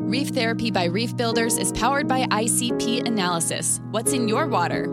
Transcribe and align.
Reef 0.00 0.28
Therapy 0.28 0.70
by 0.70 0.84
Reef 0.84 1.16
Builders 1.16 1.58
is 1.58 1.72
powered 1.72 2.06
by 2.06 2.22
ICP 2.26 3.04
Analysis. 3.06 3.80
What's 3.90 4.12
in 4.12 4.28
your 4.28 4.46
water? 4.46 4.84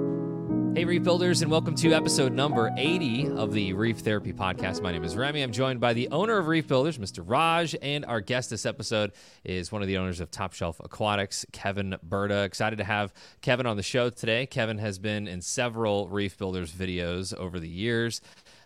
Hey, 0.75 0.83
Reef 0.83 1.04
Builders, 1.04 1.42
and 1.43 1.50
welcome 1.50 1.75
to 1.75 1.93
episode 1.93 2.33
number 2.33 2.74
80 2.75 3.29
of 3.29 3.54
the 3.54 3.71
Reef 3.73 3.99
Therapy 3.99 4.33
Podcast. 4.33 4.81
My 4.81 4.91
name 4.91 5.04
is 5.04 5.15
Remy. 5.15 5.44
I'm 5.44 5.52
joined 5.52 5.79
by 5.79 5.94
the 5.94 6.10
owner 6.10 6.38
of 6.38 6.47
Reef 6.47 6.68
Builders, 6.68 6.97
Mr. 6.97 7.23
Raj, 7.23 7.76
and 7.81 8.04
our 8.04 8.20
guest 8.20 8.49
this 8.49 8.65
episode 8.65 9.12
is 9.46 9.71
one 9.71 9.81
of 9.83 9.88
the 9.88 9.97
owners 9.97 10.20
of 10.20 10.31
Top 10.31 10.54
Shelf 10.54 10.81
Aquatics, 10.83 11.46
Kevin 11.54 11.96
Burda. 12.06 12.44
Excited 12.44 12.78
to 12.78 12.84
have 12.84 13.14
Kevin 13.42 13.68
on 13.68 13.78
the 13.78 13.84
show 13.84 14.10
today. 14.10 14.48
Kevin 14.48 14.80
has 14.80 14.98
been 15.00 15.28
in 15.28 15.40
several 15.40 16.10
Reef 16.10 16.38
Builders 16.38 16.74
videos 16.74 17.34
over 17.34 17.60
the 17.60 17.70
years 17.70 18.20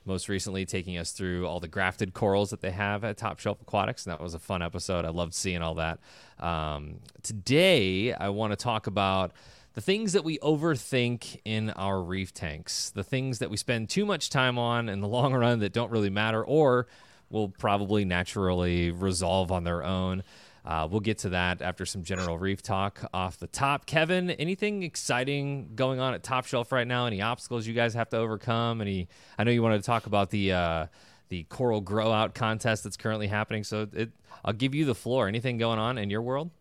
most 0.05 0.29
recently 0.29 0.65
taking 0.65 0.97
us 0.97 1.11
through 1.11 1.45
all 1.47 1.59
the 1.59 1.67
grafted 1.67 2.13
corals 2.13 2.49
that 2.49 2.61
they 2.61 2.71
have 2.71 3.03
at 3.03 3.17
Top 3.17 3.39
Shelf 3.39 3.61
Aquatics. 3.61 4.05
And 4.05 4.11
that 4.11 4.21
was 4.21 4.33
a 4.33 4.39
fun 4.39 4.61
episode. 4.61 5.05
I 5.05 5.09
loved 5.09 5.33
seeing 5.33 5.61
all 5.61 5.75
that. 5.75 5.99
Um, 6.39 6.99
today, 7.21 8.13
I 8.13 8.29
want 8.29 8.51
to 8.51 8.57
talk 8.57 8.87
about 8.87 9.31
the 9.73 9.81
things 9.81 10.13
that 10.13 10.23
we 10.23 10.37
overthink 10.39 11.39
in 11.45 11.69
our 11.71 12.01
reef 12.01 12.33
tanks, 12.33 12.89
the 12.89 13.03
things 13.03 13.39
that 13.39 13.49
we 13.49 13.57
spend 13.57 13.89
too 13.89 14.05
much 14.05 14.29
time 14.29 14.57
on 14.57 14.89
in 14.89 14.99
the 14.99 15.07
long 15.19 15.33
run 15.33 15.59
that 15.59 15.73
don't 15.73 15.91
really 15.91 16.09
matter 16.09 16.43
or 16.43 16.87
will 17.29 17.49
probably 17.49 18.05
naturally 18.05 18.91
resolve 18.91 19.51
on 19.51 19.63
their 19.63 19.83
own. 19.83 20.23
Uh, 20.69 20.87
we'll 20.87 20.99
get 20.99 21.17
to 21.17 21.29
that 21.29 21.63
after 21.63 21.83
some 21.83 22.03
general 22.03 22.37
reef 22.37 22.61
talk 22.61 23.03
off 23.11 23.39
the 23.39 23.47
top. 23.47 23.87
Kevin, 23.87 24.29
anything 24.29 24.83
exciting 24.83 25.71
going 25.73 25.99
on 25.99 26.13
at 26.13 26.21
Top 26.21 26.45
Shelf 26.45 26.71
right 26.71 26.85
now? 26.85 27.07
Any 27.07 27.23
obstacles 27.23 27.65
you 27.65 27.73
guys 27.73 27.95
have 27.95 28.07
to 28.09 28.17
overcome? 28.17 28.79
Any? 28.79 29.07
I 29.39 29.45
know 29.45 29.49
you 29.49 29.63
wanted 29.63 29.79
to 29.79 29.83
talk 29.83 30.05
about 30.05 30.29
the 30.29 30.51
uh, 30.53 30.85
the 31.29 31.41
coral 31.45 31.81
grow 31.81 32.11
out 32.11 32.35
contest 32.35 32.83
that's 32.83 32.97
currently 32.97 33.25
happening. 33.25 33.63
So 33.63 33.87
it, 33.93 34.11
I'll 34.45 34.53
give 34.53 34.75
you 34.75 34.85
the 34.85 34.93
floor. 34.93 35.27
Anything 35.27 35.57
going 35.57 35.79
on 35.79 35.97
in 35.97 36.11
your 36.11 36.21
world? 36.21 36.51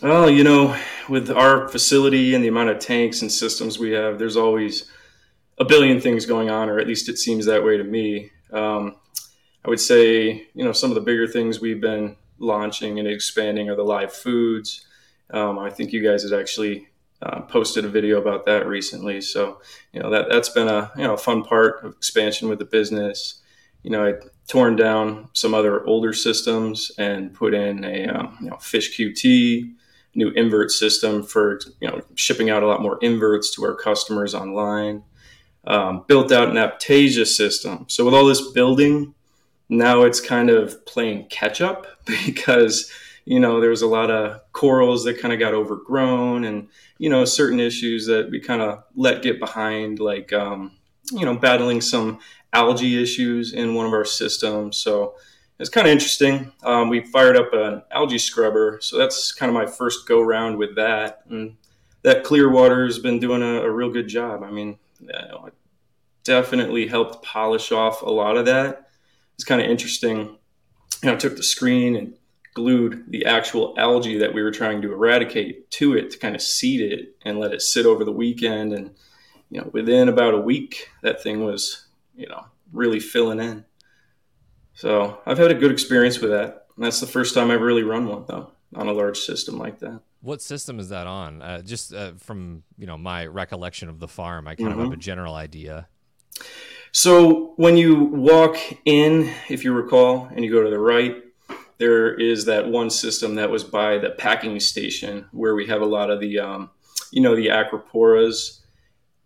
Well, 0.00 0.30
you 0.30 0.44
know, 0.44 0.78
with 1.08 1.28
our 1.28 1.66
facility 1.66 2.32
and 2.32 2.44
the 2.44 2.48
amount 2.48 2.70
of 2.70 2.78
tanks 2.78 3.22
and 3.22 3.32
systems 3.32 3.76
we 3.76 3.90
have, 3.90 4.20
there's 4.20 4.36
always 4.36 4.88
a 5.58 5.64
billion 5.64 6.00
things 6.00 6.26
going 6.26 6.48
on, 6.48 6.68
or 6.68 6.78
at 6.78 6.86
least 6.86 7.08
it 7.08 7.18
seems 7.18 7.46
that 7.46 7.64
way 7.64 7.76
to 7.76 7.82
me. 7.82 8.30
Um, 8.52 8.94
I 9.64 9.68
would 9.68 9.80
say, 9.80 10.46
you 10.54 10.64
know, 10.64 10.70
some 10.70 10.92
of 10.92 10.94
the 10.94 11.00
bigger 11.00 11.26
things 11.26 11.60
we've 11.60 11.80
been 11.80 12.14
launching 12.38 12.98
and 12.98 13.08
expanding 13.08 13.70
are 13.70 13.76
the 13.76 13.84
live 13.84 14.12
foods. 14.12 14.86
Um, 15.30 15.58
I 15.58 15.70
think 15.70 15.92
you 15.92 16.02
guys 16.02 16.22
had 16.22 16.38
actually 16.38 16.88
uh, 17.22 17.40
posted 17.42 17.84
a 17.84 17.88
video 17.88 18.20
about 18.20 18.44
that 18.46 18.66
recently. 18.66 19.20
So, 19.20 19.60
you 19.92 20.00
know, 20.00 20.10
that, 20.10 20.26
that's 20.30 20.50
been 20.50 20.68
a, 20.68 20.92
you 20.96 21.04
know, 21.04 21.16
fun 21.16 21.42
part 21.42 21.84
of 21.84 21.92
expansion 21.92 22.48
with 22.48 22.58
the 22.58 22.64
business. 22.64 23.42
You 23.82 23.90
know, 23.90 24.06
I 24.06 24.14
torn 24.48 24.76
down 24.76 25.28
some 25.32 25.54
other 25.54 25.84
older 25.86 26.12
systems 26.12 26.90
and 26.98 27.32
put 27.32 27.54
in 27.54 27.84
a, 27.84 28.06
um, 28.08 28.36
you 28.40 28.50
know, 28.50 28.56
fish 28.58 28.98
QT, 28.98 29.72
new 30.14 30.30
invert 30.30 30.70
system 30.70 31.22
for, 31.22 31.60
you 31.80 31.88
know, 31.88 32.02
shipping 32.14 32.50
out 32.50 32.62
a 32.62 32.66
lot 32.66 32.82
more 32.82 32.98
inverts 33.00 33.54
to 33.54 33.64
our 33.64 33.74
customers 33.74 34.34
online. 34.34 35.02
Um, 35.66 36.04
built 36.06 36.30
out 36.30 36.48
an 36.48 36.54
Aiptasia 36.54 37.26
system. 37.26 37.86
So 37.88 38.04
with 38.04 38.14
all 38.14 38.26
this 38.26 38.52
building, 38.52 39.15
now 39.68 40.02
it's 40.02 40.20
kind 40.20 40.50
of 40.50 40.84
playing 40.86 41.26
catch 41.26 41.60
up 41.60 41.86
because 42.04 42.90
you 43.24 43.40
know 43.40 43.60
there 43.60 43.70
was 43.70 43.82
a 43.82 43.86
lot 43.86 44.10
of 44.10 44.40
corals 44.52 45.04
that 45.04 45.20
kind 45.20 45.34
of 45.34 45.40
got 45.40 45.54
overgrown 45.54 46.44
and 46.44 46.68
you 46.98 47.10
know 47.10 47.24
certain 47.24 47.60
issues 47.60 48.06
that 48.06 48.30
we 48.30 48.40
kind 48.40 48.62
of 48.62 48.82
let 48.94 49.22
get 49.22 49.40
behind 49.40 49.98
like 49.98 50.32
um, 50.32 50.72
you 51.12 51.24
know 51.24 51.36
battling 51.36 51.80
some 51.80 52.18
algae 52.52 53.02
issues 53.02 53.52
in 53.52 53.74
one 53.74 53.86
of 53.86 53.92
our 53.92 54.04
systems. 54.04 54.78
So 54.78 55.14
it's 55.58 55.68
kind 55.68 55.86
of 55.86 55.92
interesting. 55.92 56.52
Um, 56.62 56.88
we 56.88 57.00
fired 57.00 57.36
up 57.36 57.52
an 57.52 57.82
algae 57.90 58.18
scrubber 58.18 58.78
so 58.80 58.98
that's 58.98 59.32
kind 59.32 59.48
of 59.48 59.54
my 59.54 59.66
first 59.66 60.06
go 60.06 60.20
round 60.20 60.56
with 60.56 60.76
that. 60.76 61.22
And 61.28 61.56
that 62.02 62.24
clear 62.24 62.50
water 62.50 62.84
has 62.84 62.98
been 62.98 63.18
doing 63.18 63.42
a, 63.42 63.62
a 63.62 63.70
real 63.70 63.90
good 63.90 64.08
job. 64.08 64.42
I 64.42 64.50
mean 64.50 64.78
it 65.00 65.54
definitely 66.24 66.86
helped 66.86 67.24
polish 67.24 67.70
off 67.72 68.02
a 68.02 68.10
lot 68.10 68.36
of 68.36 68.46
that 68.46 68.85
it's 69.36 69.44
kind 69.44 69.60
of 69.60 69.68
interesting. 69.68 70.18
You 70.18 70.36
know, 71.04 71.12
I 71.12 71.16
took 71.16 71.36
the 71.36 71.42
screen 71.42 71.96
and 71.96 72.14
glued 72.54 73.04
the 73.08 73.26
actual 73.26 73.74
algae 73.76 74.18
that 74.18 74.32
we 74.32 74.42
were 74.42 74.50
trying 74.50 74.80
to 74.80 74.92
eradicate 74.92 75.70
to 75.70 75.94
it 75.94 76.10
to 76.10 76.18
kind 76.18 76.34
of 76.34 76.40
seed 76.40 76.80
it 76.80 77.14
and 77.22 77.38
let 77.38 77.52
it 77.52 77.60
sit 77.60 77.84
over 77.84 78.02
the 78.02 78.12
weekend. 78.12 78.72
And, 78.72 78.94
you 79.50 79.60
know, 79.60 79.68
within 79.72 80.08
about 80.08 80.32
a 80.32 80.40
week, 80.40 80.88
that 81.02 81.22
thing 81.22 81.44
was, 81.44 81.86
you 82.16 82.26
know, 82.26 82.46
really 82.72 82.98
filling 82.98 83.40
in. 83.40 83.64
So 84.72 85.20
I've 85.26 85.38
had 85.38 85.50
a 85.50 85.54
good 85.54 85.70
experience 85.70 86.18
with 86.18 86.30
that. 86.30 86.66
And 86.76 86.84
that's 86.84 87.00
the 87.00 87.06
first 87.06 87.34
time 87.34 87.50
I've 87.50 87.60
really 87.60 87.82
run 87.82 88.06
one, 88.06 88.24
though, 88.26 88.52
on 88.74 88.88
a 88.88 88.92
large 88.92 89.18
system 89.18 89.58
like 89.58 89.78
that. 89.80 90.00
What 90.20 90.40
system 90.40 90.80
is 90.80 90.88
that 90.88 91.06
on? 91.06 91.42
Uh, 91.42 91.62
just 91.62 91.94
uh, 91.94 92.12
from 92.18 92.62
you 92.78 92.86
know 92.86 92.98
my 92.98 93.26
recollection 93.26 93.88
of 93.88 94.00
the 94.00 94.08
farm, 94.08 94.48
I 94.48 94.54
kind 94.54 94.70
mm-hmm. 94.70 94.80
of 94.80 94.84
have 94.86 94.92
a 94.94 95.00
general 95.00 95.34
idea. 95.34 95.88
So 96.96 97.52
when 97.56 97.76
you 97.76 98.04
walk 98.04 98.56
in, 98.86 99.30
if 99.50 99.64
you 99.64 99.74
recall, 99.74 100.30
and 100.34 100.42
you 100.42 100.50
go 100.50 100.64
to 100.64 100.70
the 100.70 100.78
right, 100.78 101.22
there 101.76 102.14
is 102.14 102.46
that 102.46 102.68
one 102.68 102.88
system 102.88 103.34
that 103.34 103.50
was 103.50 103.64
by 103.64 103.98
the 103.98 104.08
packing 104.08 104.58
station 104.60 105.26
where 105.30 105.54
we 105.54 105.66
have 105.66 105.82
a 105.82 105.86
lot 105.86 106.08
of 106.08 106.20
the, 106.20 106.38
um, 106.38 106.70
you 107.10 107.20
know, 107.20 107.36
the 107.36 107.48
acroporas 107.48 108.62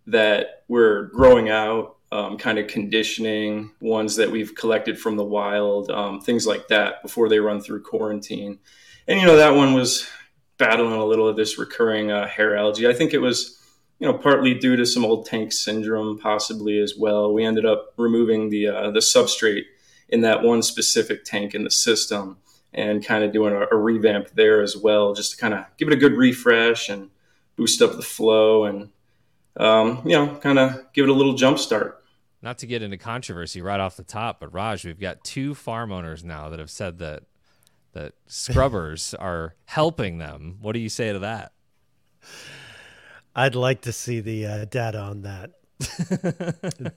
that 0.09 0.64
we're 0.66 1.04
growing 1.10 1.48
out, 1.48 1.98
um, 2.10 2.38
kind 2.38 2.59
of 2.59 2.66
conditioning 2.66 3.70
ones 3.80 4.16
that 4.16 4.32
we've 4.32 4.56
collected 4.56 4.98
from 4.98 5.14
the 5.14 5.22
wild, 5.22 5.92
um, 5.92 6.20
things 6.20 6.48
like 6.48 6.66
that 6.66 7.00
before 7.04 7.28
they 7.28 7.38
run 7.38 7.60
through 7.60 7.84
quarantine. 7.84 8.59
And 9.06 9.20
you 9.20 9.26
know 9.28 9.36
that 9.36 9.54
one 9.54 9.75
was 9.75 10.09
battling 10.59 10.94
a 10.94 11.06
little 11.06 11.28
of 11.28 11.36
this 11.36 11.56
recurring 11.56 12.10
uh, 12.10 12.26
hair 12.26 12.56
algae. 12.56 12.88
I 12.88 12.94
think 12.94 13.14
it 13.14 13.19
was 13.20 13.59
you 14.00 14.06
know, 14.06 14.15
partly 14.15 14.55
due 14.55 14.77
to 14.77 14.87
some 14.87 15.05
old 15.05 15.27
tank 15.27 15.53
syndrome, 15.53 16.19
possibly 16.19 16.81
as 16.81 16.94
well. 16.99 17.33
We 17.33 17.44
ended 17.44 17.66
up 17.66 17.93
removing 17.99 18.49
the 18.49 18.69
uh, 18.69 18.91
the 18.91 19.00
substrate 19.00 19.65
in 20.09 20.22
that 20.22 20.43
one 20.43 20.62
specific 20.62 21.25
tank 21.25 21.55
in 21.55 21.65
the 21.65 21.71
system, 21.71 22.39
and 22.72 23.05
kind 23.05 23.22
of 23.22 23.33
doing 23.33 23.55
a, 23.55 23.66
a 23.71 23.77
revamp 23.77 24.31
there 24.31 24.62
as 24.62 24.77
well, 24.77 25.15
just 25.15 25.33
to 25.33 25.37
kind 25.37 25.53
of 25.53 25.66
give 25.77 25.87
it 25.87 25.94
a 25.94 25.99
good 25.99 26.15
refresh 26.15 26.89
and 26.89 27.10
boost 27.56 27.83
up 27.83 27.93
the 27.93 28.03
flow, 28.03 28.65
and 28.65 28.89
um, 29.59 30.00
you 30.06 30.12
know, 30.12 30.34
kind 30.37 30.59
of 30.59 30.93
give 30.94 31.05
it 31.05 31.10
a 31.10 31.15
little 31.15 31.34
jump 31.34 31.59
start. 31.59 32.03
Not 32.43 32.56
to 32.59 32.66
get 32.66 32.81
into 32.81 32.97
controversy 32.97 33.60
right 33.60 33.81
off 33.81 33.97
the 33.97 34.03
top, 34.03 34.41
but 34.41 34.55
Raj, 34.55 34.83
we've 34.83 34.99
got 34.99 35.22
two 35.25 35.55
farm 35.55 35.93
owners 35.93 36.25
now 36.25 36.49
that 36.49 36.59
have 36.59 36.71
said 36.71 36.99
that 37.00 37.25
that 37.93 38.15
scrubbers 38.27 39.12
are 39.19 39.56
helping 39.66 40.16
them. 40.16 40.56
What 40.62 40.72
do 40.72 40.78
you 40.78 40.89
say 40.89 41.12
to 41.12 41.19
that? 41.19 41.53
I'd 43.34 43.54
like 43.54 43.82
to 43.82 43.92
see 43.92 44.20
the 44.20 44.46
uh, 44.46 44.64
data 44.66 44.98
on 44.98 45.22
that. 45.22 45.52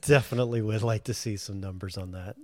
Definitely 0.02 0.62
would 0.62 0.82
like 0.82 1.04
to 1.04 1.14
see 1.14 1.36
some 1.36 1.60
numbers 1.60 1.96
on 1.96 2.12
that. 2.12 2.36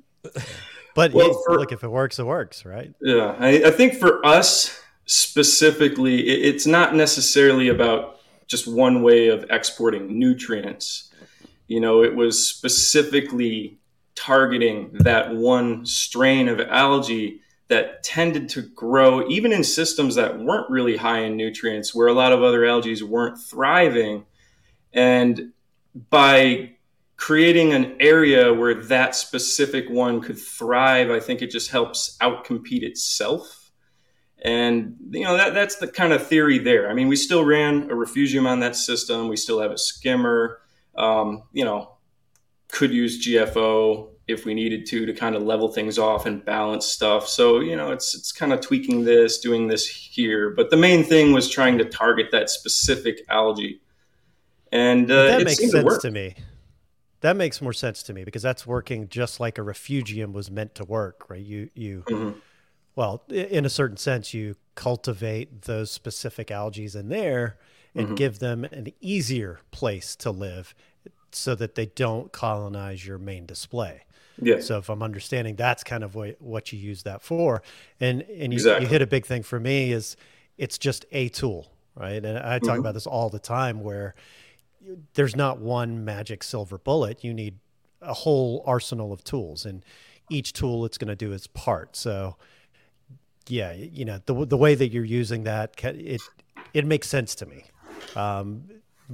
But 0.95 1.13
well, 1.13 1.41
for, 1.47 1.59
look, 1.59 1.73
if 1.73 1.85
it 1.85 1.89
works, 1.89 2.19
it 2.19 2.27
works, 2.27 2.65
right? 2.65 2.93
Yeah, 3.01 3.37
I, 3.39 3.65
I 3.67 3.71
think 3.71 3.95
for 3.95 4.25
us 4.25 4.81
specifically, 5.07 6.29
it, 6.29 6.55
it's 6.55 6.67
not 6.67 6.95
necessarily 6.95 7.69
about 7.69 8.21
just 8.47 8.67
one 8.67 9.03
way 9.03 9.29
of 9.29 9.45
exporting 9.51 10.19
nutrients. 10.19 11.13
You 11.69 11.81
know, 11.81 12.03
it 12.03 12.15
was 12.15 12.45
specifically 12.45 13.79
targeting 14.15 14.91
that 14.95 15.35
one 15.35 15.87
strain 15.87 16.49
of 16.49 16.61
algae 16.61 17.41
that 17.71 18.03
tended 18.03 18.49
to 18.49 18.63
grow 18.63 19.29
even 19.29 19.53
in 19.53 19.63
systems 19.63 20.17
that 20.17 20.41
weren't 20.41 20.69
really 20.69 20.97
high 20.97 21.21
in 21.21 21.37
nutrients, 21.37 21.95
where 21.95 22.09
a 22.09 22.13
lot 22.13 22.33
of 22.33 22.43
other 22.43 22.65
algae 22.65 23.01
weren't 23.01 23.39
thriving. 23.39 24.27
And 24.93 25.53
by 26.11 26.73
creating 27.17 27.73
an 27.73 27.97
area 28.01 28.53
where 28.53 28.75
that 28.75 29.15
specific 29.15 29.89
one 29.89 30.21
could 30.21 30.39
thrive, 30.39 31.11
I 31.11 31.21
think 31.21 31.43
it 31.43 31.51
just 31.53 31.71
helps 31.71 32.19
outcompete 32.21 32.83
itself. 32.83 33.71
And 34.43 34.97
you 35.11 35.23
know 35.23 35.37
that 35.37 35.55
that's 35.55 35.77
the 35.77 35.87
kind 35.87 36.13
of 36.13 36.27
theory 36.27 36.59
there. 36.59 36.91
I 36.91 36.95
mean, 36.95 37.07
we 37.07 37.15
still 37.15 37.45
ran 37.45 37.89
a 37.89 37.95
refugium 37.95 38.49
on 38.49 38.61
that 38.61 38.75
system. 38.75 39.29
We 39.29 39.37
still 39.37 39.61
have 39.61 39.71
a 39.71 39.79
skimmer. 39.79 40.59
Um, 40.97 41.45
you 41.53 41.65
know, 41.65 41.93
could 42.69 42.91
use 42.91 43.25
GFO 43.25 44.10
if 44.31 44.45
we 44.45 44.55
needed 44.55 44.87
to 44.87 45.07
to 45.07 45.13
kind 45.13 45.35
of 45.35 45.43
level 45.43 45.69
things 45.69 45.99
off 45.99 46.27
and 46.27 46.45
balance 46.45 46.87
stuff. 46.87 47.29
So 47.29 47.61
you 47.61 47.77
know, 47.77 47.91
it's 47.91 48.15
it's 48.15 48.33
kind 48.33 48.53
of 48.53 48.61
tweaking 48.61 49.05
this, 49.05 49.39
doing 49.39 49.69
this 49.69 49.87
here. 49.87 50.51
But 50.51 50.71
the 50.71 50.77
main 50.77 51.05
thing 51.05 51.33
was 51.33 51.51
trying 51.51 51.79
to 51.79 51.85
target 51.85 52.29
that 52.33 52.51
specific 52.51 53.23
algae, 53.29 53.81
and 54.73 55.11
uh, 55.11 55.39
that 55.39 55.45
makes 55.45 55.59
sense 55.59 55.73
to, 55.73 55.99
to, 56.01 56.11
me. 56.11 56.35
That 57.21 57.37
makes 57.37 57.61
more 57.61 57.73
sense 57.73 58.03
to 58.05 58.15
me 58.15 58.25
because 58.25 58.43
that's 58.43 58.67
working 58.67 59.09
just 59.09 59.41
like 59.41 59.59
a 59.59 59.63
refugium 59.63 60.33
was 60.33 60.51
meant 60.51 60.75
to 60.77 60.85
work, 60.85 61.29
right? 61.29 61.43
You 61.43 61.71
you. 61.75 62.05
Mm-hmm. 62.07 62.39
Well, 62.97 63.23
in 63.31 63.65
a 63.65 63.71
certain 63.71 63.97
sense, 63.97 64.35
you 64.35 64.57
cultivate 64.75 65.63
those 65.63 65.91
specific 65.91 66.51
algae 66.51 66.89
in 66.93 67.09
there 67.09 67.57
and 67.95 68.07
mm-hmm. 68.07 68.15
give 68.15 68.41
them 68.41 68.65
an 68.65 68.89
easier 69.01 69.61
place 69.71 70.17
to 70.17 70.31
live 70.31 70.75
so 71.33 71.55
that 71.55 71.75
they 71.75 71.87
don't 71.87 72.33
colonize 72.33 73.07
your 73.07 73.19
main 73.19 73.47
display. 73.47 74.03
Yeah. 74.43 74.61
So 74.61 74.79
if 74.79 74.89
I'm 74.89 75.03
understanding, 75.03 75.57
that's 75.57 75.83
kind 75.85 76.03
of 76.05 76.15
what 76.15 76.37
what 76.41 76.73
you 76.73 76.79
use 76.79 77.03
that 77.05 77.23
for, 77.23 77.63
and 78.01 78.23
and 78.23 78.53
you, 78.53 78.59
Exactly. 78.59 78.85
you 78.85 78.91
hit 78.91 79.03
a 79.03 79.07
big 79.07 79.27
thing 79.27 79.43
for 79.43 79.59
me 79.61 79.93
is 79.93 80.17
it's 80.59 80.79
just 80.79 81.05
a 81.13 81.29
tool, 81.29 81.71
right? 81.95 82.25
And 82.25 82.39
I 82.39 82.59
talk 82.59 82.77
Mhm. 82.77 82.81
about 82.81 82.95
this 82.95 83.07
all 83.07 83.31
the 83.31 83.39
time 83.39 83.81
where 83.83 84.15
you- 84.85 85.03
there's 85.15 85.37
not 85.37 85.59
one 85.59 86.05
magic 86.05 86.43
silver 86.43 86.79
bullet. 86.79 87.23
You 87.25 87.33
need 87.35 87.59
a 88.03 88.15
whole 88.15 88.63
arsenal 88.67 89.13
of 89.13 89.23
tools, 89.25 89.65
and 89.67 89.85
each 90.31 90.53
tool 90.53 90.85
it's 90.85 90.97
going 90.99 91.09
to 91.09 91.17
do 91.17 91.33
its 91.33 91.47
part. 91.47 91.97
So 91.97 92.37
yeah, 93.49 93.73
you 93.73 94.05
know 94.05 94.21
the 94.27 94.47
the 94.47 94.57
way 94.57 94.75
that 94.75 94.89
you're 94.89 95.05
using 95.05 95.45
that, 95.45 95.75
it 95.85 96.23
it 96.73 96.85
makes 96.87 97.09
sense 97.09 97.35
to 97.37 97.47
me. 97.47 97.65
Um, 98.15 98.65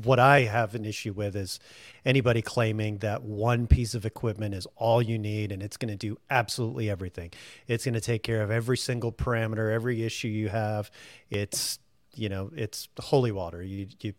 what 0.04 0.18
I 0.18 0.40
have 0.42 0.74
an 0.74 0.84
issue 0.84 1.12
with 1.12 1.36
is 1.36 1.58
anybody 2.04 2.42
claiming 2.42 2.98
that 2.98 3.22
one 3.22 3.66
piece 3.66 3.94
of 3.94 4.04
equipment 4.04 4.54
is 4.54 4.66
all 4.76 5.00
you 5.00 5.18
need 5.18 5.52
and 5.52 5.62
it's 5.62 5.76
going 5.76 5.90
to 5.90 5.96
do 5.96 6.18
absolutely 6.30 6.90
everything. 6.90 7.32
It's 7.66 7.84
going 7.84 7.94
to 7.94 8.00
take 8.00 8.22
care 8.22 8.42
of 8.42 8.50
every 8.50 8.76
single 8.76 9.12
parameter, 9.12 9.72
every 9.72 10.02
issue 10.02 10.28
you 10.28 10.48
have. 10.48 10.90
It's 11.30 11.78
you 12.14 12.28
know 12.28 12.50
it's 12.54 12.88
holy 12.98 13.32
water. 13.32 13.62
You 13.62 13.88
you 14.00 14.14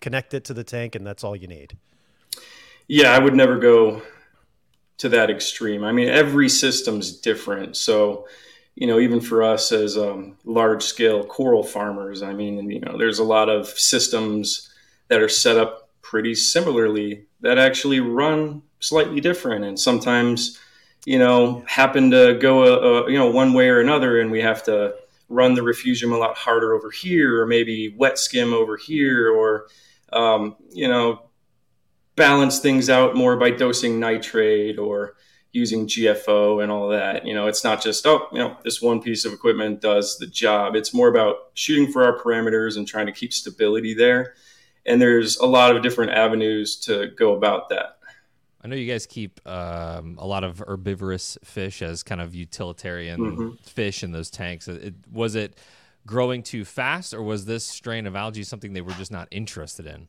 connect 0.00 0.34
it 0.34 0.44
to 0.44 0.54
the 0.54 0.64
tank 0.64 0.94
and 0.94 1.06
that's 1.06 1.24
all 1.24 1.34
you 1.34 1.48
need. 1.48 1.76
Yeah, 2.86 3.12
I 3.12 3.18
would 3.18 3.34
never 3.34 3.58
go 3.58 4.02
to 4.98 5.08
that 5.08 5.30
extreme. 5.30 5.84
I 5.84 5.92
mean, 5.92 6.08
every 6.08 6.48
system's 6.48 7.18
different. 7.18 7.76
So, 7.76 8.26
you 8.74 8.86
know, 8.86 8.98
even 8.98 9.20
for 9.20 9.42
us 9.42 9.72
as 9.72 9.96
um, 9.96 10.36
large 10.44 10.82
scale 10.82 11.24
coral 11.24 11.62
farmers, 11.62 12.22
I 12.22 12.32
mean, 12.32 12.70
you 12.70 12.80
know, 12.80 12.98
there's 12.98 13.18
a 13.18 13.24
lot 13.24 13.48
of 13.48 13.68
systems 13.68 14.73
that 15.08 15.20
are 15.20 15.28
set 15.28 15.56
up 15.56 15.90
pretty 16.02 16.34
similarly 16.34 17.26
that 17.40 17.58
actually 17.58 18.00
run 18.00 18.62
slightly 18.80 19.20
different 19.20 19.64
and 19.64 19.78
sometimes, 19.78 20.58
you 21.06 21.18
know, 21.18 21.64
happen 21.66 22.10
to 22.10 22.38
go, 22.40 22.64
a, 22.64 23.04
a, 23.04 23.10
you 23.10 23.18
know, 23.18 23.30
one 23.30 23.52
way 23.52 23.68
or 23.68 23.80
another. 23.80 24.20
And 24.20 24.30
we 24.30 24.40
have 24.40 24.62
to 24.64 24.94
run 25.28 25.54
the 25.54 25.62
refugium 25.62 26.12
a 26.12 26.18
lot 26.18 26.36
harder 26.36 26.74
over 26.74 26.90
here, 26.90 27.40
or 27.40 27.46
maybe 27.46 27.94
wet 27.96 28.18
skim 28.18 28.52
over 28.52 28.76
here, 28.76 29.30
or, 29.30 29.66
um, 30.12 30.56
you 30.70 30.88
know, 30.88 31.30
balance 32.16 32.60
things 32.60 32.88
out 32.88 33.16
more 33.16 33.36
by 33.36 33.50
dosing 33.50 33.98
nitrate 33.98 34.78
or 34.78 35.16
using 35.52 35.86
GFO 35.86 36.62
and 36.62 36.70
all 36.70 36.88
that. 36.88 37.26
You 37.26 37.32
know, 37.32 37.46
it's 37.46 37.64
not 37.64 37.82
just, 37.82 38.06
oh, 38.06 38.28
you 38.32 38.38
know, 38.38 38.56
this 38.64 38.82
one 38.82 39.00
piece 39.00 39.24
of 39.24 39.32
equipment 39.32 39.80
does 39.80 40.18
the 40.18 40.26
job. 40.26 40.74
It's 40.74 40.92
more 40.92 41.08
about 41.08 41.36
shooting 41.54 41.90
for 41.90 42.04
our 42.04 42.18
parameters 42.18 42.76
and 42.76 42.86
trying 42.86 43.06
to 43.06 43.12
keep 43.12 43.32
stability 43.32 43.94
there. 43.94 44.34
And 44.86 45.00
there's 45.00 45.36
a 45.38 45.46
lot 45.46 45.74
of 45.74 45.82
different 45.82 46.12
avenues 46.12 46.76
to 46.80 47.08
go 47.16 47.34
about 47.34 47.68
that. 47.70 47.98
I 48.62 48.66
know 48.68 48.76
you 48.76 48.90
guys 48.90 49.06
keep 49.06 49.46
um, 49.46 50.16
a 50.18 50.26
lot 50.26 50.42
of 50.44 50.62
herbivorous 50.66 51.36
fish 51.44 51.82
as 51.82 52.02
kind 52.02 52.20
of 52.20 52.34
utilitarian 52.34 53.20
Mhm. 53.20 53.60
fish 53.60 54.02
in 54.02 54.12
those 54.12 54.30
tanks. 54.30 54.68
It, 54.68 54.94
was 55.12 55.34
it 55.34 55.58
growing 56.06 56.42
too 56.42 56.64
fast, 56.64 57.12
or 57.12 57.22
was 57.22 57.44
this 57.44 57.64
strain 57.66 58.06
of 58.06 58.16
algae 58.16 58.42
something 58.42 58.72
they 58.72 58.80
were 58.80 58.92
just 58.92 59.10
not 59.12 59.28
interested 59.30 59.86
in? 59.86 60.08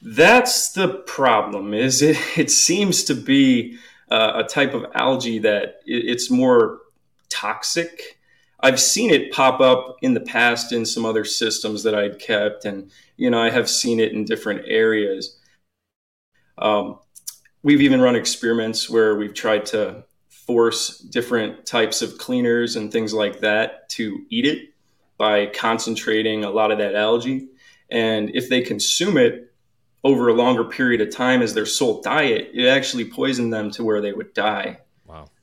That's 0.00 0.72
the 0.72 0.88
problem. 0.88 1.74
Is 1.74 2.02
it? 2.02 2.16
It 2.38 2.50
seems 2.50 3.04
to 3.04 3.14
be 3.14 3.78
uh, 4.10 4.42
a 4.44 4.48
type 4.48 4.74
of 4.74 4.84
algae 4.94 5.38
that 5.40 5.80
it, 5.86 6.04
it's 6.06 6.30
more 6.30 6.78
toxic. 7.30 8.18
I've 8.62 8.80
seen 8.80 9.10
it 9.10 9.32
pop 9.32 9.60
up 9.60 9.96
in 10.02 10.14
the 10.14 10.20
past 10.20 10.72
in 10.72 10.86
some 10.86 11.04
other 11.04 11.24
systems 11.24 11.82
that 11.82 11.94
I'd 11.94 12.20
kept, 12.20 12.64
and 12.64 12.90
you 13.16 13.28
know 13.28 13.40
I 13.40 13.50
have 13.50 13.68
seen 13.68 13.98
it 13.98 14.12
in 14.12 14.24
different 14.24 14.62
areas. 14.66 15.38
Um, 16.58 16.98
we've 17.62 17.80
even 17.80 18.00
run 18.00 18.14
experiments 18.14 18.88
where 18.88 19.16
we've 19.16 19.34
tried 19.34 19.66
to 19.66 20.04
force 20.28 20.98
different 20.98 21.66
types 21.66 22.02
of 22.02 22.18
cleaners 22.18 22.76
and 22.76 22.92
things 22.92 23.12
like 23.12 23.40
that 23.40 23.88
to 23.90 24.24
eat 24.30 24.44
it 24.44 24.70
by 25.18 25.46
concentrating 25.46 26.44
a 26.44 26.50
lot 26.50 26.70
of 26.70 26.78
that 26.78 26.94
algae. 26.94 27.48
And 27.90 28.34
if 28.34 28.48
they 28.48 28.60
consume 28.60 29.16
it 29.16 29.52
over 30.04 30.28
a 30.28 30.34
longer 30.34 30.64
period 30.64 31.00
of 31.00 31.10
time 31.10 31.42
as 31.42 31.54
their 31.54 31.66
sole 31.66 32.00
diet, 32.00 32.50
it 32.54 32.66
actually 32.66 33.04
poisoned 33.04 33.52
them 33.52 33.70
to 33.72 33.84
where 33.84 34.00
they 34.00 34.12
would 34.12 34.34
die. 34.34 34.78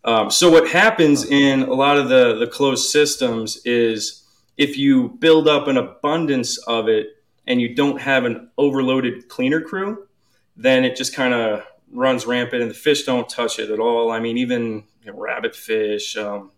Um, 0.06 0.31
so 0.31 0.50
what 0.50 0.69
happens 0.69 1.25
in 1.25 1.63
a 1.63 1.74
lot 1.74 1.98
of 1.98 2.10
the, 2.10 2.36
the 2.40 2.48
closed 2.48 2.90
systems 2.90 3.62
is 3.66 4.25
if 4.57 4.78
you 4.78 5.10
build 5.19 5.48
up 5.48 5.68
an 5.68 5.78
abundance 5.78 6.57
of 6.68 6.88
it 6.88 7.07
and 7.48 7.62
you 7.62 7.75
don't 7.75 8.00
have 8.00 8.25
an 8.25 8.50
overloaded 8.57 9.28
cleaner 9.28 9.62
crew, 9.62 10.07
then 10.56 10.86
it 10.86 10.96
just 10.96 11.13
kind 11.13 11.34
of 11.34 11.63
runs 11.92 12.25
rampant 12.25 12.62
and 12.62 12.72
the 12.72 12.75
fish 12.75 13.04
don't 13.04 13.28
touch 13.30 13.60
it 13.60 13.72
at 13.72 13.80
all. 13.80 14.12
I 14.12 14.19
mean, 14.19 14.38
even 14.38 14.84
you 15.04 15.12
know, 15.12 15.19
rabbit 15.19 15.56
fish, 15.56 16.16
um, 16.18 16.52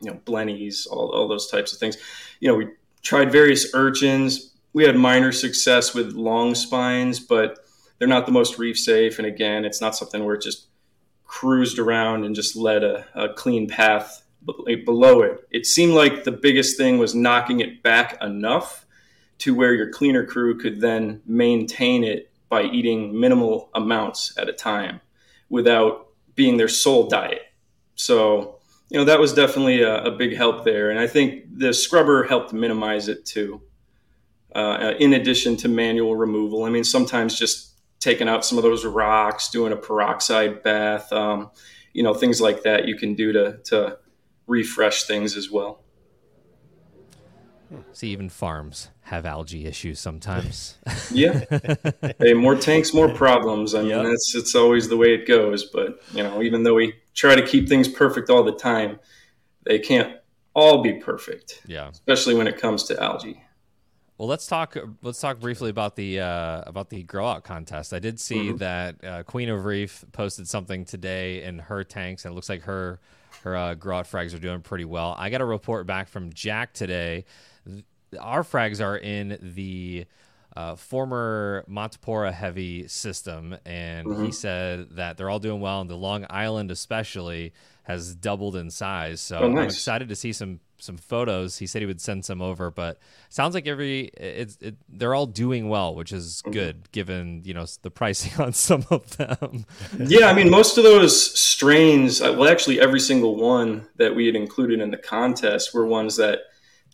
you 0.00 0.10
know, 0.10 0.20
blennies, 0.24 0.86
all, 0.90 1.10
all 1.10 1.28
those 1.28 1.50
types 1.50 1.72
of 1.72 1.78
things. 1.78 1.96
You 2.40 2.48
know, 2.48 2.54
we 2.54 2.68
tried 3.02 3.32
various 3.32 3.74
urchins. 3.74 4.54
We 4.72 4.84
had 4.84 4.96
minor 4.96 5.32
success 5.32 5.94
with 5.94 6.12
long 6.12 6.54
spines, 6.54 7.18
but 7.18 7.58
they're 7.98 8.06
not 8.06 8.26
the 8.26 8.32
most 8.32 8.58
reef 8.58 8.78
safe. 8.78 9.18
And 9.18 9.26
again, 9.26 9.64
it's 9.64 9.80
not 9.80 9.96
something 9.96 10.24
where 10.24 10.36
it 10.36 10.42
just 10.42 10.67
cruised 11.28 11.78
around 11.78 12.24
and 12.24 12.34
just 12.34 12.56
led 12.56 12.82
a, 12.82 13.06
a 13.14 13.32
clean 13.34 13.68
path 13.68 14.24
below 14.84 15.20
it. 15.20 15.46
It 15.50 15.66
seemed 15.66 15.92
like 15.92 16.24
the 16.24 16.32
biggest 16.32 16.76
thing 16.76 16.98
was 16.98 17.14
knocking 17.14 17.60
it 17.60 17.82
back 17.82 18.20
enough 18.22 18.86
to 19.38 19.54
where 19.54 19.74
your 19.74 19.90
cleaner 19.90 20.24
crew 20.24 20.58
could 20.58 20.80
then 20.80 21.22
maintain 21.26 22.02
it 22.02 22.30
by 22.48 22.62
eating 22.62 23.20
minimal 23.20 23.68
amounts 23.74 24.36
at 24.38 24.48
a 24.48 24.52
time 24.52 25.00
without 25.48 26.08
being 26.34 26.56
their 26.56 26.68
sole 26.68 27.08
diet. 27.08 27.42
So, 27.94 28.56
you 28.88 28.98
know, 28.98 29.04
that 29.04 29.20
was 29.20 29.34
definitely 29.34 29.82
a, 29.82 30.04
a 30.04 30.10
big 30.10 30.34
help 30.34 30.64
there. 30.64 30.90
And 30.90 30.98
I 30.98 31.06
think 31.06 31.58
the 31.58 31.74
scrubber 31.74 32.24
helped 32.24 32.52
minimize 32.54 33.08
it 33.08 33.26
too, 33.26 33.60
uh, 34.54 34.94
in 34.98 35.12
addition 35.12 35.56
to 35.58 35.68
manual 35.68 36.16
removal. 36.16 36.64
I 36.64 36.70
mean, 36.70 36.84
sometimes 36.84 37.38
just 37.38 37.67
taking 38.00 38.28
out 38.28 38.44
some 38.44 38.58
of 38.58 38.64
those 38.64 38.84
rocks, 38.84 39.48
doing 39.50 39.72
a 39.72 39.76
peroxide 39.76 40.62
bath, 40.62 41.12
um, 41.12 41.50
you 41.92 42.02
know, 42.02 42.14
things 42.14 42.40
like 42.40 42.62
that 42.62 42.86
you 42.86 42.96
can 42.96 43.14
do 43.14 43.32
to, 43.32 43.58
to 43.64 43.98
refresh 44.46 45.04
things 45.04 45.36
as 45.36 45.50
well. 45.50 45.82
See, 47.92 48.08
even 48.08 48.28
farms 48.28 48.88
have 49.02 49.26
algae 49.26 49.66
issues 49.66 50.00
sometimes. 50.00 50.78
Yeah. 51.10 51.44
hey, 52.18 52.32
more 52.32 52.54
tanks, 52.54 52.94
more 52.94 53.08
problems. 53.10 53.74
I 53.74 53.80
mean, 53.80 53.90
Yep. 53.90 54.04
that's 54.04 54.34
it's 54.34 54.54
always 54.54 54.88
the 54.88 54.96
way 54.96 55.12
it 55.14 55.26
goes. 55.26 55.64
But 55.64 56.00
you 56.12 56.22
know, 56.22 56.42
even 56.42 56.62
though 56.62 56.74
we 56.74 56.94
try 57.14 57.34
to 57.34 57.46
keep 57.46 57.68
things 57.68 57.88
perfect 57.88 58.30
all 58.30 58.42
the 58.42 58.52
time, 58.54 59.00
they 59.64 59.78
can't 59.78 60.16
all 60.54 60.82
be 60.82 60.94
perfect, 60.94 61.62
yeah. 61.66 61.88
especially 61.90 62.34
when 62.34 62.46
it 62.46 62.58
comes 62.58 62.84
to 62.84 63.02
algae. 63.02 63.42
Well, 64.18 64.26
let's 64.26 64.46
talk. 64.48 64.76
Let's 65.00 65.20
talk 65.20 65.38
briefly 65.38 65.70
about 65.70 65.94
the 65.94 66.20
uh, 66.20 66.62
about 66.66 66.90
the 66.90 67.04
grow 67.04 67.26
out 67.28 67.44
contest. 67.44 67.92
I 67.94 68.00
did 68.00 68.18
see 68.18 68.50
Mhm. 68.50 68.58
that 68.58 69.04
uh, 69.04 69.22
Queen 69.22 69.48
of 69.48 69.64
Reef 69.64 70.04
posted 70.12 70.48
something 70.48 70.84
today 70.84 71.44
in 71.44 71.60
her 71.60 71.84
tanks, 71.84 72.24
and 72.24 72.32
it 72.32 72.34
looks 72.34 72.48
like 72.48 72.62
her 72.62 72.98
her 73.44 73.56
uh, 73.56 73.74
grow 73.74 73.98
out 73.98 74.06
frags 74.06 74.34
are 74.34 74.40
doing 74.40 74.60
pretty 74.60 74.84
well. 74.84 75.14
I 75.16 75.30
got 75.30 75.40
a 75.40 75.44
report 75.44 75.86
back 75.86 76.08
from 76.08 76.32
Jack 76.32 76.72
today. 76.72 77.24
Our 78.18 78.42
frags 78.42 78.84
are 78.84 78.96
in 78.96 79.38
the 79.40 80.06
uh, 80.56 80.74
former 80.74 81.64
Montipora 81.68 82.32
heavy 82.32 82.88
system, 82.88 83.56
and 83.64 84.06
he 84.08 84.28
Mhm. 84.30 84.34
said 84.34 84.88
that 84.96 85.16
they're 85.16 85.30
all 85.30 85.38
doing 85.38 85.60
well, 85.60 85.80
and 85.80 85.88
the 85.88 85.94
Long 85.96 86.26
Island 86.28 86.72
especially 86.72 87.52
has 87.84 88.16
doubled 88.16 88.56
in 88.56 88.70
size. 88.70 89.20
So 89.20 89.38
Oh, 89.38 89.44
I'm 89.52 89.58
excited 89.58 90.08
to 90.08 90.16
see 90.16 90.32
some 90.32 90.58
some 90.78 90.96
photos. 90.96 91.58
He 91.58 91.66
said 91.66 91.82
he 91.82 91.86
would 91.86 92.00
send 92.00 92.24
some 92.24 92.40
over, 92.40 92.70
but 92.70 92.98
sounds 93.28 93.54
like 93.54 93.66
every 93.66 94.10
it's 94.16 94.56
it, 94.60 94.76
they're 94.88 95.14
all 95.14 95.26
doing 95.26 95.68
well, 95.68 95.94
which 95.94 96.12
is 96.12 96.42
Mhm. 96.46 96.52
good 96.52 96.92
given 96.92 97.42
you 97.44 97.54
know 97.54 97.66
the 97.82 97.90
pricing 97.90 98.32
on 98.44 98.52
some 98.52 98.84
of 98.90 99.16
them. 99.16 99.64
Yeah, 99.98 100.26
I 100.28 100.34
mean, 100.34 100.50
most 100.50 100.78
of 100.78 100.84
those 100.84 101.38
strains, 101.38 102.22
uh, 102.22 102.34
well, 102.38 102.48
actually, 102.48 102.80
every 102.80 103.00
single 103.00 103.36
one 103.36 103.86
that 103.96 104.14
we 104.14 104.26
had 104.26 104.36
included 104.36 104.80
in 104.80 104.90
the 104.90 104.96
contest 104.96 105.74
were 105.74 105.86
ones 105.86 106.16
that 106.16 106.40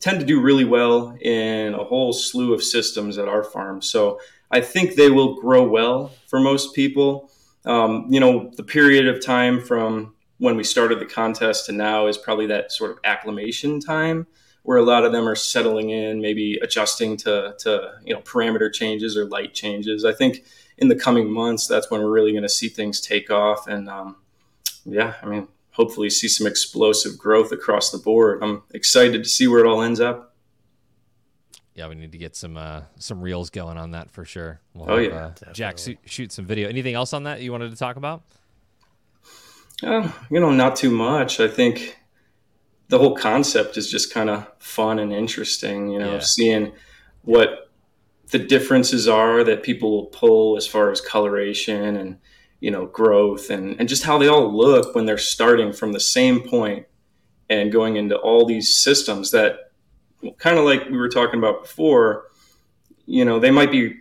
tend 0.00 0.20
to 0.20 0.26
do 0.26 0.40
really 0.40 0.64
well 0.64 1.16
in 1.20 1.74
a 1.74 1.84
whole 1.84 2.12
slew 2.12 2.52
of 2.52 2.62
systems 2.62 3.16
at 3.18 3.28
our 3.28 3.42
farm. 3.44 3.80
So 3.80 4.18
I 4.50 4.60
think 4.60 4.94
they 4.94 5.10
will 5.10 5.34
grow 5.40 5.66
well 5.66 6.10
for 6.26 6.40
most 6.40 6.74
people. 6.74 7.30
Um, 7.64 8.06
you 8.10 8.20
know, 8.20 8.50
the 8.56 8.62
period 8.64 9.06
of 9.08 9.24
time 9.24 9.60
from 9.62 10.13
when 10.38 10.56
we 10.56 10.64
started 10.64 10.98
the 11.00 11.06
contest 11.06 11.66
to 11.66 11.72
now 11.72 12.06
is 12.06 12.18
probably 12.18 12.46
that 12.46 12.72
sort 12.72 12.90
of 12.90 12.98
acclimation 13.04 13.80
time 13.80 14.26
where 14.62 14.78
a 14.78 14.82
lot 14.82 15.04
of 15.04 15.12
them 15.12 15.28
are 15.28 15.34
settling 15.36 15.90
in, 15.90 16.20
maybe 16.22 16.58
adjusting 16.62 17.16
to, 17.18 17.54
to 17.58 17.92
you 18.04 18.14
know 18.14 18.20
parameter 18.22 18.72
changes 18.72 19.16
or 19.16 19.26
light 19.26 19.52
changes. 19.54 20.04
I 20.04 20.12
think 20.12 20.44
in 20.78 20.88
the 20.88 20.96
coming 20.96 21.30
months, 21.30 21.66
that's 21.68 21.90
when 21.90 22.00
we're 22.02 22.10
really 22.10 22.32
going 22.32 22.42
to 22.42 22.48
see 22.48 22.68
things 22.68 23.00
take 23.00 23.30
off. 23.30 23.66
And 23.68 23.88
um, 23.88 24.16
yeah, 24.84 25.14
I 25.22 25.26
mean, 25.26 25.48
hopefully 25.72 26.08
see 26.10 26.28
some 26.28 26.46
explosive 26.46 27.16
growth 27.18 27.52
across 27.52 27.90
the 27.90 27.98
board. 27.98 28.42
I'm 28.42 28.62
excited 28.72 29.22
to 29.22 29.28
see 29.28 29.46
where 29.46 29.60
it 29.64 29.66
all 29.68 29.82
ends 29.82 30.00
up. 30.00 30.34
yeah, 31.74 31.86
we 31.88 31.94
need 31.94 32.12
to 32.12 32.18
get 32.18 32.34
some 32.36 32.56
uh, 32.56 32.82
some 32.98 33.20
reels 33.20 33.50
going 33.50 33.76
on 33.76 33.90
that 33.92 34.10
for 34.10 34.24
sure. 34.24 34.60
We'll 34.72 34.90
Oh, 34.90 34.96
have, 34.96 35.12
yeah. 35.12 35.16
uh, 35.48 35.52
Jack 35.52 35.76
Definitely. 35.76 35.98
shoot, 36.04 36.10
shoot 36.10 36.32
some 36.32 36.46
video. 36.46 36.68
Anything 36.68 36.94
else 36.94 37.12
on 37.12 37.24
that 37.24 37.40
you 37.42 37.52
wanted 37.52 37.70
to 37.70 37.76
talk 37.76 37.96
about? 37.96 38.22
Uh, 39.82 40.10
you 40.30 40.40
know, 40.40 40.50
not 40.50 40.76
too 40.76 40.90
much. 40.90 41.40
I 41.40 41.48
think 41.48 41.98
the 42.88 42.98
whole 42.98 43.16
concept 43.16 43.76
is 43.76 43.90
just 43.90 44.12
kind 44.12 44.30
of 44.30 44.46
fun 44.58 44.98
and 44.98 45.12
interesting. 45.12 45.90
You 45.90 45.98
know, 45.98 46.12
yeah. 46.14 46.20
seeing 46.20 46.72
what 47.22 47.70
the 48.30 48.38
differences 48.38 49.08
are 49.08 49.44
that 49.44 49.62
people 49.62 49.90
will 49.90 50.06
pull 50.06 50.56
as 50.56 50.66
far 50.66 50.90
as 50.90 51.00
coloration 51.00 51.96
and 51.96 52.18
you 52.60 52.70
know 52.70 52.86
growth 52.86 53.50
and 53.50 53.78
and 53.78 53.88
just 53.88 54.04
how 54.04 54.18
they 54.18 54.28
all 54.28 54.56
look 54.56 54.94
when 54.94 55.06
they're 55.06 55.18
starting 55.18 55.72
from 55.72 55.92
the 55.92 56.00
same 56.00 56.40
point 56.40 56.86
and 57.50 57.70
going 57.72 57.96
into 57.96 58.16
all 58.16 58.46
these 58.46 58.74
systems 58.74 59.30
that 59.32 59.70
kind 60.38 60.58
of 60.58 60.64
like 60.64 60.86
we 60.86 60.96
were 60.96 61.08
talking 61.08 61.38
about 61.38 61.62
before 61.62 62.24
you 63.06 63.24
know 63.24 63.38
they 63.38 63.50
might 63.50 63.70
be 63.70 63.94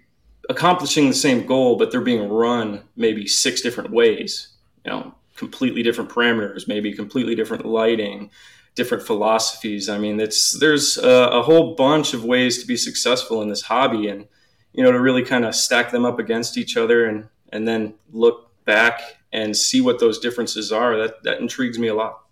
accomplishing 0.49 1.09
the 1.09 1.13
same 1.13 1.45
goal 1.45 1.75
but 1.75 1.91
they're 1.91 2.01
being 2.01 2.29
run 2.29 2.81
maybe 2.95 3.27
six 3.27 3.61
different 3.61 3.91
ways 3.91 4.55
you 4.85 4.91
know 4.91 5.13
completely 5.35 5.83
different 5.83 6.09
parameters 6.09 6.67
maybe 6.67 6.93
completely 6.93 7.35
different 7.35 7.65
lighting 7.65 8.29
different 8.75 9.03
philosophies 9.03 9.89
i 9.89 9.97
mean 9.97 10.19
it's 10.19 10.57
there's 10.59 10.97
a, 10.97 11.09
a 11.09 11.41
whole 11.41 11.75
bunch 11.75 12.13
of 12.13 12.23
ways 12.23 12.59
to 12.59 12.67
be 12.67 12.77
successful 12.77 13.41
in 13.41 13.49
this 13.49 13.61
hobby 13.61 14.07
and 14.07 14.27
you 14.73 14.83
know 14.83 14.91
to 14.91 14.99
really 14.99 15.23
kind 15.23 15.45
of 15.45 15.55
stack 15.55 15.91
them 15.91 16.05
up 16.05 16.19
against 16.19 16.57
each 16.57 16.77
other 16.77 17.05
and 17.05 17.27
and 17.51 17.67
then 17.67 17.93
look 18.11 18.49
back 18.65 19.01
and 19.31 19.55
see 19.55 19.81
what 19.81 19.99
those 19.99 20.19
differences 20.19 20.71
are 20.71 20.97
that 20.97 21.23
that 21.23 21.39
intrigues 21.39 21.77
me 21.77 21.87
a 21.87 21.95
lot 21.95 22.23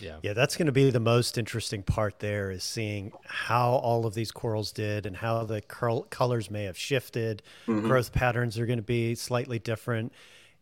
yeah. 0.00 0.16
Yeah, 0.22 0.32
that's 0.32 0.56
going 0.56 0.66
to 0.66 0.72
be 0.72 0.90
the 0.90 1.00
most 1.00 1.38
interesting 1.38 1.82
part 1.82 2.20
there 2.20 2.50
is 2.50 2.62
seeing 2.62 3.12
how 3.24 3.70
all 3.70 4.06
of 4.06 4.14
these 4.14 4.30
corals 4.30 4.72
did 4.72 5.06
and 5.06 5.16
how 5.16 5.44
the 5.44 5.60
curl, 5.62 6.02
colors 6.02 6.50
may 6.50 6.64
have 6.64 6.78
shifted. 6.78 7.42
Mm-hmm. 7.66 7.88
Growth 7.88 8.12
patterns 8.12 8.58
are 8.58 8.66
going 8.66 8.78
to 8.78 8.82
be 8.82 9.14
slightly 9.14 9.58
different 9.58 10.12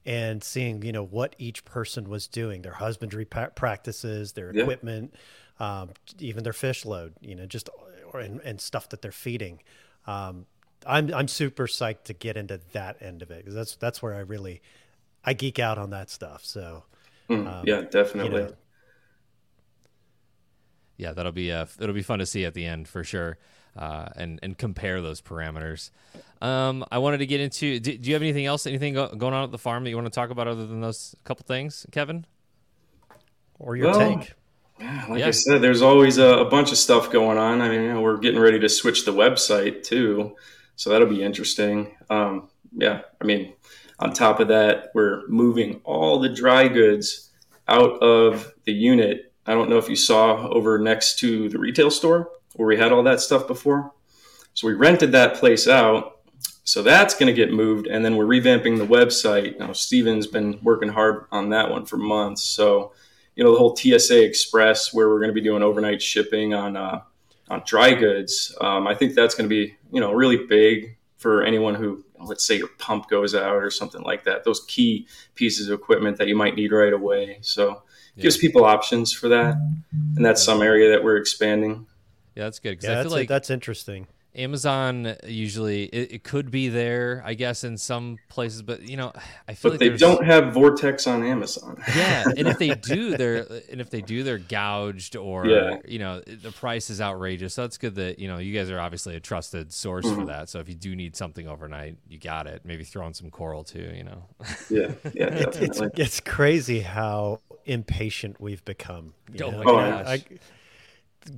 and 0.06 0.42
seeing, 0.42 0.82
you 0.82 0.92
know, 0.92 1.04
what 1.04 1.34
each 1.36 1.64
person 1.64 2.08
was 2.08 2.28
doing, 2.28 2.62
their 2.62 2.72
husbandry 2.72 3.25
pa- 3.25 3.48
practices, 3.48 4.32
their 4.32 4.54
yeah. 4.54 4.62
equipment, 4.62 5.14
um, 5.58 5.90
even 6.20 6.44
their 6.44 6.52
fish 6.52 6.86
load, 6.86 7.14
you 7.20 7.34
know, 7.34 7.44
just 7.44 7.68
or, 8.12 8.20
and, 8.20 8.40
and 8.42 8.60
stuff 8.60 8.88
that 8.90 9.02
they're 9.02 9.12
feeding. 9.12 9.60
Um, 10.06 10.46
I'm 10.86 11.12
I'm 11.12 11.26
super 11.26 11.66
psyched 11.66 12.04
to 12.04 12.14
get 12.14 12.36
into 12.36 12.60
that 12.72 13.02
end 13.02 13.22
of 13.22 13.32
it 13.32 13.38
because 13.38 13.54
that's 13.54 13.76
that's 13.76 14.00
where 14.00 14.14
I 14.14 14.20
really 14.20 14.62
I 15.25 15.32
geek 15.32 15.58
out 15.58 15.78
on 15.78 15.90
that 15.90 16.08
stuff. 16.08 16.44
So 16.44 16.84
mm, 17.28 17.46
um, 17.46 17.64
yeah, 17.66 17.80
definitely. 17.80 18.42
You 18.42 18.46
know, 18.48 18.54
yeah, 20.96 21.12
that'll 21.12 21.32
be 21.32 21.50
uh, 21.50 21.66
it'll 21.80 21.94
be 21.94 22.02
fun 22.02 22.20
to 22.20 22.26
see 22.26 22.44
at 22.44 22.54
the 22.54 22.64
end 22.64 22.86
for 22.86 23.02
sure, 23.02 23.38
uh, 23.76 24.09
and 24.16 24.38
and 24.42 24.56
compare 24.56 25.00
those 25.00 25.21
parameters. 25.21 25.90
Um, 26.40 26.85
I 26.90 26.99
wanted 26.99 27.18
to 27.18 27.26
get 27.26 27.40
into. 27.40 27.78
Do, 27.80 27.97
do 27.97 28.09
you 28.09 28.14
have 28.14 28.23
anything 28.23 28.47
else? 28.47 28.66
Anything 28.66 28.95
go, 28.95 29.09
going 29.09 29.35
on 29.35 29.45
at 29.45 29.52
the 29.52 29.59
farm 29.59 29.85
that 29.85 29.90
you 29.90 29.97
want 29.97 30.06
to 30.06 30.14
talk 30.14 30.30
about 30.30 30.49
other 30.49 30.66
than 30.66 30.80
those 30.80 31.14
couple 31.25 31.45
things, 31.47 31.87
Kevin? 31.92 32.26
Or 33.59 33.76
your 33.76 33.90
well, 33.90 33.99
take? 33.99 34.33
like 35.09 35.21
yeah. 35.21 35.28
I 35.28 35.30
said, 35.30 35.62
there's 35.62 35.80
always 35.80 36.18
a, 36.18 36.38
a, 36.40 36.45
bunch 36.45 36.71
of 36.71 36.76
stuff 36.76 37.11
going 37.11 37.38
on. 37.38 37.62
I 37.62 37.71
mean, 37.71 37.83
you 37.83 37.95
know, 37.95 38.02
we're 38.02 38.18
getting 38.18 38.40
ready 38.40 38.61
to 38.61 38.68
switch 38.68 39.06
the 39.06 39.12
website 39.12 39.85
too, 39.85 40.37
so 40.75 40.90
that'll 40.90 41.09
be 41.09 41.23
interesting. 41.23 41.97
Um, 42.11 42.50
yeah, 42.76 43.02
I 43.18 43.25
mean, 43.25 43.54
on 43.99 44.12
top 44.12 44.38
of 44.38 44.49
that, 44.49 44.90
we're 44.92 45.26
moving 45.28 45.80
all 45.85 46.21
the 46.21 46.28
dry 46.28 46.68
goods 46.68 47.30
out 47.66 48.02
of 48.02 48.52
the 48.64 48.73
unit 48.73 49.26
I 49.47 49.54
don't 49.54 49.71
know 49.71 49.78
if 49.78 49.88
you 49.88 49.97
saw 49.97 50.49
over 50.49 50.78
next 50.78 51.18
to 51.21 51.49
the 51.49 51.59
retail 51.59 51.90
store 51.90 52.30
where 52.56 52.66
we 52.66 52.76
had 52.76 52.92
all 52.92 53.02
that 53.04 53.20
stuff 53.20 53.46
before. 53.46 53.92
So 54.54 54.66
we 54.66 54.75
rented 54.75 55.12
that 55.12 55.34
place 55.34 55.68
out. 55.68 56.20
So 56.64 56.82
that's 56.82 57.14
going 57.14 57.28
to 57.28 57.32
get 57.32 57.52
moved. 57.52 57.86
And 57.86 58.04
then 58.04 58.16
we're 58.16 58.26
revamping 58.26 58.78
the 58.78 58.86
website. 58.86 59.58
Now, 59.58 59.72
Steven's 59.72 60.26
been 60.26 60.58
working 60.62 60.88
hard 60.88 61.26
on 61.30 61.50
that 61.50 61.70
one 61.70 61.86
for 61.86 61.96
months. 61.96 62.42
So, 62.42 62.92
you 63.36 63.44
know, 63.44 63.52
the 63.52 63.58
whole 63.58 63.76
TSA 63.76 64.25
Express, 64.25 64.92
where 64.92 65.08
we're 65.08 65.20
going 65.20 65.28
to 65.28 65.34
be 65.34 65.42
doing 65.42 65.62
overnight 65.62 66.02
shipping 66.02 66.54
on, 66.54 66.76
uh, 66.76 67.02
on 67.48 67.62
dry 67.64 67.94
goods, 67.94 68.56
um, 68.60 68.86
I 68.86 68.94
think 68.94 69.14
that's 69.14 69.34
going 69.34 69.48
to 69.48 69.54
be, 69.54 69.76
you 69.92 70.00
know, 70.00 70.12
really 70.12 70.46
big 70.46 70.96
for 71.18 71.42
anyone 71.42 71.75
who, 71.75 72.04
let's 72.18 72.44
say 72.44 72.56
your 72.56 72.68
pump 72.78 73.08
goes 73.08 73.34
out 73.34 73.56
or 73.56 73.70
something 73.70 74.02
like 74.02 74.25
that, 74.25 74.42
those 74.44 74.64
key 74.64 75.06
pieces 75.34 75.68
of 75.68 75.78
equipment 75.78 76.16
that 76.16 76.26
you 76.26 76.34
might 76.34 76.56
need 76.56 76.72
right 76.72 76.92
away. 76.92 77.38
So, 77.42 77.82
yeah. 78.16 78.22
gives 78.22 78.38
people 78.38 78.64
options 78.64 79.12
for 79.12 79.28
that, 79.28 79.54
and 80.16 80.25
that's 80.25 80.42
some 80.42 80.62
area 80.62 80.90
that 80.90 81.04
we're 81.04 81.16
expanding. 81.16 81.86
Yeah, 82.37 82.45
that's 82.45 82.59
good. 82.59 82.83
Yeah, 82.83 83.00
I 83.00 83.02
feel 83.02 83.12
like 83.12 83.28
that's 83.28 83.50
interesting. 83.50 84.07
Amazon 84.37 85.16
usually 85.25 85.85
it, 85.85 86.12
it, 86.12 86.23
could 86.23 86.50
be 86.50 86.69
there, 86.69 87.23
I 87.25 87.33
guess, 87.33 87.64
in 87.64 87.78
some 87.78 88.19
places, 88.28 88.61
but 88.61 88.83
you 88.83 88.99
know, 88.99 89.12
I 89.49 89.55
feel 89.55 89.71
but 89.71 89.81
like 89.81 89.90
they 89.90 89.97
don't 89.97 90.25
have 90.25 90.52
VorTech 90.52 91.11
on 91.11 91.25
Amazon. 91.25 91.83
yeah, 91.97 92.25
and 92.37 92.47
if 92.47 92.59
they 92.59 92.75
do, 92.75 93.16
they're 93.16 93.47
and 93.71 93.81
if 93.81 93.88
they 93.88 94.02
do, 94.02 94.23
they're 94.23 94.38
gouged 94.38 95.16
or 95.16 95.47
yeah. 95.47 95.78
you 95.87 95.99
know 95.99 96.21
the 96.21 96.52
price 96.52 96.90
is 96.90 97.00
outrageous. 97.00 97.55
So 97.55 97.62
that's 97.62 97.78
good 97.78 97.95
that 97.95 98.19
you 98.19 98.28
know 98.28 98.37
you 98.37 98.55
guys 98.55 98.71
are 98.71 98.78
obviously 98.78 99.16
a 99.16 99.21
trusted 99.21 99.73
source 99.73 100.05
mm-hmm. 100.05 100.21
for 100.21 100.26
that. 100.26 100.50
So 100.50 100.59
if 100.61 100.69
you 100.69 100.75
do 100.75 100.95
need 100.95 101.16
something 101.16 101.49
overnight, 101.49 101.97
you 102.07 102.19
got 102.19 102.47
it. 102.47 102.61
Maybe 102.64 102.85
throw 102.85 103.07
in 103.07 103.14
some 103.14 103.31
coral 103.31 103.64
too. 103.64 103.90
You 103.97 104.05
know. 104.05 104.25
yeah, 104.69 104.93
yeah, 105.14 105.28
it's 105.55 105.81
it's 105.81 106.21
crazy 106.21 106.81
how 106.81 107.40
impatient 107.64 108.38
we've 108.38 108.64
become. 108.66 109.14
oh 109.43 109.50
know? 109.50 109.59
my 109.59 109.64
gosh. 109.64 110.07
I, 110.07 110.25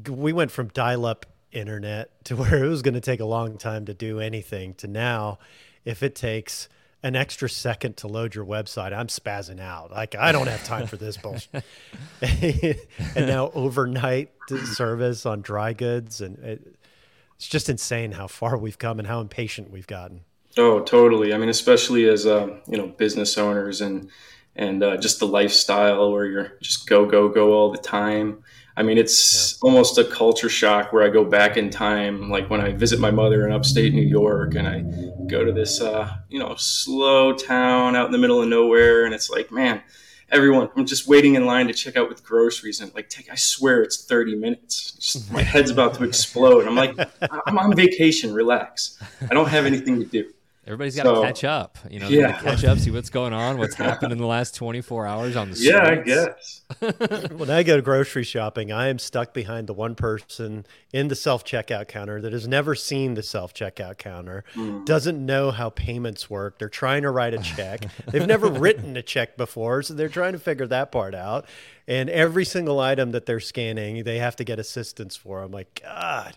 we 0.09 0.33
went 0.33 0.51
from 0.51 0.69
dial-up 0.69 1.27
internet 1.53 2.25
to 2.25 2.37
where 2.37 2.65
it 2.65 2.69
was 2.69 2.83
going 2.83 2.95
to 2.95 3.01
take 3.01 3.21
a 3.21 3.25
long 3.25 3.59
time 3.59 3.87
to 3.87 3.95
do 3.95 4.21
anything 4.21 4.75
to 4.75 4.87
now 4.87 5.39
if 5.85 6.03
it 6.03 6.15
takes 6.15 6.69
an 7.03 7.15
extra 7.15 7.49
second 7.49 7.97
to 7.97 8.09
load 8.09 8.35
your 8.35 8.45
website 8.45 8.93
i'm 8.93 9.07
spazzing 9.07 9.61
out. 9.61 9.91
Like 9.91 10.15
i 10.15 10.33
don't 10.33 10.49
have 10.49 10.65
time 10.65 10.87
for 10.87 10.97
this 10.97 11.17
bullshit. 11.23 11.65
And 13.17 13.27
now 13.27 13.51
overnight 13.55 14.31
service 14.75 15.25
on 15.25 15.41
dry 15.41 15.73
goods 15.73 16.21
and 16.21 16.39
it, 16.41 16.75
it's 17.37 17.49
just 17.49 17.69
insane 17.69 18.13
how 18.13 18.27
far 18.27 18.57
we've 18.59 18.79
come 18.79 18.99
and 18.99 19.07
how 19.07 19.21
impatient 19.21 19.71
we've 19.71 19.87
gotten. 19.87 20.23
Oh 20.57 20.81
totally. 20.81 21.33
I 21.33 21.39
mean 21.39 21.49
especially 21.49 22.09
as 22.09 22.27
uh, 22.27 22.59
you 22.67 22.77
know 22.77 22.89
business 22.89 23.39
owners 23.39 23.81
and 23.81 24.11
and 24.57 24.83
uh, 24.83 24.97
just 24.97 25.21
the 25.21 25.27
lifestyle 25.27 26.11
where 26.11 26.27
you're 26.27 26.53
just 26.61 26.89
go 26.89 27.07
go 27.07 27.29
go 27.29 27.53
all 27.53 27.71
the 27.71 27.79
time 27.79 28.43
I 28.79 28.85
mean, 28.85 28.97
it's 28.97 29.55
yeah. 29.55 29.69
almost 29.69 29.99
a 29.99 30.05
culture 30.05 30.49
shock 30.49 30.93
where 30.93 31.03
I 31.03 31.09
go 31.09 31.25
back 31.25 31.57
in 31.57 31.69
time, 31.69 32.31
like 32.31 32.49
when 32.49 32.61
I 32.61 32.71
visit 32.71 33.01
my 33.01 33.11
mother 33.11 33.45
in 33.45 33.53
upstate 33.53 33.93
New 33.93 34.07
York, 34.07 34.55
and 34.55 34.69
I 34.69 34.83
go 35.27 35.45
to 35.45 35.51
this, 35.51 35.81
uh, 35.81 36.09
you 36.29 36.39
know, 36.39 36.55
slow 36.55 37.33
town 37.33 37.97
out 37.97 38.07
in 38.07 38.13
the 38.13 38.19
middle 38.19 38.41
of 38.41 38.49
nowhere, 38.49 39.05
and 39.05 39.13
it's 39.13 39.31
like, 39.31 39.51
man, 39.51 39.83
everyone, 40.31 40.71
I'm 40.77 40.87
just 40.87 41.09
waiting 41.09 41.35
in 41.35 41.45
line 41.45 41.67
to 41.67 41.75
check 41.75 41.97
out 41.97 42.09
with 42.09 42.23
groceries, 42.23 42.81
and 42.81 42.95
like, 42.95 43.09
take, 43.09 43.29
I 43.33 43.35
swear 43.35 43.83
it's 43.83 44.05
30 44.05 44.37
minutes. 44.37 44.93
Just, 44.93 45.33
my 45.33 45.43
head's 45.43 45.73
about 45.73 45.95
to 45.95 46.05
explode. 46.13 46.65
I'm 46.65 46.77
like, 46.77 46.97
I'm 47.47 47.59
on 47.59 47.75
vacation, 47.75 48.33
relax. 48.33 48.97
I 49.29 49.35
don't 49.35 49.49
have 49.49 49.67
anything 49.67 49.99
to 49.99 50.07
do. 50.07 50.33
Everybody's 50.69 50.97
got 50.97 51.05
to 51.05 51.15
so, 51.15 51.23
catch 51.23 51.45
up. 51.45 51.79
You 51.91 51.99
know, 51.99 52.09
yeah. 52.09 52.39
catch 52.43 52.63
up, 52.63 52.77
see 52.77 52.91
what's 52.91 53.09
going 53.09 53.33
on, 53.33 53.57
what's 53.57 53.75
happened 53.75 54.13
in 54.13 54.19
the 54.19 54.27
last 54.27 54.55
24 54.55 55.07
hours 55.07 55.35
on 55.35 55.49
the 55.49 55.57
streets. 55.57 55.69
Yeah, 55.79 55.89
I 55.89 55.97
guess. 55.97 56.63
when 57.33 57.49
I 57.49 57.63
go 57.63 57.81
grocery 57.81 58.23
shopping, 58.23 58.71
I 58.71 58.89
am 58.89 58.99
stuck 58.99 59.33
behind 59.33 59.67
the 59.67 59.73
one 59.73 59.95
person 59.95 60.67
in 60.93 61.09
the 61.09 61.15
self 61.15 61.43
checkout 61.43 61.89
counter 61.89 62.21
that 62.21 62.35
has 62.35 62.47
never 62.47 62.75
seen 62.75 63.15
the 63.15 63.23
self 63.23 63.55
checkout 63.55 63.97
counter, 63.97 64.45
mm. 64.55 64.85
doesn't 64.85 65.25
know 65.25 65.51
how 65.51 65.71
payments 65.71 66.29
work. 66.29 66.59
They're 66.59 66.69
trying 66.69 67.03
to 67.03 67.11
write 67.11 67.33
a 67.33 67.39
check. 67.39 67.87
They've 68.07 68.27
never 68.27 68.49
written 68.49 68.95
a 68.99 69.03
check 69.03 69.39
before, 69.39 69.83
so 69.83 69.95
they're 69.95 70.11
trying 70.11 70.35
to 70.35 70.39
figure 70.39 70.67
that 70.67 70.93
part 70.93 71.15
out. 71.15 71.47
And 71.87 72.11
every 72.11 72.45
single 72.45 72.79
item 72.79 73.13
that 73.13 73.25
they're 73.25 73.41
scanning, 73.41 74.05
they 74.05 74.19
have 74.19 74.37
to 74.37 74.45
get 74.45 74.59
assistance 74.59 75.17
for. 75.17 75.43
I'm 75.43 75.51
like, 75.53 75.81
God. 75.83 76.37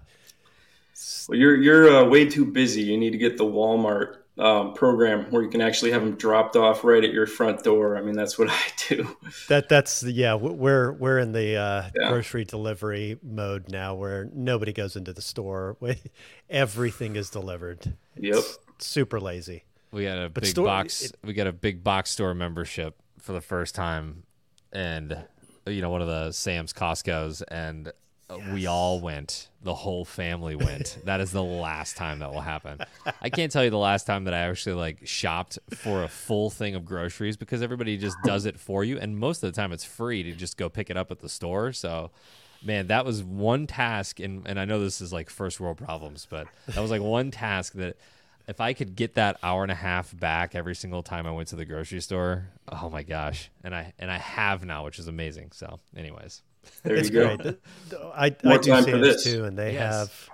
Well, 1.28 1.38
you're 1.38 1.56
you're 1.58 1.98
uh, 1.98 2.06
way 2.06 2.26
too 2.26 2.46
busy. 2.46 2.84
You 2.84 2.98
need 2.98 3.12
to 3.12 3.18
get 3.18 3.38
the 3.38 3.44
Walmart 3.44 4.21
um, 4.38 4.74
program 4.74 5.30
where 5.30 5.44
you 5.44 5.50
can 5.50 5.62
actually 5.62 5.92
have 5.92 6.04
them 6.04 6.16
dropped 6.16 6.56
off 6.56 6.84
right 6.84 7.04
at 7.04 7.12
your 7.12 7.28
front 7.28 7.64
door. 7.64 7.98
I 7.98 8.02
mean, 8.02 8.16
that's 8.16 8.40
what 8.40 8.50
I 8.50 8.60
do. 8.88 9.16
That 9.50 9.70
that's 9.70 10.04
yeah. 10.04 10.36
We're 10.36 10.94
we're 10.94 11.20
in 11.20 11.32
the 11.32 11.58
uh, 11.58 11.90
yeah. 11.96 12.10
grocery 12.10 12.46
delivery 12.46 13.20
mode 13.22 13.70
now, 13.70 13.96
where 13.96 14.30
nobody 14.34 14.74
goes 14.74 14.96
into 14.96 15.14
the 15.14 15.22
store. 15.22 15.78
Everything 16.50 17.16
is 17.16 17.30
delivered. 17.30 17.94
Yep. 18.18 18.36
It's 18.36 18.60
super 18.80 19.20
lazy. 19.20 19.66
We 19.92 20.04
got 20.06 20.18
a 20.18 20.30
but 20.30 20.44
big 20.44 20.52
store, 20.52 20.66
box. 20.66 21.04
It, 21.04 21.18
we 21.24 21.34
got 21.34 21.48
a 21.48 21.54
big 21.54 21.84
box 21.84 22.12
store 22.12 22.34
membership 22.34 22.96
for 23.20 23.34
the 23.34 23.42
first 23.42 23.76
time, 23.76 24.24
and 24.72 25.18
you 25.66 25.82
know 25.82 25.90
one 25.90 26.02
of 26.02 26.08
the 26.08 26.32
Sam's 26.32 26.72
Costco's, 26.72 27.42
and 27.44 27.92
yes. 28.38 28.54
we 28.54 28.66
all 28.66 29.00
went. 29.00 29.50
The 29.64 29.74
whole 29.74 30.06
family 30.06 30.56
went. 30.56 30.98
that 31.06 31.22
is 31.22 31.32
the 31.32 31.44
last 31.44 31.98
time 31.98 32.20
that 32.20 32.32
will 32.32 32.42
happen. 32.42 32.80
I 33.22 33.30
can't 33.30 33.52
tell 33.52 33.64
you 33.64 33.70
the 33.70 33.78
last 33.78 34.06
time 34.06 34.24
that 34.26 34.34
I 34.34 34.40
actually 34.40 34.76
like 34.76 35.08
shopped 35.08 35.60
for 35.76 36.04
a 36.04 36.08
full 36.08 36.50
thing 36.50 36.76
of 36.76 36.86
groceries 36.86 37.38
because 37.38 37.62
everybody 37.62 37.98
just 37.98 38.18
does 38.24 38.46
it 38.46 38.60
for 38.60 38.84
you, 38.84 38.98
and 39.00 39.18
most 39.18 39.44
of 39.44 39.54
the 39.54 39.60
time 39.60 39.72
it's 39.72 39.84
free 39.84 40.24
to 40.24 40.32
just 40.34 40.58
go 40.58 40.70
pick 40.70 40.90
it 40.90 40.98
up 40.98 41.12
at 41.12 41.20
the 41.20 41.30
store. 41.30 41.74
So 41.74 42.12
man, 42.64 42.88
that 42.88 43.06
was 43.06 43.24
one 43.24 43.68
task, 43.68 44.20
and 44.20 44.48
and 44.48 44.60
I 44.60 44.66
know 44.66 44.80
this 44.80 45.02
is 45.02 45.12
like 45.14 45.30
first 45.30 45.60
world 45.60 45.78
problems, 45.78 46.28
but 46.30 46.48
that 46.68 46.82
was 46.82 46.92
like 46.92 47.02
one 47.02 47.32
task 47.32 47.74
that 47.74 47.98
if 48.48 48.60
I 48.60 48.74
could 48.74 48.96
get 48.96 49.16
that 49.16 49.38
hour 49.44 49.64
and 49.64 49.72
a 49.72 49.76
half 49.76 50.18
back 50.18 50.56
every 50.56 50.76
single 50.76 51.04
time 51.04 51.26
I 51.26 51.32
went 51.32 51.48
to 51.50 51.56
the 51.56 51.66
grocery 51.66 52.02
store, 52.02 52.50
oh 52.70 52.90
my 52.90 53.04
gosh! 53.04 53.50
And 53.64 53.76
I 53.76 53.94
and 54.00 54.12
I 54.12 54.18
have 54.18 54.66
now, 54.66 54.86
which 54.86 55.00
is 55.00 55.08
amazing. 55.08 55.52
So, 55.54 55.80
anyways, 55.96 56.42
there 56.84 56.96
it's 56.96 57.10
you 57.10 57.14
go. 57.14 57.36
great. 57.38 57.58
I, 58.16 58.36
More 58.44 58.54
I 58.54 58.58
do 58.58 58.72
time 58.72 58.84
for 58.84 58.92
Sam's 58.92 59.02
this. 59.02 59.24
too, 59.24 59.44
and 59.46 59.58
they 59.58 59.74
Yes. 59.74 59.94
have 59.94 60.30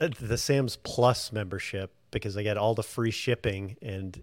uh, 0.00 0.08
the 0.20 0.38
Sam's 0.38 0.76
Plus 0.76 1.32
membership 1.32 1.92
because 2.10 2.36
I 2.36 2.42
get 2.42 2.56
all 2.56 2.74
the 2.74 2.82
free 2.82 3.10
shipping, 3.10 3.76
and 3.82 4.22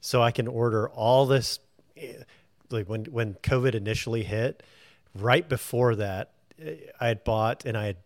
so 0.00 0.22
I 0.22 0.30
can 0.30 0.48
order 0.48 0.88
all 0.88 1.26
this. 1.26 1.58
eh, 1.96 2.14
Like 2.70 2.88
when 2.88 3.04
when 3.06 3.34
COVID 3.34 3.74
initially 3.74 4.22
hit, 4.24 4.62
right 5.14 5.48
before 5.48 5.94
that, 5.96 6.32
eh, 6.60 6.76
I 7.00 7.08
had 7.08 7.24
bought 7.24 7.64
and 7.64 7.76
I 7.76 7.86
had 7.86 7.96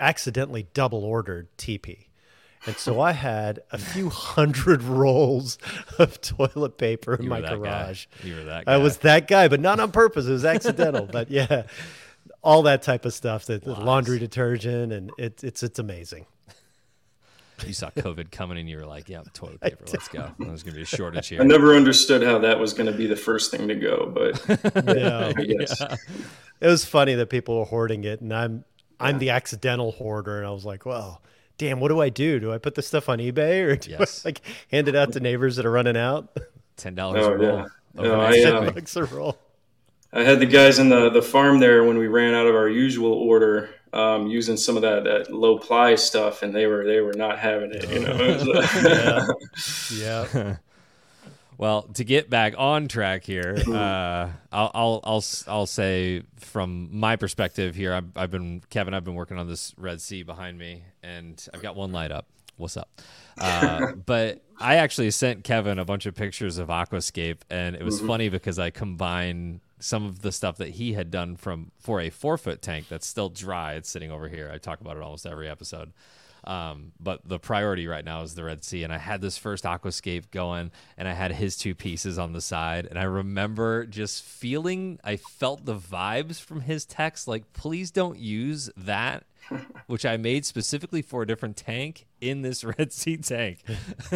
accidentally 0.00 0.66
double 0.74 1.04
ordered 1.04 1.48
TP. 1.58 2.06
And 2.66 2.76
so 2.76 3.00
I 3.00 3.12
had 3.12 3.60
a 3.72 3.78
few 3.78 4.08
hundred 4.08 4.82
rolls 4.84 5.58
of 5.98 6.20
toilet 6.20 6.78
paper 6.78 7.14
in 7.14 7.24
you 7.24 7.28
my 7.30 7.40
garage. 7.40 8.06
guy. 8.22 8.28
You 8.28 8.36
were 8.36 8.44
that. 8.44 8.66
Guy. 8.66 8.74
I 8.74 8.76
was 8.76 8.98
that 8.98 9.26
guy, 9.26 9.48
but 9.48 9.60
not 9.60 9.80
on 9.80 9.90
purpose. 9.90 10.26
It 10.26 10.32
was 10.32 10.44
accidental. 10.44 11.06
but 11.06 11.30
yeah, 11.30 11.64
all 12.42 12.62
that 12.62 12.82
type 12.82 13.04
of 13.04 13.12
stuff, 13.14 13.46
the, 13.46 13.58
the 13.58 13.72
laundry 13.72 14.18
detergent, 14.18 14.92
and 14.92 15.10
it, 15.18 15.42
it's 15.42 15.62
it's 15.62 15.78
amazing. 15.78 16.26
You 17.66 17.72
saw 17.72 17.90
COVID 17.90 18.32
coming, 18.32 18.58
and 18.58 18.68
you 18.68 18.76
were 18.76 18.86
like, 18.86 19.08
"Yeah, 19.08 19.22
toilet 19.34 19.60
paper. 19.60 19.84
Let's 19.92 20.08
go." 20.08 20.30
There's 20.38 20.62
gonna 20.64 20.76
be 20.76 20.82
a 20.82 20.86
shortage 20.86 21.28
here. 21.28 21.40
I 21.40 21.44
never 21.44 21.76
understood 21.76 22.22
how 22.22 22.38
that 22.40 22.58
was 22.58 22.72
going 22.72 22.90
to 22.90 22.96
be 22.96 23.06
the 23.06 23.14
first 23.16 23.50
thing 23.52 23.68
to 23.68 23.74
go, 23.76 24.10
but 24.12 24.44
Yeah, 24.96 25.32
I 25.36 25.44
guess. 25.44 25.80
it 26.60 26.66
was 26.66 26.84
funny 26.84 27.14
that 27.14 27.30
people 27.30 27.58
were 27.60 27.64
hoarding 27.64 28.02
it, 28.04 28.20
and 28.20 28.32
I'm 28.32 28.64
I'm 28.98 29.18
the 29.18 29.30
accidental 29.30 29.92
hoarder, 29.92 30.38
and 30.38 30.46
I 30.46 30.50
was 30.50 30.64
like, 30.64 30.84
well, 30.86 31.22
damn, 31.62 31.78
what 31.78 31.88
do 31.88 32.00
I 32.00 32.08
do? 32.08 32.40
Do 32.40 32.52
I 32.52 32.58
put 32.58 32.74
this 32.74 32.88
stuff 32.88 33.08
on 33.08 33.18
eBay 33.18 33.62
or 33.64 33.76
do 33.76 33.90
Yes. 33.92 34.24
I 34.26 34.28
like 34.30 34.40
hand 34.72 34.88
it 34.88 34.96
out 34.96 35.12
to 35.12 35.20
neighbors 35.20 35.54
that 35.56 35.64
are 35.66 35.70
running 35.70 35.96
out? 35.96 36.36
Ten 36.76 36.94
dollars 36.96 37.24
Oh, 37.24 37.30
a 37.32 37.36
roll. 37.36 37.56
yeah. 37.58 37.64
No, 37.94 38.02
Overnight 38.04 38.32
I, 38.32 38.36
shipping. 38.40 38.68
uh, 38.68 38.70
bucks 38.72 38.96
a 38.96 39.04
roll. 39.04 39.38
I 40.12 40.22
had 40.24 40.40
the 40.40 40.46
guys 40.46 40.78
in 40.80 40.88
the, 40.88 41.08
the 41.10 41.22
farm 41.22 41.60
there 41.60 41.84
when 41.84 41.98
we 41.98 42.06
ran 42.08 42.34
out 42.34 42.46
of 42.46 42.54
our 42.56 42.68
usual 42.68 43.12
order, 43.12 43.70
um, 43.92 44.26
using 44.26 44.56
some 44.56 44.74
of 44.76 44.82
that, 44.82 45.04
that 45.04 45.32
low 45.32 45.56
ply 45.58 45.94
stuff, 45.94 46.42
and 46.42 46.52
they 46.54 46.66
were 46.66 46.84
they 46.84 47.00
were 47.00 47.12
not 47.14 47.38
having 47.38 47.70
it. 47.72 47.88
You 47.88 48.00
know, 48.00 48.12
It 48.18 48.44
was, 48.46 48.48
uh, 48.84 49.26
Yeah, 49.94 50.56
Well, 51.62 51.82
to 51.94 52.02
get 52.02 52.28
back 52.28 52.54
on 52.58 52.88
track 52.88 53.22
here, 53.22 53.56
uh, 53.68 54.30
I'll, 54.50 54.70
I'll 54.74 55.00
I'll 55.04 55.24
I'll 55.46 55.66
say 55.66 56.24
from 56.40 56.88
my 56.90 57.14
perspective 57.14 57.76
here, 57.76 57.94
I've, 57.94 58.16
I've 58.16 58.32
been 58.32 58.64
Kevin. 58.68 58.94
I've 58.94 59.04
been 59.04 59.14
working 59.14 59.38
on 59.38 59.46
this 59.46 59.72
Red 59.78 60.00
Sea 60.00 60.24
behind 60.24 60.58
me, 60.58 60.82
and 61.04 61.40
I've 61.54 61.62
got 61.62 61.76
one 61.76 61.92
light 61.92 62.10
up. 62.10 62.26
What's 62.56 62.76
up? 62.76 62.90
Uh, 63.38 63.92
but 64.06 64.42
I 64.58 64.74
actually 64.74 65.12
sent 65.12 65.44
Kevin 65.44 65.78
a 65.78 65.84
bunch 65.84 66.04
of 66.06 66.16
pictures 66.16 66.58
of 66.58 66.66
Aquascape, 66.66 67.42
and 67.48 67.76
it 67.76 67.84
was 67.84 68.00
funny 68.00 68.28
because 68.28 68.58
I 68.58 68.70
combined 68.70 69.60
some 69.78 70.04
of 70.04 70.20
the 70.22 70.32
stuff 70.32 70.56
that 70.56 70.70
he 70.70 70.94
had 70.94 71.12
done 71.12 71.36
from 71.36 71.70
for 71.78 72.00
a 72.00 72.10
four 72.10 72.38
foot 72.38 72.60
tank 72.60 72.86
that's 72.88 73.06
still 73.06 73.28
dry. 73.28 73.74
It's 73.74 73.88
sitting 73.88 74.10
over 74.10 74.28
here. 74.28 74.50
I 74.52 74.58
talk 74.58 74.80
about 74.80 74.96
it 74.96 75.02
almost 75.04 75.26
every 75.26 75.48
episode. 75.48 75.92
Um, 76.44 76.92
but 76.98 77.20
the 77.24 77.38
priority 77.38 77.86
right 77.86 78.04
now 78.04 78.22
is 78.22 78.34
the 78.34 78.44
Red 78.44 78.64
Sea. 78.64 78.82
And 78.84 78.92
I 78.92 78.98
had 78.98 79.20
this 79.20 79.38
first 79.38 79.64
aquascape 79.64 80.30
going 80.30 80.70
and 80.96 81.06
I 81.06 81.12
had 81.12 81.32
his 81.32 81.56
two 81.56 81.74
pieces 81.74 82.18
on 82.18 82.32
the 82.32 82.40
side. 82.40 82.86
And 82.86 82.98
I 82.98 83.04
remember 83.04 83.86
just 83.86 84.22
feeling, 84.24 84.98
I 85.04 85.16
felt 85.16 85.64
the 85.64 85.76
vibes 85.76 86.40
from 86.40 86.62
his 86.62 86.84
text 86.84 87.28
like, 87.28 87.52
please 87.52 87.90
don't 87.90 88.18
use 88.18 88.70
that, 88.76 89.24
which 89.86 90.04
I 90.04 90.16
made 90.16 90.44
specifically 90.44 91.02
for 91.02 91.22
a 91.22 91.26
different 91.26 91.56
tank 91.56 92.06
in 92.20 92.42
this 92.42 92.64
Red 92.78 92.92
Sea 92.92 93.16
tank. 93.18 93.62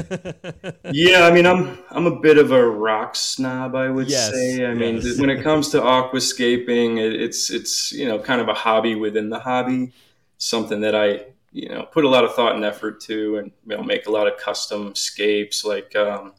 yeah, 0.93 1.23
I 1.27 1.31
mean, 1.33 1.47
I'm 1.47 1.79
I'm 1.91 2.07
a 2.07 2.21
bit 2.21 2.39
of 2.39 2.53
a 2.53 2.67
rock 2.67 3.17
snob, 3.17 3.75
I 3.75 3.89
would 3.91 4.09
Yes, 4.09 4.33
say. 4.33 4.65
I 4.67 4.75
mean, 4.75 4.97
yes. 5.01 5.19
when 5.19 5.31
it 5.31 5.43
comes 5.43 5.71
to 5.71 5.81
aquascaping, 5.81 6.99
it, 6.99 7.21
it's 7.21 7.51
it's 7.51 7.93
you 7.93 8.07
know 8.07 8.19
kind 8.19 8.41
of 8.41 8.49
a 8.49 8.55
hobby 8.55 8.95
within 8.95 9.31
the 9.31 9.41
hobby, 9.41 9.93
something 10.39 10.81
that 10.83 10.95
I 10.95 11.25
you 11.53 11.69
know 11.69 11.85
put 11.85 12.05
a 12.05 12.09
lot 12.09 12.25
of 12.25 12.35
thought 12.35 12.55
and 12.55 12.65
effort 12.65 13.01
to, 13.03 13.39
and 13.39 13.53
you 13.67 13.77
know 13.77 13.83
make 13.83 14.07
a 14.07 14.11
lot 14.11 14.27
of 14.27 14.39
custom 14.39 14.95
scapes 14.95 15.65
like. 15.65 15.95
Um, 15.97 16.33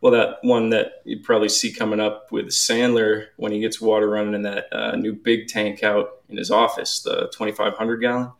well, 0.00 0.12
that 0.12 0.38
one 0.42 0.70
that 0.70 1.02
you 1.04 1.20
probably 1.20 1.50
see 1.50 1.72
coming 1.72 2.00
up 2.00 2.32
with 2.32 2.46
Sandler 2.46 3.26
when 3.36 3.52
he 3.52 3.60
gets 3.60 3.80
water 3.80 4.08
running 4.08 4.34
in 4.34 4.42
that 4.42 4.66
uh, 4.72 4.96
new 4.96 5.12
big 5.12 5.46
tank 5.48 5.82
out 5.82 6.22
in 6.30 6.38
his 6.38 6.50
office, 6.50 7.00
the 7.00 7.28
2,500 7.32 7.98
gallon. 7.98 8.32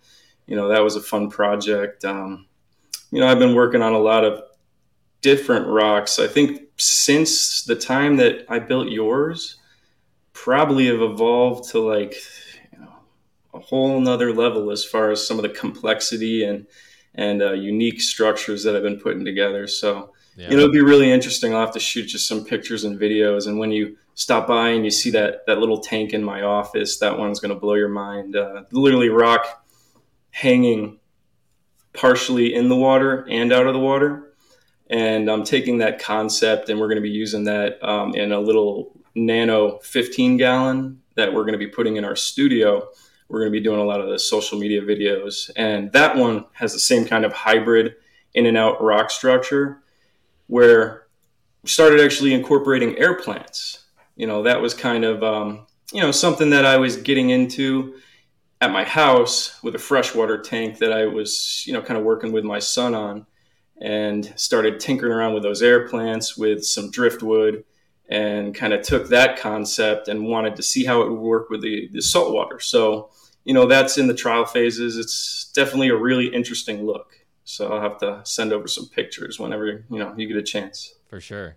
You 0.46 0.56
know, 0.56 0.68
that 0.68 0.82
was 0.82 0.96
a 0.96 1.02
fun 1.02 1.28
project. 1.28 2.04
Um, 2.04 2.46
you 3.10 3.20
know, 3.20 3.26
I've 3.26 3.38
been 3.38 3.54
working 3.54 3.82
on 3.82 3.92
a 3.92 3.98
lot 3.98 4.24
of 4.24 4.42
different 5.20 5.66
rocks. 5.66 6.18
I 6.18 6.26
think 6.26 6.62
since 6.76 7.64
the 7.64 7.76
time 7.76 8.16
that 8.16 8.46
I 8.48 8.58
built 8.58 8.88
yours, 8.88 9.56
probably 10.32 10.86
have 10.86 11.02
evolved 11.02 11.70
to 11.70 11.80
like, 11.80 12.14
a 13.60 13.66
whole 13.66 14.00
nother 14.00 14.32
level 14.32 14.70
as 14.70 14.84
far 14.84 15.10
as 15.10 15.26
some 15.26 15.38
of 15.38 15.42
the 15.42 15.48
complexity 15.48 16.44
and 16.44 16.66
and 17.14 17.42
uh, 17.42 17.52
unique 17.52 18.00
structures 18.00 18.62
that 18.62 18.76
I've 18.76 18.84
been 18.84 19.00
putting 19.00 19.24
together. 19.24 19.66
So, 19.66 20.12
Yeah. 20.36 20.52
it'll 20.52 20.70
be 20.70 20.80
really 20.80 21.10
interesting. 21.10 21.52
I'll 21.52 21.60
have 21.66 21.74
to 21.74 21.80
shoot 21.80 22.04
just 22.06 22.28
some 22.28 22.44
pictures 22.44 22.84
and 22.84 23.00
videos. 23.00 23.48
And 23.48 23.58
when 23.58 23.72
you 23.72 23.96
stop 24.14 24.46
by 24.46 24.68
and 24.68 24.84
you 24.84 24.92
see 24.92 25.10
that 25.10 25.44
that 25.46 25.58
little 25.58 25.78
tank 25.80 26.12
in 26.12 26.22
my 26.22 26.42
office, 26.42 26.98
that 26.98 27.18
one's 27.18 27.40
going 27.40 27.52
to 27.52 27.58
blow 27.60 27.74
your 27.74 27.88
mind. 27.88 28.36
Uh, 28.36 28.62
literally, 28.70 29.08
rock 29.08 29.66
hanging 30.30 31.00
partially 31.92 32.54
in 32.54 32.68
the 32.68 32.76
water 32.76 33.26
and 33.28 33.52
out 33.52 33.66
of 33.66 33.74
the 33.74 33.80
water. 33.80 34.32
And 34.88 35.28
I'm 35.30 35.44
taking 35.44 35.78
that 35.78 36.00
concept 36.00 36.68
and 36.68 36.78
we're 36.80 36.86
going 36.86 36.96
to 36.96 37.02
be 37.02 37.10
using 37.10 37.44
that 37.44 37.82
um, 37.82 38.14
in 38.14 38.32
a 38.32 38.40
little 38.40 38.92
nano 39.14 39.78
15 39.80 40.36
gallon 40.36 41.00
that 41.16 41.32
we're 41.32 41.42
going 41.42 41.52
to 41.52 41.58
be 41.58 41.66
putting 41.66 41.96
in 41.96 42.04
our 42.04 42.16
studio. 42.16 42.88
We're 43.30 43.38
going 43.38 43.52
to 43.52 43.58
be 43.58 43.62
doing 43.62 43.78
a 43.78 43.84
lot 43.84 44.00
of 44.00 44.08
the 44.08 44.18
social 44.18 44.58
media 44.58 44.82
videos. 44.82 45.50
And 45.54 45.92
that 45.92 46.16
one 46.16 46.46
has 46.54 46.72
the 46.72 46.80
same 46.80 47.04
kind 47.04 47.24
of 47.24 47.32
hybrid 47.32 47.94
in 48.34 48.44
and 48.44 48.56
out 48.56 48.82
rock 48.82 49.08
structure 49.08 49.82
where 50.48 51.06
we 51.62 51.68
started 51.68 52.00
actually 52.00 52.34
incorporating 52.34 52.98
air 52.98 53.14
plants. 53.14 53.86
You 54.16 54.26
know, 54.26 54.42
that 54.42 54.60
was 54.60 54.74
kind 54.74 55.04
of, 55.04 55.22
um, 55.22 55.66
you 55.92 56.00
know, 56.00 56.10
something 56.10 56.50
that 56.50 56.66
I 56.66 56.76
was 56.78 56.96
getting 56.96 57.30
into 57.30 57.94
at 58.60 58.72
my 58.72 58.82
house 58.82 59.62
with 59.62 59.76
a 59.76 59.78
freshwater 59.78 60.42
tank 60.42 60.78
that 60.78 60.92
I 60.92 61.06
was, 61.06 61.64
you 61.68 61.72
know, 61.72 61.80
kind 61.80 61.98
of 61.98 62.04
working 62.04 62.32
with 62.32 62.44
my 62.44 62.58
son 62.58 62.96
on 62.96 63.26
and 63.80 64.32
started 64.34 64.80
tinkering 64.80 65.12
around 65.12 65.34
with 65.34 65.44
those 65.44 65.62
air 65.62 65.88
plants 65.88 66.36
with 66.36 66.64
some 66.64 66.90
driftwood 66.90 67.64
and 68.08 68.56
kind 68.56 68.72
of 68.72 68.82
took 68.82 69.08
that 69.08 69.38
concept 69.38 70.08
and 70.08 70.26
wanted 70.26 70.56
to 70.56 70.64
see 70.64 70.84
how 70.84 71.00
it 71.00 71.08
would 71.08 71.20
work 71.20 71.48
with 71.48 71.62
the, 71.62 71.88
the 71.92 72.02
salt 72.02 72.34
water. 72.34 72.58
So, 72.58 73.10
you 73.44 73.54
know, 73.54 73.66
that's 73.66 73.98
in 73.98 74.06
the 74.06 74.14
trial 74.14 74.44
phases. 74.44 74.96
It's 74.96 75.50
definitely 75.54 75.88
a 75.88 75.96
really 75.96 76.26
interesting 76.26 76.84
look. 76.84 77.16
So 77.44 77.72
I'll 77.72 77.80
have 77.80 77.98
to 77.98 78.20
send 78.24 78.52
over 78.52 78.68
some 78.68 78.88
pictures 78.88 79.38
whenever, 79.40 79.66
you 79.66 79.98
know, 79.98 80.14
you 80.16 80.28
get 80.28 80.36
a 80.36 80.42
chance. 80.42 80.94
For 81.08 81.20
sure. 81.20 81.56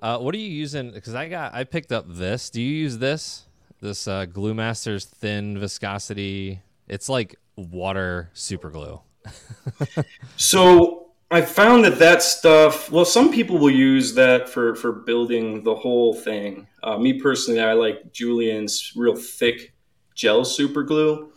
Uh, 0.00 0.18
what 0.18 0.34
are 0.34 0.38
you 0.38 0.48
using? 0.48 0.90
Because 0.90 1.14
I 1.14 1.28
got, 1.28 1.54
I 1.54 1.64
picked 1.64 1.92
up 1.92 2.06
this. 2.08 2.50
Do 2.50 2.60
you 2.60 2.74
use 2.74 2.98
this? 2.98 3.44
This 3.80 4.08
uh, 4.08 4.24
Glue 4.26 4.54
Masters 4.54 5.04
thin 5.04 5.58
viscosity. 5.58 6.60
It's 6.88 7.08
like 7.08 7.36
water 7.56 8.30
super 8.32 8.70
glue. 8.70 9.00
So 10.36 11.08
I 11.30 11.42
found 11.42 11.84
that 11.84 11.98
that 11.98 12.22
stuff. 12.22 12.90
Well, 12.90 13.04
some 13.04 13.30
people 13.30 13.58
will 13.58 13.70
use 13.70 14.14
that 14.14 14.48
for 14.48 14.74
for 14.74 14.92
building 14.92 15.62
the 15.62 15.74
whole 15.74 16.14
thing. 16.14 16.66
Uh, 16.82 16.96
me 16.96 17.20
personally, 17.20 17.60
I 17.60 17.74
like 17.74 18.12
Julian's 18.12 18.92
real 18.96 19.14
thick 19.14 19.74
gel 20.18 20.44
super 20.44 20.82
glue. 20.82 21.32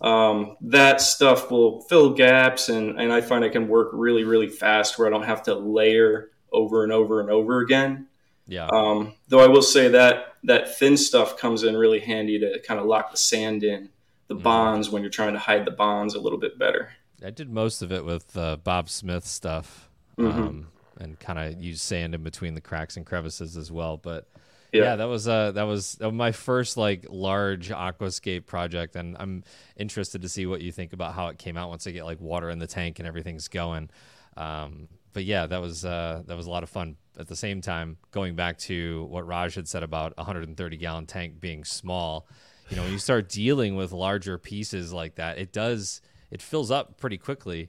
Um, 0.00 0.56
that 0.62 1.00
stuff 1.00 1.52
will 1.52 1.82
fill 1.82 2.14
gaps, 2.14 2.68
and 2.68 3.00
and 3.00 3.12
I 3.12 3.20
find 3.20 3.44
I 3.44 3.50
can 3.50 3.68
work 3.68 3.90
really 3.92 4.24
really 4.24 4.48
fast 4.48 4.98
where 4.98 5.06
I 5.06 5.10
don't 5.10 5.22
have 5.22 5.44
to 5.44 5.54
layer 5.54 6.30
over 6.50 6.82
and 6.82 6.92
over 6.92 7.20
and 7.20 7.30
over 7.30 7.60
again. 7.60 8.08
Yeah. 8.48 8.66
Um, 8.72 9.14
though 9.28 9.38
I 9.38 9.46
will 9.46 9.62
say 9.62 9.88
that 9.88 10.34
that 10.42 10.76
thin 10.76 10.96
stuff 10.96 11.38
comes 11.38 11.62
in 11.62 11.76
really 11.76 12.00
handy 12.00 12.40
to 12.40 12.60
kind 12.66 12.80
of 12.80 12.86
lock 12.86 13.12
the 13.12 13.16
sand 13.16 13.62
in, 13.62 13.90
the 14.26 14.34
bonds 14.34 14.90
when 14.90 15.02
you're 15.02 15.10
trying 15.10 15.34
to 15.34 15.38
hide 15.38 15.64
the 15.64 15.70
bonds 15.70 16.14
a 16.14 16.20
little 16.20 16.38
bit 16.38 16.58
better. 16.58 16.90
I 17.24 17.30
did 17.30 17.48
most 17.48 17.82
of 17.82 17.92
it 17.92 18.04
with 18.04 18.36
uh, 18.36 18.56
Bob 18.56 18.88
Smith 18.88 19.24
stuff, 19.24 19.88
um, 20.18 20.66
and 20.98 21.18
kind 21.20 21.38
of 21.38 21.62
use 21.62 21.80
sand 21.80 22.16
in 22.16 22.24
between 22.24 22.54
the 22.54 22.60
cracks 22.60 22.96
and 22.96 23.06
crevices 23.06 23.56
as 23.56 23.70
well. 23.70 23.96
But 23.96 24.26
yeah, 24.72 24.82
Yeah. 24.82 24.96
that 24.96 25.04
was 25.08 25.28
uh, 25.28 25.52
that 25.52 25.64
was 25.64 25.98
my 26.00 26.32
first 26.32 26.76
like 26.76 27.06
large 27.10 27.68
aquascape 27.70 28.46
project, 28.46 28.96
and 28.96 29.16
I'm 29.18 29.44
interested 29.76 30.22
to 30.22 30.28
see 30.28 30.46
what 30.46 30.60
you 30.60 30.72
think 30.72 30.92
about 30.92 31.14
how 31.14 31.28
it 31.28 31.38
came 31.38 31.56
out 31.56 31.68
once 31.68 31.86
I 31.86 31.90
get 31.90 32.04
like 32.04 32.20
water 32.20 32.50
in 32.50 32.58
the 32.58 32.66
tank 32.66 32.98
and 32.98 33.06
everything's 33.06 33.48
going. 33.48 33.90
Um, 34.36 34.88
but 35.12 35.24
yeah, 35.24 35.46
that 35.46 35.60
was 35.60 35.84
uh, 35.84 36.22
that 36.26 36.36
was 36.36 36.46
a 36.46 36.50
lot 36.50 36.62
of 36.62 36.70
fun. 36.70 36.96
At 37.18 37.28
the 37.28 37.36
same 37.36 37.60
time, 37.60 37.98
going 38.10 38.34
back 38.34 38.56
to 38.60 39.04
what 39.10 39.26
Raj 39.26 39.54
had 39.54 39.68
said 39.68 39.82
about 39.82 40.16
130 40.16 40.76
gallon 40.78 41.04
tank 41.04 41.38
being 41.40 41.62
small, 41.64 42.26
you 42.70 42.76
know, 42.76 42.82
when 42.84 42.92
you 42.92 42.98
start 42.98 43.28
dealing 43.28 43.76
with 43.76 43.92
larger 43.92 44.38
pieces 44.38 44.94
like 44.94 45.16
that, 45.16 45.36
it 45.36 45.52
does 45.52 46.00
it 46.32 46.40
fills 46.42 46.70
up 46.72 46.96
pretty 46.98 47.18
quickly, 47.18 47.68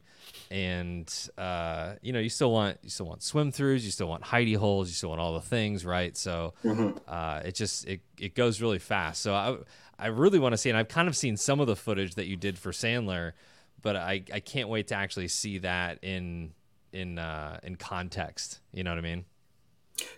and 0.50 1.12
uh, 1.38 1.94
you 2.02 2.14
know 2.14 2.20
you 2.20 2.30
still 2.30 2.52
want 2.52 2.78
you 2.82 2.90
still 2.90 3.06
want 3.06 3.22
swim 3.22 3.52
throughs, 3.52 3.82
you 3.84 3.92
still 3.92 4.08
want 4.08 4.24
hidey 4.24 4.56
holes, 4.58 4.88
you 4.88 4.94
still 4.94 5.10
want 5.10 5.22
all 5.22 5.34
the 5.34 5.42
things, 5.42 5.86
right? 5.86 6.16
So 6.18 6.54
Mm-hmm. 6.64 6.98
uh, 7.08 7.42
it 7.46 7.56
just 7.56 7.86
it 7.88 8.02
it 8.20 8.34
goes 8.36 8.62
really 8.62 8.80
fast. 8.80 9.22
So 9.22 9.34
I 9.36 9.58
I 10.00 10.08
really 10.08 10.40
want 10.40 10.54
to 10.54 10.58
see, 10.58 10.70
and 10.70 10.78
I've 10.78 10.88
kind 10.88 11.08
of 11.08 11.16
seen 11.16 11.38
some 11.38 11.60
of 11.60 11.68
the 11.68 11.76
footage 11.76 12.16
that 12.16 12.26
you 12.26 12.36
did 12.36 12.58
for 12.58 12.72
Sandler, 12.72 13.34
but 13.82 13.96
I 13.96 14.24
I 14.34 14.40
can't 14.40 14.70
wait 14.70 14.88
to 14.88 14.96
actually 14.96 15.28
see 15.28 15.58
that 15.60 16.00
in 16.02 16.54
in 16.94 17.20
uh, 17.20 17.60
in 17.64 17.76
context. 17.76 18.60
You 18.74 18.84
know 18.84 18.92
what 18.92 18.98
I 19.00 19.02
mean? 19.02 19.26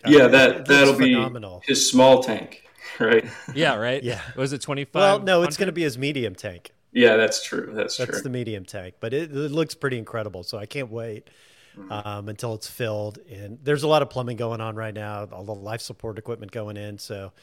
Yeah, 0.05 0.25
it 0.25 0.31
that 0.31 0.65
that'll 0.67 0.93
be 0.93 1.13
phenomenal. 1.13 1.61
his 1.65 1.89
small 1.89 2.21
tank, 2.23 2.63
right? 2.99 3.25
Yeah, 3.53 3.75
right. 3.75 4.03
Yeah. 4.03 4.21
Was 4.37 4.53
it 4.53 4.61
twenty 4.61 4.85
five? 4.85 5.01
Well, 5.01 5.19
no, 5.19 5.43
it's 5.43 5.57
going 5.57 5.67
to 5.67 5.73
be 5.73 5.81
his 5.83 5.97
medium 5.97 6.35
tank. 6.35 6.71
Yeah, 6.95 7.17
that's 7.17 7.43
true. 7.43 7.71
That's, 7.73 7.97
true. 7.97 8.05
That's 8.05 8.17
true. 8.19 8.23
the 8.23 8.29
medium 8.29 8.65
tank, 8.65 8.95
but 8.99 9.13
it, 9.13 9.29
it 9.31 9.51
looks 9.51 9.75
pretty 9.75 9.97
incredible. 9.99 10.43
So 10.43 10.57
I 10.57 10.65
can't 10.65 10.89
wait 10.89 11.29
um, 11.89 12.29
until 12.29 12.53
it's 12.55 12.67
filled. 12.67 13.19
And 13.29 13.59
there's 13.63 13.83
a 13.83 13.87
lot 13.87 14.01
of 14.01 14.09
plumbing 14.09 14.37
going 14.37 14.61
on 14.61 14.75
right 14.75 14.93
now, 14.93 15.25
all 15.25 15.43
the 15.43 15.53
life 15.53 15.81
support 15.81 16.17
equipment 16.17 16.51
going 16.51 16.77
in. 16.77 16.97
So 16.97 17.33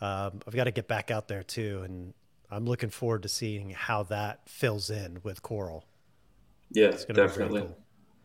um, 0.00 0.40
I've 0.46 0.54
got 0.54 0.64
to 0.64 0.70
get 0.72 0.88
back 0.88 1.10
out 1.10 1.26
there 1.26 1.42
too, 1.42 1.80
and 1.84 2.12
I'm 2.50 2.66
looking 2.66 2.90
forward 2.90 3.22
to 3.22 3.28
seeing 3.28 3.70
how 3.70 4.02
that 4.04 4.48
fills 4.48 4.90
in 4.90 5.20
with 5.22 5.42
coral. 5.42 5.84
yeah, 6.70 6.88
It's 6.88 7.04
going 7.04 7.14
to 7.16 7.22
be 7.22 7.26
definitely. 7.28 7.60
really 7.60 7.68
cool. 7.68 7.78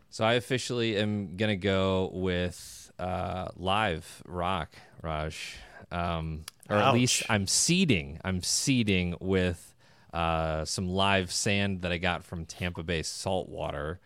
So 0.10 0.26
I 0.26 0.34
officially 0.34 0.98
am 0.98 1.36
gonna 1.36 1.58
go 1.58 2.10
with 2.14 2.92
uh, 2.98 3.50
live 3.58 4.24
rock, 4.26 4.72
Raj, 5.04 5.56
um, 5.92 6.46
or 6.70 6.78
at 6.78 6.94
least 6.94 7.24
I'm 7.30 7.46
seeding. 7.46 8.20
I'm 8.24 8.42
seeding 8.42 9.16
with 9.20 9.76
uh, 10.18 10.66
some 10.66 10.90
live 10.90 11.32
sand 11.32 11.84
that 11.84 11.92
I 11.92 12.00
got 12.00 12.24
from 12.24 12.44
Tampa 12.44 12.82
Bay 12.82 13.04
Saltwater. 13.04 14.00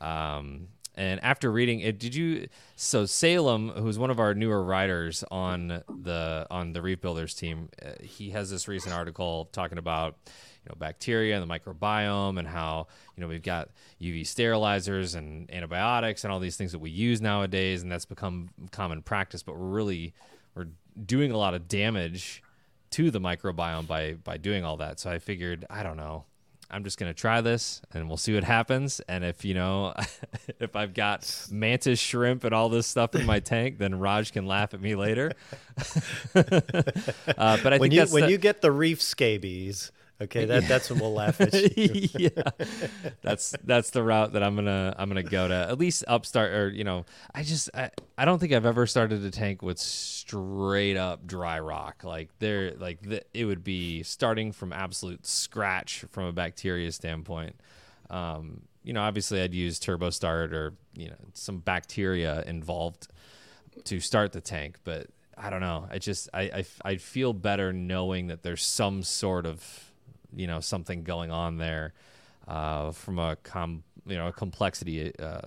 Um, 0.00 0.68
and 0.96 1.22
after 1.22 1.52
reading 1.52 1.80
it, 1.80 1.98
did 1.98 2.14
you? 2.14 2.48
So 2.76 3.04
Salem, 3.04 3.68
who's 3.68 3.98
one 3.98 4.08
of 4.08 4.18
our 4.18 4.34
newer 4.34 4.64
writers 4.64 5.22
on 5.30 5.68
the 5.68 6.46
on 6.50 6.72
the 6.72 6.80
Reef 6.80 7.02
Builders 7.02 7.34
team, 7.34 7.68
uh, 7.84 7.90
he 8.00 8.30
has 8.30 8.50
this 8.50 8.68
recent 8.68 8.94
article 8.94 9.50
talking 9.52 9.76
about 9.76 10.16
you 10.64 10.70
know 10.70 10.76
bacteria 10.78 11.38
and 11.38 11.48
the 11.48 11.58
microbiome 11.58 12.38
and 12.38 12.48
how 12.48 12.86
you 13.14 13.20
know 13.20 13.28
we've 13.28 13.42
got 13.42 13.68
UV 14.00 14.22
sterilizers 14.22 15.14
and 15.14 15.52
antibiotics 15.52 16.24
and 16.24 16.32
all 16.32 16.40
these 16.40 16.56
things 16.56 16.72
that 16.72 16.78
we 16.78 16.88
use 16.88 17.20
nowadays, 17.20 17.82
and 17.82 17.92
that's 17.92 18.06
become 18.06 18.48
common 18.70 19.02
practice. 19.02 19.42
But 19.42 19.58
we're 19.58 19.66
really 19.66 20.14
we're 20.54 20.68
doing 21.04 21.32
a 21.32 21.36
lot 21.36 21.52
of 21.52 21.68
damage 21.68 22.42
to 22.90 23.10
the 23.10 23.20
microbiome 23.20 23.86
by 23.86 24.14
by 24.14 24.36
doing 24.36 24.64
all 24.64 24.76
that. 24.78 25.00
So 25.00 25.10
I 25.10 25.18
figured, 25.18 25.64
I 25.70 25.82
don't 25.82 25.96
know. 25.96 26.24
I'm 26.72 26.84
just 26.84 26.98
gonna 26.98 27.12
try 27.14 27.40
this, 27.40 27.82
and 27.92 28.06
we'll 28.06 28.16
see 28.16 28.32
what 28.32 28.44
happens. 28.44 29.00
And 29.08 29.24
if 29.24 29.44
you 29.44 29.54
know, 29.54 29.92
if 30.60 30.76
I've 30.76 30.94
got 30.94 31.46
mantis 31.50 31.98
shrimp 31.98 32.44
and 32.44 32.54
all 32.54 32.68
this 32.68 32.86
stuff 32.86 33.14
in 33.16 33.26
my 33.26 33.40
tank, 33.54 33.78
then 33.78 33.98
Raj 33.98 34.32
can 34.32 34.46
laugh 34.46 34.72
at 34.72 34.80
me 34.80 34.94
later. 34.94 35.32
uh, 36.34 36.42
but 37.62 37.72
I 37.72 37.78
When 37.78 37.80
think 37.80 37.94
you 37.94 38.00
that's 38.00 38.12
when 38.12 38.24
the- 38.24 38.30
you 38.30 38.38
get 38.38 38.60
the 38.60 38.70
reef 38.70 39.02
scabies, 39.02 39.90
okay, 40.20 40.44
that, 40.46 40.68
that's 40.68 40.90
when 40.90 41.00
we'll 41.00 41.12
laugh 41.12 41.40
at 41.40 41.52
you. 41.76 42.08
yeah, 42.18 42.42
that's 43.22 43.54
that's 43.64 43.90
the 43.90 44.02
route 44.02 44.32
that 44.32 44.42
I'm 44.42 44.54
gonna 44.54 44.94
I'm 44.98 45.08
gonna 45.08 45.22
go 45.22 45.48
to 45.48 45.54
at 45.54 45.78
least 45.78 46.04
upstart 46.06 46.52
or 46.52 46.68
you 46.68 46.84
know 46.84 47.04
I 47.34 47.42
just 47.42 47.70
I, 47.74 47.90
I 48.18 48.24
don't 48.24 48.38
think 48.38 48.52
I've 48.52 48.66
ever 48.66 48.86
started 48.86 49.24
a 49.24 49.30
tank 49.30 49.62
with 49.62 49.78
straight 49.78 50.96
up 50.96 51.26
dry 51.26 51.58
rock 51.60 52.04
like 52.04 52.30
there 52.38 52.74
like 52.76 53.02
the, 53.02 53.22
it 53.34 53.44
would 53.44 53.64
be 53.64 54.02
starting 54.02 54.52
from 54.52 54.72
absolute 54.72 55.26
scratch 55.26 56.04
from 56.10 56.24
a 56.24 56.32
bacteria 56.32 56.92
standpoint. 56.92 57.56
Um, 58.10 58.62
you 58.82 58.92
know, 58.92 59.02
obviously 59.02 59.40
I'd 59.40 59.54
use 59.54 59.78
turbo 59.78 60.10
start 60.10 60.52
or 60.52 60.74
you 60.94 61.08
know 61.08 61.16
some 61.34 61.58
bacteria 61.58 62.42
involved 62.46 63.08
to 63.84 64.00
start 64.00 64.32
the 64.32 64.40
tank, 64.40 64.78
but 64.84 65.06
I 65.36 65.48
don't 65.48 65.60
know. 65.60 65.86
I 65.90 65.98
just 65.98 66.28
I 66.34 66.42
I, 66.42 66.64
I 66.84 66.96
feel 66.96 67.32
better 67.32 67.72
knowing 67.72 68.28
that 68.28 68.42
there's 68.42 68.64
some 68.64 69.02
sort 69.02 69.46
of 69.46 69.89
you 70.34 70.46
know 70.46 70.60
something 70.60 71.02
going 71.02 71.30
on 71.30 71.58
there 71.58 71.94
uh, 72.48 72.92
from 72.92 73.18
a 73.18 73.36
com 73.42 73.82
you 74.06 74.16
know 74.16 74.28
a 74.28 74.32
complexity 74.32 75.12
uh, 75.18 75.40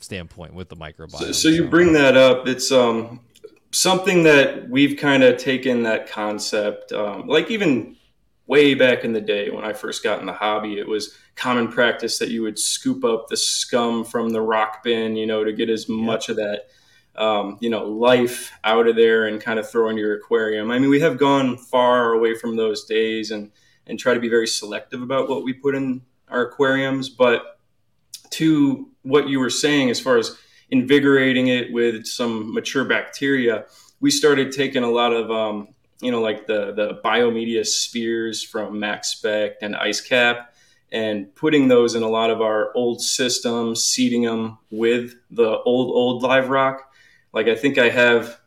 standpoint 0.00 0.54
with 0.54 0.68
the 0.68 0.76
microbiome. 0.76 1.18
So, 1.18 1.32
so 1.32 1.48
you 1.48 1.68
bring 1.68 1.92
that 1.94 2.16
up. 2.16 2.46
It's 2.46 2.70
um 2.72 3.20
something 3.70 4.22
that 4.22 4.68
we've 4.68 4.96
kind 4.98 5.22
of 5.22 5.36
taken 5.36 5.82
that 5.82 6.08
concept, 6.08 6.92
um, 6.92 7.26
like 7.26 7.50
even 7.50 7.96
way 8.46 8.74
back 8.74 9.04
in 9.04 9.12
the 9.12 9.20
day 9.20 9.50
when 9.50 9.64
I 9.64 9.74
first 9.74 10.02
got 10.02 10.20
in 10.20 10.26
the 10.26 10.32
hobby, 10.32 10.78
it 10.78 10.88
was 10.88 11.14
common 11.36 11.68
practice 11.68 12.18
that 12.18 12.30
you 12.30 12.42
would 12.42 12.58
scoop 12.58 13.04
up 13.04 13.28
the 13.28 13.36
scum 13.36 14.04
from 14.04 14.30
the 14.30 14.40
rock 14.40 14.82
bin, 14.82 15.16
you 15.16 15.26
know, 15.26 15.44
to 15.44 15.52
get 15.52 15.68
as 15.68 15.88
much 15.88 16.30
of 16.30 16.36
that, 16.36 16.68
um, 17.14 17.58
you 17.60 17.68
know, 17.68 17.84
life 17.84 18.50
out 18.64 18.88
of 18.88 18.96
there 18.96 19.26
and 19.26 19.40
kind 19.40 19.58
of 19.58 19.70
throw 19.70 19.90
in 19.90 19.98
your 19.98 20.16
aquarium. 20.16 20.70
I 20.70 20.78
mean, 20.78 20.88
we 20.88 21.00
have 21.00 21.18
gone 21.18 21.58
far 21.58 22.14
away 22.14 22.34
from 22.34 22.56
those 22.56 22.84
days 22.84 23.30
and 23.30 23.52
and 23.88 23.98
try 23.98 24.14
to 24.14 24.20
be 24.20 24.28
very 24.28 24.46
selective 24.46 25.02
about 25.02 25.28
what 25.28 25.42
we 25.42 25.52
put 25.52 25.74
in 25.74 26.02
our 26.28 26.42
aquariums, 26.42 27.08
but 27.08 27.58
to 28.30 28.90
what 29.02 29.28
you 29.28 29.40
were 29.40 29.50
saying 29.50 29.90
as 29.90 29.98
far 29.98 30.18
as 30.18 30.36
invigorating 30.70 31.48
it 31.48 31.72
with 31.72 32.06
some 32.06 32.52
mature 32.52 32.84
bacteria, 32.84 33.64
we 34.00 34.10
started 34.10 34.52
taking 34.52 34.82
a 34.82 34.90
lot 34.90 35.12
of, 35.12 35.30
um, 35.30 35.68
you 36.00 36.12
know, 36.12 36.20
like 36.20 36.46
the 36.46 36.72
the 36.72 37.00
biomedia 37.04 37.66
spheres 37.66 38.42
from 38.42 38.74
MaxSpect 38.74 39.54
and 39.62 39.74
IceCap, 39.74 40.46
and 40.92 41.34
putting 41.34 41.68
those 41.68 41.94
in 41.94 42.02
a 42.02 42.08
lot 42.08 42.30
of 42.30 42.40
our 42.40 42.70
old 42.74 43.02
systems, 43.02 43.84
seeding 43.84 44.22
them 44.22 44.58
with 44.70 45.14
the 45.30 45.58
old 45.64 45.90
old 45.94 46.22
live 46.22 46.50
rock. 46.50 46.92
Like 47.32 47.48
I 47.48 47.54
think 47.54 47.78
I 47.78 47.88
have 47.88 48.37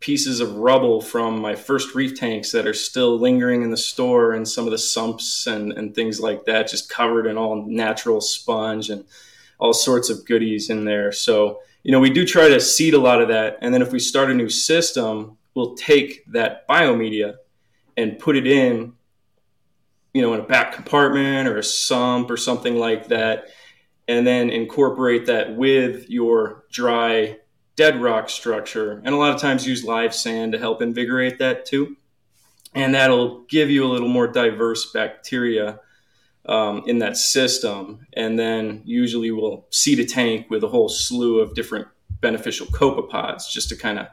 pieces 0.00 0.40
of 0.40 0.56
rubble 0.56 1.00
from 1.00 1.40
my 1.40 1.54
first 1.54 1.94
reef 1.94 2.18
tanks 2.18 2.52
that 2.52 2.66
are 2.66 2.74
still 2.74 3.18
lingering 3.18 3.62
in 3.62 3.70
the 3.70 3.76
store 3.76 4.32
and 4.32 4.46
some 4.46 4.64
of 4.64 4.70
the 4.70 4.78
sumps 4.78 5.46
and, 5.46 5.72
and 5.72 5.94
things 5.94 6.20
like 6.20 6.44
that, 6.44 6.68
just 6.68 6.88
covered 6.88 7.26
in 7.26 7.36
all 7.36 7.64
natural 7.66 8.20
sponge 8.20 8.90
and 8.90 9.04
all 9.58 9.72
sorts 9.72 10.08
of 10.08 10.24
goodies 10.24 10.70
in 10.70 10.84
there. 10.84 11.10
So, 11.10 11.60
you 11.82 11.90
know, 11.90 11.98
we 12.00 12.10
do 12.10 12.24
try 12.24 12.48
to 12.48 12.60
seed 12.60 12.94
a 12.94 13.00
lot 13.00 13.20
of 13.20 13.28
that. 13.28 13.58
And 13.60 13.74
then 13.74 13.82
if 13.82 13.90
we 13.90 13.98
start 13.98 14.30
a 14.30 14.34
new 14.34 14.48
system, 14.48 15.36
we'll 15.54 15.74
take 15.74 16.24
that 16.32 16.68
biomedia 16.68 17.36
and 17.96 18.18
put 18.20 18.36
it 18.36 18.46
in, 18.46 18.92
you 20.14 20.22
know, 20.22 20.32
in 20.34 20.40
a 20.40 20.44
back 20.44 20.72
compartment 20.72 21.48
or 21.48 21.58
a 21.58 21.64
sump 21.64 22.30
or 22.30 22.36
something 22.36 22.76
like 22.76 23.08
that. 23.08 23.46
And 24.06 24.24
then 24.24 24.50
incorporate 24.50 25.26
that 25.26 25.56
with 25.56 26.08
your 26.08 26.64
dry 26.70 27.38
dead 27.78 28.02
rock 28.02 28.28
structure. 28.28 29.00
And 29.04 29.14
a 29.14 29.16
lot 29.16 29.32
of 29.32 29.40
times 29.40 29.64
use 29.64 29.84
live 29.84 30.12
sand 30.12 30.50
to 30.52 30.58
help 30.58 30.82
invigorate 30.82 31.38
that 31.38 31.64
too. 31.64 31.96
And 32.74 32.92
that'll 32.94 33.44
give 33.44 33.70
you 33.70 33.84
a 33.84 33.88
little 33.88 34.08
more 34.08 34.26
diverse 34.26 34.90
bacteria 34.92 35.78
um, 36.44 36.82
in 36.86 36.98
that 36.98 37.16
system. 37.16 38.04
And 38.14 38.36
then 38.36 38.82
usually 38.84 39.30
we'll 39.30 39.64
seed 39.70 40.00
a 40.00 40.04
tank 40.04 40.50
with 40.50 40.64
a 40.64 40.68
whole 40.68 40.88
slew 40.88 41.38
of 41.38 41.54
different 41.54 41.86
beneficial 42.20 42.66
copepods 42.66 43.48
just 43.48 43.68
to 43.68 43.76
kind 43.76 44.00
of, 44.00 44.08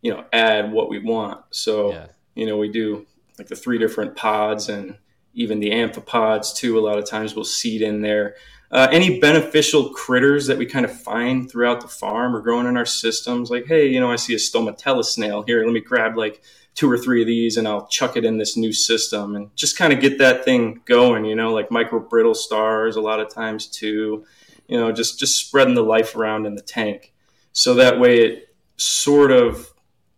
you 0.00 0.12
know, 0.12 0.24
add 0.32 0.70
what 0.70 0.88
we 0.88 1.00
want. 1.00 1.40
So, 1.50 1.90
Yeah. 1.90 2.06
you 2.36 2.46
know, 2.46 2.56
we 2.56 2.68
do 2.68 3.04
like 3.36 3.48
the 3.48 3.56
three 3.56 3.78
different 3.78 4.14
pods 4.14 4.68
and 4.68 4.96
even 5.34 5.58
the 5.58 5.70
amphipods 5.70 6.54
too. 6.54 6.78
A 6.78 6.80
lot 6.80 6.98
of 6.98 7.04
times 7.04 7.34
we'll 7.34 7.44
seed 7.44 7.82
in 7.82 8.00
there. 8.00 8.36
Uh, 8.70 8.86
any 8.92 9.18
beneficial 9.18 9.90
critters 9.90 10.46
that 10.46 10.58
we 10.58 10.66
kind 10.66 10.84
of 10.84 11.00
find 11.00 11.50
throughout 11.50 11.80
the 11.80 11.88
farm 11.88 12.36
or 12.36 12.40
growing 12.40 12.66
in 12.66 12.76
our 12.76 12.84
systems, 12.84 13.50
like, 13.50 13.66
hey, 13.66 13.88
you 13.88 13.98
know, 13.98 14.10
I 14.10 14.16
see 14.16 14.34
a 14.34 14.38
stomatella 14.38 15.04
snail 15.04 15.42
here. 15.42 15.64
Let 15.64 15.72
me 15.72 15.80
grab 15.80 16.18
like 16.18 16.42
two 16.74 16.90
or 16.90 16.96
three 16.96 17.22
of 17.22 17.26
these 17.26 17.56
and 17.56 17.66
I'll 17.66 17.88
chuck 17.88 18.16
it 18.16 18.24
in 18.24 18.38
this 18.38 18.56
new 18.56 18.72
system 18.72 19.34
and 19.34 19.54
just 19.56 19.76
kind 19.76 19.92
of 19.92 20.00
get 20.00 20.18
that 20.18 20.44
thing 20.44 20.80
going, 20.84 21.24
you 21.24 21.34
know, 21.34 21.52
like 21.52 21.72
micro 21.72 21.98
brittle 21.98 22.34
stars 22.34 22.94
a 22.94 23.00
lot 23.00 23.18
of 23.18 23.34
times 23.34 23.66
too, 23.66 24.24
you 24.68 24.78
know, 24.78 24.92
just, 24.92 25.18
just 25.18 25.44
spreading 25.44 25.74
the 25.74 25.82
life 25.82 26.14
around 26.14 26.46
in 26.46 26.54
the 26.54 26.62
tank. 26.62 27.12
So 27.52 27.74
that 27.74 27.98
way 27.98 28.18
it 28.18 28.54
sort 28.76 29.32
of 29.32 29.72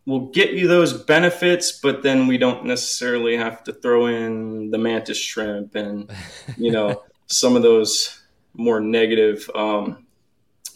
will 0.04 0.26
get 0.26 0.52
you 0.52 0.68
those 0.68 0.92
benefits, 0.92 1.72
but 1.72 2.02
then 2.02 2.26
we 2.26 2.36
don't 2.36 2.66
necessarily 2.66 3.38
have 3.38 3.64
to 3.64 3.72
throw 3.72 4.06
in 4.06 4.70
the 4.70 4.76
mantis 4.76 5.16
shrimp 5.16 5.74
and, 5.76 6.10
you 6.58 6.72
know, 6.72 7.04
some 7.26 7.56
of 7.56 7.62
those 7.62 8.19
more 8.54 8.80
negative 8.80 9.48
um, 9.54 10.06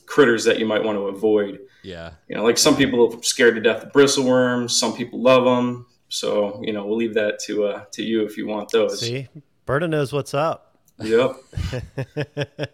critters 0.06 0.44
that 0.44 0.58
you 0.58 0.66
might 0.66 0.82
want 0.82 0.96
to 0.98 1.08
avoid. 1.08 1.60
Yeah. 1.82 2.12
You 2.28 2.36
know, 2.36 2.44
like 2.44 2.58
some 2.58 2.76
people 2.76 3.14
are 3.14 3.22
scared 3.22 3.54
to 3.56 3.60
death 3.60 3.82
of 3.84 3.92
bristleworms. 3.92 4.70
Some 4.70 4.94
people 4.94 5.20
love 5.20 5.44
them. 5.44 5.86
So 6.08 6.60
you 6.62 6.72
know, 6.72 6.86
we'll 6.86 6.96
leave 6.96 7.14
that 7.14 7.38
to 7.40 7.64
uh, 7.64 7.84
to 7.92 8.02
you 8.02 8.24
if 8.24 8.36
you 8.36 8.46
want 8.46 8.70
those. 8.70 9.00
See, 9.00 9.28
Burda 9.66 9.88
knows 9.88 10.12
what's 10.12 10.34
up. 10.34 10.78
Yep. 11.00 11.36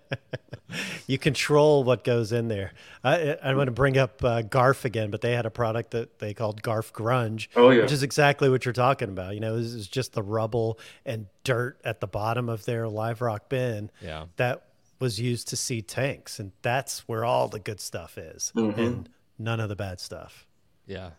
you 1.06 1.18
control 1.18 1.84
what 1.84 2.04
goes 2.04 2.32
in 2.32 2.48
there. 2.48 2.72
I, 3.02 3.36
I'm 3.42 3.54
going 3.56 3.66
to 3.66 3.72
bring 3.72 3.96
up 3.98 4.22
uh, 4.22 4.42
Garf 4.42 4.84
again, 4.84 5.10
but 5.10 5.20
they 5.20 5.32
had 5.32 5.46
a 5.46 5.50
product 5.50 5.92
that 5.92 6.18
they 6.18 6.34
called 6.34 6.62
Garf 6.62 6.92
Grunge, 6.92 7.48
Oh, 7.56 7.70
yeah. 7.70 7.82
which 7.82 7.92
is 7.92 8.02
exactly 8.02 8.48
what 8.48 8.64
you're 8.64 8.72
talking 8.74 9.08
about. 9.08 9.34
You 9.34 9.40
know, 9.40 9.56
this 9.56 9.72
is 9.72 9.88
just 9.88 10.12
the 10.12 10.22
rubble 10.22 10.78
and 11.04 11.26
dirt 11.44 11.80
at 11.84 12.00
the 12.00 12.06
bottom 12.06 12.48
of 12.48 12.64
their 12.66 12.88
live 12.88 13.20
rock 13.20 13.48
bin 13.48 13.90
Yeah. 14.02 14.26
that 14.36 14.64
was 15.00 15.18
used 15.18 15.48
to 15.48 15.56
see 15.56 15.82
tanks, 15.82 16.38
and 16.38 16.52
that's 16.62 17.00
where 17.08 17.24
all 17.24 17.48
the 17.48 17.58
good 17.58 17.80
stuff 17.80 18.16
is, 18.18 18.52
Mm-hmm. 18.54 18.80
and 18.80 19.08
none 19.38 19.58
of 19.58 19.68
the 19.68 19.76
bad 19.76 19.98
stuff. 20.00 20.46
Yeah. 20.86 21.10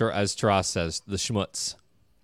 As 0.00 0.34
Taras 0.34 0.66
says, 0.66 1.00
the 1.06 1.16
schmutz. 1.16 1.76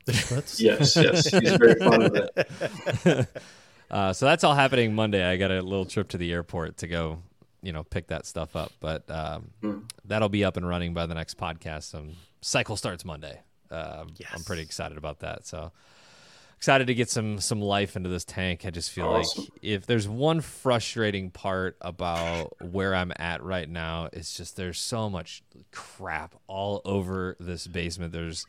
That's- 0.04 0.60
Yes, 0.60 0.96
yes. 0.96 1.30
He's 1.30 1.52
very 1.56 1.76
fond 1.76 2.02
of 2.02 2.28
it. 2.36 3.28
Uh, 3.90 4.10
so 4.10 4.24
that's 4.24 4.42
all 4.42 4.54
happening 4.54 4.94
Monday. 4.94 5.22
I 5.22 5.36
got 5.36 5.50
a 5.50 5.60
little 5.60 5.84
trip 5.84 6.08
to 6.08 6.16
the 6.16 6.32
airport 6.32 6.78
to 6.78 6.86
go, 6.88 7.18
you 7.62 7.74
know, 7.74 7.84
pick 7.84 8.06
that 8.06 8.24
stuff 8.24 8.56
up. 8.56 8.72
But 8.80 9.02
um, 9.10 9.50
that'll 10.06 10.30
be 10.30 10.44
up 10.44 10.56
and 10.56 10.66
running 10.66 10.94
by 10.94 11.04
the 11.04 11.12
next 11.14 11.36
podcast. 11.36 11.94
Um, 11.94 12.12
cycle 12.40 12.76
starts 12.78 13.04
Monday. 13.04 13.40
Um, 13.70 14.14
I'm 14.32 14.44
pretty 14.44 14.62
excited 14.62 14.96
about 14.96 15.18
that. 15.20 15.46
So 15.46 15.72
excited 16.62 16.86
to 16.86 16.94
get 16.94 17.10
some 17.10 17.40
some 17.40 17.60
life 17.60 17.96
into 17.96 18.08
this 18.08 18.24
tank. 18.24 18.64
I 18.64 18.70
just 18.70 18.92
feel 18.92 19.06
Awesome. 19.08 19.42
like 19.42 19.52
if 19.62 19.84
there's 19.84 20.06
one 20.06 20.40
frustrating 20.40 21.28
part 21.28 21.76
about 21.80 22.52
where 22.62 22.94
I'm 22.94 23.12
at 23.16 23.42
right 23.42 23.68
now, 23.68 24.08
it's 24.12 24.36
just 24.36 24.54
there's 24.56 24.78
so 24.78 25.10
much 25.10 25.42
crap 25.72 26.36
all 26.46 26.80
over 26.84 27.36
this 27.40 27.66
basement. 27.66 28.12
There's 28.12 28.46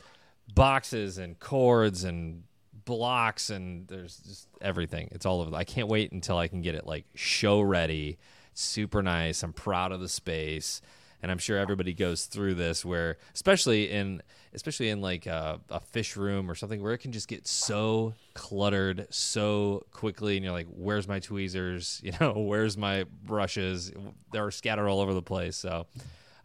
boxes 0.53 1.17
and 1.17 1.39
cords 1.39 2.03
and 2.03 2.43
blocks 2.85 3.49
and 3.49 3.87
there's 3.87 4.17
just 4.17 4.47
everything. 4.61 5.09
It's 5.11 5.25
all 5.25 5.41
over. 5.41 5.55
I 5.55 5.63
can't 5.63 5.87
wait 5.87 6.11
until 6.11 6.37
I 6.37 6.47
can 6.47 6.61
get 6.61 6.75
it 6.75 6.85
like 6.85 7.05
show 7.15 7.61
ready, 7.61 8.19
super 8.53 9.01
nice. 9.01 9.41
I'm 9.41 9.53
proud 9.53 9.91
of 9.91 10.01
the 10.01 10.09
space, 10.09 10.83
and 11.23 11.31
I'm 11.31 11.39
sure 11.39 11.57
everybody 11.57 11.93
goes 11.95 12.25
through 12.25 12.53
this 12.55 12.85
where, 12.85 13.17
especially 13.33 13.89
in 13.89 14.21
especially 14.53 14.89
in 14.89 15.01
like 15.01 15.25
a, 15.25 15.59
a 15.71 15.79
fish 15.79 16.15
room 16.15 16.51
or 16.51 16.53
something 16.53 16.83
where 16.83 16.93
it 16.93 16.99
can 16.99 17.11
just 17.11 17.27
get 17.27 17.47
so 17.47 18.13
cluttered 18.35 19.07
so 19.09 19.83
quickly, 19.91 20.35
and 20.37 20.43
you're 20.43 20.53
like, 20.53 20.67
"Where's 20.69 21.07
my 21.07 21.19
tweezers? 21.19 21.99
You 22.03 22.11
know, 22.21 22.33
where's 22.33 22.77
my 22.77 23.05
brushes? 23.23 23.91
They're 24.31 24.51
scattered 24.51 24.87
all 24.87 24.99
over 24.99 25.15
the 25.15 25.23
place." 25.23 25.55
So. 25.55 25.87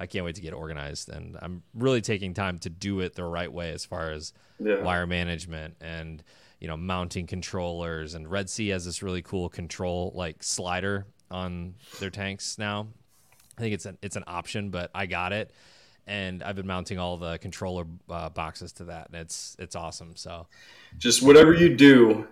I 0.00 0.06
can't 0.06 0.24
wait 0.24 0.36
to 0.36 0.40
get 0.40 0.52
organized, 0.52 1.08
and 1.08 1.36
I'm 1.42 1.64
really 1.74 2.00
taking 2.00 2.32
time 2.32 2.60
to 2.60 2.70
do 2.70 3.00
it 3.00 3.16
the 3.16 3.24
right 3.24 3.52
way 3.52 3.72
as 3.72 3.84
far 3.84 4.12
as 4.12 4.32
Yeah. 4.60 4.80
wire 4.80 5.08
management 5.08 5.74
and 5.80 6.22
you 6.60 6.68
know 6.68 6.76
mounting 6.76 7.26
controllers. 7.26 8.14
And 8.14 8.30
Red 8.30 8.48
Sea 8.48 8.68
has 8.68 8.84
this 8.84 9.02
really 9.02 9.22
cool 9.22 9.48
control 9.48 10.12
like 10.14 10.44
slider 10.44 11.04
on 11.32 11.74
their 11.98 12.10
tanks 12.10 12.58
now. 12.58 12.86
I 13.58 13.60
think 13.60 13.74
it's 13.74 13.86
an 13.86 13.98
it's 14.02 14.16
an 14.16 14.24
option, 14.26 14.70
but 14.70 14.90
I 14.94 15.06
got 15.06 15.32
it, 15.32 15.50
and 16.06 16.42
I've 16.44 16.54
been 16.54 16.66
mounting 16.66 16.98
all 16.98 17.16
the 17.16 17.38
controller 17.38 17.86
uh, 18.08 18.28
boxes 18.28 18.72
to 18.74 18.84
that, 18.84 19.08
and 19.08 19.16
it's 19.16 19.56
it's 19.58 19.74
awesome. 19.74 20.14
So 20.14 20.46
Just 20.96 21.22
whatever 21.22 21.52
you 21.52 21.74
do, 21.74 22.28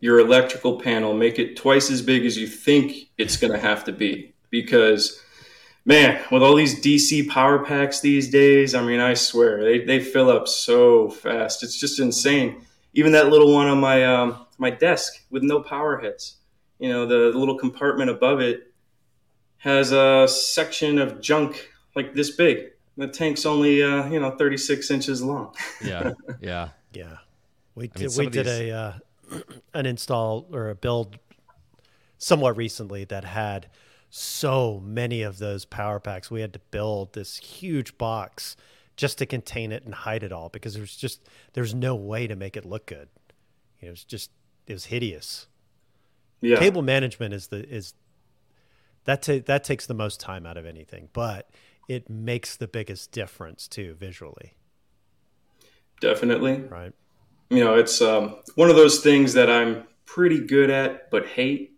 your 0.00 0.18
electrical 0.18 0.80
panel, 0.80 1.14
make 1.14 1.38
it 1.38 1.56
twice 1.56 1.90
as 1.92 2.02
big 2.02 2.26
as 2.26 2.36
you 2.36 2.48
think 2.48 3.10
it's 3.18 3.36
going 3.36 3.52
to 3.52 3.58
have 3.58 3.84
to 3.84 3.92
be. 3.92 4.34
Because, 4.50 5.22
man, 5.84 6.20
with 6.32 6.42
all 6.42 6.56
these 6.56 6.82
DC 6.82 7.28
power 7.28 7.64
packs 7.64 8.00
these 8.00 8.28
days, 8.28 8.74
I 8.74 8.82
mean, 8.82 8.98
I 8.98 9.14
swear 9.14 9.62
they, 9.62 9.84
they 9.84 10.00
fill 10.00 10.28
up 10.28 10.48
so 10.48 11.08
fast. 11.08 11.62
It's 11.62 11.78
just 11.78 12.00
insane. 12.00 12.66
Even 12.94 13.12
that 13.12 13.28
little 13.28 13.54
one 13.54 13.68
on 13.68 13.78
my 13.78 14.04
um, 14.04 14.44
my 14.58 14.70
desk 14.70 15.24
with 15.30 15.44
no 15.44 15.60
power 15.60 15.98
heads, 15.98 16.38
you 16.80 16.88
know, 16.88 17.06
the 17.06 17.38
little 17.38 17.56
compartment 17.56 18.10
above 18.10 18.40
it 18.40 18.71
has 19.62 19.92
a 19.92 20.26
section 20.28 20.98
of 20.98 21.20
junk 21.20 21.68
like 21.96 22.14
this 22.14 22.30
big. 22.30 22.70
The 22.96 23.08
tank's 23.08 23.46
only 23.46 23.82
uh, 23.82 24.08
you 24.10 24.20
know 24.20 24.30
36 24.36 24.90
inches 24.90 25.22
long. 25.22 25.54
yeah, 25.82 26.12
yeah, 26.40 26.68
Yeah, 26.92 27.16
we 27.74 27.84
I 27.94 27.98
mean, 27.98 28.08
did, 28.08 28.18
we 28.18 28.26
of 28.26 28.32
did 28.32 28.46
these- 28.46 28.60
a 28.60 28.70
uh, 28.70 28.92
an 29.74 29.86
install 29.86 30.46
or 30.52 30.68
a 30.70 30.74
build 30.74 31.16
somewhat 32.18 32.56
recently 32.56 33.04
that 33.06 33.24
had 33.24 33.68
so 34.10 34.80
many 34.84 35.22
of 35.22 35.38
those 35.38 35.64
power 35.64 35.98
packs. 35.98 36.30
We 36.30 36.40
had 36.42 36.52
to 36.52 36.58
build 36.70 37.14
this 37.14 37.38
huge 37.38 37.96
box 37.98 38.56
just 38.96 39.16
to 39.18 39.26
contain 39.26 39.72
it 39.72 39.84
and 39.84 39.94
hide 39.94 40.22
it 40.22 40.32
all 40.32 40.50
because 40.50 40.74
there's 40.74 40.94
just 40.96 41.26
there's 41.54 41.74
no 41.74 41.94
way 41.94 42.26
to 42.26 42.36
make 42.36 42.56
it 42.56 42.64
look 42.66 42.86
good. 42.86 43.08
It 43.80 43.88
was 43.90 44.04
just 44.04 44.30
it 44.66 44.74
was 44.74 44.84
hideous. 44.86 45.46
Yeah. 46.42 46.58
Cable 46.58 46.82
management 46.82 47.32
is 47.32 47.46
the 47.46 47.66
is 47.68 47.94
that 49.04 49.22
ta- 49.22 49.40
that 49.46 49.64
takes 49.64 49.86
the 49.86 49.94
most 49.94 50.20
time 50.20 50.46
out 50.46 50.56
of 50.56 50.66
anything, 50.66 51.08
but 51.12 51.50
it 51.88 52.08
makes 52.08 52.56
the 52.56 52.68
biggest 52.68 53.12
difference 53.12 53.68
too 53.68 53.94
visually, 53.94 54.54
Definitely. 56.00 56.64
right? 56.68 56.92
You 57.50 57.62
know, 57.64 57.74
it's 57.74 58.00
um, 58.00 58.36
one 58.54 58.70
of 58.70 58.76
those 58.76 59.00
things 59.00 59.34
that 59.34 59.50
I'm 59.50 59.84
pretty 60.06 60.40
good 60.46 60.70
at, 60.70 61.10
but 61.10 61.26
hate. 61.26 61.70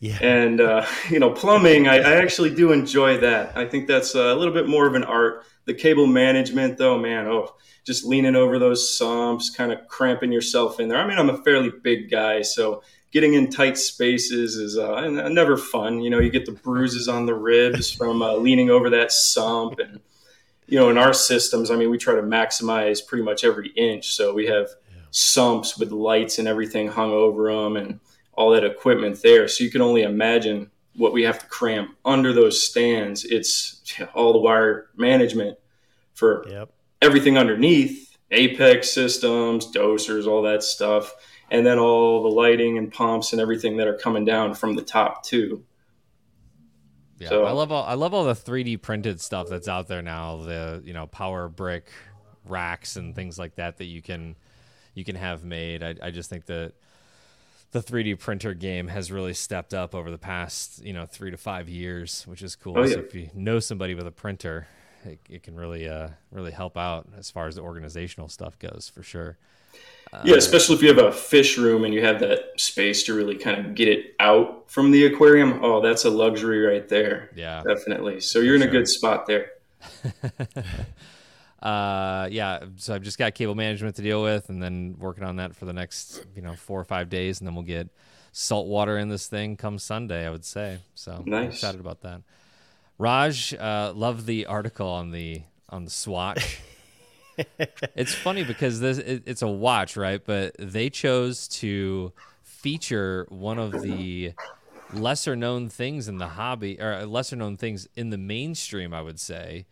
Yeah. 0.00 0.18
And, 0.22 0.60
uh, 0.60 0.86
you 1.10 1.18
know, 1.18 1.30
plumbing, 1.30 1.88
I, 1.88 1.96
I 1.98 2.12
actually 2.14 2.54
do 2.54 2.72
enjoy 2.72 3.18
that. 3.18 3.56
I 3.56 3.66
think 3.66 3.86
that's 3.88 4.14
a 4.14 4.34
little 4.34 4.54
bit 4.54 4.68
more 4.68 4.86
of 4.86 4.94
an 4.94 5.04
art. 5.04 5.44
The 5.66 5.74
cable 5.74 6.06
management, 6.06 6.78
though, 6.78 6.98
man, 6.98 7.26
oh, 7.26 7.54
just 7.84 8.04
leaning 8.04 8.36
over 8.36 8.58
those 8.58 8.96
sumps, 8.96 9.50
kind 9.50 9.72
of 9.72 9.86
cramping 9.88 10.32
yourself 10.32 10.80
in 10.80 10.88
there. 10.88 10.98
I 10.98 11.06
mean, 11.06 11.18
I'm 11.18 11.30
a 11.30 11.42
fairly 11.42 11.70
big 11.82 12.10
guy, 12.10 12.42
so 12.42 12.82
getting 13.10 13.34
in 13.34 13.50
tight 13.50 13.78
spaces 13.78 14.56
is 14.56 14.76
uh, 14.76 15.08
never 15.08 15.56
fun. 15.56 16.00
You 16.00 16.10
know, 16.10 16.20
you 16.20 16.30
get 16.30 16.46
the 16.46 16.52
bruises 16.52 17.08
on 17.08 17.26
the 17.26 17.34
ribs 17.34 17.90
from 17.90 18.22
uh, 18.22 18.34
leaning 18.34 18.70
over 18.70 18.90
that 18.90 19.12
sump. 19.12 19.78
And, 19.78 20.00
you 20.66 20.78
know, 20.78 20.90
in 20.90 20.98
our 20.98 21.14
systems, 21.14 21.70
I 21.70 21.76
mean, 21.76 21.90
we 21.90 21.98
try 21.98 22.14
to 22.14 22.22
maximize 22.22 23.04
pretty 23.06 23.24
much 23.24 23.44
every 23.44 23.68
inch. 23.70 24.14
So 24.14 24.34
we 24.34 24.46
have 24.46 24.68
sumps 25.10 25.78
with 25.78 25.90
lights 25.90 26.38
and 26.38 26.46
everything 26.46 26.88
hung 26.88 27.10
over 27.12 27.52
them 27.52 27.76
and 27.76 28.00
all 28.34 28.50
that 28.50 28.64
equipment 28.64 29.22
there. 29.22 29.48
So 29.48 29.64
you 29.64 29.70
can 29.70 29.80
only 29.80 30.02
imagine 30.02 30.70
what 30.94 31.12
we 31.12 31.22
have 31.22 31.38
to 31.38 31.46
cram 31.46 31.96
under 32.04 32.32
those 32.32 32.62
stands. 32.62 33.24
It's 33.24 33.82
all 34.14 34.32
the 34.32 34.38
wire 34.38 34.90
management 34.96 35.58
for 36.12 36.44
Yep. 36.48 36.70
everything 37.00 37.38
underneath, 37.38 38.16
apex 38.30 38.90
systems, 38.90 39.72
dosers, 39.72 40.26
all 40.26 40.42
that 40.42 40.62
stuff, 40.62 41.14
and 41.50 41.64
then 41.66 41.78
all 41.78 42.22
the 42.22 42.28
lighting 42.28 42.76
and 42.78 42.92
pumps 42.92 43.32
and 43.32 43.40
everything 43.40 43.76
that 43.78 43.86
are 43.88 43.96
coming 43.96 44.24
down 44.24 44.54
from 44.54 44.76
the 44.76 44.82
top 44.82 45.22
too. 45.24 45.64
yeah. 47.18 47.28
So- 47.28 47.44
I 47.44 47.52
love 47.52 47.72
all 47.72 47.84
I 47.84 47.94
love 47.94 48.14
all 48.14 48.24
the 48.24 48.34
3D 48.34 48.80
printed 48.82 49.20
stuff 49.20 49.48
that's 49.48 49.68
out 49.68 49.88
there 49.88 50.02
now. 50.02 50.36
The 50.38 50.82
you 50.84 50.92
know 50.92 51.06
power 51.06 51.48
brick 51.48 51.90
racks 52.44 52.96
and 52.96 53.14
things 53.14 53.38
like 53.38 53.56
that 53.56 53.78
that 53.78 53.84
you 53.86 54.02
can 54.02 54.36
you 54.94 55.04
can 55.04 55.16
have 55.16 55.44
made. 55.44 55.82
I, 55.82 55.94
I 56.02 56.10
just 56.10 56.30
think 56.30 56.46
that 56.46 56.72
the 57.70 57.80
3D 57.82 58.18
printer 58.18 58.54
game 58.54 58.88
has 58.88 59.12
really 59.12 59.34
stepped 59.34 59.74
up 59.74 59.94
over 59.94 60.10
the 60.10 60.18
past 60.18 60.82
you 60.84 60.92
know 60.92 61.06
three 61.06 61.30
to 61.30 61.36
five 61.36 61.68
years, 61.68 62.24
which 62.26 62.42
is 62.42 62.56
cool. 62.56 62.78
Oh, 62.78 62.86
So 62.86 63.00
if 63.00 63.14
you 63.14 63.30
know 63.34 63.58
somebody 63.60 63.94
with 63.94 64.06
a 64.06 64.10
printer, 64.12 64.66
it, 65.04 65.20
it 65.28 65.42
can 65.42 65.54
really 65.56 65.88
uh 65.88 66.08
really 66.30 66.52
help 66.52 66.76
out 66.76 67.06
as 67.16 67.30
far 67.30 67.46
as 67.46 67.56
the 67.56 67.62
organizational 67.62 68.28
stuff 68.28 68.58
goes 68.58 68.90
for 68.94 69.02
sure. 69.02 69.38
Yeah, 70.24 70.36
especially 70.36 70.76
if 70.76 70.82
you 70.82 70.88
have 70.88 70.98
a 70.98 71.12
fish 71.12 71.58
room 71.58 71.84
and 71.84 71.92
you 71.94 72.02
have 72.04 72.20
that 72.20 72.52
space 72.56 73.02
to 73.04 73.14
really 73.14 73.36
kind 73.36 73.64
of 73.64 73.74
get 73.74 73.88
it 73.88 74.14
out 74.18 74.70
from 74.70 74.90
the 74.90 75.06
aquarium. 75.06 75.60
Oh, 75.62 75.80
that's 75.80 76.04
a 76.04 76.10
luxury 76.10 76.60
right 76.60 76.88
there. 76.88 77.30
Yeah. 77.36 77.62
Definitely. 77.66 78.20
So 78.20 78.40
you're 78.40 78.56
in 78.56 78.62
a 78.62 78.66
good 78.68 78.88
spot 78.88 79.26
there. 79.26 79.50
uh 81.62 82.28
yeah 82.30 82.64
so 82.76 82.94
i've 82.94 83.02
just 83.02 83.18
got 83.18 83.34
cable 83.34 83.54
management 83.56 83.96
to 83.96 84.02
deal 84.02 84.22
with 84.22 84.48
and 84.48 84.62
then 84.62 84.94
working 84.98 85.24
on 85.24 85.36
that 85.36 85.56
for 85.56 85.64
the 85.64 85.72
next 85.72 86.24
you 86.36 86.42
know 86.42 86.54
four 86.54 86.78
or 86.80 86.84
five 86.84 87.08
days 87.08 87.40
and 87.40 87.48
then 87.48 87.54
we'll 87.54 87.64
get 87.64 87.88
salt 88.30 88.68
water 88.68 88.96
in 88.96 89.08
this 89.08 89.26
thing 89.26 89.56
come 89.56 89.76
sunday 89.76 90.24
i 90.24 90.30
would 90.30 90.44
say 90.44 90.78
so 90.94 91.12
I'm 91.24 91.24
Nice. 91.30 91.54
excited 91.54 91.80
about 91.80 92.02
that 92.02 92.22
raj 92.96 93.54
uh 93.54 93.92
love 93.94 94.24
the 94.26 94.46
article 94.46 94.88
on 94.88 95.10
the 95.10 95.42
on 95.68 95.84
the 95.84 95.90
swatch 95.90 96.60
it's 97.96 98.14
funny 98.14 98.44
because 98.44 98.80
this 98.80 98.98
it, 98.98 99.22
it's 99.26 99.42
a 99.42 99.48
watch 99.48 99.96
right? 99.96 100.20
But 100.24 100.54
they 100.58 100.90
chose 100.90 101.48
to 101.48 102.12
feature 102.42 103.26
one 103.28 103.58
of 103.58 103.82
the 103.82 104.32
lesser 104.92 105.36
known 105.36 105.68
things 105.68 106.08
in 106.08 106.18
the 106.18 106.28
hobby 106.28 106.80
or 106.80 107.04
lesser 107.06 107.36
known 107.36 107.56
things 107.56 107.86
in 107.94 108.10
the 108.10 108.18
mainstream 108.18 108.92
i 108.92 109.02
would 109.02 109.20
say. 109.20 109.66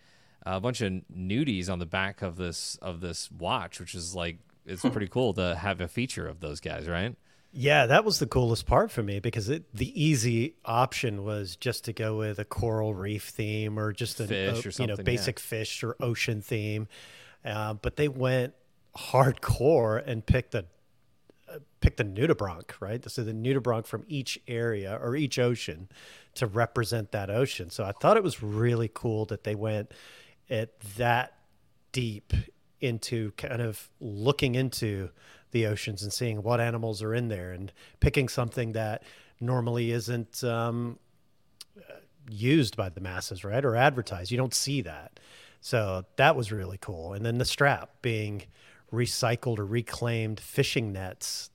A 0.48 0.60
bunch 0.60 0.80
of 0.80 0.92
nudies 1.12 1.68
on 1.68 1.80
the 1.80 1.86
back 1.86 2.22
of 2.22 2.36
this 2.36 2.78
of 2.80 3.00
this 3.00 3.30
watch 3.32 3.80
which 3.80 3.94
is 3.94 4.14
like 4.14 4.38
it's 4.64 4.82
pretty 4.82 5.08
cool 5.08 5.34
to 5.34 5.56
have 5.56 5.80
a 5.80 5.88
feature 5.88 6.28
of 6.28 6.40
those 6.40 6.60
guys 6.60 6.86
right? 6.86 7.16
Yeah, 7.58 7.86
that 7.86 8.04
was 8.04 8.18
the 8.18 8.26
coolest 8.26 8.66
part 8.66 8.90
for 8.90 9.02
me 9.02 9.18
because 9.18 9.48
it, 9.48 9.64
the 9.74 9.90
easy 10.00 10.56
option 10.64 11.24
was 11.24 11.56
just 11.56 11.86
to 11.86 11.94
go 11.94 12.18
with 12.18 12.38
a 12.38 12.44
coral 12.44 12.94
reef 12.94 13.28
theme 13.30 13.78
or 13.78 13.92
just 13.92 14.20
a, 14.20 14.26
Fish 14.26 14.66
or 14.66 14.82
you 14.82 14.86
know 14.86 14.94
something, 14.94 14.96
yeah. 14.98 15.02
basic 15.02 15.40
fish 15.40 15.82
or 15.82 15.96
ocean 15.98 16.42
theme, 16.42 16.86
uh, 17.46 17.74
but 17.74 17.96
they 17.96 18.08
went 18.08 18.54
hardcore 18.96 20.02
and 20.06 20.26
picked 20.26 20.54
a 20.54 20.64
uh, 21.48 21.58
picked 21.80 21.98
the 21.98 22.04
nudibranch, 22.04 22.72
right? 22.80 23.08
So 23.08 23.22
the 23.22 23.32
nudibranch 23.32 23.86
from 23.86 24.04
each 24.08 24.40
area 24.48 24.98
or 25.00 25.14
each 25.14 25.38
ocean 25.38 25.88
to 26.34 26.46
represent 26.46 27.12
that 27.12 27.30
ocean. 27.30 27.70
So 27.70 27.84
I 27.84 27.92
thought 27.92 28.16
it 28.16 28.24
was 28.24 28.42
really 28.42 28.90
cool 28.92 29.26
that 29.26 29.44
they 29.44 29.54
went 29.54 29.92
at 30.50 30.78
that 30.96 31.34
deep 31.92 32.32
into 32.80 33.30
kind 33.32 33.62
of 33.62 33.88
looking 34.00 34.56
into 34.56 35.10
the 35.52 35.66
oceans 35.66 36.02
and 36.02 36.12
seeing 36.12 36.42
what 36.42 36.60
animals 36.60 37.00
are 37.00 37.14
in 37.14 37.28
there 37.28 37.52
and 37.52 37.72
picking 38.00 38.28
something 38.28 38.72
that 38.72 39.04
normally 39.40 39.92
isn't 39.92 40.42
um, 40.42 40.98
used 42.28 42.76
by 42.76 42.88
the 42.88 43.00
masses, 43.00 43.44
right? 43.44 43.64
Or 43.64 43.76
advertised. 43.76 44.32
You 44.32 44.36
don't 44.36 44.54
see 44.54 44.80
that. 44.82 45.20
So 45.66 46.04
that 46.14 46.36
was 46.36 46.52
really 46.52 46.78
cool. 46.80 47.12
And 47.12 47.26
then 47.26 47.38
the 47.38 47.44
strap 47.44 47.90
being 48.00 48.44
recycled 48.92 49.58
or 49.58 49.66
reclaimed 49.66 50.38
fishing 50.38 50.92
nets. 50.92 51.50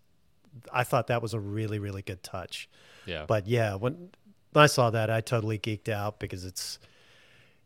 I 0.69 0.83
thought 0.83 1.07
that 1.07 1.21
was 1.21 1.33
a 1.33 1.39
really, 1.39 1.79
really 1.79 2.01
good 2.01 2.21
touch. 2.21 2.67
Yeah. 3.05 3.23
But 3.25 3.47
yeah, 3.47 3.75
when, 3.75 4.09
I 4.53 4.65
saw 4.65 4.89
that, 4.89 5.09
I 5.09 5.21
totally 5.21 5.57
geeked 5.57 5.87
out 5.87 6.19
because 6.19 6.43
it's 6.43 6.77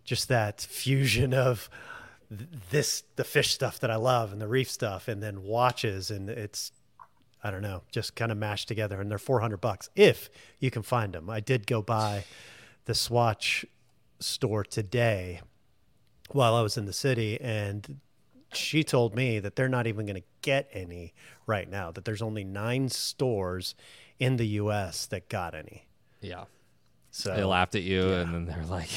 just 0.03 0.27
that 0.27 0.61
fusion 0.61 1.33
of 1.33 1.67
this, 2.29 3.01
the 3.15 3.23
fish 3.23 3.51
stuff 3.51 3.79
that 3.79 3.89
I 3.89 3.95
love 3.95 4.31
and 4.31 4.39
the 4.39 4.47
reef 4.47 4.69
stuff, 4.69 5.07
and 5.07 5.23
then 5.23 5.41
watches. 5.41 6.11
And 6.11 6.29
it's, 6.29 6.71
I 7.43 7.49
don't 7.49 7.63
know, 7.63 7.81
just 7.91 8.15
kind 8.15 8.31
of 8.31 8.37
mashed 8.37 8.67
together. 8.67 9.01
And 9.01 9.09
they're 9.09 9.17
400 9.17 9.57
bucks 9.57 9.89
if 9.95 10.29
you 10.59 10.69
can 10.69 10.83
find 10.83 11.11
them. 11.11 11.27
I 11.27 11.39
did 11.39 11.65
go 11.65 11.81
by 11.81 12.23
the 12.85 12.93
Swatch 12.93 13.65
store 14.19 14.63
today 14.63 15.41
while 16.31 16.55
I 16.55 16.61
was 16.61 16.77
in 16.77 16.85
the 16.85 16.93
city, 16.93 17.39
and 17.39 17.99
she 18.53 18.83
told 18.83 19.15
me 19.15 19.39
that 19.39 19.55
they're 19.55 19.69
not 19.69 19.87
even 19.87 20.05
going 20.05 20.21
to 20.21 20.27
get 20.41 20.69
any 20.71 21.13
right 21.45 21.69
now. 21.69 21.91
That 21.91 22.05
there's 22.05 22.21
only 22.21 22.43
nine 22.43 22.89
stores 22.89 23.75
in 24.19 24.37
the 24.37 24.47
U.S. 24.47 25.05
that 25.07 25.29
got 25.29 25.53
any. 25.53 25.87
Yeah. 26.21 26.45
So 27.11 27.33
they 27.33 27.45
laughed 27.45 27.75
at 27.75 27.83
you, 27.83 28.09
yeah. 28.09 28.21
and 28.21 28.33
then 28.33 28.45
they're 28.45 28.65
like, 28.65 28.89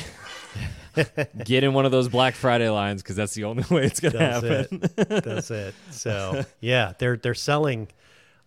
"Get 1.44 1.62
in 1.62 1.72
one 1.72 1.86
of 1.86 1.92
those 1.92 2.08
Black 2.08 2.34
Friday 2.34 2.68
lines 2.68 3.00
because 3.00 3.14
that's 3.14 3.34
the 3.34 3.44
only 3.44 3.62
way 3.70 3.84
it's 3.84 4.00
going 4.00 4.14
to 4.14 4.18
happen." 4.18 4.82
It. 4.96 5.08
That's 5.24 5.52
it. 5.52 5.72
So 5.92 6.44
yeah, 6.60 6.94
they're 6.98 7.16
they're 7.16 7.34
selling 7.34 7.86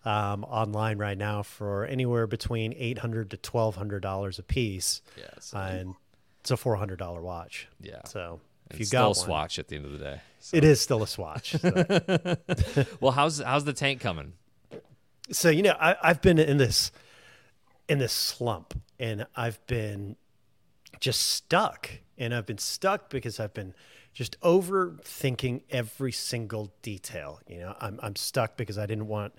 um, 0.04 0.44
online 0.44 0.98
right 0.98 1.16
now 1.16 1.42
for 1.42 1.86
anywhere 1.86 2.26
between 2.26 2.74
eight 2.76 2.98
hundred 2.98 3.30
to 3.30 3.38
twelve 3.38 3.76
hundred 3.76 4.02
dollars 4.02 4.38
a 4.38 4.42
piece. 4.42 5.00
Yes, 5.16 5.54
and 5.56 5.94
it's 6.42 6.50
a 6.50 6.58
four 6.58 6.76
hundred 6.76 6.98
dollar 6.98 7.22
watch. 7.22 7.66
Yeah. 7.80 8.02
So 8.04 8.40
if 8.72 8.80
you 8.80 8.86
got 8.86 9.10
a 9.10 9.14
swatch 9.14 9.58
at 9.58 9.68
the 9.68 9.76
end 9.76 9.84
of 9.84 9.92
the 9.92 9.98
day, 9.98 10.20
so. 10.38 10.56
it 10.56 10.64
is 10.64 10.80
still 10.80 11.02
a 11.02 11.06
swatch. 11.06 11.52
So. 11.52 12.36
well, 13.00 13.12
how's 13.12 13.40
how's 13.40 13.64
the 13.64 13.72
tank 13.72 14.00
coming? 14.00 14.34
So 15.30 15.50
you 15.50 15.62
know, 15.62 15.76
I, 15.80 15.96
I've 16.02 16.22
been 16.22 16.38
in 16.38 16.58
this 16.58 16.92
in 17.88 17.98
this 17.98 18.12
slump, 18.12 18.80
and 18.98 19.26
I've 19.36 19.64
been 19.66 20.16
just 21.00 21.22
stuck, 21.22 21.90
and 22.18 22.34
I've 22.34 22.46
been 22.46 22.58
stuck 22.58 23.10
because 23.10 23.40
I've 23.40 23.54
been 23.54 23.74
just 24.12 24.38
overthinking 24.40 25.62
every 25.70 26.12
single 26.12 26.72
detail. 26.82 27.40
You 27.46 27.60
know, 27.60 27.76
I'm 27.80 27.98
I'm 28.02 28.16
stuck 28.16 28.56
because 28.56 28.78
I 28.78 28.86
didn't 28.86 29.08
want 29.08 29.34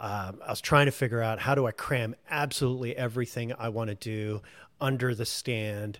um, 0.00 0.40
I 0.46 0.50
was 0.50 0.60
trying 0.60 0.86
to 0.86 0.92
figure 0.92 1.20
out 1.20 1.40
how 1.40 1.54
do 1.54 1.66
I 1.66 1.72
cram 1.72 2.14
absolutely 2.30 2.96
everything 2.96 3.52
I 3.58 3.68
want 3.68 3.88
to 3.88 3.96
do 3.96 4.42
under 4.80 5.14
the 5.14 5.26
stand 5.26 5.98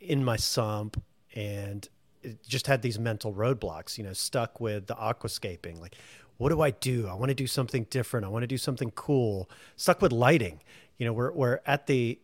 in 0.00 0.24
my 0.24 0.36
sump 0.36 1.02
and 1.34 1.86
just 2.46 2.66
had 2.66 2.80
these 2.80 2.98
mental 2.98 3.34
roadblocks, 3.34 3.98
you 3.98 4.04
know, 4.04 4.12
stuck 4.12 4.60
with 4.60 4.86
the 4.86 4.94
aquascaping. 4.94 5.80
Like, 5.80 5.96
what 6.38 6.48
do 6.48 6.60
I 6.62 6.70
do? 6.70 7.06
I 7.06 7.14
want 7.14 7.28
to 7.28 7.34
do 7.34 7.46
something 7.46 7.86
different. 7.90 8.24
I 8.24 8.28
want 8.28 8.42
to 8.42 8.48
do 8.48 8.56
something 8.56 8.90
cool. 8.92 9.50
Stuck 9.76 10.00
with 10.00 10.12
lighting. 10.12 10.60
You 10.98 11.06
know, 11.06 11.12
we're, 11.12 11.32
we're 11.32 11.60
at 11.66 11.86
the 11.86 12.18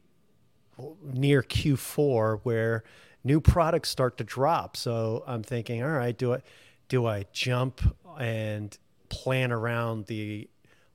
near 1.03 1.43
Q4 1.43 2.41
where 2.43 2.85
new 3.25 3.41
products 3.41 3.89
start 3.91 4.17
to 4.19 4.25
drop. 4.25 4.77
So 4.77 5.23
I'm 5.27 5.43
thinking, 5.43 5.83
all 5.83 5.91
right, 5.91 6.17
do 6.17 6.35
I, 6.35 6.43
do 6.89 7.07
I 7.07 7.27
jump 7.33 7.83
and 8.19 8.77
plan 9.09 9.53
around 9.53 10.07
the 10.07 10.49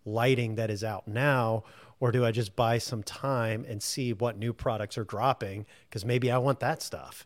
lighting 0.06 0.56
that 0.56 0.69
is 0.69 0.84
out 0.84 1.08
now 1.08 1.63
or 1.99 2.12
do 2.12 2.25
I 2.25 2.32
just 2.32 2.56
buy 2.56 2.78
some 2.78 3.04
time 3.04 3.65
and 3.67 3.82
see 3.82 4.13
what 4.13 4.38
new 4.38 4.54
products 4.54 4.97
are 4.97 5.04
dropping 5.04 5.65
because 5.89 6.06
maybe 6.06 6.32
I 6.32 6.38
want 6.38 6.60
that 6.60 6.82
stuff 6.82 7.25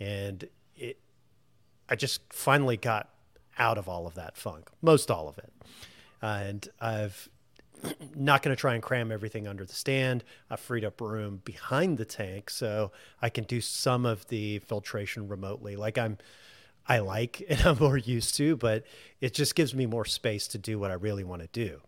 and 0.00 0.48
it 0.76 0.98
I 1.88 1.94
just 1.94 2.20
finally 2.32 2.76
got 2.76 3.08
out 3.58 3.78
of 3.78 3.88
all 3.88 4.06
of 4.06 4.14
that 4.14 4.36
funk 4.36 4.70
most 4.82 5.10
all 5.10 5.28
of 5.28 5.38
it 5.38 5.52
and 6.22 6.68
I've 6.80 7.28
not 8.16 8.42
going 8.42 8.54
to 8.54 8.60
try 8.60 8.74
and 8.74 8.82
cram 8.82 9.10
everything 9.10 9.46
under 9.48 9.64
the 9.64 9.72
stand. 9.72 10.22
I've 10.50 10.60
freed 10.60 10.84
up 10.84 11.00
room 11.00 11.40
behind 11.44 11.98
the 11.98 12.04
tank 12.04 12.50
so 12.50 12.92
I 13.22 13.30
can 13.30 13.44
do 13.44 13.60
some 13.60 14.04
of 14.04 14.26
the 14.28 14.58
filtration 14.60 15.28
remotely 15.28 15.76
like 15.76 15.98
I'm 15.98 16.18
I 16.86 16.98
like 16.98 17.44
and 17.48 17.60
I'm 17.64 17.78
more 17.78 17.96
used 17.96 18.34
to, 18.36 18.56
but 18.56 18.84
it 19.20 19.34
just 19.34 19.54
gives 19.54 19.74
me 19.74 19.86
more 19.86 20.04
space 20.04 20.48
to 20.48 20.58
do 20.58 20.78
what 20.78 20.90
I 20.90 20.94
really 20.94 21.24
want 21.24 21.42
to 21.42 21.48
do. 21.48 21.80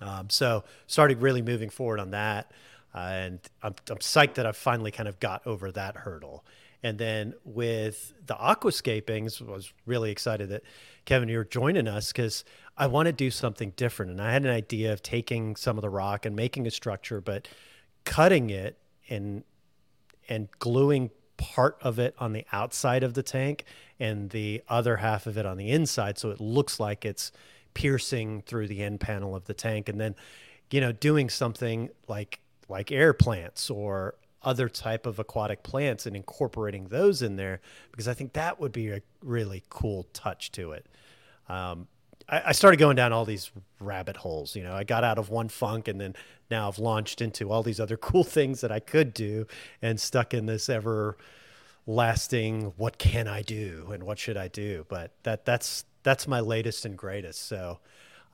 Um, 0.00 0.28
so 0.30 0.64
started 0.86 1.22
really 1.22 1.42
moving 1.42 1.70
forward 1.70 2.00
on 2.00 2.10
that. 2.10 2.50
Uh, 2.94 2.98
and 2.98 3.40
I'm, 3.62 3.74
I'm 3.88 3.98
psyched 3.98 4.34
that 4.34 4.44
I've 4.44 4.56
finally 4.56 4.90
kind 4.90 5.08
of 5.08 5.18
got 5.18 5.46
over 5.46 5.72
that 5.72 5.96
hurdle. 5.96 6.44
And 6.82 6.98
then 6.98 7.34
with 7.44 8.12
the 8.26 8.34
aquascapings, 8.34 9.40
was 9.40 9.72
really 9.86 10.10
excited 10.10 10.48
that 10.48 10.62
Kevin, 11.04 11.28
you're 11.28 11.44
joining 11.44 11.86
us 11.86 12.12
because 12.12 12.44
I 12.76 12.86
want 12.86 13.06
to 13.06 13.12
do 13.12 13.30
something 13.30 13.72
different. 13.76 14.10
And 14.10 14.20
I 14.20 14.32
had 14.32 14.44
an 14.44 14.50
idea 14.50 14.92
of 14.92 15.02
taking 15.02 15.54
some 15.56 15.78
of 15.78 15.82
the 15.82 15.90
rock 15.90 16.26
and 16.26 16.34
making 16.34 16.66
a 16.66 16.70
structure, 16.70 17.20
but 17.20 17.46
cutting 18.04 18.50
it 18.50 18.78
and 19.08 19.44
and 20.28 20.48
gluing 20.58 21.10
part 21.36 21.76
of 21.82 21.98
it 21.98 22.14
on 22.18 22.32
the 22.32 22.46
outside 22.52 23.02
of 23.02 23.14
the 23.14 23.22
tank 23.22 23.64
and 23.98 24.30
the 24.30 24.62
other 24.68 24.98
half 24.98 25.26
of 25.26 25.36
it 25.36 25.44
on 25.44 25.56
the 25.56 25.70
inside, 25.70 26.18
so 26.18 26.30
it 26.30 26.40
looks 26.40 26.78
like 26.78 27.04
it's 27.04 27.32
piercing 27.74 28.42
through 28.42 28.68
the 28.68 28.82
end 28.82 29.00
panel 29.00 29.34
of 29.34 29.46
the 29.46 29.54
tank 29.54 29.88
and 29.88 29.98
then 29.98 30.14
you 30.70 30.80
know 30.80 30.92
doing 30.92 31.30
something 31.30 31.88
like 32.06 32.40
like 32.68 32.92
air 32.92 33.12
plants 33.12 33.70
or 33.70 34.14
other 34.44 34.68
type 34.68 35.06
of 35.06 35.18
aquatic 35.18 35.62
plants 35.62 36.06
and 36.06 36.16
incorporating 36.16 36.88
those 36.88 37.22
in 37.22 37.36
there 37.36 37.60
because 37.90 38.08
I 38.08 38.14
think 38.14 38.32
that 38.32 38.60
would 38.60 38.72
be 38.72 38.90
a 38.90 39.02
really 39.22 39.62
cool 39.68 40.06
touch 40.12 40.52
to 40.52 40.72
it. 40.72 40.86
Um, 41.48 41.88
I, 42.28 42.42
I, 42.46 42.52
started 42.52 42.78
going 42.78 42.96
down 42.96 43.12
all 43.12 43.24
these 43.24 43.50
rabbit 43.80 44.16
holes. 44.16 44.56
You 44.56 44.62
know, 44.62 44.74
I 44.74 44.84
got 44.84 45.04
out 45.04 45.18
of 45.18 45.28
one 45.28 45.48
funk 45.48 45.88
and 45.88 46.00
then 46.00 46.14
now 46.50 46.68
I've 46.68 46.78
launched 46.78 47.20
into 47.20 47.50
all 47.50 47.62
these 47.62 47.80
other 47.80 47.96
cool 47.98 48.24
things 48.24 48.60
that 48.60 48.72
I 48.72 48.80
could 48.80 49.14
do 49.14 49.46
and 49.80 50.00
stuck 50.00 50.34
in 50.34 50.46
this 50.46 50.68
ever 50.68 51.16
lasting 51.86 52.72
what 52.76 52.98
can 52.98 53.26
I 53.26 53.42
do 53.42 53.90
and 53.92 54.04
what 54.04 54.18
should 54.18 54.36
I 54.36 54.48
do. 54.48 54.86
But 54.88 55.12
that 55.24 55.44
that's 55.44 55.84
that's 56.02 56.26
my 56.26 56.40
latest 56.40 56.84
and 56.84 56.96
greatest. 56.96 57.46
So, 57.46 57.78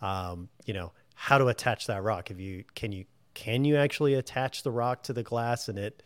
um, 0.01 0.49
you 0.64 0.75
know, 0.75 0.92
how 1.14 1.38
to 1.38 1.49
attach 1.49 1.87
that 1.87 2.03
rock? 2.03 2.31
If 2.31 2.38
you 2.40 2.64
can 2.75 2.92
you 2.92 3.05
can 3.38 3.64
you 3.64 3.77
actually 3.77 4.14
attach 4.14 4.64
the 4.64 4.70
rock 4.72 5.05
to 5.05 5.12
the 5.12 5.22
glass 5.22 5.68
and 5.68 5.79
it 5.79 6.03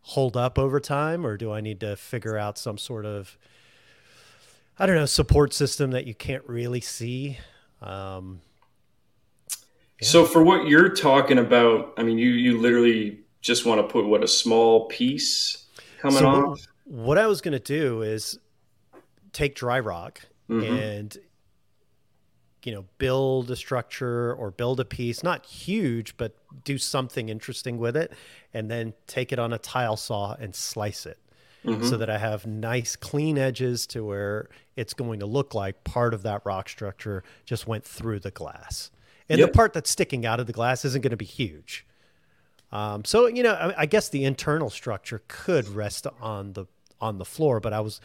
hold 0.00 0.34
up 0.34 0.58
over 0.58 0.80
time, 0.80 1.26
or 1.26 1.36
do 1.36 1.52
I 1.52 1.60
need 1.60 1.78
to 1.80 1.94
figure 1.94 2.38
out 2.38 2.56
some 2.56 2.78
sort 2.78 3.04
of 3.04 3.36
I 4.78 4.86
don't 4.86 4.96
know 4.96 5.04
support 5.04 5.52
system 5.52 5.90
that 5.90 6.06
you 6.06 6.14
can't 6.14 6.42
really 6.48 6.80
see? 6.80 7.38
Um, 7.82 8.40
yeah. 10.00 10.08
So 10.08 10.24
for 10.24 10.42
what 10.42 10.68
you're 10.68 10.88
talking 10.88 11.36
about, 11.36 11.92
I 11.98 12.02
mean, 12.02 12.16
you 12.16 12.30
you 12.30 12.58
literally 12.58 13.20
just 13.42 13.66
want 13.66 13.86
to 13.86 13.92
put 13.92 14.06
what 14.06 14.24
a 14.24 14.28
small 14.28 14.86
piece 14.86 15.66
coming 16.00 16.20
so 16.20 16.28
off. 16.28 16.66
What, 16.86 17.06
what 17.06 17.18
I 17.18 17.26
was 17.26 17.42
going 17.42 17.52
to 17.52 17.58
do 17.58 18.00
is 18.00 18.38
take 19.34 19.54
dry 19.54 19.80
rock 19.80 20.22
mm-hmm. 20.48 20.64
and 20.64 21.18
you 22.64 22.72
know 22.72 22.84
build 22.98 23.50
a 23.50 23.56
structure 23.56 24.34
or 24.34 24.50
build 24.50 24.80
a 24.80 24.84
piece 24.84 25.22
not 25.22 25.44
huge 25.46 26.16
but 26.16 26.34
do 26.64 26.78
something 26.78 27.28
interesting 27.28 27.78
with 27.78 27.96
it 27.96 28.12
and 28.52 28.70
then 28.70 28.92
take 29.06 29.32
it 29.32 29.38
on 29.38 29.52
a 29.52 29.58
tile 29.58 29.96
saw 29.96 30.34
and 30.40 30.54
slice 30.54 31.06
it 31.06 31.18
mm-hmm. 31.64 31.84
so 31.84 31.96
that 31.96 32.10
i 32.10 32.18
have 32.18 32.46
nice 32.46 32.96
clean 32.96 33.38
edges 33.38 33.86
to 33.86 34.04
where 34.04 34.48
it's 34.76 34.94
going 34.94 35.20
to 35.20 35.26
look 35.26 35.54
like 35.54 35.82
part 35.84 36.14
of 36.14 36.22
that 36.22 36.42
rock 36.44 36.68
structure 36.68 37.22
just 37.44 37.66
went 37.66 37.84
through 37.84 38.18
the 38.18 38.30
glass 38.30 38.90
and 39.28 39.38
yep. 39.38 39.48
the 39.48 39.56
part 39.56 39.72
that's 39.72 39.90
sticking 39.90 40.26
out 40.26 40.40
of 40.40 40.46
the 40.46 40.52
glass 40.52 40.84
isn't 40.84 41.02
going 41.02 41.10
to 41.10 41.16
be 41.16 41.24
huge 41.24 41.86
um, 42.72 43.04
so 43.04 43.26
you 43.26 43.42
know 43.42 43.52
I, 43.52 43.82
I 43.82 43.86
guess 43.86 44.08
the 44.10 44.24
internal 44.24 44.70
structure 44.70 45.22
could 45.28 45.68
rest 45.68 46.06
on 46.20 46.52
the 46.52 46.66
on 47.00 47.18
the 47.18 47.24
floor 47.24 47.60
but 47.60 47.72
i 47.72 47.80
was 47.80 48.00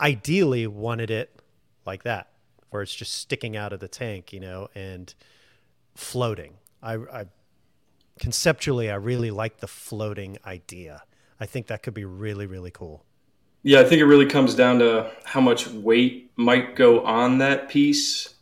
ideally 0.00 0.66
wanted 0.66 1.10
it 1.10 1.40
like 1.86 2.02
that, 2.02 2.28
where 2.76 2.82
it's 2.82 2.94
just 2.94 3.14
sticking 3.14 3.56
out 3.56 3.72
of 3.72 3.80
the 3.80 3.88
tank, 3.88 4.34
you 4.34 4.38
know, 4.40 4.68
and 4.74 5.14
floating. 5.94 6.58
I, 6.82 6.96
I 6.96 7.24
conceptually, 8.20 8.90
I 8.90 8.96
really 8.96 9.30
like 9.30 9.60
the 9.60 9.66
floating 9.66 10.36
idea. 10.44 11.02
I 11.40 11.46
think 11.46 11.68
that 11.68 11.82
could 11.82 11.94
be 11.94 12.04
really, 12.04 12.46
really 12.46 12.70
cool. 12.70 13.02
Yeah, 13.62 13.80
I 13.80 13.84
think 13.84 14.00
it 14.02 14.04
really 14.04 14.26
comes 14.26 14.54
down 14.54 14.78
to 14.80 15.10
how 15.24 15.40
much 15.40 15.66
weight 15.68 16.30
might 16.36 16.76
go 16.76 17.02
on 17.04 17.38
that 17.38 17.70
piece 17.70 18.34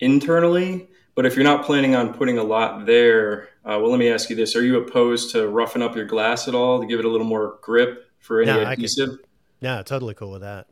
internally. 0.00 0.86
But 1.14 1.24
if 1.24 1.34
you're 1.34 1.44
not 1.44 1.64
planning 1.64 1.94
on 1.94 2.12
putting 2.12 2.36
a 2.36 2.44
lot 2.44 2.84
there, 2.84 3.48
uh, 3.64 3.78
well, 3.80 3.90
let 3.90 3.98
me 3.98 4.08
ask 4.10 4.28
you 4.28 4.36
this: 4.36 4.54
Are 4.54 4.62
you 4.62 4.78
opposed 4.78 5.32
to 5.32 5.48
roughing 5.48 5.80
up 5.82 5.96
your 5.96 6.04
glass 6.04 6.46
at 6.46 6.54
all 6.54 6.78
to 6.80 6.86
give 6.86 6.98
it 7.00 7.06
a 7.06 7.08
little 7.08 7.26
more 7.26 7.58
grip 7.62 8.06
for 8.20 8.40
any 8.42 8.52
No, 8.52 8.60
adhesive? 8.60 9.08
could- 9.10 9.26
Yeah, 9.60 9.82
totally 9.82 10.14
cool 10.14 10.30
with 10.30 10.42
that. 10.42 10.68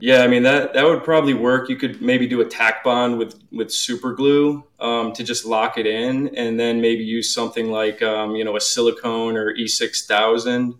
Yeah, 0.00 0.22
I 0.22 0.28
mean 0.28 0.44
that 0.44 0.74
that 0.74 0.84
would 0.84 1.02
probably 1.02 1.34
work. 1.34 1.68
You 1.68 1.74
could 1.74 2.00
maybe 2.00 2.28
do 2.28 2.40
a 2.40 2.44
tack 2.44 2.84
bond 2.84 3.18
with 3.18 3.34
with 3.50 3.72
super 3.72 4.12
glue 4.12 4.64
um, 4.78 5.12
to 5.14 5.24
just 5.24 5.44
lock 5.44 5.76
it 5.76 5.86
in, 5.86 6.28
and 6.36 6.58
then 6.58 6.80
maybe 6.80 7.02
use 7.02 7.34
something 7.34 7.68
like 7.72 8.00
um, 8.00 8.36
you 8.36 8.44
know 8.44 8.56
a 8.56 8.60
silicone 8.60 9.36
or 9.36 9.50
E 9.50 9.66
six 9.66 10.06
thousand 10.06 10.74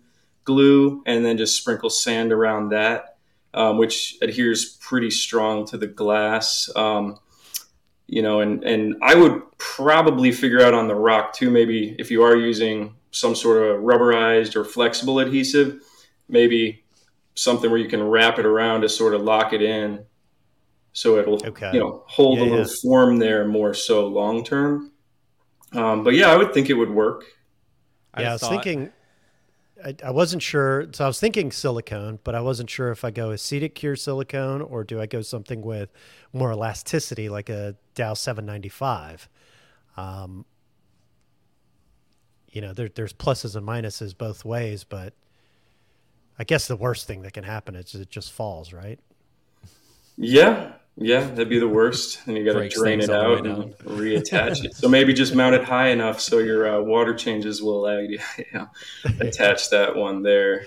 glue, 0.45 1.03
and 1.05 1.25
then 1.25 1.37
just 1.37 1.57
sprinkle 1.57 1.89
sand 1.89 2.31
around 2.31 2.69
that, 2.69 3.17
um, 3.53 3.77
which 3.77 4.17
adheres 4.21 4.77
pretty 4.79 5.11
strong 5.11 5.67
to 5.67 5.77
the 5.77 5.87
glass. 5.87 6.69
Um, 6.77 7.19
you 8.07 8.21
know, 8.21 8.39
and 8.39 8.63
and 8.63 8.95
I 9.01 9.15
would 9.15 9.41
probably 9.57 10.31
figure 10.31 10.61
out 10.61 10.73
on 10.73 10.87
the 10.87 10.95
rock 10.95 11.33
too. 11.33 11.49
Maybe 11.51 11.93
if 11.99 12.09
you 12.09 12.23
are 12.23 12.37
using 12.37 12.95
some 13.11 13.35
sort 13.35 13.57
of 13.63 13.81
rubberized 13.81 14.55
or 14.55 14.63
flexible 14.63 15.19
adhesive, 15.19 15.83
maybe 16.29 16.85
something 17.35 17.69
where 17.69 17.79
you 17.79 17.87
can 17.89 18.03
wrap 18.03 18.39
it 18.39 18.45
around 18.45 18.81
to 18.81 18.89
sort 18.89 19.13
of 19.13 19.21
lock 19.21 19.53
it 19.53 19.61
in 19.61 20.05
so 20.93 21.17
it'll 21.17 21.45
Okay. 21.47 21.71
you 21.73 21.79
know 21.79 22.03
hold 22.07 22.39
Yeah, 22.39 22.43
a 22.43 22.45
little 22.45 22.59
yeah. 22.67 22.73
form 22.81 23.17
there 23.17 23.47
more 23.47 23.73
so 23.73 24.07
long 24.07 24.43
term 24.43 24.91
um, 25.73 26.03
but 26.03 26.13
yeah 26.15 26.31
i 26.31 26.35
would 26.35 26.53
think 26.53 26.69
it 26.69 26.73
would 26.73 26.89
work 26.89 27.23
I 28.13 28.21
yeah, 28.23 28.29
I 28.29 28.31
was 28.33 28.41
thought- 28.41 28.49
thinking. 28.63 28.91
I, 29.85 29.95
I 30.03 30.11
wasn't 30.11 30.41
sure, 30.41 30.87
so 30.91 31.05
I 31.05 31.07
was 31.07 31.21
thinking 31.21 31.53
silicone, 31.53 32.19
but 32.25 32.35
I 32.35 32.41
wasn't 32.41 32.69
sure 32.69 32.91
if 32.91 33.05
I 33.05 33.11
go 33.11 33.29
acetic 33.31 33.75
cure 33.75 33.95
silicone 33.95 34.61
or 34.61 34.83
do 34.83 34.99
I 34.99 35.05
go 35.05 35.21
something 35.21 35.61
with 35.61 35.89
more 36.33 36.51
elasticity, 36.51 37.29
like 37.29 37.47
a 37.47 37.77
Dow 37.95 38.13
795. 38.13 39.29
Um, 39.95 40.43
you 42.51 42.59
know, 42.59 42.73
there, 42.73 42.89
there's 42.93 43.13
pluses 43.13 43.55
and 43.55 43.65
minuses 43.65 44.17
both 44.17 44.43
ways, 44.43 44.83
but 44.83 45.13
I 46.39 46.45
guess 46.45 46.67
the 46.67 46.77
worst 46.77 47.05
thing 47.05 47.21
that 47.23 47.33
can 47.33 47.43
happen 47.43 47.75
is 47.75 47.93
it 47.93 48.09
just 48.09 48.31
falls, 48.31 48.73
right? 48.73 48.99
yeah. 50.17 50.73
Yeah 51.01 51.21
that'd 51.27 51.47
be 51.47 51.59
the 51.59 51.67
worst. 51.67 52.19
And 52.25 52.35
you 52.35 52.43
got 52.43 52.59
to 52.59 52.67
drain 52.67 52.99
it 52.99 53.09
out 53.09 53.45
and 53.45 53.73
reattach 53.79 54.65
it. 54.65 54.75
So 54.75 54.89
maybe 54.89 55.13
just 55.13 55.33
mount 55.33 55.55
it 55.55 55.63
high 55.63 55.89
enough 55.89 56.19
so 56.19 56.39
your 56.39 56.67
uh, 56.67 56.81
water 56.81 57.13
changes 57.13 57.61
will 57.61 57.85
allow 57.85 57.99
you 57.99 58.17
to 58.17 58.23
you 58.37 58.45
know, 58.53 58.69
attach 59.21 59.69
that 59.69 59.95
one 59.95 60.23
there. 60.23 60.65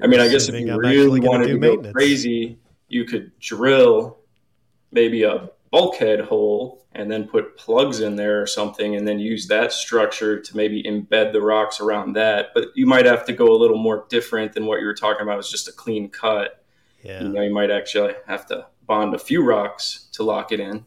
I 0.00 0.06
mean 0.06 0.20
i 0.20 0.28
guess 0.28 0.48
if 0.48 0.54
you 0.54 0.72
I'm 0.72 0.78
really 0.78 1.20
wanted 1.20 1.48
to 1.48 1.58
go 1.58 1.92
crazy 1.92 2.58
you 2.88 3.06
could 3.06 3.32
drill 3.38 4.18
maybe 4.92 5.22
a 5.22 5.50
bulkhead 5.70 6.20
hole 6.20 6.84
and 6.92 7.10
then 7.10 7.26
put 7.26 7.56
plugs 7.56 8.00
in 8.00 8.16
there 8.16 8.40
or 8.40 8.46
something 8.46 8.96
and 8.96 9.06
then 9.06 9.18
use 9.18 9.46
that 9.48 9.72
structure 9.72 10.40
to 10.40 10.56
maybe 10.56 10.82
embed 10.82 11.32
the 11.32 11.40
rocks 11.40 11.80
around 11.80 12.12
that 12.14 12.48
but 12.54 12.68
you 12.74 12.86
might 12.86 13.04
have 13.06 13.24
to 13.26 13.32
go 13.32 13.46
a 13.52 13.58
little 13.58 13.78
more 13.78 14.06
different 14.08 14.52
than 14.52 14.66
what 14.66 14.80
you 14.80 14.86
were 14.86 14.94
talking 14.94 15.22
about 15.22 15.36
was 15.36 15.50
just 15.50 15.68
a 15.68 15.72
clean 15.72 16.08
cut 16.08 16.64
Yeah. 17.02 17.22
you 17.22 17.28
know 17.28 17.42
you 17.42 17.52
might 17.52 17.70
actually 17.70 18.14
have 18.26 18.46
to 18.46 18.66
bond 18.86 19.14
a 19.14 19.18
few 19.18 19.42
rocks 19.44 20.08
to 20.12 20.22
lock 20.22 20.52
it 20.52 20.60
in 20.60 20.84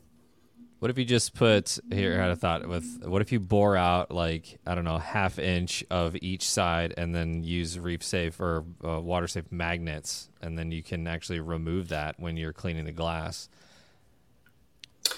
What 0.79 0.89
if 0.89 0.97
you 0.97 1.03
just 1.03 1.33
put 1.35 1.77
here? 1.91 2.13
I 2.17 2.23
had 2.23 2.31
a 2.31 2.37
thought 2.37 2.65
with. 2.65 3.03
What 3.03 3.21
if 3.21 3.33
you 3.33 3.39
bore 3.41 3.75
out 3.75 4.11
like 4.11 4.57
I 4.65 4.75
don't 4.75 4.85
know 4.85 4.97
half 4.97 5.37
inch 5.37 5.83
of 5.91 6.15
each 6.21 6.49
side, 6.49 6.93
and 6.95 7.13
then 7.13 7.43
use 7.43 7.77
reef 7.77 8.01
safe 8.01 8.39
or 8.39 8.63
uh, 8.81 9.01
water 9.01 9.27
safe 9.27 9.51
magnets, 9.51 10.29
and 10.41 10.57
then 10.57 10.71
you 10.71 10.81
can 10.81 11.05
actually 11.05 11.41
remove 11.41 11.89
that 11.89 12.17
when 12.17 12.37
you're 12.37 12.53
cleaning 12.53 12.85
the 12.85 12.93
glass. 12.93 13.49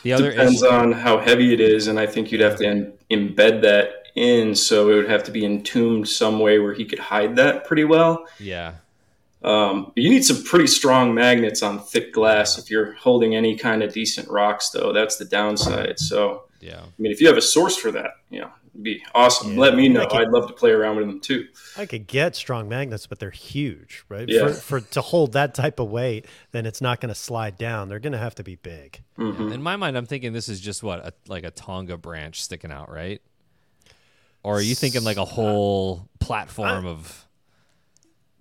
The 0.03 0.13
other 0.13 0.31
depends 0.31 0.63
issue, 0.63 0.71
on 0.71 0.91
how 0.91 1.19
heavy 1.19 1.53
it 1.53 1.59
is 1.59 1.87
and 1.87 1.99
i 1.99 2.07
think 2.07 2.31
you'd 2.31 2.41
have 2.41 2.57
to 2.57 2.65
em- 2.65 2.93
embed 3.11 3.61
that 3.61 4.01
in 4.15 4.55
so 4.55 4.89
it 4.89 4.95
would 4.95 5.09
have 5.09 5.23
to 5.23 5.31
be 5.31 5.45
entombed 5.45 6.07
some 6.07 6.39
way 6.39 6.59
where 6.59 6.73
he 6.73 6.85
could 6.85 6.99
hide 6.99 7.35
that 7.37 7.65
pretty 7.65 7.83
well. 7.83 8.27
Yeah, 8.39 8.73
um, 9.43 9.91
you 9.95 10.09
need 10.09 10.23
some 10.23 10.43
pretty 10.43 10.67
strong 10.67 11.13
magnets 11.13 11.63
on 11.63 11.79
thick 11.79 12.13
glass 12.13 12.57
if 12.57 12.69
you're 12.69 12.93
holding 12.93 13.35
any 13.35 13.57
kind 13.57 13.81
of 13.81 13.93
decent 13.93 14.29
rocks 14.29 14.69
though. 14.69 14.93
That's 14.93 15.17
the 15.17 15.25
downside 15.25 15.99
so 15.99 16.43
yeah. 16.59 16.81
i 16.81 17.01
mean 17.01 17.11
if 17.11 17.19
you 17.19 17.27
have 17.27 17.37
a 17.37 17.41
source 17.41 17.75
for 17.75 17.91
that 17.91 18.11
you 18.29 18.39
know 18.39 18.51
be 18.81 19.03
awesome 19.13 19.53
Yeah. 19.53 19.59
let 19.59 19.75
me 19.75 19.89
know 19.89 20.01
I 20.03 20.05
can- 20.05 20.21
i'd 20.21 20.29
love 20.29 20.47
to 20.47 20.53
play 20.53 20.71
around 20.71 20.95
with 20.97 21.07
them 21.07 21.19
too 21.19 21.47
I 21.77 21.85
could 21.85 22.05
get 22.07 22.35
strong 22.35 22.67
magnets, 22.69 23.07
but 23.07 23.19
they're 23.19 23.29
huge, 23.29 24.03
right? 24.09 24.27
Yeah. 24.27 24.47
For, 24.47 24.53
for 24.53 24.81
to 24.91 25.01
hold 25.01 25.31
that 25.33 25.53
type 25.53 25.79
of 25.79 25.89
weight, 25.89 26.25
then 26.51 26.65
it's 26.65 26.81
not 26.81 26.99
going 26.99 27.07
to 27.09 27.15
slide 27.15 27.57
down. 27.57 27.87
They're 27.87 27.99
going 27.99 28.11
to 28.11 28.19
have 28.19 28.35
to 28.35 28.43
be 28.43 28.55
big. 28.55 29.01
Mm-hmm. 29.17 29.53
In 29.53 29.61
my 29.63 29.77
mind, 29.77 29.95
I'm 29.97 30.05
thinking 30.05 30.33
this 30.33 30.49
is 30.49 30.59
just 30.59 30.83
what 30.83 30.99
a, 30.99 31.13
like 31.29 31.45
a 31.45 31.51
Tonga 31.51 31.97
branch 31.97 32.43
sticking 32.43 32.71
out, 32.73 32.89
right? 32.91 33.21
Or 34.43 34.57
are 34.57 34.61
you 34.61 34.75
thinking 34.75 35.03
like 35.05 35.15
a 35.17 35.23
whole 35.25 36.09
platform 36.19 36.85
of? 36.85 37.25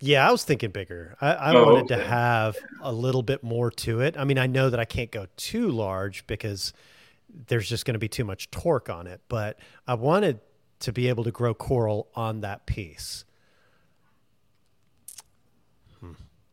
Yeah, 0.01 0.26
I 0.26 0.33
was 0.33 0.43
thinking 0.45 0.70
bigger. 0.70 1.16
I, 1.20 1.33
I 1.35 1.55
Oh, 1.55 1.64
wanted 1.74 1.89
to 1.89 2.03
have 2.03 2.57
a 2.81 2.93
little 2.93 3.22
bit 3.22 3.45
more 3.45 3.70
to 3.70 4.01
it. 4.01 4.16
I 4.18 4.24
mean, 4.24 4.39
I 4.39 4.47
know 4.49 4.70
that 4.70 4.81
I 4.81 4.85
can't 4.87 5.11
go 5.12 5.26
too 5.37 5.68
large 5.70 6.26
because 6.26 6.72
there's 7.49 7.68
just 7.68 7.85
going 7.85 7.95
to 7.95 7.99
be 7.99 8.09
too 8.09 8.24
much 8.24 8.51
torque 8.51 8.89
on 8.91 9.07
it, 9.07 9.20
but 9.28 9.59
I 9.87 9.95
wanted 9.95 10.41
to 10.81 10.93
be 10.93 11.09
able 11.09 11.24
to 11.24 11.31
grow 11.31 11.55
coral 11.55 12.09
on 12.14 12.41
that 12.41 12.66
piece. 12.66 13.24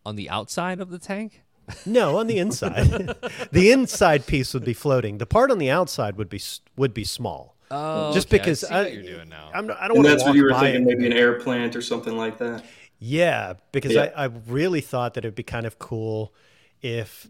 on 0.05 0.15
the 0.15 0.29
outside 0.29 0.79
of 0.79 0.89
the 0.89 0.99
tank? 0.99 1.43
No, 1.85 2.17
on 2.17 2.27
the 2.27 2.37
inside. 2.39 3.13
the 3.51 3.71
inside 3.73 4.25
piece 4.25 4.53
would 4.53 4.63
be 4.63 4.73
floating. 4.73 5.17
The 5.17 5.25
part 5.25 5.51
on 5.51 5.57
the 5.57 5.69
outside 5.69 6.15
would 6.15 6.29
be 6.29 6.39
would 6.77 6.93
be 6.93 7.03
small. 7.03 7.57
Oh, 7.69 8.13
Just 8.13 8.27
okay, 8.29 8.37
because 8.37 8.63
I 8.63 8.67
see 8.69 8.73
I, 8.73 8.83
what 8.83 8.93
you're 8.93 9.03
doing 9.17 9.27
now. 9.27 9.51
I'm, 9.53 9.65
I 9.71 9.89
don't 9.89 9.97
and 9.97 10.05
want 10.05 10.07
that's 10.07 10.23
to 10.23 10.29
what 10.29 10.35
you 10.37 10.43
were 10.45 10.53
thinking 10.53 10.83
it. 10.83 10.85
maybe 10.85 11.05
an 11.07 11.11
air 11.11 11.33
plant 11.41 11.75
or 11.75 11.81
something 11.81 12.15
like 12.15 12.37
that 12.37 12.63
Yeah, 12.99 13.55
because 13.73 13.95
Yeah. 13.95 14.11
I, 14.15 14.23
I 14.23 14.25
really 14.47 14.79
thought 14.79 15.15
that 15.15 15.25
it'd 15.25 15.35
be 15.35 15.43
kind 15.43 15.65
of 15.65 15.77
cool 15.77 16.33
if, 16.81 17.29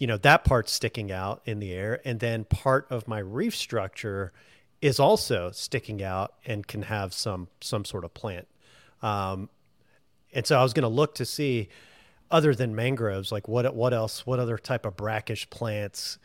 you 0.00 0.06
know, 0.06 0.16
that 0.16 0.44
part's 0.44 0.72
sticking 0.72 1.12
out 1.12 1.42
in 1.44 1.60
the 1.60 1.72
air, 1.72 2.00
and 2.06 2.20
then 2.20 2.44
part 2.44 2.86
of 2.90 3.06
my 3.06 3.18
reef 3.18 3.54
structure 3.54 4.32
is 4.80 4.98
also 4.98 5.50
sticking 5.50 6.02
out 6.02 6.32
and 6.46 6.66
can 6.66 6.82
have 6.82 7.12
some 7.12 7.48
some 7.60 7.84
sort 7.84 8.04
of 8.04 8.14
plant. 8.14 8.48
Um, 9.02 9.50
and 10.32 10.46
so 10.46 10.58
I 10.58 10.62
was 10.62 10.72
going 10.72 10.84
to 10.84 10.88
look 10.88 11.14
to 11.16 11.26
see, 11.26 11.68
other 12.30 12.54
than 12.54 12.74
mangroves, 12.74 13.30
like 13.30 13.46
what 13.46 13.72
what 13.74 13.92
else, 13.92 14.24
what 14.24 14.38
other 14.38 14.56
type 14.56 14.86
of 14.86 14.96
brackish 14.96 15.48
plants 15.50 16.18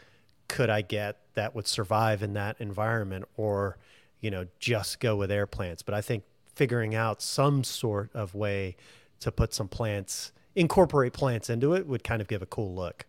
could 0.47 0.69
I 0.69 0.81
get 0.81 1.17
that 1.33 1.53
would 1.53 1.67
survive 1.67 2.23
in 2.23 2.31
that 2.33 2.55
environment, 2.59 3.25
or 3.35 3.77
you 4.21 4.31
know, 4.31 4.47
just 4.57 5.01
go 5.01 5.17
with 5.17 5.29
air 5.29 5.47
plants. 5.47 5.83
But 5.83 5.95
I 5.95 6.01
think 6.01 6.23
figuring 6.55 6.95
out 6.95 7.21
some 7.21 7.65
sort 7.65 8.09
of 8.13 8.33
way 8.35 8.77
to 9.19 9.33
put 9.33 9.53
some 9.53 9.67
plants, 9.67 10.31
incorporate 10.55 11.11
plants 11.11 11.49
into 11.49 11.73
it, 11.73 11.85
would 11.87 12.05
kind 12.05 12.21
of 12.21 12.29
give 12.29 12.41
a 12.41 12.45
cool 12.45 12.73
look. 12.73 13.05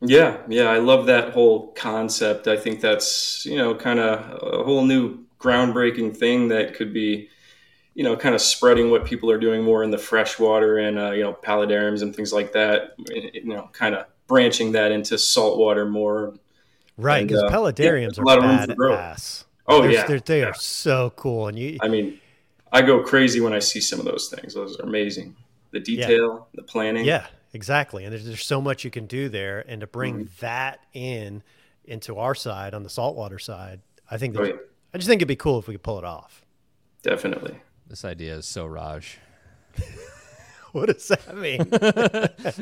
Yeah, 0.00 0.38
yeah, 0.48 0.70
I 0.70 0.78
love 0.78 1.06
that 1.06 1.32
whole 1.32 1.72
concept. 1.72 2.46
I 2.46 2.56
think 2.56 2.80
that's, 2.80 3.44
you 3.44 3.56
know, 3.56 3.74
kind 3.74 3.98
of 3.98 4.42
a 4.42 4.62
whole 4.62 4.84
new 4.84 5.24
groundbreaking 5.40 6.16
thing 6.16 6.48
that 6.48 6.74
could 6.74 6.92
be, 6.92 7.28
you 7.94 8.04
know, 8.04 8.16
kind 8.16 8.34
of 8.34 8.40
spreading 8.40 8.90
what 8.90 9.04
people 9.04 9.28
are 9.30 9.38
doing 9.38 9.62
more 9.62 9.82
in 9.82 9.90
the 9.90 9.98
freshwater 9.98 10.78
and, 10.78 10.98
uh, 10.98 11.10
you 11.10 11.24
know, 11.24 11.32
paludariums 11.42 12.02
and 12.02 12.14
things 12.14 12.32
like 12.32 12.52
that, 12.52 12.94
you 13.08 13.44
know, 13.44 13.68
kind 13.72 13.94
of 13.94 14.06
branching 14.28 14.72
that 14.72 14.92
into 14.92 15.18
saltwater 15.18 15.84
more. 15.84 16.34
Right, 16.96 17.26
because 17.26 17.42
uh, 17.42 17.50
paludariums 17.50 18.16
yeah, 18.16 18.22
a 18.22 18.24
lot 18.24 18.38
of 18.38 18.44
room 18.44 18.52
are 18.52 18.96
badass. 18.96 19.44
Oh, 19.66 19.82
They're- 19.82 19.90
yeah. 19.90 20.06
they're, 20.06 20.20
they 20.20 20.40
yeah. 20.40 20.46
are 20.46 20.54
so 20.54 21.10
cool, 21.16 21.48
and 21.48 21.58
you 21.58 21.78
I 21.82 21.88
mean, 21.88 22.20
I 22.72 22.82
go 22.82 23.02
crazy 23.02 23.40
when 23.40 23.52
I 23.52 23.58
see 23.58 23.80
some 23.80 23.98
of 23.98 24.04
those 24.04 24.28
things. 24.28 24.54
Those 24.54 24.78
are 24.78 24.82
amazing. 24.84 25.36
The 25.72 25.80
detail, 25.80 26.48
the 26.54 26.62
planning. 26.62 27.04
Yeah, 27.04 27.26
exactly. 27.52 28.04
And 28.04 28.12
there's, 28.12 28.24
there's 28.26 28.44
so 28.44 28.60
much 28.60 28.84
you 28.84 28.90
can 28.90 29.06
do 29.06 29.28
there. 29.28 29.64
And 29.68 29.80
to 29.80 29.86
bring 29.86 30.14
Mm-hmm. 30.26 30.40
that 30.40 30.80
in 30.92 31.42
into 31.84 32.18
our 32.18 32.34
side 32.34 32.74
on 32.74 32.82
the 32.82 32.90
saltwater 32.90 33.38
side, 33.38 33.80
I 34.10 34.18
think 34.18 34.34
that, 34.34 34.40
Oh, 34.42 34.44
yeah. 34.46 34.52
I 34.94 34.98
just 34.98 35.08
think 35.08 35.18
it'd 35.20 35.28
be 35.28 35.36
cool 35.36 35.58
if 35.58 35.66
we 35.68 35.74
could 35.74 35.82
pull 35.82 35.98
it 35.98 36.04
off. 36.04 36.44
Definitely. 37.02 37.56
This 37.86 38.04
idea 38.04 38.36
is 38.36 38.46
so 38.46 38.66
Raj. 38.66 39.18
What 40.72 40.86
does 40.90 41.08
that 41.08 41.34
mean? 41.34 41.66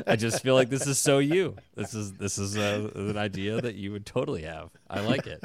I 0.07 0.15
just 0.15 0.41
feel 0.41 0.55
like 0.55 0.69
this 0.69 0.87
is 0.87 0.97
so 0.97 1.19
you. 1.19 1.57
This 1.75 1.93
is 1.93 2.13
this 2.13 2.37
is 2.37 2.57
uh, 2.57 2.89
an 2.95 3.17
idea 3.17 3.59
that 3.59 3.75
you 3.75 3.91
would 3.91 4.05
totally 4.05 4.43
have. 4.43 4.69
I 4.89 5.01
like 5.01 5.27
it. 5.27 5.43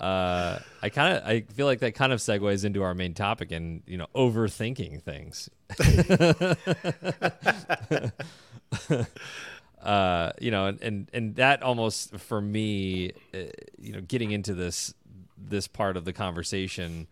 Uh, 0.00 0.58
I 0.82 0.88
kind 0.90 1.16
of 1.16 1.24
I 1.24 1.40
feel 1.40 1.66
like 1.66 1.80
that 1.80 1.94
kind 1.94 2.12
of 2.12 2.20
segues 2.20 2.64
into 2.64 2.82
our 2.82 2.94
main 2.94 3.14
topic 3.14 3.50
and 3.50 3.82
you 3.86 3.96
know 3.96 4.06
overthinking 4.14 5.02
things. 5.02 5.48
uh, 9.82 10.32
you 10.40 10.50
know, 10.50 10.66
and, 10.66 10.82
and 10.82 11.10
and 11.14 11.36
that 11.36 11.62
almost 11.62 12.16
for 12.18 12.40
me, 12.40 13.12
uh, 13.32 13.38
you 13.78 13.92
know, 13.92 14.00
getting 14.02 14.32
into 14.32 14.54
this 14.54 14.92
this 15.38 15.66
part 15.66 15.96
of 15.96 16.04
the 16.04 16.12
conversation, 16.12 17.06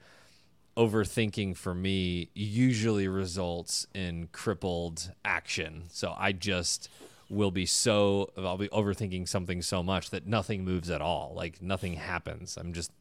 overthinking 0.77 1.57
for 1.57 1.75
me 1.75 2.29
usually 2.35 3.09
results 3.09 3.87
in 3.95 4.29
crippled 4.33 5.11
action. 5.25 5.85
So 5.89 6.15
I 6.19 6.33
just 6.33 6.91
will 7.29 7.51
be 7.51 7.67
so 7.67 8.31
I'll 8.37 8.59
be 8.59 8.69
overthinking 8.69 9.29
something 9.29 9.63
so 9.63 9.83
much 9.83 10.11
that 10.11 10.27
nothing 10.27 10.65
moves 10.65 10.91
at 10.91 11.01
all. 11.01 11.33
Like 11.35 11.63
nothing 11.63 11.95
happens. 11.95 12.57
I'm 12.57 12.73
just 12.73 12.93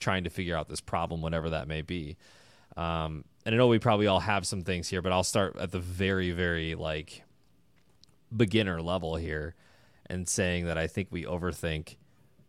trying 0.00 0.24
to 0.24 0.30
figure 0.30 0.56
out 0.56 0.68
this 0.68 0.80
problem, 0.80 1.22
whatever 1.22 1.50
that 1.50 1.68
may 1.68 1.82
be. 1.82 2.16
Um, 2.76 3.24
and 3.44 3.54
I 3.54 3.58
know 3.58 3.68
we 3.68 3.78
probably 3.78 4.06
all 4.06 4.20
have 4.20 4.46
some 4.46 4.62
things 4.62 4.88
here, 4.88 5.02
but 5.02 5.12
I'll 5.12 5.24
start 5.24 5.56
at 5.56 5.72
the 5.72 5.78
very, 5.78 6.30
very 6.32 6.74
like 6.74 7.22
beginner 8.34 8.80
level 8.80 9.16
here 9.16 9.54
and 10.06 10.28
saying 10.28 10.66
that 10.66 10.78
I 10.78 10.86
think 10.86 11.08
we 11.10 11.24
overthink 11.24 11.96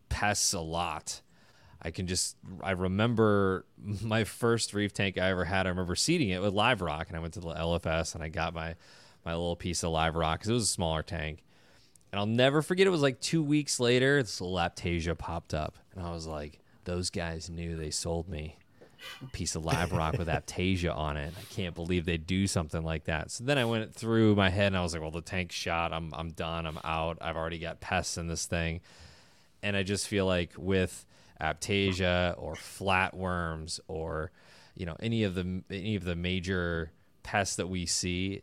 pests 0.09 0.53
a 0.53 0.59
lot. 0.59 1.21
I 1.81 1.91
can 1.91 2.07
just 2.07 2.37
I 2.61 2.71
remember 2.71 3.65
my 4.01 4.23
first 4.23 4.73
reef 4.73 4.93
tank 4.93 5.17
I 5.17 5.29
ever 5.29 5.45
had. 5.45 5.65
I 5.67 5.69
remember 5.69 5.95
seeding 5.95 6.29
it 6.29 6.41
with 6.41 6.53
live 6.53 6.81
rock, 6.81 7.07
and 7.09 7.17
I 7.17 7.19
went 7.19 7.33
to 7.35 7.39
the 7.39 7.47
LFS 7.47 8.15
and 8.15 8.23
I 8.23 8.29
got 8.29 8.53
my 8.53 8.75
my 9.25 9.33
little 9.33 9.55
piece 9.55 9.83
of 9.83 9.91
live 9.91 10.15
rock 10.15 10.39
because 10.39 10.49
it 10.49 10.53
was 10.53 10.63
a 10.63 10.67
smaller 10.67 11.03
tank. 11.03 11.43
And 12.11 12.19
I'll 12.19 12.25
never 12.25 12.61
forget. 12.61 12.85
It 12.85 12.91
was 12.91 13.01
like 13.01 13.19
two 13.19 13.41
weeks 13.41 13.79
later, 13.79 14.21
this 14.21 14.39
little 14.39 14.57
Aiptasia 14.57 15.17
popped 15.17 15.53
up, 15.53 15.75
and 15.95 16.05
I 16.05 16.11
was 16.11 16.27
like, 16.27 16.59
"Those 16.83 17.09
guys 17.09 17.49
knew 17.49 17.75
they 17.75 17.89
sold 17.89 18.29
me 18.29 18.57
a 19.21 19.25
piece 19.27 19.55
of 19.55 19.65
live 19.65 19.91
rock 19.91 20.17
with 20.19 20.27
Aiptasia 20.27 20.95
on 20.95 21.17
it. 21.17 21.33
I 21.35 21.53
can't 21.53 21.73
believe 21.73 22.05
they 22.05 22.17
do 22.17 22.45
something 22.45 22.83
like 22.83 23.05
that." 23.05 23.31
So 23.31 23.43
then 23.43 23.57
I 23.57 23.65
went 23.65 23.95
through 23.95 24.35
my 24.35 24.51
head, 24.51 24.67
and 24.67 24.77
I 24.77 24.83
was 24.83 24.93
like, 24.93 25.01
"Well, 25.01 25.09
the 25.09 25.21
tank's 25.21 25.55
shot. 25.55 25.91
I'm 25.91 26.13
I'm 26.13 26.31
done. 26.31 26.67
I'm 26.67 26.79
out. 26.83 27.17
I've 27.19 27.35
already 27.35 27.57
got 27.57 27.79
pests 27.81 28.17
in 28.17 28.27
this 28.27 28.45
thing." 28.45 28.81
And 29.63 29.75
I 29.75 29.81
just 29.81 30.07
feel 30.07 30.27
like 30.27 30.51
with 30.55 31.07
Aiptasia 31.41 32.35
or 32.37 32.53
flatworms 32.53 33.79
or 33.87 34.31
you 34.75 34.85
know 34.85 34.95
any 34.99 35.23
of 35.23 35.33
the 35.33 35.63
any 35.71 35.95
of 35.95 36.03
the 36.03 36.15
major 36.15 36.91
pests 37.23 37.55
that 37.55 37.69
we 37.69 37.85
see 37.87 38.41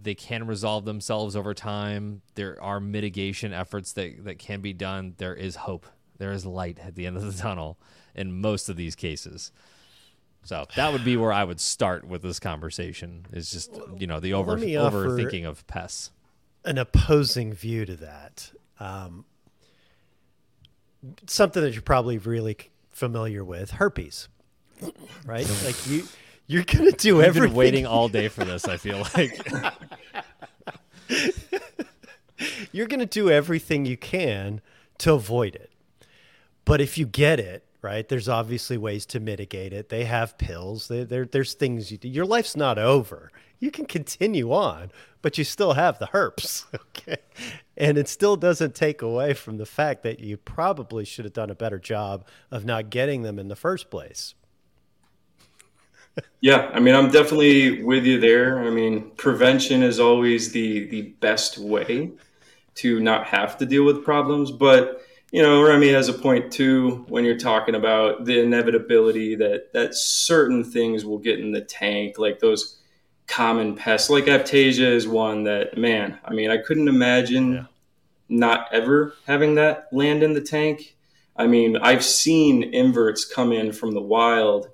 they 0.00 0.14
can 0.14 0.46
resolve 0.46 0.84
themselves 0.84 1.36
over 1.36 1.54
time. 1.54 2.22
There 2.34 2.62
are 2.62 2.80
mitigation 2.80 3.52
efforts 3.52 3.92
that 3.92 4.24
that 4.24 4.38
can 4.38 4.60
be 4.60 4.72
done. 4.72 5.14
There 5.18 5.34
is 5.34 5.56
hope. 5.56 5.86
There 6.18 6.32
is 6.32 6.44
light 6.44 6.78
at 6.78 6.94
the 6.94 7.06
end 7.06 7.16
of 7.16 7.22
the 7.24 7.40
tunnel 7.40 7.78
in 8.14 8.40
most 8.40 8.68
of 8.68 8.76
these 8.76 8.94
cases. 8.94 9.52
So 10.44 10.66
that 10.76 10.92
would 10.92 11.04
be 11.04 11.16
where 11.16 11.32
I 11.32 11.44
would 11.44 11.60
start 11.60 12.06
with 12.06 12.22
this 12.22 12.40
conversation 12.40 13.26
is 13.32 13.50
just 13.50 13.78
you 13.98 14.06
know 14.06 14.20
the 14.20 14.34
over 14.34 14.56
overthinking 14.56 15.44
of 15.44 15.66
pests. 15.66 16.10
an 16.64 16.78
opposing 16.78 17.52
view 17.52 17.84
to 17.84 17.96
that. 17.96 18.52
Um, 18.80 19.24
something 21.26 21.62
that 21.62 21.72
you're 21.72 21.82
probably 21.82 22.18
really 22.18 22.56
familiar 22.90 23.44
with 23.44 23.72
herpes 23.72 24.28
right? 25.24 25.48
Like 25.64 25.86
you 25.86 26.04
you're 26.46 26.64
gonna 26.64 26.92
do 26.92 27.20
I've 27.20 27.28
everything 27.28 27.50
been 27.50 27.56
waiting 27.56 27.86
all 27.86 28.08
day 28.08 28.28
for 28.28 28.44
this 28.44 28.66
i 28.66 28.76
feel 28.76 29.04
like 29.14 29.38
you're 32.72 32.86
gonna 32.86 33.06
do 33.06 33.30
everything 33.30 33.86
you 33.86 33.96
can 33.96 34.60
to 34.98 35.12
avoid 35.12 35.54
it. 35.54 35.70
But 36.64 36.80
if 36.80 36.98
you 36.98 37.06
get 37.06 37.40
it 37.40 37.64
right 37.80 38.08
there's 38.08 38.28
obviously 38.28 38.76
ways 38.76 39.06
to 39.06 39.20
mitigate 39.20 39.72
it. 39.72 39.88
They 39.88 40.04
have 40.04 40.38
pills. 40.38 40.88
They, 40.88 41.04
there, 41.04 41.24
there's 41.24 41.54
things 41.54 41.90
you 41.90 41.98
do. 41.98 42.08
Your 42.08 42.26
life's 42.26 42.56
not 42.56 42.78
over. 42.78 43.30
You 43.60 43.70
can 43.70 43.86
continue 43.86 44.52
on 44.52 44.90
but 45.20 45.36
you 45.36 45.44
still 45.44 45.74
have 45.74 45.98
the 45.98 46.06
herpes 46.06 46.64
okay? 46.74 47.16
And 47.76 47.98
it 47.98 48.08
still 48.08 48.36
doesn't 48.36 48.74
take 48.74 49.02
away 49.02 49.34
from 49.34 49.56
the 49.58 49.66
fact 49.66 50.02
that 50.02 50.20
you 50.20 50.36
probably 50.36 51.04
should 51.04 51.24
have 51.24 51.34
done 51.34 51.50
a 51.50 51.54
better 51.54 51.78
job 51.78 52.26
of 52.50 52.64
not 52.64 52.90
getting 52.90 53.22
them 53.22 53.38
in 53.38 53.48
the 53.48 53.56
first 53.56 53.90
place 53.90 54.34
yeah 56.40 56.70
i 56.72 56.80
mean 56.80 56.94
i'm 56.94 57.10
definitely 57.10 57.82
with 57.82 58.04
you 58.04 58.20
there 58.20 58.58
i 58.60 58.70
mean 58.70 59.10
prevention 59.16 59.82
is 59.82 60.00
always 60.00 60.52
the 60.52 60.88
the 60.88 61.02
best 61.20 61.58
way 61.58 62.10
to 62.74 63.00
not 63.00 63.26
have 63.26 63.56
to 63.56 63.66
deal 63.66 63.84
with 63.84 64.04
problems 64.04 64.50
but 64.50 65.02
you 65.32 65.42
know 65.42 65.62
remy 65.62 65.88
has 65.88 66.08
a 66.08 66.12
point 66.12 66.52
too 66.52 67.04
when 67.08 67.24
you're 67.24 67.36
talking 67.36 67.74
about 67.74 68.24
the 68.24 68.40
inevitability 68.40 69.34
that 69.34 69.72
that 69.72 69.94
certain 69.94 70.64
things 70.64 71.04
will 71.04 71.18
get 71.18 71.40
in 71.40 71.52
the 71.52 71.60
tank 71.60 72.18
like 72.18 72.38
those 72.38 72.78
common 73.28 73.76
pests. 73.76 74.10
Like 74.10 74.24
Aiptasia 74.24 74.90
is 74.90 75.06
one 75.06 75.44
that, 75.44 75.78
man, 75.78 76.18
I 76.24 76.32
mean, 76.32 76.50
I 76.50 76.56
couldn't 76.56 76.88
imagine 76.88 77.52
yeah. 77.52 77.64
not 78.28 78.68
ever 78.72 79.14
having 79.26 79.54
that 79.54 79.88
land 79.92 80.22
in 80.24 80.32
the 80.32 80.40
tank. 80.40 80.96
I 81.36 81.46
mean, 81.46 81.76
I've 81.76 82.04
seen 82.04 82.74
inverts 82.74 83.24
come 83.24 83.52
in 83.52 83.70
from 83.70 83.92
the 83.92 84.00
wild 84.00 84.70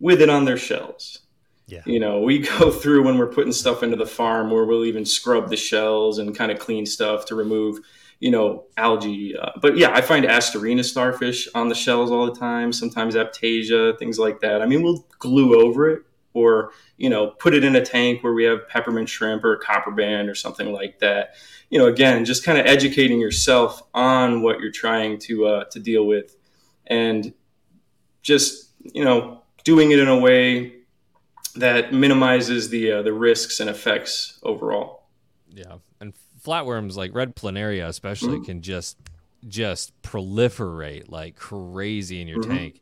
with 0.00 0.20
it 0.20 0.28
on 0.28 0.44
their 0.44 0.56
shells. 0.56 1.20
Yeah. 1.66 1.82
You 1.84 2.00
know, 2.00 2.20
we 2.20 2.38
go 2.58 2.70
through 2.70 3.04
when 3.04 3.18
we're 3.18 3.32
putting 3.32 3.52
stuff 3.52 3.82
into 3.82 3.96
the 3.96 4.06
farm 4.06 4.50
where 4.50 4.64
we'll 4.64 4.84
even 4.84 5.04
scrub 5.04 5.50
the 5.50 5.56
shells 5.56 6.18
and 6.18 6.36
kind 6.36 6.50
of 6.50 6.58
clean 6.58 6.86
stuff 6.86 7.26
to 7.26 7.34
remove, 7.34 7.80
you 8.20 8.30
know, 8.30 8.64
algae. 8.76 9.36
Uh, 9.36 9.50
but 9.60 9.76
yeah, 9.76 9.92
I 9.92 10.00
find 10.00 10.24
Asterina 10.24 10.84
starfish 10.84 11.48
on 11.54 11.68
the 11.68 11.74
shells 11.74 12.10
all 12.10 12.26
the 12.26 12.38
time, 12.38 12.72
sometimes 12.72 13.14
Aiptasia, 13.14 13.98
things 13.98 14.18
like 14.18 14.40
that. 14.40 14.62
I 14.62 14.66
mean, 14.66 14.82
we'll 14.82 15.06
glue 15.18 15.60
over 15.60 15.88
it 15.90 16.02
or 16.34 16.70
you 16.96 17.10
know 17.10 17.28
put 17.28 17.54
it 17.54 17.64
in 17.64 17.74
a 17.76 17.84
tank 17.84 18.22
where 18.22 18.32
we 18.32 18.44
have 18.44 18.68
peppermint 18.68 19.08
shrimp 19.08 19.44
or 19.44 19.56
copper 19.56 19.90
band 19.90 20.28
or 20.28 20.34
something 20.34 20.72
like 20.72 20.98
that 21.00 21.34
you 21.70 21.78
know 21.78 21.86
again 21.86 22.24
just 22.24 22.44
kind 22.44 22.58
of 22.58 22.66
educating 22.66 23.20
yourself 23.20 23.82
on 23.94 24.42
what 24.42 24.60
you're 24.60 24.70
trying 24.70 25.18
to 25.18 25.46
uh, 25.46 25.64
to 25.64 25.80
deal 25.80 26.06
with 26.06 26.36
and 26.86 27.32
just 28.22 28.70
you 28.80 29.04
know 29.04 29.42
doing 29.68 29.90
it 29.90 29.98
in 29.98 30.08
a 30.08 30.16
way 30.16 30.72
that 31.54 31.92
minimizes 31.92 32.70
the 32.70 32.90
uh, 32.90 33.02
the 33.02 33.12
risks 33.12 33.60
and 33.60 33.68
effects 33.68 34.38
overall 34.42 35.02
yeah 35.52 35.74
and 36.00 36.14
flatworms 36.42 36.96
like 36.96 37.14
red 37.14 37.36
planaria 37.36 37.86
especially 37.86 38.36
mm-hmm. 38.36 38.44
can 38.44 38.62
just 38.62 38.96
just 39.46 39.92
proliferate 40.00 41.10
like 41.10 41.36
crazy 41.36 42.22
in 42.22 42.26
your 42.26 42.38
mm-hmm. 42.38 42.56
tank 42.56 42.80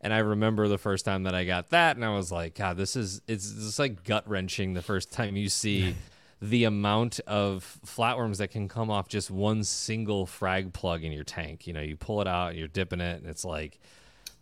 and 0.00 0.12
I 0.12 0.18
remember 0.18 0.68
the 0.68 0.78
first 0.78 1.04
time 1.04 1.24
that 1.24 1.34
I 1.34 1.44
got 1.44 1.70
that, 1.70 1.94
and 1.94 2.04
I 2.04 2.12
was 2.12 2.32
like, 2.32 2.56
God, 2.56 2.76
this 2.76 2.96
is 2.96 3.22
it's 3.28 3.52
just 3.52 3.78
like 3.78 4.02
gut 4.02 4.28
wrenching 4.28 4.74
the 4.74 4.82
first 4.82 5.12
time 5.12 5.36
you 5.36 5.48
see 5.48 5.94
the 6.42 6.64
amount 6.64 7.20
of 7.28 7.78
flatworms 7.86 8.38
that 8.38 8.48
can 8.48 8.66
come 8.66 8.90
off 8.90 9.06
just 9.06 9.30
one 9.30 9.62
single 9.62 10.26
frag 10.26 10.72
plug 10.72 11.04
in 11.04 11.12
your 11.12 11.22
tank. 11.22 11.68
You 11.68 11.72
know, 11.72 11.80
you 11.80 11.96
pull 11.96 12.20
it 12.20 12.26
out, 12.26 12.56
you're 12.56 12.66
dipping 12.66 13.00
it, 13.00 13.20
and 13.20 13.30
it's 13.30 13.44
like 13.44 13.78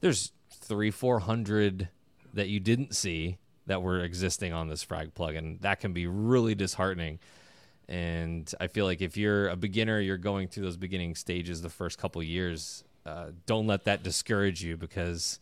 there's 0.01 0.33
three, 0.71 0.93
four 0.93 1.19
hundred 1.19 1.89
that 2.33 2.49
you 2.49 2.61
didn't 2.61 2.95
see 2.95 3.39
that 3.67 3.83
were 3.83 4.05
existing 4.05 4.53
on 4.53 4.69
this 4.69 4.85
frag 4.85 5.13
plug, 5.15 5.35
and 5.35 5.61
that 5.63 5.81
can 5.81 5.93
be 5.93 6.07
really 6.07 6.55
disheartening. 6.55 7.19
And 7.89 8.49
I 8.61 8.69
feel 8.69 8.87
like 8.87 9.03
if 9.03 9.17
you're 9.17 9.49
a 9.49 9.57
beginner, 9.57 9.99
you're 9.99 10.17
going 10.17 10.47
through 10.47 10.63
those 10.63 10.77
beginning 10.77 11.17
stages 11.17 11.61
the 11.61 11.69
first 11.69 11.99
couple 11.99 12.23
years. 12.23 12.85
Uh, 13.05 13.33
don't 13.47 13.67
let 13.67 13.85
that 13.87 14.05
discourage 14.05 14.63
you 14.63 14.77
because 14.77 15.41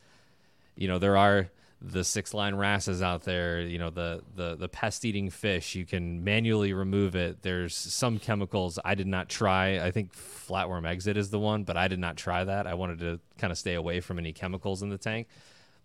you 0.77 0.89
know 0.89 0.99
there 0.99 1.19
are 1.19 1.51
the 1.81 2.03
six 2.03 2.35
line 2.35 2.57
wrasses 2.57 3.03
out 3.03 3.23
there 3.23 3.61
you 3.61 3.79
know 3.79 3.91
the 3.91 4.21
the 4.35 4.57
the 4.57 4.69
pest 4.69 5.05
eating 5.05 5.31
fish 5.31 5.75
you 5.77 5.87
can 5.87 6.25
manually 6.25 6.73
remove 6.73 7.15
it. 7.15 7.43
There's 7.43 7.77
some 7.77 8.19
chemicals 8.19 8.79
i 8.85 8.95
did 8.95 9.07
not 9.07 9.29
try. 9.29 9.79
I 9.79 9.91
think 9.91 10.13
flatworm 10.13 10.87
exit 10.87 11.17
is 11.17 11.31
the 11.31 11.39
one 11.39 11.65
but 11.65 11.77
i 11.77 11.89
did 11.89 12.01
not 12.01 12.17
try 12.17 12.45
that. 12.45 12.67
I 12.67 12.75
wanted 12.75 12.99
to 13.01 13.21
kind 13.39 13.51
of 13.51 13.59
stay 13.59 13.75
away 13.75 14.01
from 14.01 14.19
any 14.19 14.33
chemicals 14.33 14.83
in 14.83 14.89
the 14.91 14.99
tank 14.99 15.29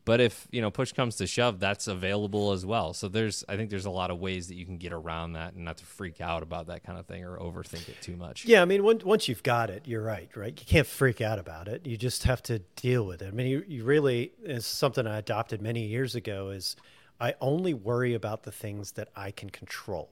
but 0.06 0.20
if 0.20 0.48
you 0.52 0.62
know 0.62 0.70
push 0.70 0.92
comes 0.92 1.16
to 1.18 1.28
shove, 1.28 1.60
that's 1.60 1.88
available 1.88 2.52
as 2.52 2.66
well. 2.66 2.94
So 2.94 3.08
there's 3.08 3.44
I 3.48 3.56
think 3.56 3.70
there's 3.70 3.86
a 3.86 3.92
lot 3.92 4.12
of 4.12 4.20
ways 4.20 4.48
that 4.48 4.56
you 4.56 4.66
can 4.66 4.78
get 4.78 4.92
around 4.92 5.34
that 5.34 5.54
and 5.54 5.64
not 5.64 5.78
to 5.78 5.86
freak 5.86 6.20
out 6.20 6.44
about 6.44 6.68
that 6.68 6.84
kind 6.84 7.00
of 7.00 7.06
thing 7.06 7.24
or 7.24 7.38
overthink 7.38 7.88
it 7.88 8.02
too 8.02 8.18
much. 8.18 8.46
Yeah, 8.46 8.62
I 8.62 8.66
mean 8.66 8.84
once 8.84 9.28
you've 9.28 9.44
got 9.44 9.70
it, 9.70 9.84
you're 9.88 10.04
right, 10.04 10.30
right? 10.36 10.58
You 10.60 10.66
can't 10.66 10.88
freak 10.88 11.22
out 11.22 11.40
about 11.40 11.68
it. 11.68 11.88
You 11.88 11.96
just 11.96 12.24
have 12.24 12.44
to 12.44 12.60
deal 12.76 13.06
with 13.06 13.22
it. 13.22 13.28
I 13.28 13.32
mean, 13.32 13.48
you, 13.48 13.64
you 13.68 13.84
really 13.86 14.34
is 14.44 14.66
something 14.66 15.08
I 15.08 15.18
adopted 15.18 15.62
many 15.62 15.86
years 15.86 16.16
ago. 16.16 16.50
Is 16.50 16.76
I 17.22 17.36
only 17.40 17.74
worry 17.74 18.14
about 18.14 18.44
the 18.44 18.52
things 18.52 18.94
that 18.94 19.08
I 19.16 19.32
can 19.32 19.50
control, 19.50 20.10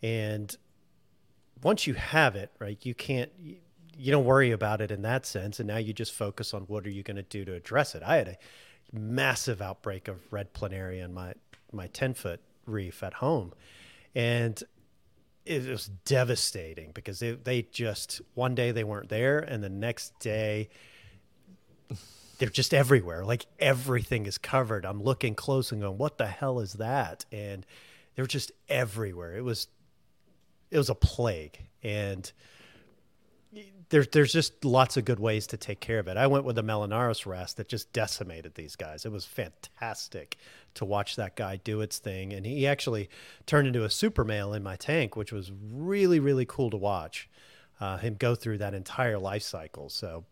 and 0.00 0.56
once 1.60 1.88
you 1.88 1.94
have 1.94 2.36
it, 2.36 2.52
right, 2.60 2.78
you 2.82 2.94
can't. 2.94 3.30
You, 3.40 3.56
you 3.94 4.10
don't 4.10 4.24
worry 4.24 4.52
about 4.52 4.80
it 4.80 4.90
in 4.90 5.02
that 5.02 5.26
sense, 5.26 5.60
and 5.60 5.66
now 5.68 5.76
you 5.76 5.92
just 5.92 6.12
focus 6.12 6.54
on 6.54 6.62
what 6.62 6.86
are 6.86 6.90
you 6.90 7.02
going 7.02 7.16
to 7.16 7.22
do 7.22 7.44
to 7.44 7.52
address 7.52 7.94
it. 7.94 8.02
I 8.02 8.16
had 8.16 8.28
a 8.28 8.36
massive 8.92 9.62
outbreak 9.62 10.08
of 10.08 10.20
red 10.30 10.52
planaria 10.52 11.04
in 11.04 11.14
my 11.14 11.34
my 11.72 11.86
10 11.88 12.14
foot 12.14 12.40
reef 12.66 13.02
at 13.02 13.14
home. 13.14 13.52
And 14.14 14.62
it 15.44 15.66
was 15.66 15.90
devastating 16.04 16.92
because 16.92 17.18
they, 17.18 17.32
they 17.32 17.62
just 17.62 18.20
one 18.34 18.54
day 18.54 18.70
they 18.70 18.84
weren't 18.84 19.08
there 19.08 19.38
and 19.38 19.62
the 19.64 19.70
next 19.70 20.18
day 20.20 20.68
they're 22.38 22.48
just 22.48 22.74
everywhere. 22.74 23.24
Like 23.24 23.46
everything 23.58 24.26
is 24.26 24.38
covered. 24.38 24.84
I'm 24.84 25.02
looking 25.02 25.34
close 25.34 25.72
and 25.72 25.80
going 25.80 25.98
what 25.98 26.18
the 26.18 26.26
hell 26.26 26.60
is 26.60 26.74
that? 26.74 27.24
And 27.32 27.64
they're 28.14 28.26
just 28.26 28.52
everywhere. 28.68 29.36
It 29.36 29.42
was 29.42 29.68
it 30.70 30.78
was 30.78 30.90
a 30.90 30.94
plague. 30.94 31.58
And 31.82 32.30
there's 33.92 34.08
there's 34.08 34.32
just 34.32 34.64
lots 34.64 34.96
of 34.96 35.04
good 35.04 35.20
ways 35.20 35.46
to 35.48 35.58
take 35.58 35.80
care 35.80 35.98
of 35.98 36.08
it. 36.08 36.16
I 36.16 36.26
went 36.26 36.46
with 36.46 36.56
the 36.56 36.62
Melanurus 36.62 37.26
wrasse 37.26 37.52
that 37.54 37.68
just 37.68 37.92
decimated 37.92 38.54
these 38.54 38.74
guys. 38.74 39.04
It 39.04 39.12
was 39.12 39.26
fantastic 39.26 40.38
to 40.74 40.86
watch 40.86 41.16
that 41.16 41.36
guy 41.36 41.56
do 41.56 41.82
its 41.82 41.98
thing. 41.98 42.32
And 42.32 42.46
he 42.46 42.66
actually 42.66 43.10
turned 43.44 43.68
into 43.68 43.84
a 43.84 43.90
super 43.90 44.24
male 44.24 44.54
in 44.54 44.62
my 44.62 44.76
tank, 44.76 45.14
which 45.14 45.30
was 45.30 45.52
really, 45.70 46.20
really 46.20 46.46
cool 46.46 46.70
to 46.70 46.76
watch 46.78 47.28
uh, 47.80 47.98
him 47.98 48.16
go 48.18 48.34
through 48.34 48.58
that 48.58 48.72
entire 48.72 49.18
life 49.18 49.42
cycle. 49.42 49.90
So 49.90 50.24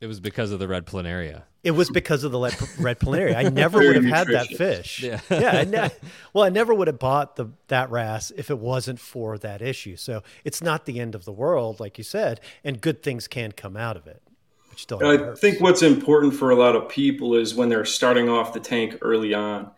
it 0.00 0.06
was 0.06 0.20
because 0.20 0.52
of 0.52 0.58
the 0.58 0.68
red 0.68 0.86
planaria. 0.86 1.42
It 1.64 1.72
was 1.72 1.90
because 1.90 2.22
of 2.22 2.30
the 2.32 2.38
red, 2.38 2.56
red 2.78 3.00
planaria. 3.00 3.34
I 3.34 3.42
never 3.48 3.78
would 3.78 3.96
have 3.96 4.04
had 4.04 4.28
that 4.28 4.46
fish. 4.46 5.02
Yeah, 5.02 5.20
yeah. 5.28 5.50
I 5.50 5.64
ne- 5.64 5.90
well, 6.32 6.44
I 6.44 6.50
never 6.50 6.72
would 6.72 6.86
have 6.86 7.00
bought 7.00 7.36
the 7.36 7.50
that 7.66 7.90
wrasse 7.90 8.30
if 8.36 8.48
it 8.48 8.58
wasn't 8.58 9.00
for 9.00 9.38
that 9.38 9.60
issue. 9.60 9.96
So 9.96 10.22
it's 10.44 10.62
not 10.62 10.86
the 10.86 11.00
end 11.00 11.14
of 11.14 11.24
the 11.24 11.32
world, 11.32 11.80
like 11.80 11.98
you 11.98 12.04
said, 12.04 12.40
and 12.62 12.80
good 12.80 13.02
things 13.02 13.26
can 13.26 13.52
come 13.52 13.76
out 13.76 13.96
of 13.96 14.06
it. 14.06 14.22
Which 14.70 14.82
still 14.82 15.04
I 15.04 15.16
hurts. 15.16 15.40
think 15.40 15.60
what's 15.60 15.82
important 15.82 16.34
for 16.34 16.50
a 16.50 16.56
lot 16.56 16.76
of 16.76 16.88
people 16.88 17.34
is 17.34 17.54
when 17.54 17.68
they're 17.68 17.84
starting 17.84 18.28
off 18.28 18.52
the 18.52 18.60
tank 18.60 18.98
early 19.02 19.34
on, 19.34 19.70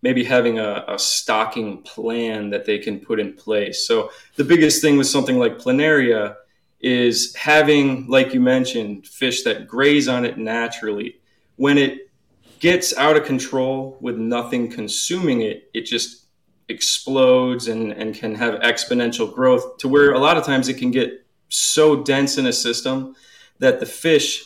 maybe 0.00 0.24
having 0.24 0.58
a, 0.58 0.84
a 0.88 0.98
stocking 0.98 1.82
plan 1.82 2.48
that 2.50 2.64
they 2.64 2.78
can 2.78 2.98
put 2.98 3.20
in 3.20 3.34
place. 3.34 3.86
So 3.86 4.10
the 4.36 4.44
biggest 4.44 4.80
thing 4.80 4.96
with 4.96 5.06
something 5.06 5.38
like 5.38 5.58
planaria 5.58 6.36
is 6.80 7.34
having, 7.34 8.06
like 8.08 8.34
you 8.34 8.40
mentioned, 8.40 9.06
fish 9.06 9.42
that 9.42 9.66
graze 9.66 10.08
on 10.08 10.24
it 10.24 10.38
naturally. 10.38 11.18
When 11.56 11.78
it 11.78 12.10
gets 12.60 12.96
out 12.96 13.16
of 13.16 13.24
control 13.24 13.96
with 14.00 14.16
nothing 14.16 14.70
consuming 14.70 15.42
it, 15.42 15.70
it 15.74 15.82
just 15.82 16.26
explodes 16.68 17.68
and, 17.68 17.92
and 17.92 18.14
can 18.14 18.34
have 18.34 18.60
exponential 18.60 19.32
growth 19.32 19.78
to 19.78 19.88
where 19.88 20.12
a 20.12 20.18
lot 20.18 20.36
of 20.36 20.44
times 20.44 20.68
it 20.68 20.74
can 20.74 20.90
get 20.90 21.24
so 21.48 22.02
dense 22.02 22.38
in 22.38 22.46
a 22.46 22.52
system 22.52 23.14
that 23.58 23.80
the 23.80 23.86
fish 23.86 24.44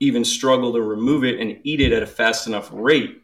even 0.00 0.24
struggle 0.24 0.72
to 0.72 0.82
remove 0.82 1.24
it 1.24 1.40
and 1.40 1.58
eat 1.64 1.80
it 1.80 1.92
at 1.92 2.02
a 2.02 2.06
fast 2.06 2.46
enough 2.46 2.68
rate 2.72 3.23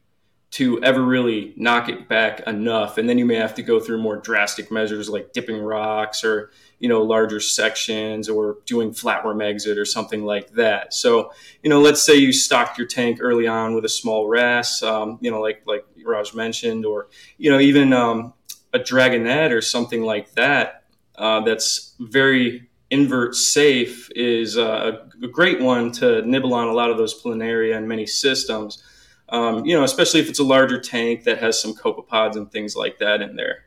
to 0.50 0.82
ever 0.82 1.02
really 1.02 1.54
knock 1.56 1.88
it 1.88 2.08
back 2.08 2.40
enough. 2.40 2.98
And 2.98 3.08
then 3.08 3.18
you 3.18 3.24
may 3.24 3.36
have 3.36 3.54
to 3.54 3.62
go 3.62 3.78
through 3.78 3.98
more 3.98 4.16
drastic 4.16 4.70
measures 4.70 5.08
like 5.08 5.32
dipping 5.32 5.60
rocks 5.60 6.24
or, 6.24 6.50
you 6.80 6.88
know, 6.88 7.02
larger 7.02 7.38
sections 7.38 8.28
or 8.28 8.58
doing 8.66 8.90
flatworm 8.90 9.44
exit 9.44 9.78
or 9.78 9.84
something 9.84 10.24
like 10.24 10.50
that. 10.54 10.92
So, 10.92 11.32
you 11.62 11.70
know, 11.70 11.80
let's 11.80 12.02
say 12.02 12.16
you 12.16 12.32
stocked 12.32 12.78
your 12.78 12.88
tank 12.88 13.18
early 13.20 13.46
on 13.46 13.74
with 13.74 13.84
a 13.84 13.88
small 13.88 14.26
wrasse, 14.26 14.82
um, 14.82 15.18
you 15.20 15.30
know, 15.30 15.40
like, 15.40 15.62
like 15.66 15.84
Raj 16.04 16.34
mentioned, 16.34 16.84
or, 16.84 17.08
you 17.38 17.48
know, 17.48 17.60
even 17.60 17.92
um, 17.92 18.34
a 18.72 18.80
dragonet 18.80 19.52
or 19.52 19.60
something 19.60 20.02
like 20.02 20.32
that, 20.32 20.82
uh, 21.14 21.40
that's 21.40 21.94
very 22.00 22.68
invert 22.90 23.36
safe 23.36 24.10
is 24.16 24.58
uh, 24.58 25.04
a 25.22 25.28
great 25.28 25.60
one 25.60 25.92
to 25.92 26.22
nibble 26.22 26.54
on 26.54 26.66
a 26.66 26.72
lot 26.72 26.90
of 26.90 26.96
those 26.96 27.22
planaria 27.22 27.76
and 27.76 27.86
many 27.86 28.04
systems 28.04 28.82
um, 29.30 29.64
you 29.64 29.76
know, 29.76 29.84
especially 29.84 30.20
if 30.20 30.28
it's 30.28 30.38
a 30.38 30.44
larger 30.44 30.80
tank 30.80 31.24
that 31.24 31.38
has 31.38 31.60
some 31.60 31.74
copepods 31.74 32.36
and 32.36 32.50
things 32.50 32.76
like 32.76 32.98
that 32.98 33.22
in 33.22 33.36
there. 33.36 33.64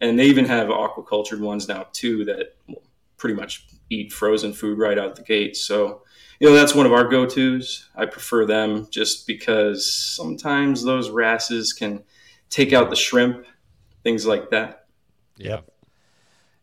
And 0.00 0.18
they 0.18 0.26
even 0.26 0.44
have 0.44 0.68
aquacultured 0.68 1.40
ones 1.40 1.68
now 1.68 1.86
too 1.92 2.24
that 2.26 2.56
will 2.68 2.82
pretty 3.16 3.34
much 3.34 3.66
eat 3.90 4.12
frozen 4.12 4.52
food 4.52 4.78
right 4.78 4.98
out 4.98 5.16
the 5.16 5.22
gate. 5.22 5.56
So, 5.56 6.02
you 6.38 6.48
know, 6.48 6.54
that's 6.54 6.74
one 6.74 6.86
of 6.86 6.92
our 6.92 7.04
go-tos. 7.08 7.88
I 7.96 8.06
prefer 8.06 8.44
them 8.44 8.86
just 8.90 9.26
because 9.26 9.92
sometimes 9.92 10.84
those 10.84 11.10
wrasses 11.10 11.72
can 11.72 12.04
take 12.50 12.72
out 12.72 12.90
the 12.90 12.96
shrimp, 12.96 13.44
things 14.02 14.26
like 14.26 14.50
that. 14.50 14.86
Yeah. 15.36 15.60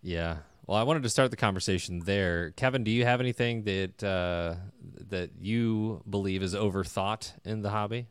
Yeah. 0.01 0.37
Well, 0.67 0.77
I 0.77 0.83
wanted 0.83 1.03
to 1.03 1.09
start 1.09 1.31
the 1.31 1.37
conversation 1.37 1.99
there. 1.99 2.51
Kevin, 2.51 2.83
do 2.83 2.91
you 2.91 3.05
have 3.05 3.19
anything 3.19 3.63
that 3.63 4.03
uh, 4.03 4.55
that 5.09 5.31
you 5.39 6.01
believe 6.09 6.41
is 6.41 6.55
overthought 6.55 7.33
in 7.43 7.61
the 7.61 7.69
hobby? 7.69 8.07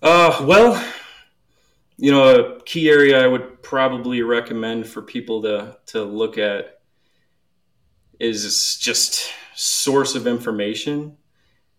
Uh, 0.00 0.44
well, 0.46 0.84
you 1.96 2.12
know, 2.12 2.56
a 2.56 2.62
key 2.62 2.88
area 2.88 3.22
I 3.22 3.26
would 3.26 3.62
probably 3.62 4.22
recommend 4.22 4.86
for 4.86 5.02
people 5.02 5.42
to 5.42 5.76
to 5.86 6.04
look 6.04 6.38
at 6.38 6.80
is 8.20 8.78
just 8.78 9.30
source 9.54 10.14
of 10.14 10.26
information. 10.26 11.16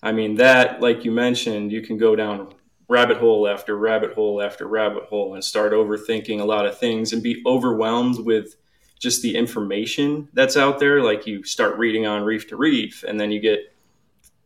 I 0.04 0.12
mean, 0.12 0.36
that, 0.36 0.82
like 0.82 1.06
you 1.06 1.12
mentioned, 1.12 1.72
you 1.72 1.82
can 1.82 1.98
go 1.98 2.16
down 2.16 2.54
rabbit 2.90 3.18
hole 3.18 3.48
after 3.48 3.78
rabbit 3.78 4.14
hole 4.14 4.42
after 4.42 4.68
rabbit 4.68 5.04
hole 5.04 5.36
and 5.36 5.44
start 5.44 5.74
overthinking 5.74 6.40
a 6.40 6.46
lot 6.46 6.66
of 6.66 6.78
things 6.78 7.14
and 7.14 7.22
be 7.22 7.42
overwhelmed 7.46 8.20
with 8.26 8.56
just 9.00 9.22
the 9.22 9.36
information 9.36 10.28
that's 10.34 10.58
out 10.58 10.80
there. 10.80 11.02
Like 11.02 11.26
you 11.26 11.44
start 11.44 11.78
reading 11.78 12.06
on 12.06 12.24
Reef 12.24 12.48
to 12.50 12.58
Reef, 12.58 13.04
and 13.08 13.18
then 13.20 13.32
you 13.32 13.40
get 13.40 13.74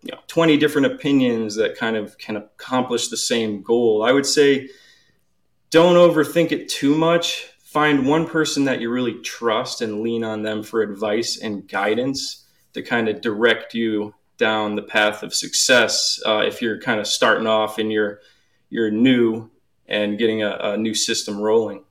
you 0.04 0.12
know 0.12 0.20
20 0.28 0.58
different 0.58 0.88
opinions 0.88 1.56
that 1.56 1.78
kind 1.78 1.96
of 1.96 2.18
can 2.18 2.36
accomplish 2.36 3.08
the 3.08 3.18
same 3.18 3.62
goal. 3.62 4.04
I 4.04 4.12
would 4.12 4.26
say 4.26 4.70
don't 5.70 5.96
overthink 5.96 6.52
it 6.52 6.70
too 6.70 6.96
much. 6.96 7.48
Find 7.64 8.06
one 8.06 8.28
person 8.28 8.66
that 8.66 8.80
you 8.80 8.92
really 8.92 9.22
trust 9.22 9.82
and 9.82 10.02
lean 10.02 10.24
on 10.24 10.44
them 10.44 10.62
for 10.62 10.82
advice 10.82 11.40
and 11.40 11.68
guidance 11.68 12.46
to 12.74 12.84
kind 12.84 13.08
of 13.10 13.22
direct 13.22 13.74
you 13.74 14.14
down 14.38 14.76
the 14.76 14.82
path 14.82 15.24
of 15.24 15.34
success 15.34 16.22
uh, 16.26 16.44
if 16.46 16.62
you're 16.62 16.80
kind 16.80 17.00
of 17.00 17.08
starting 17.08 17.48
off 17.48 17.80
and 17.80 17.92
you're 17.92 18.20
you're 18.70 18.92
new 18.92 19.50
and 19.88 20.18
getting 20.18 20.44
a, 20.44 20.58
a 20.62 20.78
new 20.78 20.94
system 20.94 21.40
rolling. 21.40 21.84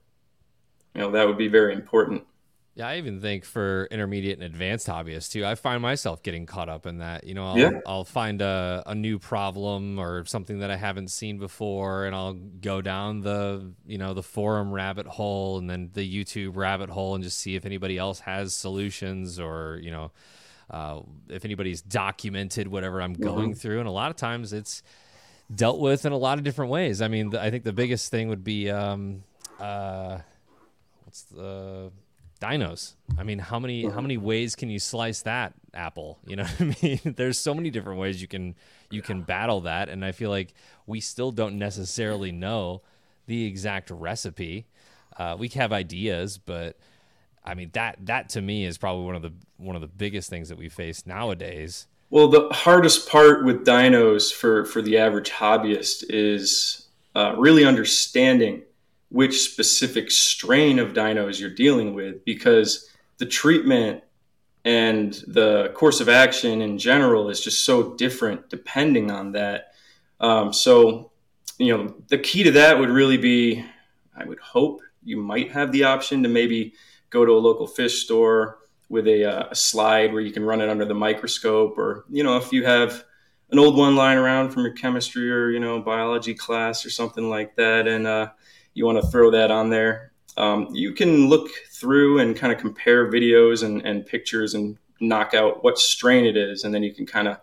You 0.93 1.01
know 1.01 1.11
that 1.11 1.27
would 1.27 1.37
be 1.37 1.47
very 1.47 1.73
important 1.73 2.23
yeah, 2.75 2.87
I 2.87 2.97
even 2.97 3.21
think 3.21 3.45
for 3.45 3.87
intermediate 3.91 4.39
and 4.39 4.43
advanced 4.43 4.87
hobbyists 4.87 5.31
too, 5.31 5.45
I 5.45 5.53
find 5.53 5.81
myself 5.81 6.23
getting 6.23 6.47
caught 6.47 6.69
up 6.69 6.87
in 6.87 6.99
that. 6.99 7.23
You 7.23 7.35
know, 7.35 7.49
I'll, 7.49 7.57
yeah. 7.57 7.79
I'll 7.85 8.03
find 8.03 8.41
a, 8.41 8.81
a 8.87 8.95
new 8.95 9.19
problem 9.19 9.99
or 9.99 10.25
something 10.25 10.59
that 10.59 10.71
I 10.71 10.75
haven't 10.75 11.09
seen 11.09 11.37
before, 11.37 12.05
and 12.05 12.15
I'll 12.15 12.33
go 12.33 12.81
down 12.81 13.21
the 13.21 13.73
you 13.85 13.99
know 13.99 14.15
the 14.15 14.23
forum 14.23 14.71
rabbit 14.71 15.05
hole 15.05 15.59
and 15.59 15.69
then 15.69 15.91
the 15.93 16.01
YouTube 16.01 16.55
rabbit 16.55 16.89
hole 16.89 17.13
and 17.13 17.23
just 17.23 17.37
see 17.37 17.55
if 17.55 17.65
anybody 17.65 17.99
else 17.99 18.19
has 18.21 18.55
solutions 18.55 19.39
or 19.39 19.79
you 19.83 19.91
know 19.91 20.11
uh, 20.71 21.01
if 21.29 21.45
anybody's 21.45 21.81
documented 21.83 22.67
whatever 22.67 23.03
I'm 23.03 23.13
going 23.13 23.51
mm-hmm. 23.51 23.59
through. 23.59 23.79
And 23.79 23.87
a 23.87 23.91
lot 23.91 24.09
of 24.09 24.17
times 24.17 24.51
it's 24.51 24.81
dealt 25.53 25.79
with 25.79 26.07
in 26.07 26.11
a 26.11 26.17
lot 26.17 26.39
of 26.39 26.43
different 26.43 26.71
ways. 26.71 27.03
I 27.03 27.07
mean, 27.07 27.29
the, 27.29 27.41
I 27.41 27.51
think 27.51 27.63
the 27.65 27.73
biggest 27.73 28.09
thing 28.09 28.29
would 28.29 28.43
be 28.43 28.71
um, 28.71 29.23
uh, 29.59 30.17
what's 31.03 31.21
the 31.23 31.91
dinos. 32.43 32.93
I 33.17 33.23
mean, 33.23 33.39
how 33.39 33.59
many 33.59 33.89
how 33.89 34.01
many 34.01 34.17
ways 34.17 34.55
can 34.55 34.69
you 34.69 34.79
slice 34.79 35.21
that 35.21 35.53
apple? 35.73 36.19
You 36.27 36.37
know 36.37 36.43
what 36.43 36.61
I 36.61 36.75
mean? 36.81 36.99
There's 37.15 37.37
so 37.37 37.53
many 37.53 37.69
different 37.69 37.99
ways 37.99 38.21
you 38.21 38.27
can 38.27 38.55
you 38.89 39.01
can 39.01 39.21
battle 39.21 39.61
that, 39.61 39.89
and 39.89 40.03
I 40.03 40.11
feel 40.11 40.29
like 40.29 40.53
we 40.85 40.99
still 40.99 41.31
don't 41.31 41.57
necessarily 41.57 42.31
know 42.31 42.81
the 43.27 43.45
exact 43.45 43.89
recipe. 43.89 44.65
Uh, 45.17 45.35
we 45.37 45.47
have 45.49 45.71
ideas, 45.71 46.37
but 46.37 46.77
I 47.45 47.53
mean 47.53 47.69
that 47.73 47.97
that 48.05 48.29
to 48.29 48.41
me 48.41 48.65
is 48.65 48.77
probably 48.77 49.05
one 49.05 49.15
of 49.15 49.21
the 49.21 49.33
one 49.57 49.75
of 49.75 49.81
the 49.81 49.87
biggest 49.87 50.29
things 50.29 50.49
that 50.49 50.57
we 50.57 50.69
face 50.69 51.05
nowadays. 51.05 51.87
Well, 52.09 52.27
the 52.27 52.49
hardest 52.51 53.09
part 53.09 53.43
with 53.45 53.65
dinos 53.65 54.33
for 54.33 54.65
for 54.65 54.81
the 54.81 54.97
average 54.97 55.29
hobbyist 55.31 56.05
is 56.09 56.87
uh, 57.15 57.35
really 57.37 57.65
understanding 57.65 58.63
which 59.13 59.43
specific 59.43 60.09
strain 60.09 60.79
of 60.79 60.91
dinos 60.93 61.39
you're 61.39 61.47
dealing 61.47 61.93
with 61.93 62.25
because 62.25 62.89
the 63.19 63.25
treatment 63.27 64.03
and 64.65 65.23
the 65.27 65.71
course 65.75 66.01
of 66.01 66.09
action 66.09 66.63
in 66.63 66.79
general 66.79 67.29
is 67.29 67.39
just 67.39 67.63
so 67.63 67.93
different 67.93 68.49
depending 68.49 69.11
on 69.11 69.33
that. 69.33 69.75
Um, 70.19 70.51
so, 70.51 71.11
you 71.59 71.77
know, 71.77 71.93
the 72.07 72.17
key 72.17 72.41
to 72.41 72.51
that 72.53 72.79
would 72.79 72.89
really 72.89 73.17
be 73.17 73.63
I 74.17 74.25
would 74.25 74.39
hope 74.39 74.81
you 75.03 75.17
might 75.17 75.51
have 75.51 75.71
the 75.71 75.83
option 75.83 76.23
to 76.23 76.29
maybe 76.29 76.73
go 77.11 77.23
to 77.23 77.33
a 77.33 77.37
local 77.37 77.67
fish 77.67 78.05
store 78.05 78.57
with 78.89 79.07
a, 79.07 79.25
uh, 79.25 79.47
a 79.51 79.55
slide 79.55 80.11
where 80.11 80.23
you 80.23 80.31
can 80.31 80.43
run 80.43 80.59
it 80.59 80.69
under 80.69 80.85
the 80.85 80.95
microscope, 80.95 81.77
or, 81.77 82.05
you 82.09 82.23
know, 82.23 82.37
if 82.37 82.51
you 82.51 82.65
have 82.65 83.03
an 83.51 83.59
old 83.59 83.77
one 83.77 83.95
lying 83.95 84.17
around 84.17 84.49
from 84.49 84.63
your 84.63 84.73
chemistry 84.73 85.31
or, 85.31 85.51
you 85.51 85.59
know, 85.59 85.79
biology 85.79 86.33
class 86.33 86.83
or 86.83 86.89
something 86.89 87.29
like 87.29 87.55
that. 87.57 87.87
And, 87.87 88.07
uh, 88.07 88.29
you 88.73 88.85
want 88.85 89.01
to 89.01 89.07
throw 89.07 89.31
that 89.31 89.51
on 89.51 89.69
there, 89.69 90.11
um, 90.37 90.67
you 90.71 90.93
can 90.93 91.27
look 91.27 91.49
through 91.71 92.19
and 92.19 92.35
kind 92.35 92.51
of 92.51 92.59
compare 92.59 93.11
videos 93.11 93.63
and, 93.63 93.81
and 93.83 94.05
pictures 94.05 94.53
and 94.53 94.77
knock 94.99 95.33
out 95.33 95.63
what 95.63 95.77
strain 95.77 96.25
it 96.25 96.37
is, 96.37 96.63
and 96.63 96.73
then 96.73 96.83
you 96.83 96.93
can 96.93 97.05
kind 97.05 97.27
of 97.27 97.37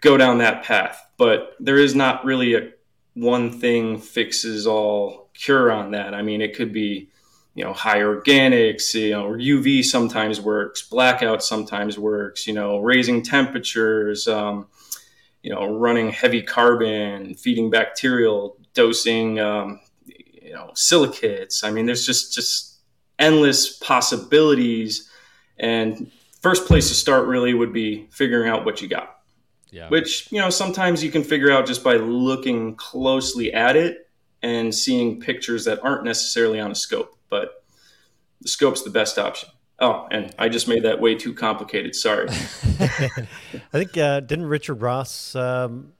go 0.00 0.16
down 0.16 0.38
that 0.38 0.64
path. 0.64 1.02
But 1.16 1.54
there 1.60 1.78
is 1.78 1.94
not 1.94 2.24
really 2.24 2.54
a 2.54 2.70
one 3.14 3.50
thing 3.50 3.98
fixes 3.98 4.66
all 4.66 5.30
cure 5.34 5.72
on 5.72 5.92
that. 5.92 6.14
I 6.14 6.22
mean, 6.22 6.42
it 6.42 6.54
could 6.54 6.72
be 6.72 7.08
you 7.56 7.64
know 7.64 7.72
high 7.72 8.00
organics 8.00 8.94
you 8.94 9.12
know 9.12 9.30
uv 9.30 9.82
sometimes 9.82 10.40
works 10.40 10.82
blackout 10.82 11.42
sometimes 11.42 11.98
works 11.98 12.46
you 12.46 12.52
know 12.52 12.78
raising 12.78 13.22
temperatures 13.22 14.28
um, 14.28 14.68
you 15.42 15.50
know 15.50 15.74
running 15.74 16.10
heavy 16.10 16.42
carbon 16.42 17.34
feeding 17.34 17.70
bacterial 17.70 18.58
dosing 18.74 19.40
um, 19.40 19.80
you 20.46 20.52
know 20.52 20.70
silicates. 20.74 21.64
I 21.64 21.70
mean, 21.70 21.86
there's 21.86 22.06
just 22.06 22.34
just 22.34 22.76
endless 23.18 23.76
possibilities. 23.78 25.10
And 25.58 26.10
first 26.40 26.66
place 26.66 26.88
to 26.88 26.94
start 26.94 27.26
really 27.26 27.54
would 27.54 27.72
be 27.72 28.08
figuring 28.10 28.48
out 28.48 28.64
what 28.64 28.82
you 28.82 28.88
got. 28.88 29.20
Yeah. 29.70 29.88
Which, 29.88 30.30
you 30.30 30.40
know, 30.40 30.50
sometimes 30.50 31.02
you 31.02 31.10
can 31.10 31.24
figure 31.24 31.50
out 31.50 31.66
just 31.66 31.82
by 31.82 31.96
looking 31.96 32.76
closely 32.76 33.52
at 33.52 33.76
it 33.76 34.08
and 34.42 34.74
seeing 34.74 35.20
pictures 35.20 35.64
that 35.64 35.82
aren't 35.82 36.04
necessarily 36.04 36.60
on 36.60 36.70
a 36.70 36.74
scope, 36.74 37.18
but 37.28 37.64
the 38.40 38.48
scope's 38.48 38.82
the 38.82 38.90
best 38.90 39.18
option. 39.18 39.48
Oh, 39.78 40.06
and 40.10 40.34
I 40.38 40.48
just 40.48 40.68
made 40.68 40.84
that 40.84 41.00
way 41.00 41.14
too 41.14 41.34
complicated. 41.34 41.94
Sorry. 41.94 42.28
I 42.30 43.26
think 43.72 43.98
uh, 43.98 44.20
didn't 44.20 44.46
Richard 44.46 44.80
Ross 44.80 45.34
um, 45.34 45.92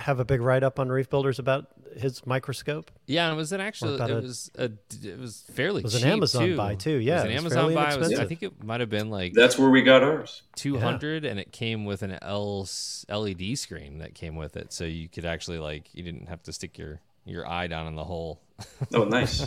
have 0.00 0.18
a 0.20 0.24
big 0.24 0.40
write 0.40 0.62
up 0.62 0.78
on 0.80 0.88
Reef 0.88 1.08
Builders 1.08 1.38
about 1.38 1.66
his 1.96 2.24
microscope? 2.26 2.90
Yeah, 3.06 3.26
and 3.26 3.34
it 3.34 3.36
was 3.36 3.52
an 3.52 3.60
actual. 3.60 4.00
It 4.00 4.10
a- 4.10 4.14
was 4.16 4.50
a. 4.56 4.70
It 5.04 5.18
was 5.18 5.44
fairly. 5.52 5.80
It 5.80 5.84
was 5.84 6.02
an 6.02 6.08
Amazon 6.10 6.44
too. 6.46 6.56
buy, 6.56 6.74
too. 6.74 6.96
It 6.96 7.02
Yeah, 7.02 7.14
was 7.16 7.24
an 7.24 7.30
it 7.30 7.34
was 7.42 7.56
Amazon 7.56 7.74
buy. 7.74 7.96
Was, 7.96 8.18
I 8.18 8.24
think 8.26 8.42
it 8.42 8.62
might 8.64 8.80
have 8.80 8.90
been 8.90 9.10
like 9.10 9.32
That's 9.34 9.58
where 9.58 9.70
we 9.70 9.82
got 9.82 10.02
ours. 10.02 10.42
two 10.56 10.78
hundred, 10.78 11.24
and 11.24 11.38
it 11.38 11.52
came 11.52 11.84
with 11.84 12.02
an 12.02 12.18
L 12.22 12.66
LED 13.08 13.56
screen 13.58 13.98
that 13.98 14.14
came 14.14 14.36
with 14.36 14.56
it, 14.56 14.72
so 14.72 14.84
you 14.84 15.08
could 15.08 15.24
actually 15.24 15.58
like 15.58 15.94
you 15.94 16.02
didn't 16.02 16.28
have 16.28 16.42
to 16.44 16.52
stick 16.52 16.78
your 16.78 17.00
your 17.24 17.46
eye 17.48 17.66
down 17.66 17.86
in 17.86 17.94
the 17.94 18.04
hole. 18.04 18.40
Oh, 18.94 19.04
nice. 19.04 19.46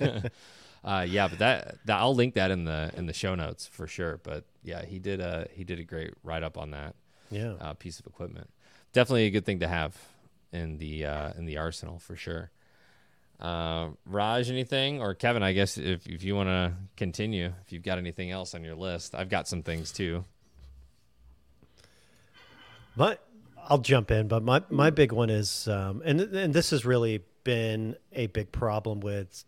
Uh, 0.82 1.04
yeah, 1.06 1.28
but 1.28 1.38
that, 1.40 1.76
that 1.84 1.98
I'll 1.98 2.14
link 2.14 2.34
that 2.36 2.50
in 2.50 2.64
the 2.64 2.90
in 2.96 3.04
the 3.04 3.12
show 3.12 3.34
notes 3.34 3.66
for 3.66 3.86
sure. 3.86 4.18
But 4.22 4.44
yeah, 4.62 4.82
he 4.82 4.98
did 4.98 5.20
a 5.20 5.46
he 5.52 5.62
did 5.62 5.78
a 5.78 5.84
great 5.84 6.14
write 6.24 6.42
up 6.42 6.56
on 6.56 6.70
that 6.70 6.94
Yeah. 7.30 7.52
uh, 7.60 7.74
piece 7.74 8.00
of 8.00 8.06
equipment. 8.06 8.48
Definitely 8.92 9.26
a 9.26 9.30
good 9.30 9.44
thing 9.44 9.60
to 9.60 9.68
have 9.68 9.96
in 10.52 10.78
the 10.78 11.06
uh, 11.06 11.32
in 11.38 11.46
the 11.46 11.58
arsenal 11.58 11.98
for 11.98 12.16
sure. 12.16 12.50
Uh, 13.38 13.90
Raj, 14.04 14.50
anything 14.50 15.00
or 15.00 15.14
Kevin? 15.14 15.42
I 15.42 15.52
guess 15.52 15.78
if 15.78 16.06
if 16.06 16.22
you 16.22 16.34
want 16.34 16.48
to 16.48 16.74
continue, 16.96 17.52
if 17.64 17.72
you've 17.72 17.82
got 17.82 17.98
anything 17.98 18.30
else 18.30 18.54
on 18.54 18.64
your 18.64 18.74
list, 18.74 19.14
I've 19.14 19.28
got 19.28 19.48
some 19.48 19.62
things 19.62 19.92
too. 19.92 20.24
But 22.96 23.26
I'll 23.68 23.78
jump 23.78 24.10
in, 24.10 24.28
but 24.28 24.42
my, 24.42 24.62
my 24.68 24.90
big 24.90 25.12
one 25.12 25.30
is, 25.30 25.68
um, 25.68 26.02
and 26.04 26.20
and 26.20 26.52
this 26.52 26.70
has 26.70 26.84
really 26.84 27.22
been 27.44 27.96
a 28.12 28.26
big 28.26 28.52
problem 28.52 29.00
with 29.00 29.44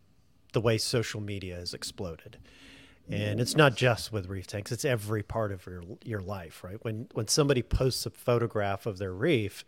the 0.52 0.60
way 0.60 0.78
social 0.78 1.20
media 1.20 1.56
has 1.56 1.74
exploded, 1.74 2.38
and 3.10 3.40
it's 3.40 3.56
not 3.56 3.76
just 3.76 4.12
with 4.12 4.28
reef 4.28 4.46
tanks; 4.46 4.72
it's 4.72 4.84
every 4.84 5.22
part 5.22 5.52
of 5.52 5.66
your 5.66 5.82
your 6.04 6.20
life, 6.20 6.62
right? 6.64 6.82
When 6.82 7.08
when 7.12 7.28
somebody 7.28 7.62
posts 7.62 8.06
a 8.06 8.10
photograph 8.10 8.86
of 8.86 8.98
their 8.98 9.12
reef, 9.12 9.64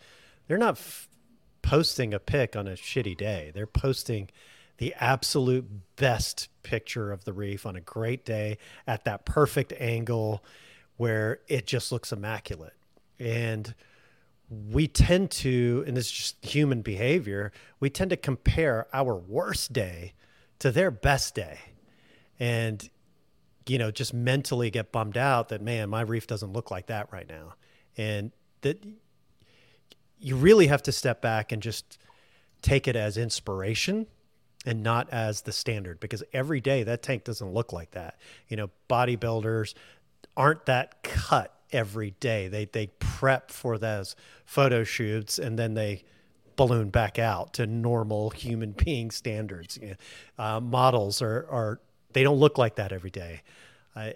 they're 0.47 0.59
not 0.59 0.77
f- 0.77 1.09
posting 1.63 2.15
a 2.15 2.19
pic 2.19 2.57
on 2.57 2.67
a 2.67 2.73
shitty 2.73 3.17
day; 3.17 3.51
they're 3.55 3.67
posting 3.67 4.31
the 4.79 4.95
absolute 4.99 5.67
best 5.97 6.49
picture 6.63 7.13
of 7.13 7.25
the 7.25 7.33
reef 7.33 7.65
on 7.67 7.77
a 7.77 7.81
great 7.81 8.25
day 8.25 8.59
at 8.87 9.05
that 9.05 9.25
perfect 9.25 9.73
angle 9.79 10.43
where 10.97 11.41
it 11.49 11.67
just 11.67 11.93
looks 11.93 12.13
immaculate. 12.13 12.75
And 13.19 13.75
we 14.51 14.89
tend 14.89 15.31
to, 15.31 15.85
and 15.87 15.97
this 15.97 16.07
is 16.07 16.13
just 16.13 16.45
human 16.45 16.83
behavior, 16.83 17.53
we 17.81 17.91
tend 17.91 18.11
to 18.11 18.17
compare 18.17 18.87
our 18.93 19.15
worst 19.15 19.73
day 19.73 20.15
to 20.59 20.71
their 20.71 20.91
best 20.91 21.35
day. 21.35 21.59
And, 22.39 22.89
you 23.67 23.79
know, 23.79 23.91
just 23.91 24.13
mentally 24.13 24.71
get 24.71 24.93
bummed 24.93 25.17
out 25.17 25.49
that, 25.49 25.63
man, 25.63 25.89
my 25.89 26.03
reef 26.03 26.27
doesn't 26.27 26.53
look 26.53 26.71
like 26.71 26.87
that 26.87 27.13
right 27.13 27.29
now. 27.29 27.55
And 27.97 28.33
that 28.63 28.85
you 30.19 30.37
really 30.37 30.67
have 30.67 30.83
to 30.83 30.93
step 30.93 31.21
back 31.21 31.53
and 31.53 31.63
just 31.63 31.99
take 32.63 32.89
it 32.89 32.97
as 32.97 33.17
inspiration 33.17 34.07
and 34.67 34.83
not 34.83 35.09
as 35.11 35.43
the 35.43 35.53
standard 35.53 36.01
because 36.01 36.23
every 36.33 36.61
day 36.61 36.83
that 36.83 37.03
tank 37.03 37.25
doesn't 37.25 37.53
look 37.53 37.73
like 37.73 37.91
that. 37.93 38.17
You 38.49 38.57
know, 38.57 38.71
bodybuilders 38.89 39.75
aren't 40.37 40.67
that 40.67 41.03
cut 41.03 41.55
every 41.73 42.13
day. 42.21 42.49
They 42.49 42.65
they 42.65 42.87
prep 42.99 43.51
for 43.51 43.79
those 43.79 44.17
photo 44.47 44.85
shoots 44.85 45.39
and 45.39 45.59
then 45.59 45.75
they 45.75 46.05
balloon 46.57 46.89
back 46.89 47.19
out 47.19 47.53
to 47.55 47.67
normal 47.67 48.31
human 48.31 48.73
being 48.85 49.11
standards. 49.11 49.79
You 49.81 49.89
know, 49.89 49.95
uh, 50.45 50.61
models 50.61 51.21
are 51.21 51.47
are 51.51 51.81
they 52.15 52.23
don't 52.23 52.39
look 52.39 52.57
like 52.57 52.77
that 52.77 52.93
every 52.93 53.11
day. 53.11 53.43
Uh, 53.95 54.11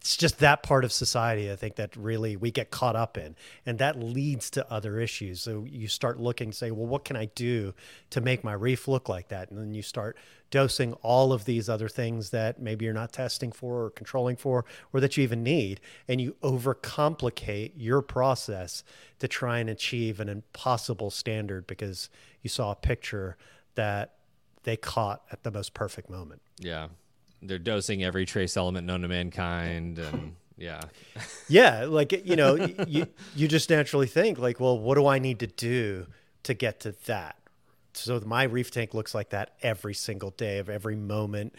it's 0.00 0.16
just 0.16 0.38
that 0.38 0.62
part 0.62 0.84
of 0.84 0.92
society 0.92 1.50
I 1.50 1.56
think 1.56 1.74
that 1.74 1.96
really 1.96 2.36
we 2.36 2.52
get 2.52 2.70
caught 2.70 2.94
up 2.94 3.18
in 3.18 3.34
and 3.66 3.78
that 3.80 3.98
leads 3.98 4.48
to 4.50 4.72
other 4.72 5.00
issues 5.00 5.40
so 5.40 5.66
you 5.68 5.88
start 5.88 6.20
looking 6.20 6.52
say 6.52 6.70
well 6.70 6.86
what 6.86 7.04
can 7.04 7.16
I 7.16 7.26
do 7.34 7.74
to 8.10 8.20
make 8.20 8.44
my 8.44 8.52
reef 8.52 8.86
look 8.86 9.08
like 9.08 9.28
that 9.28 9.50
and 9.50 9.58
then 9.58 9.74
you 9.74 9.82
start 9.82 10.16
dosing 10.50 10.92
all 11.02 11.32
of 11.32 11.46
these 11.46 11.68
other 11.68 11.88
things 11.88 12.30
that 12.30 12.62
maybe 12.62 12.84
you're 12.84 12.94
not 12.94 13.12
testing 13.12 13.50
for 13.50 13.86
or 13.86 13.90
controlling 13.90 14.36
for 14.36 14.64
or 14.92 15.00
that 15.00 15.16
you 15.16 15.24
even 15.24 15.42
need 15.42 15.80
and 16.06 16.20
you 16.20 16.36
overcomplicate 16.42 17.72
your 17.76 18.00
process 18.00 18.84
to 19.18 19.26
try 19.26 19.58
and 19.58 19.68
achieve 19.68 20.20
an 20.20 20.28
impossible 20.28 21.10
standard 21.10 21.66
because 21.66 22.08
you 22.40 22.48
saw 22.48 22.70
a 22.70 22.76
picture 22.76 23.36
that 23.74 24.14
they 24.64 24.76
caught 24.76 25.22
at 25.30 25.42
the 25.42 25.50
most 25.50 25.74
perfect 25.74 26.10
moment. 26.10 26.42
Yeah, 26.58 26.88
they're 27.42 27.58
dosing 27.58 28.02
every 28.02 28.26
trace 28.26 28.56
element 28.56 28.86
known 28.86 29.02
to 29.02 29.08
mankind, 29.08 29.98
and 29.98 30.36
yeah, 30.56 30.82
yeah 31.48 31.84
like 31.84 32.12
you 32.26 32.36
know 32.36 32.54
you 32.86 33.06
you 33.34 33.48
just 33.48 33.70
naturally 33.70 34.06
think 34.06 34.38
like 34.38 34.58
well 34.60 34.78
what 34.78 34.96
do 34.96 35.06
i 35.06 35.18
need 35.18 35.38
to 35.38 35.46
do 35.46 36.06
to 36.48 36.54
get 36.54 36.80
to 36.80 36.92
that? 37.06 37.36
So 37.94 38.20
my 38.24 38.44
reef 38.44 38.70
tank 38.70 38.94
looks 38.94 39.14
like 39.14 39.30
that 39.30 39.54
every 39.62 39.94
single 39.94 40.30
day 40.30 40.58
of 40.58 40.68
every 40.68 40.96
moment. 40.96 41.54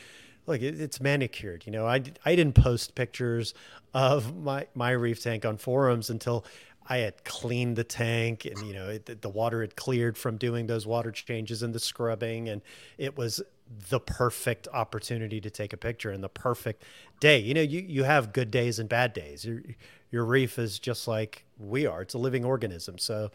Like 0.46 0.62
it, 0.62 0.80
it's 0.82 1.00
manicured 1.00 1.64
you 1.66 1.72
know? 1.72 1.86
I, 1.86 2.02
I 2.26 2.36
didn't 2.36 2.56
post 2.56 2.96
pictures 2.96 3.54
of 3.94 4.36
my 4.36 4.68
my 4.74 4.92
reef 4.92 5.22
tank 5.22 5.46
on 5.46 5.58
forums 5.58 6.10
until 6.10 6.46
i 6.90 6.98
had 6.98 7.24
cleaned 7.24 7.76
the 7.76 7.84
tank 7.84 8.46
and 8.46 8.58
you 8.68 8.74
know 8.74 8.90
it, 8.90 9.22
the 9.22 9.30
water 9.30 9.62
had 9.62 9.76
cleared 9.76 10.18
from 10.18 10.38
doing 10.38 10.68
those 10.68 10.86
water 10.86 11.12
changes 11.12 11.64
and 11.64 11.74
the 11.74 11.80
scrubbing 11.80 12.50
and 12.50 12.62
it 12.98 13.18
was 13.18 13.42
the 13.90 14.00
perfect 14.00 14.68
opportunity 14.74 15.40
to 15.40 15.50
take 15.50 15.74
a 15.74 15.78
picture 15.78 16.10
and 16.10 16.24
the 16.24 16.30
perfect 16.30 16.84
day. 17.20 17.40
You 17.40 17.54
know, 17.54 17.62
you, 17.62 17.82
you 17.82 18.04
have 18.04 18.34
good 18.34 18.52
days 18.52 18.80
and 18.80 18.90
bad 18.90 19.14
days. 19.14 19.46
Your 19.46 19.62
your 20.12 20.26
reef 20.26 20.58
is 20.58 20.80
just 20.80 21.08
like 21.08 21.46
we 21.60 21.86
are. 21.86 22.02
It's 22.02 22.16
a 22.16 22.18
living 22.18 22.44
organism. 22.44 22.98
So 22.98 23.32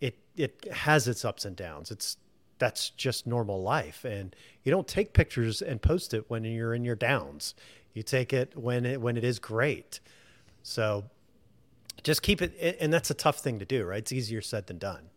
it 0.00 0.18
it 0.36 0.66
has 0.72 1.06
its 1.06 1.24
ups 1.24 1.44
and 1.44 1.54
downs. 1.54 1.90
It's 1.90 2.16
that's 2.58 2.90
just 2.90 3.26
normal 3.26 3.62
life. 3.62 4.04
And 4.04 4.34
you 4.62 4.70
don't 4.70 4.88
take 4.88 5.12
pictures 5.12 5.60
and 5.60 5.82
post 5.82 6.14
it 6.14 6.24
when 6.28 6.44
you're 6.44 6.74
in 6.74 6.84
your 6.84 6.96
downs. 6.96 7.54
You 7.92 8.02
take 8.02 8.32
it 8.32 8.56
when 8.56 8.86
it 8.86 9.00
when 9.00 9.16
it 9.16 9.24
is 9.24 9.38
great. 9.38 10.00
So 10.62 11.04
just 12.02 12.22
keep 12.22 12.42
it 12.42 12.76
and 12.80 12.92
that's 12.92 13.10
a 13.10 13.14
tough 13.14 13.38
thing 13.38 13.58
to 13.58 13.64
do, 13.64 13.84
right? 13.84 13.98
It's 13.98 14.12
easier 14.12 14.40
said 14.40 14.66
than 14.66 14.78
done. 14.78 15.10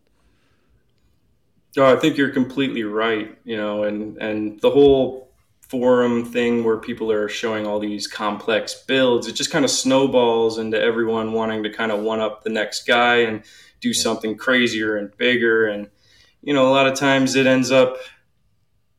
No, 1.76 1.84
I 1.84 1.96
think 1.96 2.16
you're 2.16 2.30
completely 2.30 2.82
right. 2.82 3.36
You 3.44 3.56
know, 3.56 3.84
and 3.84 4.16
and 4.18 4.60
the 4.60 4.70
whole 4.70 5.28
forum 5.60 6.24
thing 6.24 6.64
where 6.64 6.78
people 6.78 7.12
are 7.12 7.28
showing 7.28 7.66
all 7.66 7.78
these 7.78 8.06
complex 8.06 8.74
builds, 8.74 9.28
it 9.28 9.32
just 9.32 9.50
kind 9.50 9.64
of 9.64 9.70
snowballs 9.70 10.56
into 10.58 10.80
everyone 10.80 11.32
wanting 11.32 11.62
to 11.62 11.70
kind 11.70 11.92
of 11.92 12.00
one 12.00 12.20
up 12.20 12.42
the 12.42 12.50
next 12.50 12.86
guy 12.86 13.16
and 13.18 13.42
do 13.80 13.92
something 13.92 14.36
crazier 14.36 14.96
and 14.96 15.14
bigger. 15.18 15.66
And 15.66 15.90
you 16.42 16.54
know, 16.54 16.68
a 16.68 16.72
lot 16.72 16.86
of 16.86 16.94
times 16.94 17.34
it 17.34 17.46
ends 17.46 17.70
up 17.70 17.98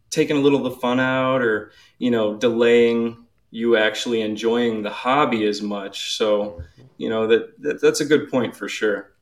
taking 0.09 0.38
a 0.38 0.39
little 0.39 0.65
of 0.65 0.73
the 0.73 0.80
fun 0.80 0.99
out, 0.99 1.41
or 1.41 1.71
you 1.97 2.11
know, 2.11 2.36
delaying 2.36 3.25
you 3.52 3.78
actually 3.78 4.22
enjoying 4.22 4.84
the 4.84 4.89
hobby 4.89 5.45
as 5.45 5.62
much. 5.62 6.16
So, 6.16 6.62
you 6.97 7.10
know, 7.10 7.28
that, 7.28 7.62
that 7.62 7.82
that's 7.82 8.02
a 8.02 8.06
good 8.06 8.30
point 8.30 8.56
for 8.56 8.68
sure. 8.70 9.14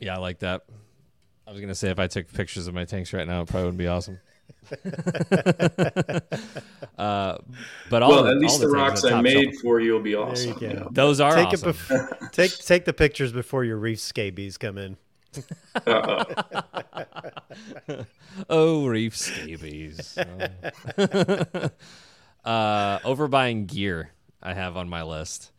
yeah, 0.00 0.14
I 0.14 0.18
like 0.18 0.40
that. 0.40 0.62
I 1.46 1.52
was 1.52 1.60
gonna 1.60 1.74
say 1.74 1.90
if 1.90 1.98
I 1.98 2.06
took 2.06 2.32
pictures 2.32 2.66
of 2.66 2.74
my 2.74 2.84
tanks 2.84 3.12
right 3.12 3.26
now, 3.26 3.42
it 3.42 3.48
probably 3.48 3.66
would 3.70 3.78
be 3.78 3.88
awesome. 3.88 4.18
uh, 6.98 7.38
but 7.88 8.02
all 8.02 8.10
well, 8.10 8.24
the, 8.24 8.30
at 8.30 8.38
least 8.38 8.54
all 8.54 8.58
the, 8.58 8.66
things 8.66 8.74
rocks 8.74 9.04
at 9.04 9.14
I 9.14 9.22
made 9.22 9.52
Shelf- 9.52 9.62
for 9.62 9.80
you 9.80 9.92
will 9.92 10.00
be 10.00 10.14
awesome. 10.14 10.48
you 10.60 10.68
you 10.68 10.74
go. 10.74 10.80
know. 10.80 10.88
those 10.92 11.20
are 11.20 11.34
take 11.34 11.48
awesome. 11.48 11.70
it 11.70 11.76
bef- 11.76 12.30
take 12.32 12.58
take 12.58 12.84
the 12.84 12.92
pictures 12.92 13.32
before 13.32 13.64
your 13.64 13.78
reef 13.78 13.98
scabies 13.98 14.58
come 14.58 14.76
in. 14.76 14.98
Oh, 18.48 18.86
reef 18.86 19.16
scabies. 19.16 20.16
Oh. 20.18 20.48
uh, 22.44 22.98
overbuying 23.00 23.66
gear 23.66 24.12
I 24.42 24.54
have 24.54 24.76
on 24.76 24.88
my 24.88 25.02
list. 25.02 25.50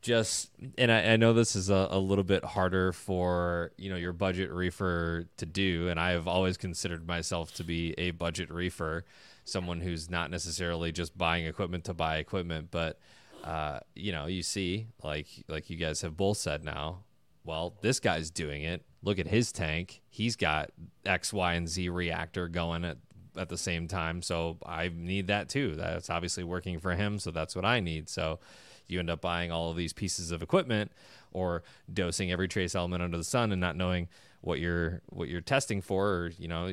Just 0.00 0.50
and 0.76 0.90
I, 0.90 1.12
I 1.12 1.16
know 1.16 1.32
this 1.32 1.54
is 1.54 1.70
a, 1.70 1.86
a 1.90 1.98
little 1.98 2.24
bit 2.24 2.44
harder 2.44 2.92
for 2.92 3.70
you 3.76 3.88
know 3.90 3.96
your 3.96 4.12
budget 4.12 4.50
reefer 4.50 5.28
to 5.36 5.46
do, 5.46 5.88
and 5.88 6.00
I 6.00 6.10
have 6.10 6.26
always 6.26 6.56
considered 6.56 7.06
myself 7.06 7.54
to 7.54 7.64
be 7.64 7.94
a 7.96 8.10
budget 8.10 8.50
reefer, 8.50 9.04
someone 9.44 9.80
who's 9.80 10.10
not 10.10 10.30
necessarily 10.30 10.90
just 10.90 11.16
buying 11.16 11.46
equipment 11.46 11.84
to 11.84 11.94
buy 11.94 12.16
equipment, 12.16 12.68
but 12.72 12.98
uh, 13.44 13.78
you 13.94 14.10
know 14.10 14.26
you 14.26 14.42
see 14.42 14.88
like 15.04 15.28
like 15.46 15.70
you 15.70 15.76
guys 15.76 16.00
have 16.00 16.16
both 16.16 16.38
said 16.38 16.64
now 16.64 17.04
well, 17.44 17.74
this 17.80 18.00
guy's 18.00 18.30
doing 18.30 18.62
it. 18.62 18.84
Look 19.02 19.18
at 19.18 19.26
his 19.26 19.52
tank. 19.52 20.02
He's 20.08 20.36
got 20.36 20.70
X, 21.04 21.32
Y, 21.32 21.54
and 21.54 21.68
Z 21.68 21.88
reactor 21.88 22.48
going 22.48 22.84
at 22.84 22.98
at 23.36 23.48
the 23.48 23.56
same 23.56 23.88
time. 23.88 24.22
So 24.22 24.58
I 24.64 24.90
need 24.94 25.28
that 25.28 25.48
too. 25.48 25.74
That's 25.74 26.10
obviously 26.10 26.44
working 26.44 26.78
for 26.78 26.92
him. 26.94 27.18
So 27.18 27.30
that's 27.30 27.56
what 27.56 27.64
I 27.64 27.80
need. 27.80 28.08
So 28.08 28.40
you 28.86 28.98
end 28.98 29.10
up 29.10 29.20
buying 29.20 29.50
all 29.50 29.70
of 29.70 29.76
these 29.76 29.92
pieces 29.92 30.30
of 30.30 30.42
equipment 30.42 30.92
or 31.32 31.62
dosing 31.92 32.30
every 32.30 32.48
trace 32.48 32.74
element 32.74 33.02
under 33.02 33.16
the 33.16 33.24
sun 33.24 33.52
and 33.52 33.60
not 33.60 33.76
knowing 33.76 34.08
what 34.42 34.58
you're 34.58 35.00
what 35.06 35.28
you're 35.28 35.40
testing 35.40 35.80
for 35.80 36.08
or 36.08 36.32
you 36.36 36.48
know 36.48 36.66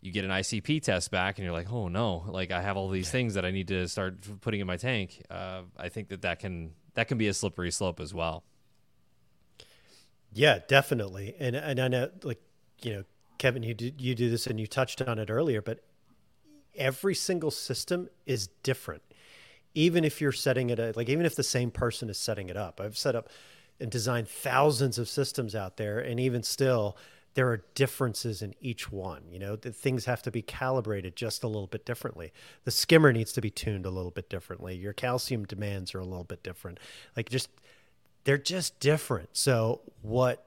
you 0.00 0.12
get 0.12 0.24
an 0.24 0.30
ICP 0.30 0.82
test 0.82 1.10
back 1.10 1.38
and 1.38 1.44
you're 1.44 1.52
like 1.52 1.72
oh 1.72 1.86
no 1.86 2.24
like 2.26 2.50
I 2.50 2.60
have 2.60 2.76
all 2.76 2.88
these 2.88 3.10
things 3.10 3.34
that 3.34 3.44
I 3.44 3.52
need 3.52 3.68
to 3.68 3.86
start 3.86 4.16
putting 4.40 4.60
in 4.60 4.66
my 4.66 4.76
tank 4.76 5.22
uh, 5.30 5.62
I 5.76 5.88
think 5.88 6.08
that 6.08 6.22
that 6.22 6.40
can 6.40 6.72
that 6.94 7.06
can 7.06 7.18
be 7.18 7.28
a 7.28 7.34
slippery 7.34 7.70
slope 7.70 8.00
as 8.00 8.12
well 8.12 8.42
yeah 10.32 10.58
definitely. 10.66 11.34
And 11.38 11.56
and 11.56 11.80
I 11.80 11.88
know 11.88 12.10
like 12.22 12.40
you 12.82 12.92
know 12.92 13.04
Kevin 13.38 13.62
you 13.62 13.74
did 13.74 14.00
you 14.00 14.14
do 14.14 14.30
this 14.30 14.46
and 14.46 14.58
you 14.58 14.66
touched 14.66 15.02
on 15.02 15.18
it 15.18 15.30
earlier 15.30 15.62
but 15.62 15.80
every 16.76 17.14
single 17.14 17.50
system 17.50 18.08
is 18.26 18.48
different. 18.62 19.02
Even 19.74 20.04
if 20.04 20.20
you're 20.20 20.32
setting 20.32 20.70
it 20.70 20.96
like 20.96 21.08
even 21.08 21.26
if 21.26 21.34
the 21.34 21.42
same 21.42 21.70
person 21.70 22.08
is 22.10 22.18
setting 22.18 22.48
it 22.48 22.56
up. 22.56 22.80
I've 22.80 22.98
set 22.98 23.14
up 23.14 23.28
and 23.80 23.90
designed 23.90 24.28
thousands 24.28 24.98
of 24.98 25.08
systems 25.08 25.54
out 25.54 25.76
there 25.76 25.98
and 25.98 26.20
even 26.20 26.42
still 26.42 26.96
there 27.34 27.48
are 27.48 27.64
differences 27.74 28.42
in 28.42 28.54
each 28.60 28.92
one 28.92 29.22
you 29.30 29.38
know? 29.38 29.56
Things 29.56 30.04
have 30.04 30.22
to 30.22 30.30
be 30.30 30.42
calibrated 30.42 31.16
just 31.16 31.42
a 31.42 31.48
little 31.48 31.66
bit 31.66 31.84
differently. 31.86 32.32
The 32.64 32.70
skimmer 32.70 33.12
needs 33.12 33.32
to 33.32 33.40
be 33.40 33.50
tuned 33.50 33.86
a 33.86 33.90
little 33.90 34.10
bit 34.10 34.28
differently. 34.28 34.76
Your 34.76 34.92
calcium 34.92 35.44
demands 35.44 35.94
are 35.94 36.00
a 36.00 36.04
little 36.04 36.24
bit 36.24 36.42
different. 36.42 36.78
Like 37.16 37.30
just 37.30 37.48
they're 38.24 38.38
just 38.38 38.78
different. 38.80 39.30
So 39.32 39.80
what 40.02 40.46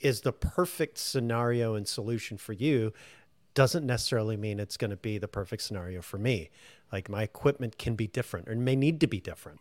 is 0.00 0.22
the 0.22 0.32
perfect 0.32 0.98
scenario 0.98 1.74
and 1.74 1.86
solution 1.86 2.38
for 2.38 2.52
you 2.52 2.92
doesn't 3.54 3.84
necessarily 3.84 4.36
mean 4.36 4.60
it's 4.60 4.76
going 4.76 4.90
to 4.90 4.96
be 4.96 5.18
the 5.18 5.28
perfect 5.28 5.62
scenario 5.62 6.00
for 6.00 6.18
me. 6.18 6.50
Like 6.92 7.08
my 7.08 7.22
equipment 7.22 7.78
can 7.78 7.94
be 7.94 8.06
different 8.06 8.48
or 8.48 8.54
may 8.54 8.76
need 8.76 9.00
to 9.00 9.06
be 9.06 9.20
different. 9.20 9.60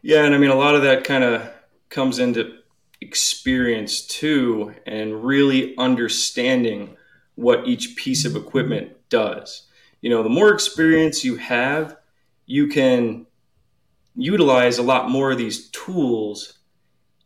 Yeah 0.00 0.24
and 0.24 0.34
i 0.34 0.38
mean 0.38 0.50
a 0.50 0.56
lot 0.56 0.74
of 0.74 0.82
that 0.82 1.04
kind 1.04 1.22
of 1.22 1.48
comes 1.88 2.18
into 2.18 2.58
experience 3.00 4.00
too 4.02 4.74
and 4.86 5.24
really 5.24 5.76
understanding 5.76 6.96
what 7.34 7.66
each 7.66 7.96
piece 7.96 8.24
of 8.24 8.36
equipment 8.36 8.96
does. 9.08 9.68
You 10.00 10.10
know, 10.10 10.22
the 10.22 10.28
more 10.28 10.52
experience 10.52 11.24
you 11.24 11.36
have, 11.36 11.96
you 12.46 12.68
can 12.68 13.26
utilize 14.14 14.78
a 14.78 14.82
lot 14.82 15.10
more 15.10 15.32
of 15.32 15.38
these 15.38 15.68
tools 15.70 16.58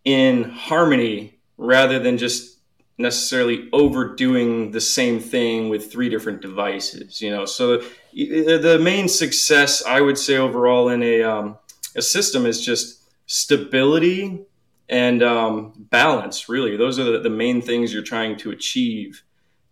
in 0.05 0.45
harmony 0.45 1.39
rather 1.59 1.99
than 1.99 2.19
just 2.19 2.59
necessarily 2.99 3.69
overdoing 3.73 4.71
the 4.71 4.81
same 4.81 5.21
thing 5.21 5.69
with 5.69 5.93
three 5.93 6.09
different 6.09 6.41
devices 6.41 7.21
you 7.21 7.31
know 7.31 7.45
so 7.45 7.83
the 8.15 8.79
main 8.81 9.09
success 9.09 9.85
i 9.85 10.01
would 10.01 10.17
say 10.17 10.37
overall 10.37 10.89
in 10.89 11.03
a, 11.03 11.23
um, 11.23 11.59
a 11.95 12.03
system 12.03 12.47
is 12.47 12.65
just 12.65 13.03
stability 13.27 14.47
and 14.89 15.23
um, 15.23 15.73
balance. 15.77 16.49
Really, 16.49 16.77
those 16.77 16.99
are 16.99 17.05
the, 17.05 17.19
the 17.19 17.31
main 17.31 17.61
things 17.61 17.93
you're 17.93 18.03
trying 18.03 18.37
to 18.39 18.51
achieve 18.51 19.23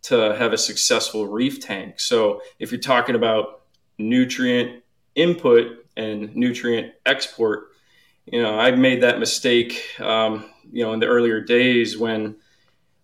to 0.03 0.35
have 0.37 0.53
a 0.53 0.59
successful 0.59 1.27
reef 1.27 1.61
tank. 1.61 1.99
So 1.99 2.43
if 2.59 2.71
you're 2.71 2.81
talking 2.81 3.15
about 3.15 3.62
nutrient 3.97 4.83
input 5.15 5.84
and 5.97 6.34
nutrient 6.34 6.92
export, 7.07 7.68
you 8.26 8.42
know, 8.42 8.59
I 8.59 8.70
made 8.72 9.03
that 9.03 9.18
mistake, 9.18 9.82
um, 10.01 10.45
you 10.72 10.84
know, 10.84 10.92
in 10.92 11.01
the 11.01 11.07
earlier 11.07 11.40
days 11.40 11.99
when 11.99 12.36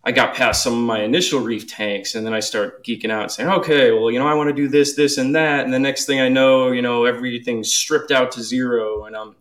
I 0.03 0.11
got 0.11 0.33
past 0.33 0.63
some 0.63 0.73
of 0.73 0.79
my 0.79 1.03
initial 1.03 1.39
reef 1.39 1.67
tanks 1.67 2.15
and 2.15 2.25
then 2.25 2.33
I 2.33 2.39
start 2.39 2.83
geeking 2.83 3.11
out 3.11 3.23
and 3.23 3.31
saying, 3.31 3.49
okay, 3.49 3.91
well, 3.91 4.09
you 4.09 4.17
know, 4.17 4.27
I 4.27 4.33
want 4.33 4.49
to 4.49 4.55
do 4.55 4.67
this, 4.67 4.95
this, 4.95 5.17
and 5.17 5.35
that. 5.35 5.63
And 5.63 5.73
the 5.73 5.79
next 5.79 6.05
thing 6.05 6.19
I 6.19 6.27
know, 6.27 6.71
you 6.71 6.81
know, 6.81 7.05
everything's 7.05 7.71
stripped 7.71 8.11
out 8.11 8.31
to 8.31 8.41
zero 8.41 9.05
and 9.05 9.15
I'm 9.15 9.35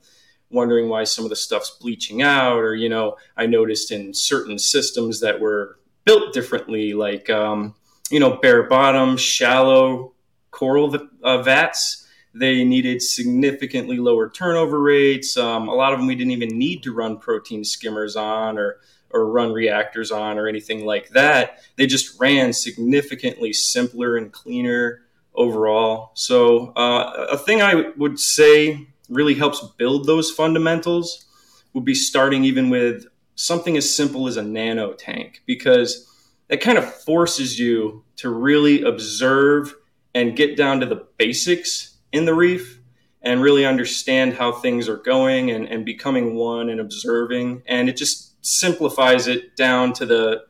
wondering 0.51 0.88
why 0.88 1.05
some 1.05 1.24
of 1.24 1.30
the 1.30 1.36
stuff's 1.36 1.70
bleaching 1.80 2.22
out 2.22 2.59
or 2.59 2.74
you 2.74 2.88
know 2.88 3.16
i 3.36 3.46
noticed 3.46 3.92
in 3.92 4.12
certain 4.12 4.59
systems 4.59 5.20
that 5.20 5.40
were 5.40 5.78
built 6.05 6.32
differently 6.32 6.92
like 6.92 7.30
um, 7.30 7.74
you 8.11 8.18
know 8.18 8.36
bare 8.36 8.64
bottom 8.64 9.16
shallow 9.16 10.12
coral 10.51 10.96
uh, 11.22 11.42
vats 11.42 12.07
they 12.35 12.64
needed 12.64 13.03
significantly 13.03 13.99
lower 13.99 14.31
turnover 14.31 14.81
rates. 14.81 15.37
Um, 15.37 15.68
a 15.68 15.74
lot 15.74 15.93
of 15.93 15.99
them 15.99 16.07
we 16.07 16.14
didn't 16.14 16.33
even 16.33 16.57
need 16.57 16.83
to 16.85 16.93
run 16.93 17.18
protein 17.18 17.64
skimmers 17.64 18.16
on 18.16 18.59
or 18.59 18.81
or 19.12 19.28
run 19.28 19.53
reactors 19.53 20.12
on 20.12 20.39
or 20.39 20.47
anything 20.47 20.85
like 20.85 21.09
that. 21.11 21.59
They 21.76 21.87
just 21.87 22.20
ran 22.20 22.53
significantly 22.53 23.53
simpler 23.53 24.16
and 24.16 24.31
cleaner 24.31 25.03
overall. 25.35 26.12
So 26.14 26.68
uh, 26.76 27.26
a 27.31 27.39
thing 27.39 27.62
i 27.62 27.91
would 27.97 28.18
say 28.18 28.87
really 29.09 29.35
helps 29.35 29.66
build 29.76 30.07
those 30.07 30.31
fundamentals 30.31 31.26
would 31.72 31.85
be 31.85 31.95
starting 31.95 32.45
even 32.45 32.70
with 32.70 33.07
something 33.35 33.76
as 33.76 33.95
simple 33.95 34.28
as 34.28 34.37
a 34.37 34.43
nano 34.43 34.93
tank 34.93 35.43
because 35.47 36.07
that 36.49 36.61
kind 36.61 36.78
of 36.78 36.95
forces 37.03 37.59
you 37.59 38.05
to 38.16 38.28
really 38.28 38.83
observe 38.83 39.74
and 40.14 40.37
get 40.37 40.57
down 40.57 40.81
to 40.81 40.87
the 40.87 41.07
basics 41.16 41.97
in 42.12 42.24
the 42.24 42.34
reef 42.34 42.80
and 43.22 43.42
really 43.42 43.66
understand 43.66 44.34
how 44.34 44.52
things 44.52 44.88
are 44.88 44.96
going 44.96 45.50
and, 45.50 45.68
and 45.68 45.84
becoming 45.84 46.34
one 46.34 46.70
and 46.70 46.80
observing 46.80 47.62
and 47.66 47.88
it 47.88 47.96
just 47.96 48.34
simplifies 48.44 49.26
it 49.26 49.56
down 49.56 49.92
to 49.92 50.06
the 50.06 50.42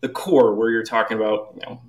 the 0.00 0.08
core 0.08 0.54
where 0.54 0.70
you're 0.70 0.84
talking 0.84 1.16
about 1.16 1.54
you 1.54 1.62
know 1.62 1.80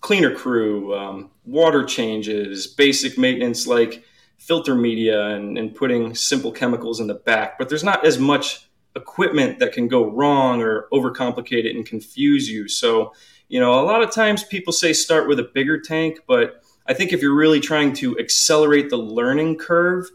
cleaner 0.00 0.34
crew 0.34 0.94
um, 0.94 1.30
water 1.44 1.84
changes 1.84 2.66
basic 2.66 3.16
maintenance 3.16 3.66
like 3.66 4.04
filter 4.42 4.74
media 4.74 5.28
and, 5.28 5.56
and 5.56 5.72
putting 5.72 6.16
simple 6.16 6.50
chemicals 6.50 6.98
in 6.98 7.06
the 7.06 7.14
back, 7.14 7.56
but 7.58 7.68
there's 7.68 7.84
not 7.84 8.04
as 8.04 8.18
much 8.18 8.68
equipment 8.96 9.60
that 9.60 9.72
can 9.72 9.86
go 9.86 10.10
wrong 10.10 10.60
or 10.60 10.88
overcomplicate 10.92 11.64
it 11.64 11.76
and 11.76 11.86
confuse 11.86 12.50
you. 12.50 12.66
So, 12.66 13.14
you 13.48 13.60
know, 13.60 13.80
a 13.80 13.86
lot 13.86 14.02
of 14.02 14.10
times 14.10 14.42
people 14.42 14.72
say 14.72 14.92
start 14.94 15.28
with 15.28 15.38
a 15.38 15.48
bigger 15.54 15.80
tank, 15.80 16.18
but 16.26 16.61
I 16.86 16.94
think 16.94 17.12
if 17.12 17.22
you're 17.22 17.34
really 17.34 17.60
trying 17.60 17.92
to 17.94 18.18
accelerate 18.18 18.90
the 18.90 18.96
learning 18.96 19.58
curve, 19.58 20.10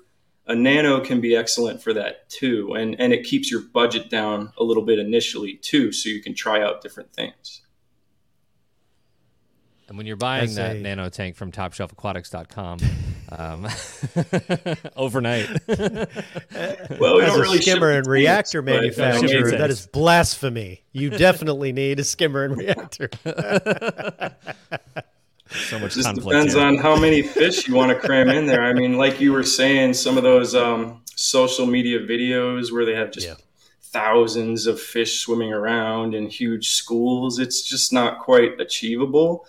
a 0.48 0.56
nano 0.56 1.00
can 1.00 1.22
be 1.22 1.36
excellent 1.36 1.82
for 1.82 1.94
that 1.94 2.30
too. 2.30 2.74
And, 2.74 3.00
and 3.00 3.14
it 3.14 3.24
keeps 3.24 3.52
your 3.52 3.62
budget 3.62 4.10
down 4.10 4.54
a 4.58 4.64
little 4.64 4.84
bit 4.84 5.00
initially 5.00 5.56
too, 5.56 5.92
so 5.92 6.10
you 6.10 6.22
can 6.22 6.34
try 6.34 6.62
out 6.62 6.82
different 6.82 7.14
things. 7.14 7.62
And 9.88 9.98
when 9.98 10.06
you're 10.06 10.18
buying 10.18 10.54
that 10.56 10.76
a... 10.76 10.80
nano 10.82 11.10
tank 11.10 11.38
from 11.38 11.52
topshelfaquatics.com 11.52 12.80
um, 13.30 13.68
overnight, 14.98 15.48
well, 17.00 17.18
we 17.18 17.24
as 17.24 17.36
a 17.36 17.42
really 17.42 17.62
skimmer 17.62 17.92
and 17.92 18.06
reactor 18.06 18.62
manufacturer, 18.62 19.52
that 19.52 19.70
is 19.70 19.88
blasphemy. 19.88 20.84
You 20.92 21.10
definitely 21.10 21.72
need 21.72 22.00
a 22.00 22.04
skimmer 22.04 22.44
and 22.44 22.58
reactor. 22.58 23.10
so 25.52 25.80
much 25.80 25.96
just 25.96 26.14
depends 26.16 26.54
here. 26.54 26.64
on 26.64 26.78
how 26.78 26.96
many 26.96 27.22
fish 27.22 27.68
you 27.68 27.76
want 27.76 27.92
to 27.92 28.00
cram 28.00 28.30
in 28.30 28.46
there. 28.46 28.64
I 28.64 28.74
mean, 28.74 28.98
like 28.98 29.20
you 29.20 29.32
were 29.32 29.44
saying, 29.44 29.94
some 29.94 30.18
of 30.18 30.24
those 30.24 30.56
um, 30.56 31.02
social 31.16 31.66
media 31.66 32.00
videos 32.00 32.72
where 32.72 32.86
they 32.86 32.96
have 32.96 33.12
just 33.12 33.28
yeah. 33.28 33.36
thousands 33.82 34.68
of 34.68 34.80
fish 34.80 35.20
swimming 35.20 35.54
around 35.54 36.14
in 36.14 36.28
huge 36.28 36.70
schools, 36.70 37.40
it's 37.40 37.62
just 37.62 37.92
not 37.92 38.20
quite 38.20 38.60
achievable. 38.60 39.46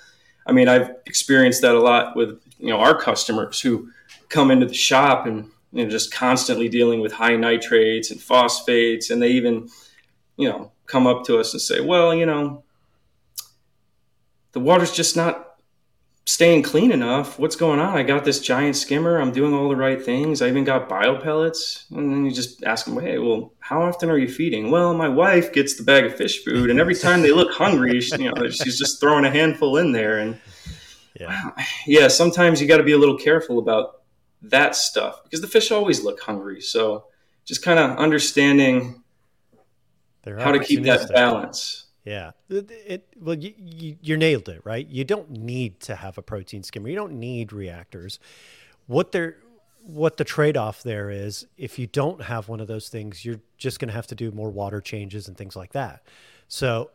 I 0.47 0.53
mean, 0.53 0.69
I've 0.69 0.91
experienced 1.07 1.63
that 1.63 1.75
a 1.75 1.81
lot 1.81 2.17
with 2.17 2.41
you 2.59 2.69
know 2.69 2.79
our 2.79 2.99
customers 2.99 3.61
who 3.61 3.91
come 4.29 4.51
into 4.51 4.67
the 4.67 4.75
shop 4.75 5.27
and 5.27 5.51
you 5.73 5.85
know, 5.85 5.91
just 5.91 6.13
constantly 6.13 6.69
dealing 6.69 7.01
with 7.01 7.13
high 7.13 7.37
nitrates 7.37 8.11
and 8.11 8.21
phosphates, 8.21 9.11
and 9.11 9.21
they 9.23 9.29
even 9.29 9.69
you 10.37 10.49
know 10.49 10.73
come 10.87 11.07
up 11.07 11.25
to 11.25 11.39
us 11.39 11.53
and 11.53 11.61
say, 11.61 11.81
well, 11.81 12.15
you 12.15 12.27
know, 12.27 12.65
the 14.53 14.61
water's 14.61 14.93
just 14.93 15.17
not 15.17 15.48
staying 16.29 16.63
clean 16.63 16.93
enough. 16.93 17.39
What's 17.39 17.57
going 17.57 17.81
on? 17.81 17.97
I 17.97 18.03
got 18.03 18.23
this 18.23 18.39
giant 18.39 18.77
skimmer. 18.77 19.19
I'm 19.19 19.33
doing 19.33 19.55
all 19.55 19.71
the 19.71 19.77
right 19.77 20.01
things. 20.01 20.43
I 20.43 20.49
even 20.49 20.63
got 20.63 20.87
bio 20.87 21.19
pellets. 21.19 21.87
And 21.91 22.13
then 22.13 22.27
you 22.27 22.31
just 22.31 22.63
ask 22.65 22.85
them, 22.85 23.01
hey, 23.01 23.17
well, 23.17 23.55
how 23.61 23.81
often 23.81 24.11
are 24.11 24.19
you 24.19 24.29
feeding? 24.29 24.71
Well, 24.71 24.93
my 24.93 25.09
wife 25.09 25.55
gets 25.55 25.77
the 25.77 25.85
bag 25.85 26.05
of 26.05 26.15
fish 26.15 26.45
food, 26.45 26.69
and 26.69 26.79
every 26.79 26.95
time 26.95 27.23
they 27.23 27.33
look 27.33 27.51
hungry, 27.53 28.03
she, 28.03 28.25
you 28.25 28.31
know, 28.31 28.51
she's 28.51 28.79
just 28.79 29.01
throwing 29.01 29.25
a 29.25 29.31
handful 29.31 29.79
in 29.79 29.93
there. 29.93 30.19
And 30.19 30.39
yeah, 31.19 31.51
yeah 31.87 32.09
sometimes 32.09 32.61
you 32.61 32.69
got 32.69 32.77
to 32.77 32.83
be 32.83 32.93
a 32.93 32.99
little 32.99 33.17
careful 33.17 33.59
about 33.59 34.03
that 34.43 34.77
stuff 34.77 35.25
because 35.25 35.41
the 35.41 35.49
fish 35.49 35.71
always 35.71 36.05
look 36.05 36.21
hungry. 36.21 36.61
So 36.61 37.07
just 37.47 37.63
kind 37.63 37.79
of 37.79 37.97
understanding 37.97 39.03
how 40.27 40.53
to 40.53 40.59
keep 40.59 40.83
that 40.83 41.09
balance. 41.09 41.87
Yeah. 42.09 42.31
It, 42.49 42.71
it 42.71 43.15
well, 43.21 43.37
you, 43.37 43.53
you, 43.59 43.97
you 44.01 44.17
nailed 44.17 44.49
it, 44.49 44.63
right? 44.65 44.87
You 44.89 45.05
don't 45.05 45.31
need 45.31 45.81
to 45.81 45.95
have 45.97 46.19
a 46.19 46.23
protein 46.23 46.63
skimmer. 46.63 46.89
You 46.89 46.97
don't 46.97 47.15
need 47.15 47.53
reactors. 47.53 48.19
What 48.87 49.13
they're 49.13 49.37
what 49.87 50.19
the 50.19 50.25
trade-off 50.25 50.83
there 50.83 51.09
is 51.11 51.47
if 51.57 51.79
you 51.79 51.87
don't 51.87 52.23
have 52.23 52.49
one 52.49 52.61
of 52.61 52.67
those 52.67 52.91
things 52.91 53.25
you're 53.25 53.41
just 53.57 53.79
going 53.79 53.89
to 53.89 53.95
have 53.95 54.07
to 54.07 54.15
do 54.15 54.31
more 54.33 54.51
water 54.51 54.81
changes 54.83 55.29
and 55.29 55.37
things 55.37 55.57
like 55.57 55.73
that 55.73 56.03
so 56.47 56.91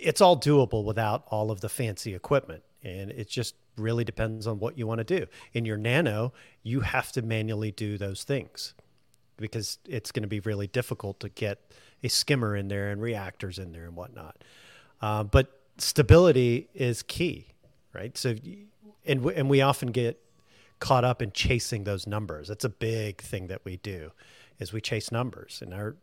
it's 0.00 0.20
all 0.20 0.36
doable 0.36 0.84
without 0.84 1.22
all 1.28 1.50
of 1.52 1.60
the 1.60 1.68
fancy 1.68 2.14
equipment 2.14 2.64
And 2.82 3.10
it 3.10 3.28
just 3.28 3.54
really 3.76 4.04
depends 4.04 4.46
on 4.46 4.58
what 4.58 4.76
you 4.76 4.86
want 4.86 4.98
to 4.98 5.04
do. 5.04 5.26
In 5.52 5.64
your 5.64 5.76
nano, 5.76 6.32
you 6.62 6.80
have 6.80 7.12
to 7.12 7.22
manually 7.22 7.70
do 7.70 7.96
those 7.96 8.24
things 8.24 8.74
because 9.36 9.78
it's 9.86 10.12
going 10.12 10.22
to 10.22 10.28
be 10.28 10.40
really 10.40 10.66
difficult 10.66 11.20
to 11.20 11.28
get 11.28 11.58
a 12.02 12.08
skimmer 12.08 12.56
in 12.56 12.68
there 12.68 12.90
and 12.90 13.00
reactors 13.00 13.58
in 13.58 13.72
there 13.72 13.84
and 13.84 13.96
whatnot. 13.96 14.36
Uh, 15.00 15.22
but 15.24 15.60
stability 15.78 16.68
is 16.74 17.02
key, 17.02 17.48
right? 17.92 18.16
So, 18.16 18.34
and 19.04 19.24
and 19.26 19.50
we 19.50 19.60
often 19.60 19.90
get 19.90 20.20
caught 20.78 21.04
up 21.04 21.22
in 21.22 21.32
chasing 21.32 21.84
those 21.84 22.06
numbers. 22.06 22.48
That's 22.48 22.64
a 22.64 22.68
big 22.68 23.20
thing 23.20 23.48
that 23.48 23.64
we 23.64 23.76
do, 23.76 24.12
is 24.58 24.72
we 24.72 24.80
chase 24.80 25.12
numbers, 25.12 25.60
and 25.62 25.74
our 25.74 25.96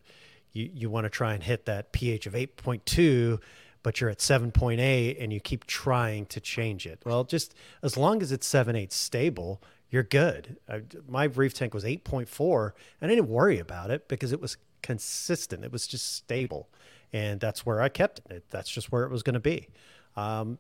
you 0.54 0.70
you 0.74 0.90
want 0.90 1.06
to 1.06 1.10
try 1.10 1.34
and 1.34 1.44
hit 1.44 1.66
that 1.66 1.92
pH 1.92 2.28
of 2.28 2.36
eight 2.36 2.58
point 2.58 2.86
two 2.86 3.40
but 3.84 4.02
you're 4.02 4.10
at 4.10 4.20
7.8 4.20 5.18
and 5.20 5.32
you 5.32 5.40
keep 5.40 5.66
trying 5.66 6.26
to 6.28 6.40
change 6.40 6.86
it. 6.86 7.02
Well, 7.06 7.24
just 7.24 7.54
as 7.82 7.96
long 7.96 8.22
as 8.22 8.32
it's 8.32 8.48
7.8 8.48 8.92
stable, 8.92 9.62
you're 9.90 10.04
good. 10.04 10.58
I, 10.68 10.82
my 11.08 11.26
reef 11.26 11.54
tank 11.54 11.74
was 11.74 11.84
8.4 11.84 12.72
and 13.02 13.12
I 13.12 13.16
didn't 13.16 13.30
worry 13.30 13.60
about 13.60 13.92
it 13.92 14.08
because 14.08 14.32
it 14.32 14.42
was 14.42 14.58
consistent. 14.82 15.64
It 15.64 15.72
was 15.72 15.88
just 15.88 16.16
stable. 16.16 16.70
And 17.12 17.40
that's 17.40 17.66
where 17.66 17.82
I 17.82 17.90
kept 17.90 18.22
it. 18.30 18.46
That's 18.50 18.70
just 18.70 18.92
where 18.92 19.04
it 19.04 19.12
was 19.12 19.24
going 19.24 19.34
to 19.34 19.40
be. 19.40 19.68
Um, 20.16 20.60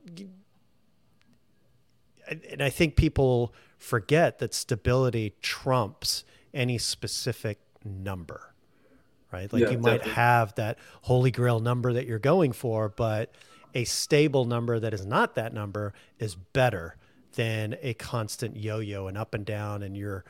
and 2.49 2.61
I 2.61 2.69
think 2.69 2.95
people 2.95 3.53
forget 3.77 4.39
that 4.39 4.53
stability 4.53 5.35
trumps 5.41 6.23
any 6.53 6.77
specific 6.77 7.59
number 7.83 8.49
right? 9.31 9.51
Like 9.51 9.63
yeah, 9.63 9.69
you 9.71 9.77
might 9.77 9.97
definitely. 9.97 10.13
have 10.13 10.55
that 10.55 10.77
holy 11.03 11.31
grail 11.31 11.59
number 11.59 11.93
that 11.93 12.05
you're 12.05 12.19
going 12.19 12.51
for, 12.51 12.89
but 12.89 13.31
a 13.73 13.83
stable 13.83 14.45
number 14.45 14.79
that 14.79 14.93
is 14.93 15.05
not 15.05 15.35
that 15.35 15.53
number 15.53 15.93
is 16.17 16.35
better 16.35 16.95
than 17.33 17.75
a 17.81 17.93
constant 17.93 18.57
yo-yo 18.57 19.07
and 19.07 19.17
up 19.17 19.33
and 19.33 19.45
down 19.45 19.83
and 19.83 19.95
you're 19.95 20.25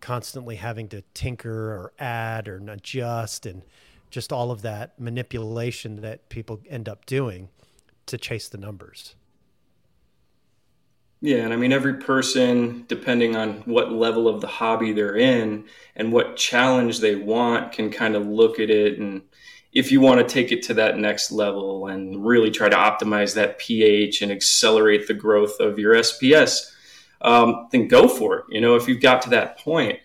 constantly 0.00 0.56
having 0.56 0.88
to 0.88 1.02
tinker 1.14 1.72
or 1.72 1.92
add 1.98 2.48
or 2.48 2.56
adjust 2.68 3.46
and 3.46 3.62
just 4.10 4.32
all 4.32 4.50
of 4.50 4.62
that 4.62 4.98
manipulation 4.98 6.00
that 6.00 6.28
people 6.28 6.60
end 6.68 6.88
up 6.88 7.06
doing 7.06 7.48
to 8.06 8.18
chase 8.18 8.48
the 8.48 8.58
numbers. 8.58 9.14
Yeah, 11.22 11.38
and 11.38 11.52
I 11.52 11.56
mean, 11.56 11.72
every 11.72 11.94
person, 11.94 12.86
depending 12.88 13.36
on 13.36 13.58
what 13.66 13.92
level 13.92 14.26
of 14.26 14.40
the 14.40 14.46
hobby 14.46 14.92
they're 14.92 15.16
in 15.16 15.66
and 15.94 16.12
what 16.12 16.36
challenge 16.36 17.00
they 17.00 17.14
want, 17.14 17.72
can 17.72 17.90
kind 17.90 18.16
of 18.16 18.26
look 18.26 18.58
at 18.58 18.70
it. 18.70 18.98
And 18.98 19.22
if 19.72 19.92
you 19.92 20.00
want 20.00 20.26
to 20.26 20.34
take 20.34 20.50
it 20.50 20.62
to 20.64 20.74
that 20.74 20.96
next 20.96 21.30
level 21.30 21.88
and 21.88 22.24
really 22.24 22.50
try 22.50 22.70
to 22.70 22.76
optimize 22.76 23.34
that 23.34 23.58
pH 23.58 24.22
and 24.22 24.32
accelerate 24.32 25.08
the 25.08 25.14
growth 25.14 25.60
of 25.60 25.78
your 25.78 25.94
SPS, 25.94 26.72
um, 27.22 27.68
then 27.70 27.88
go 27.88 28.08
for 28.08 28.38
it, 28.38 28.44
you 28.48 28.60
know, 28.60 28.76
if 28.76 28.88
you've 28.88 29.00
got 29.00 29.22
to 29.22 29.30
that 29.30 29.58
point. 29.58 29.98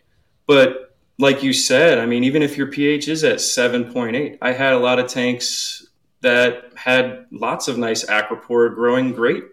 But 0.48 0.96
like 1.18 1.44
you 1.44 1.54
said, 1.54 1.98
I 1.98 2.06
mean, 2.06 2.24
even 2.24 2.42
if 2.42 2.58
your 2.58 2.68
pH 2.68 3.08
is 3.08 3.24
at 3.24 3.38
7.8, 3.38 4.38
I 4.42 4.52
had 4.52 4.74
a 4.74 4.80
lot 4.80 5.00
of 5.00 5.08
tanks 5.08 5.88
that 6.22 6.72
had 6.76 7.26
lots 7.32 7.68
of 7.68 7.78
nice 7.78 8.04
acropora 8.06 8.74
growing 8.74 9.14
great 9.14 9.44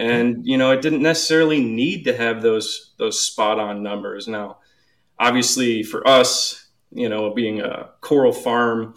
and 0.00 0.46
you 0.46 0.56
know 0.56 0.70
it 0.70 0.80
didn't 0.80 1.02
necessarily 1.02 1.62
need 1.62 2.04
to 2.04 2.16
have 2.16 2.40
those 2.40 2.92
those 2.96 3.22
spot 3.22 3.58
on 3.58 3.82
numbers 3.82 4.26
now 4.26 4.58
obviously 5.18 5.82
for 5.82 6.06
us 6.08 6.68
you 6.90 7.08
know 7.08 7.34
being 7.34 7.60
a 7.60 7.90
coral 8.00 8.32
farm 8.32 8.94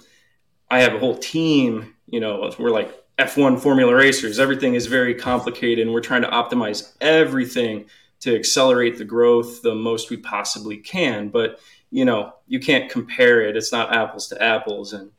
i 0.72 0.80
have 0.80 0.94
a 0.94 1.00
whole 1.00 1.18
team 1.18 1.94
you 2.08 2.22
know 2.22 2.50
we're 2.58 2.70
like 2.70 3.03
f1 3.20 3.60
formula 3.60 3.94
racers 3.94 4.40
everything 4.40 4.74
is 4.74 4.88
very 4.88 5.14
complicated 5.14 5.86
and 5.86 5.94
we're 5.94 6.02
trying 6.02 6.22
to 6.22 6.30
optimize 6.30 6.94
everything 7.02 7.86
to 8.20 8.36
accelerate 8.36 8.98
the 8.98 9.06
growth 9.06 9.62
the 9.62 9.76
most 9.76 10.10
we 10.10 10.18
possibly 10.18 10.78
can 10.78 11.30
but 11.30 11.60
you 11.92 12.06
know 12.06 12.34
you 12.48 12.60
can't 12.60 12.90
compare 12.90 13.42
it 13.42 13.56
it's 13.56 13.72
not 13.72 13.96
apples 13.96 14.28
to 14.28 14.42
apples 14.42 14.94
and 14.94 15.12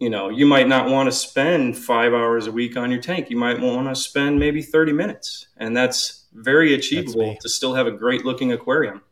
you 0.00 0.10
know, 0.10 0.28
you 0.28 0.46
might 0.46 0.68
not 0.68 0.88
want 0.88 1.08
to 1.08 1.12
spend 1.12 1.76
five 1.76 2.12
hours 2.12 2.46
a 2.46 2.52
week 2.52 2.76
on 2.76 2.90
your 2.90 3.00
tank. 3.00 3.30
You 3.30 3.36
might 3.36 3.60
want 3.60 3.88
to 3.88 3.96
spend 3.96 4.38
maybe 4.38 4.62
30 4.62 4.92
minutes. 4.92 5.48
And 5.56 5.76
that's 5.76 6.26
very 6.32 6.74
achievable 6.74 7.30
that's 7.30 7.42
to 7.42 7.48
still 7.48 7.74
have 7.74 7.86
a 7.86 7.90
great 7.90 8.24
looking 8.24 8.52
aquarium. 8.52 9.02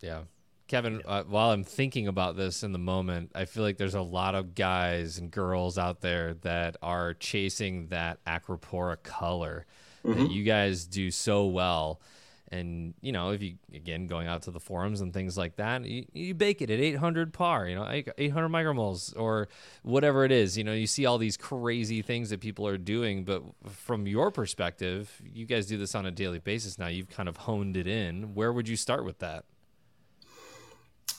Yeah. 0.00 0.22
Kevin, 0.68 1.00
uh, 1.06 1.22
while 1.24 1.50
I'm 1.50 1.62
thinking 1.62 2.08
about 2.08 2.36
this 2.36 2.64
in 2.64 2.72
the 2.72 2.78
moment, 2.78 3.30
I 3.34 3.44
feel 3.44 3.62
like 3.62 3.76
there's 3.76 3.94
a 3.94 4.02
lot 4.02 4.34
of 4.34 4.54
guys 4.54 5.16
and 5.18 5.30
girls 5.30 5.78
out 5.78 6.00
there 6.00 6.34
that 6.42 6.76
are 6.82 7.14
chasing 7.14 7.88
that 7.88 8.24
acropora 8.24 9.00
color 9.02 9.64
mm-hmm. 10.04 10.18
that 10.18 10.30
you 10.32 10.42
guys 10.42 10.86
do 10.86 11.10
so 11.10 11.46
well. 11.46 12.00
And 12.48 12.94
you 13.00 13.10
know 13.10 13.30
if 13.30 13.42
you 13.42 13.56
again 13.74 14.06
going 14.06 14.28
out 14.28 14.42
to 14.42 14.52
the 14.52 14.60
forums 14.60 15.00
and 15.00 15.12
things 15.12 15.36
like 15.36 15.56
that 15.56 15.84
you, 15.84 16.06
you 16.12 16.32
bake 16.32 16.62
it 16.62 16.70
at 16.70 16.78
800 16.78 17.32
par 17.32 17.66
you 17.66 17.74
know 17.74 17.90
800 17.90 18.48
micromoles 18.48 19.12
or 19.18 19.48
whatever 19.82 20.24
it 20.24 20.30
is. 20.30 20.56
You 20.56 20.62
know 20.62 20.72
you 20.72 20.86
see 20.86 21.06
all 21.06 21.18
these 21.18 21.36
crazy 21.36 22.02
things 22.02 22.30
that 22.30 22.40
people 22.40 22.64
are 22.68 22.78
doing 22.78 23.24
but 23.24 23.42
from 23.68 24.06
your 24.06 24.30
perspective 24.30 25.20
you 25.24 25.44
guys 25.44 25.66
do 25.66 25.76
this 25.76 25.96
on 25.96 26.06
a 26.06 26.12
daily 26.12 26.38
basis. 26.38 26.78
Now 26.78 26.86
you've 26.86 27.10
kind 27.10 27.28
of 27.28 27.36
honed 27.36 27.76
it 27.76 27.88
in. 27.88 28.32
Where 28.34 28.52
would 28.52 28.68
you 28.68 28.76
start 28.76 29.04
with 29.04 29.18
that 29.18 29.44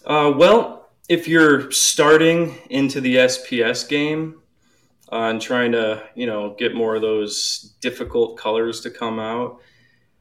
uh, 0.07 0.33
well 0.35 0.89
if 1.07 1.27
you're 1.27 1.71
starting 1.71 2.57
into 2.69 2.99
the 2.99 3.15
sps 3.17 3.87
game 3.87 4.41
uh, 5.11 5.29
and 5.29 5.41
trying 5.41 5.71
to 5.71 6.03
you 6.15 6.25
know 6.25 6.55
get 6.57 6.73
more 6.73 6.95
of 6.95 7.01
those 7.01 7.75
difficult 7.79 8.37
colors 8.37 8.81
to 8.81 8.89
come 8.89 9.19
out 9.19 9.61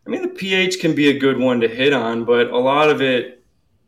I 0.06 0.10
mean, 0.10 0.22
the 0.22 0.28
pH 0.28 0.78
can 0.78 0.94
be 0.94 1.08
a 1.08 1.18
good 1.18 1.38
one 1.38 1.60
to 1.60 1.68
hit 1.68 1.92
on, 1.92 2.24
but 2.24 2.50
a 2.50 2.58
lot 2.58 2.90
of 2.90 3.02
it 3.02 3.44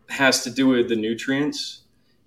has 0.08 0.42
to 0.44 0.50
do 0.50 0.66
with 0.66 0.88
the 0.88 0.96
nutrients. 0.96 1.82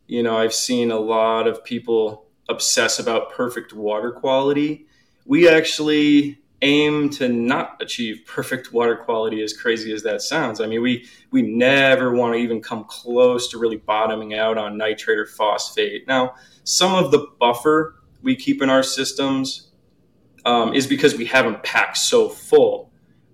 You 0.07 0.23
know, 0.23 0.37
I've 0.37 0.53
seen 0.53 0.91
a 0.91 0.99
lot 0.99 1.45
of 1.45 1.63
people 1.65 2.25
obsess 2.47 2.99
about 2.99 3.33
perfect 3.33 3.73
water 3.73 4.11
quality. 4.11 4.85
We 5.25 5.49
actually 5.49 6.40
aim 6.61 7.09
to 7.09 7.27
not 7.27 7.81
achieve 7.81 8.23
perfect 8.27 8.71
water 8.71 8.95
quality 8.95 9.41
as 9.41 9.53
crazy 9.53 9.91
as 9.93 10.03
that 10.03 10.21
sounds. 10.21 10.61
I 10.61 10.67
mean, 10.67 10.81
we 10.81 11.07
we 11.31 11.41
never 11.41 12.13
want 12.13 12.33
to 12.33 12.39
even 12.39 12.61
come 12.61 12.85
close 12.85 13.49
to 13.49 13.57
really 13.57 13.77
bottoming 13.77 14.33
out 14.33 14.57
on 14.57 14.77
nitrate 14.77 15.17
or 15.17 15.25
phosphate. 15.25 16.07
Now, 16.07 16.35
some 16.63 16.93
of 16.93 17.11
the 17.11 17.27
buffer 17.39 17.95
we 18.21 18.35
keep 18.35 18.61
in 18.61 18.69
our 18.69 18.83
systems 18.83 19.71
um, 20.45 20.73
is 20.73 20.87
because 20.87 21.15
we 21.15 21.25
have 21.25 21.45
them 21.45 21.59
packed 21.63 21.97
so 21.97 22.29
full. 22.29 22.91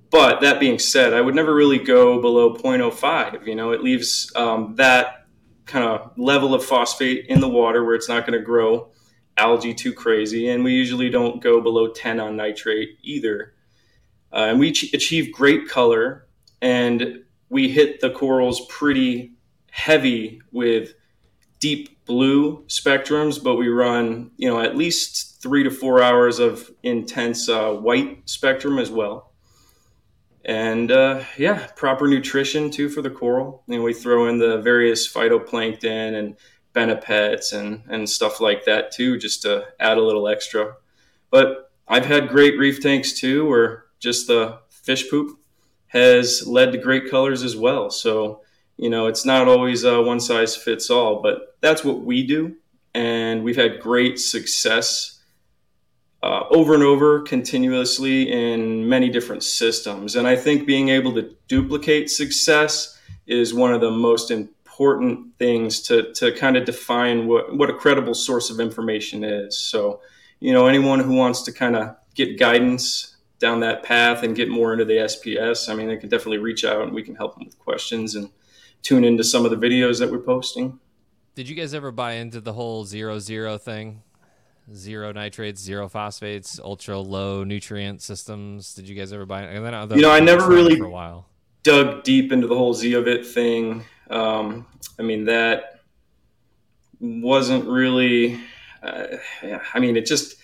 But 0.09 0.39
that 0.41 0.59
being 0.59 0.79
said, 0.79 1.13
I 1.13 1.19
would 1.19 1.35
never 1.35 1.53
really 1.53 1.79
go 1.79 2.21
below 2.21 2.55
0.05. 2.55 3.45
You 3.45 3.55
know, 3.55 3.71
it 3.71 3.83
leaves 3.83 4.31
um, 4.35 4.75
that 4.75 5.25
kind 5.65 5.83
of 5.83 6.17
level 6.17 6.53
of 6.53 6.63
phosphate 6.63 7.25
in 7.27 7.41
the 7.41 7.49
water 7.49 7.83
where 7.83 7.95
it's 7.95 8.07
not 8.07 8.25
going 8.25 8.39
to 8.39 8.45
grow 8.45 8.89
algae 9.37 9.73
too 9.73 9.93
crazy. 9.93 10.49
And 10.49 10.63
we 10.63 10.73
usually 10.73 11.09
don't 11.09 11.41
go 11.41 11.61
below 11.61 11.87
10 11.89 12.19
on 12.19 12.35
nitrate 12.35 12.97
either. 13.01 13.53
Uh, 14.31 14.47
and 14.49 14.59
we 14.59 14.71
ch- 14.71 14.93
achieve 14.93 15.31
great 15.31 15.67
color 15.67 16.27
and 16.61 17.23
we 17.49 17.69
hit 17.69 18.01
the 18.01 18.09
corals 18.09 18.65
pretty 18.67 19.33
heavy 19.71 20.41
with 20.51 20.93
deep 21.59 22.05
blue 22.05 22.63
spectrums, 22.67 23.41
but 23.41 23.55
we 23.55 23.67
run, 23.67 24.31
you 24.37 24.49
know, 24.49 24.59
at 24.59 24.75
least 24.75 25.41
three 25.41 25.63
to 25.63 25.71
four 25.71 26.01
hours 26.01 26.39
of 26.39 26.69
intense 26.83 27.47
uh, 27.47 27.71
white 27.71 28.27
spectrum 28.29 28.79
as 28.79 28.89
well 28.89 29.27
and 30.47 30.91
uh, 30.91 31.23
yeah, 31.37 31.67
proper 31.75 32.07
nutrition 32.07 32.71
too 32.71 32.87
for 32.89 33.01
the 33.01 33.09
coral. 33.09 33.63
And 33.67 33.83
we 33.83 33.93
throw 33.93 34.27
in 34.27 34.39
the 34.39 34.61
various 34.61 35.11
phytoplankton 35.11 36.17
and 36.17 36.37
benepets 36.77 37.53
and 37.53 37.81
and 37.89 38.07
stuff 38.09 38.39
like 38.39 38.65
that 38.65 38.91
too, 38.91 39.17
just 39.17 39.41
to 39.41 39.65
add 39.79 39.97
a 39.97 40.03
little 40.03 40.27
extra. 40.27 40.75
But 41.31 41.71
I've 41.87 42.05
had 42.05 42.29
great 42.29 42.57
reef 42.59 42.81
tanks 42.81 43.13
too, 43.19 43.47
where 43.47 43.85
just 43.99 44.27
the 44.27 44.59
fish 44.69 45.09
poop 45.09 45.39
has 45.87 46.45
led 46.45 46.71
to 46.71 46.77
great 46.77 47.09
colors 47.09 47.43
as 47.43 47.55
well. 47.55 47.89
So 47.89 48.41
you 48.77 48.91
know, 48.91 49.07
it's 49.07 49.25
not 49.25 49.47
always 49.47 49.83
a 49.83 50.01
one 50.01 50.19
size 50.19 50.55
fits 50.55 50.91
all, 50.91 51.21
but 51.21 51.57
that's 51.61 51.83
what 51.83 52.01
we 52.01 52.25
do, 52.25 52.55
and 52.93 53.43
we've 53.43 53.55
had 53.55 53.79
great 53.79 54.19
success 54.19 55.17
uh, 56.21 56.43
over 56.51 56.73
and 56.73 56.83
over 56.83 57.21
continuously 57.21 58.31
in 58.31 58.87
many 58.87 59.09
different 59.09 59.43
systems. 59.43 60.15
And 60.15 60.27
I 60.27 60.35
think 60.35 60.67
being 60.67 60.89
able 60.89 61.13
to 61.15 61.35
duplicate 61.47 62.09
success 62.09 62.99
is 63.25 63.53
one 63.53 63.73
of 63.73 63.81
the 63.81 63.91
most 63.91 64.31
important 64.31 64.56
things 65.39 65.81
to, 65.81 66.13
to 66.13 66.31
kind 66.33 66.55
of 66.57 66.65
define 66.65 67.27
what, 67.27 67.55
what 67.55 67.69
a 67.69 67.73
credible 67.73 68.13
source 68.13 68.49
of 68.49 68.59
information 68.59 69.23
is. 69.23 69.57
So, 69.57 70.01
you 70.39 70.53
know, 70.53 70.67
anyone 70.67 70.99
who 70.99 71.13
wants 71.13 71.41
to 71.43 71.51
kind 71.51 71.75
of 71.75 71.95
get 72.13 72.39
guidance 72.39 73.17
down 73.39 73.59
that 73.61 73.83
path 73.83 74.23
and 74.23 74.35
get 74.35 74.49
more 74.49 74.73
into 74.73 74.85
the 74.85 74.93
SPS, 74.93 75.69
I 75.69 75.75
mean, 75.75 75.87
they 75.87 75.97
can 75.97 76.09
definitely 76.09 76.37
reach 76.37 76.63
out 76.63 76.81
and 76.81 76.93
we 76.93 77.03
can 77.03 77.15
help 77.15 77.35
them 77.35 77.45
with 77.45 77.57
questions 77.59 78.15
and 78.15 78.29
tune 78.81 79.03
into 79.03 79.23
some 79.23 79.45
of 79.45 79.51
the 79.51 79.57
videos 79.57 79.99
that 79.99 80.11
we're 80.11 80.19
posting. 80.19 80.79
Did 81.35 81.49
you 81.49 81.55
guys 81.55 81.73
ever 81.73 81.91
buy 81.91 82.13
into 82.13 82.41
the 82.41 82.53
whole 82.53 82.85
zero 82.85 83.19
zero 83.19 83.57
thing? 83.57 84.03
zero 84.75 85.13
nitrates, 85.13 85.61
zero 85.61 85.87
phosphates, 85.87 86.59
ultra 86.59 86.99
low 86.99 87.45
nutrient 87.45 88.01
systems. 88.01 88.73
Did 88.73 88.89
you 88.89 88.95
guys 88.95 89.13
ever 89.13 89.25
buy? 89.25 89.45
Then 89.45 89.89
you 89.91 90.01
know, 90.01 90.11
I 90.11 90.19
never 90.19 90.45
really 90.49 90.75
for 90.75 90.83
a 90.83 90.89
while 90.89 91.25
dug 91.67 92.01
deep 92.03 92.31
into 92.31 92.47
the 92.47 92.55
whole 92.55 92.73
Zeovit 92.73 93.25
thing. 93.25 93.83
Um, 94.09 94.65
I 94.99 95.03
mean 95.03 95.25
that 95.25 95.81
wasn't 96.99 97.65
really. 97.67 98.39
Uh, 98.81 99.17
I 99.73 99.79
mean, 99.79 99.97
it 99.97 100.05
just 100.05 100.37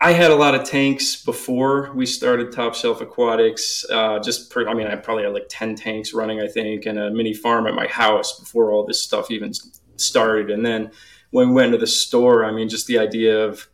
I 0.00 0.12
had 0.12 0.30
a 0.30 0.34
lot 0.36 0.54
of 0.54 0.64
tanks 0.64 1.22
before 1.22 1.92
we 1.94 2.06
started 2.06 2.52
Top 2.52 2.74
Shelf 2.74 3.02
Aquatics. 3.02 3.84
Uh, 3.90 4.18
just, 4.18 4.50
per, 4.50 4.66
I 4.66 4.72
mean, 4.72 4.86
I 4.86 4.96
probably 4.96 5.24
had 5.24 5.34
like 5.34 5.46
10 5.50 5.74
tanks 5.74 6.14
running, 6.14 6.40
I 6.40 6.48
think, 6.48 6.86
and 6.86 6.98
a 6.98 7.10
mini 7.10 7.34
farm 7.34 7.66
at 7.66 7.74
my 7.74 7.86
house 7.86 8.40
before 8.40 8.72
all 8.72 8.86
this 8.86 9.02
stuff 9.02 9.30
even 9.30 9.52
started. 9.96 10.50
And 10.50 10.64
then 10.64 10.90
when 11.32 11.48
we 11.48 11.54
went 11.54 11.72
to 11.72 11.78
the 11.78 11.86
store, 11.86 12.46
I 12.46 12.50
mean, 12.50 12.70
just 12.70 12.86
the 12.86 12.98
idea 12.98 13.44
of 13.44 13.68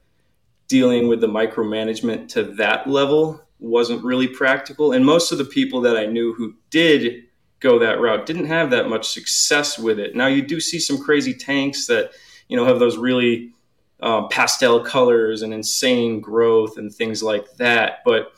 dealing 0.67 1.07
with 1.07 1.21
the 1.21 1.29
micromanagement 1.29 2.29
to 2.31 2.43
that 2.43 2.89
level 2.89 3.41
wasn't 3.61 4.03
really 4.03 4.27
practical. 4.27 4.91
And 4.91 5.07
most 5.07 5.31
of 5.31 5.39
the 5.39 5.45
people 5.45 5.81
that 5.83 5.97
I 5.97 6.07
knew 6.07 6.35
who 6.35 6.55
did 6.71 7.26
go 7.61 7.79
that 7.79 8.01
route 8.01 8.27
didn't 8.27 8.47
have 8.47 8.71
that 8.71 8.89
much 8.89 9.09
success 9.09 9.79
with 9.79 9.99
it. 9.99 10.15
Now, 10.15 10.27
you 10.27 10.43
do 10.43 10.61
see 10.61 10.79
some 10.79 10.99
crazy 10.99 11.35
tanks 11.35 11.87
that, 11.87 12.11
you 12.49 12.57
know, 12.57 12.67
have 12.67 12.79
those 12.79 12.97
really 12.97 13.53
um, 14.01 14.29
pastel 14.29 14.81
colors 14.81 15.43
and 15.43 15.55
insane 15.55 16.21
growth 16.21 16.77
and 16.77 16.93
things 16.95 17.23
like 17.23 17.55
that. 17.57 18.01
But 18.05 18.33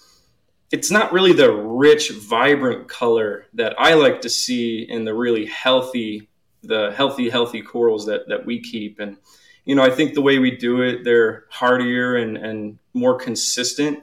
it's 0.70 0.90
not 0.90 1.12
really 1.12 1.32
the 1.32 1.50
rich, 1.50 2.10
vibrant 2.10 2.88
color 2.88 3.46
that 3.54 3.74
I 3.78 3.94
like 3.94 4.20
to 4.22 4.28
see 4.28 4.82
in 4.82 5.04
the 5.04 5.14
really 5.14 5.46
healthy, 5.46 6.28
the 6.62 6.92
healthy, 6.94 7.30
healthy 7.30 7.62
corals 7.62 8.06
that 8.06 8.28
that 8.28 8.46
we 8.46 8.60
keep. 8.60 9.00
And 9.00 9.16
you 9.64 9.74
know, 9.74 9.82
I 9.82 9.90
think 9.90 10.14
the 10.14 10.22
way 10.22 10.38
we 10.38 10.56
do 10.56 10.82
it, 10.82 11.04
they're 11.04 11.46
hardier 11.50 12.16
and 12.16 12.36
and 12.36 12.78
more 12.94 13.16
consistent 13.16 14.00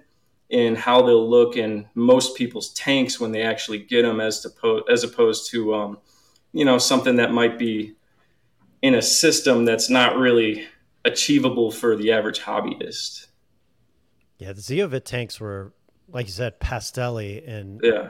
in 0.55 0.73
how 0.73 1.01
they'll 1.01 1.29
look 1.29 1.57
in 1.57 1.85
most 1.95 2.37
people's 2.37 2.69
tanks 2.69 3.19
when 3.19 3.33
they 3.33 3.41
actually 3.41 3.77
get 3.77 4.03
them, 4.03 4.21
as 4.21 4.39
to 4.39 4.83
as 4.89 5.03
opposed 5.03 5.51
to 5.51 5.75
um, 5.75 5.97
you 6.53 6.63
know 6.63 6.77
something 6.77 7.17
that 7.17 7.33
might 7.33 7.59
be 7.59 7.93
in 8.81 8.95
a 8.95 9.01
system 9.01 9.65
that's 9.65 9.89
not 9.89 10.15
really 10.15 10.65
achievable 11.03 11.71
for 11.71 11.97
the 11.97 12.13
average 12.13 12.39
hobbyist. 12.39 13.27
Yeah, 14.37 14.53
the 14.53 14.61
Zeovit 14.61 15.03
tanks 15.03 15.41
were, 15.41 15.73
like 16.07 16.27
you 16.27 16.31
said, 16.31 16.61
pastelly 16.61 17.45
and 17.45 17.81
yeah, 17.83 18.09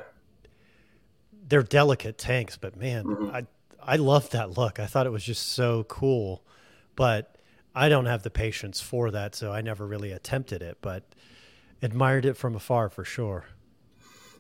they're 1.48 1.64
delicate 1.64 2.20
tanks. 2.20 2.58
But 2.58 2.78
man, 2.78 3.06
mm-hmm. 3.06 3.36
I 3.36 3.48
I 3.82 3.96
love 3.96 4.30
that 4.30 4.56
look. 4.56 4.80
I 4.80 4.86
thought 4.86 5.08
it 5.08 5.12
was 5.12 5.24
just 5.24 5.54
so 5.54 5.84
cool, 5.86 6.44
but 6.96 7.40
I 7.74 7.90
don't 7.90 8.06
have 8.06 8.22
the 8.22 8.30
patience 8.30 8.82
for 8.82 9.10
that, 9.10 9.34
so 9.34 9.52
I 9.52 9.62
never 9.62 9.88
really 9.88 10.12
attempted 10.12 10.62
it. 10.62 10.78
But 10.82 11.06
admired 11.86 12.26
it 12.26 12.36
from 12.36 12.56
afar 12.56 12.90
for 12.90 13.06
sure. 13.06 13.46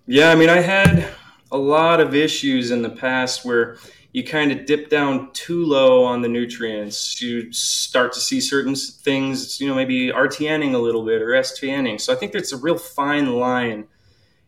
Yeah, 0.08 0.32
I 0.32 0.36
mean, 0.36 0.50
I 0.50 0.62
had 0.62 1.08
a 1.52 1.58
lot 1.58 2.02
of 2.02 2.14
issues 2.14 2.72
in 2.72 2.82
the 2.82 2.90
past 2.90 3.46
where 3.46 3.78
you 4.14 4.24
kind 4.24 4.52
of 4.52 4.66
dip 4.66 4.90
down 4.90 5.32
too 5.34 5.66
low 5.66 6.04
on 6.04 6.22
the 6.22 6.28
nutrients, 6.28 7.22
you 7.22 7.52
start 7.52 8.14
to 8.14 8.20
see 8.20 8.40
certain 8.42 8.74
things, 8.74 9.60
you 9.60 9.68
know, 9.68 9.76
maybe 9.76 10.10
RTNing 10.10 10.74
a 10.74 10.78
little 10.78 11.04
bit 11.06 11.22
or 11.22 11.28
STNing. 11.28 12.00
So 12.00 12.14
I 12.14 12.16
think 12.16 12.32
there's 12.32 12.54
a 12.54 12.58
real 12.58 12.78
fine 12.78 13.36
line 13.36 13.88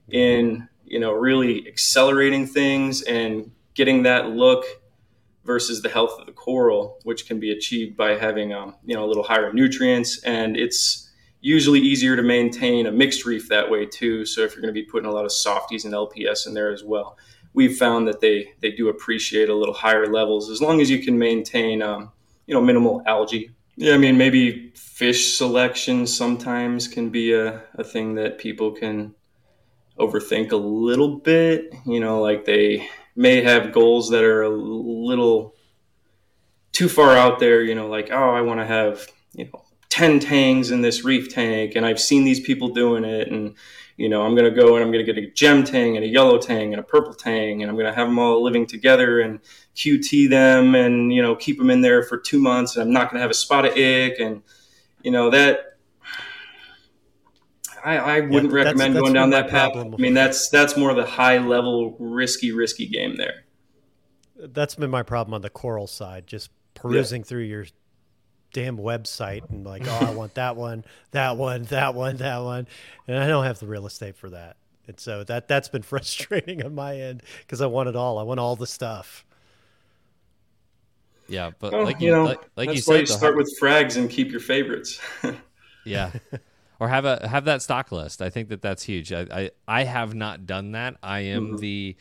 in, 0.09 0.67
you 0.85 0.99
know, 0.99 1.11
really 1.11 1.67
accelerating 1.67 2.47
things 2.47 3.01
and 3.01 3.51
getting 3.73 4.03
that 4.03 4.29
look 4.29 4.63
versus 5.43 5.81
the 5.81 5.89
health 5.89 6.19
of 6.19 6.25
the 6.27 6.31
coral, 6.31 6.99
which 7.03 7.27
can 7.27 7.39
be 7.39 7.51
achieved 7.51 7.97
by 7.97 8.15
having, 8.15 8.53
um, 8.53 8.75
you 8.85 8.95
know, 8.95 9.03
a 9.03 9.07
little 9.07 9.23
higher 9.23 9.51
nutrients. 9.51 10.23
And 10.23 10.55
it's 10.55 11.06
usually 11.41 11.79
easier 11.79 12.15
to 12.15 12.23
maintain 12.23 12.87
a 12.87 12.91
mixed 12.91 13.25
reef 13.25 13.49
that 13.49 13.69
way 13.69 13.85
too. 13.85 14.25
So 14.25 14.41
if 14.41 14.53
you're 14.53 14.61
going 14.61 14.73
to 14.73 14.79
be 14.79 14.85
putting 14.85 15.09
a 15.09 15.13
lot 15.13 15.25
of 15.25 15.31
softies 15.31 15.85
and 15.85 15.93
LPS 15.93 16.47
in 16.47 16.53
there 16.53 16.71
as 16.71 16.83
well 16.83 17.17
we've 17.57 17.75
found 17.75 18.07
that 18.07 18.21
they 18.21 18.53
they 18.61 18.71
do 18.71 18.87
appreciate 18.87 19.49
a 19.49 19.55
little 19.55 19.73
higher 19.73 20.05
levels 20.05 20.51
as 20.51 20.61
long 20.61 20.79
as 20.79 20.91
you 20.91 20.99
can 21.01 21.17
maintain 21.17 21.81
um, 21.81 22.11
you 22.45 22.53
know 22.53 22.61
minimal 22.61 23.01
algae. 23.07 23.49
Yeah, 23.75 23.95
I 23.95 23.97
mean 23.97 24.15
maybe 24.15 24.71
fish 24.75 25.35
selection 25.35 26.05
sometimes 26.05 26.87
can 26.87 27.09
be 27.09 27.33
a, 27.33 27.63
a 27.73 27.83
thing 27.83 28.13
that 28.15 28.37
people 28.37 28.71
can 28.71 29.15
overthink 29.99 30.51
a 30.51 30.55
little 30.55 31.17
bit. 31.17 31.73
You 31.85 31.99
know, 31.99 32.21
like 32.21 32.45
they 32.45 32.87
may 33.15 33.41
have 33.41 33.73
goals 33.73 34.11
that 34.11 34.23
are 34.23 34.43
a 34.43 34.49
little 34.49 35.55
too 36.71 36.87
far 36.87 37.17
out 37.17 37.39
there. 37.39 37.63
You 37.63 37.73
know, 37.73 37.87
like 37.87 38.09
oh, 38.11 38.29
I 38.29 38.41
want 38.41 38.59
to 38.59 38.67
have 38.67 39.07
you 39.33 39.45
know 39.45 39.63
10 39.97 40.19
tangs 40.19 40.69
in 40.69 40.81
this 40.81 41.03
reef 41.03 41.33
tank 41.33 41.73
and 41.75 41.85
I've 41.85 41.99
seen 41.99 42.23
these 42.23 42.39
people 42.39 42.69
doing 42.69 43.03
it 43.03 43.31
and 43.31 43.55
you 43.97 44.09
know, 44.09 44.21
I'm 44.21 44.35
going 44.35 44.45
to 44.45 44.55
go 44.55 44.75
and 44.75 44.85
I'm 44.85 44.91
going 44.91 45.03
to 45.03 45.11
get 45.11 45.21
a 45.21 45.27
gem 45.31 45.63
tang 45.63 45.95
and 45.95 46.05
a 46.05 46.07
yellow 46.07 46.37
tang 46.37 46.71
and 46.71 46.79
a 46.79 46.83
purple 46.83 47.15
tang, 47.15 47.63
and 47.63 47.69
I'm 47.69 47.75
going 47.75 47.87
to 47.87 47.93
have 47.93 48.07
them 48.07 48.19
all 48.19 48.43
living 48.43 48.67
together 48.67 49.19
and 49.19 49.39
QT 49.75 50.29
them 50.29 50.75
and, 50.75 51.11
you 51.11 51.23
know, 51.23 51.35
keep 51.35 51.57
them 51.57 51.71
in 51.71 51.81
there 51.81 52.03
for 52.03 52.19
two 52.19 52.39
months. 52.39 52.75
And 52.75 52.83
I'm 52.83 52.93
not 52.93 53.09
going 53.09 53.15
to 53.15 53.21
have 53.21 53.31
a 53.31 53.33
spot 53.33 53.65
of 53.65 53.71
ick. 53.71 54.19
And, 54.19 54.43
you 55.01 55.09
know, 55.09 55.31
that 55.31 55.79
I, 57.83 57.97
I 57.97 58.19
wouldn't 58.19 58.53
yeah, 58.53 58.65
recommend 58.65 58.95
that's, 58.95 59.01
going 59.01 59.13
down 59.13 59.31
that 59.31 59.49
path. 59.49 59.75
I 59.75 59.83
mean, 59.97 60.13
that's, 60.13 60.49
that's 60.49 60.77
more 60.77 60.91
of 60.91 60.95
the 60.95 61.05
high 61.05 61.39
level, 61.39 61.95
risky, 61.97 62.51
risky 62.51 62.85
game 62.85 63.15
there. 63.15 63.45
That's 64.35 64.75
been 64.75 64.91
my 64.91 65.01
problem 65.01 65.33
on 65.33 65.41
the 65.41 65.49
coral 65.49 65.87
side, 65.87 66.27
just 66.27 66.51
perusing 66.75 67.21
yeah. 67.21 67.25
through 67.25 67.43
your 67.43 67.65
damn 68.57 68.75
website 68.75 69.47
and 69.51 69.63
like, 69.63 69.83
oh, 69.85 69.99
I 70.01 70.09
want 70.15 70.33
that 70.33 70.55
one, 70.55 70.83
that 71.11 71.37
one, 71.37 71.65
that 71.65 71.93
one, 71.93 72.17
that 72.17 72.39
one, 72.39 72.65
and 73.07 73.19
I 73.19 73.27
don't 73.27 73.43
have 73.43 73.59
the 73.59 73.67
real 73.67 73.85
estate 73.85 74.15
for 74.15 74.31
that. 74.31 74.57
And 74.87 74.99
so 74.99 75.23
that 75.25 75.47
that's 75.47 75.69
been 75.69 75.81
frustrating 75.83 76.65
on 76.65 76.73
my 76.73 76.97
end 76.97 77.21
because 77.41 77.61
I 77.61 77.67
want 77.67 77.87
it 77.87 77.95
all. 77.95 78.17
I 78.17 78.23
want 78.23 78.39
all 78.39 78.55
the 78.55 78.65
stuff. 78.65 79.25
Yeah, 81.27 81.51
but 81.59 81.71
well, 81.71 81.83
like 81.83 82.01
you, 82.01 82.11
know, 82.11 82.23
like, 82.23 82.39
like 82.55 82.73
you 82.73 82.81
said, 82.81 83.01
you 83.01 83.05
start 83.05 83.35
with 83.35 83.55
frags 83.61 83.95
and 83.95 84.09
keep 84.09 84.31
your 84.31 84.39
favorites. 84.39 84.99
yeah, 85.85 86.13
or 86.79 86.87
have 86.87 87.05
a 87.05 87.27
have 87.27 87.45
that 87.45 87.61
stock 87.61 87.91
list. 87.91 88.23
I 88.23 88.31
think 88.31 88.49
that 88.49 88.63
that's 88.63 88.81
huge. 88.81 89.13
I 89.13 89.21
I, 89.29 89.51
I 89.67 89.83
have 89.83 90.15
not 90.15 90.47
done 90.47 90.71
that. 90.71 90.95
I 91.03 91.19
am 91.19 91.47
mm-hmm. 91.47 91.57
the 91.57 91.95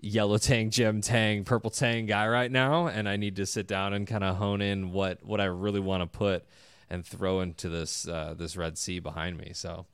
yellow 0.00 0.38
tang, 0.38 0.70
gem 0.70 1.00
tang, 1.00 1.44
purple 1.44 1.70
tang 1.70 2.06
guy 2.06 2.26
right 2.28 2.50
now, 2.50 2.86
and 2.86 3.08
I 3.08 3.16
need 3.16 3.36
to 3.36 3.46
sit 3.46 3.66
down 3.66 3.92
and 3.92 4.06
kind 4.06 4.24
of 4.24 4.36
hone 4.36 4.60
in 4.60 4.92
what 4.92 5.24
what 5.24 5.40
I 5.40 5.46
really 5.46 5.80
want 5.80 6.02
to 6.02 6.18
put 6.18 6.44
and 6.90 7.04
throw 7.04 7.40
into 7.40 7.68
this 7.68 8.06
uh, 8.08 8.34
this 8.36 8.56
Red 8.56 8.78
Sea 8.78 8.98
behind 8.98 9.38
me. 9.38 9.52
So. 9.54 9.86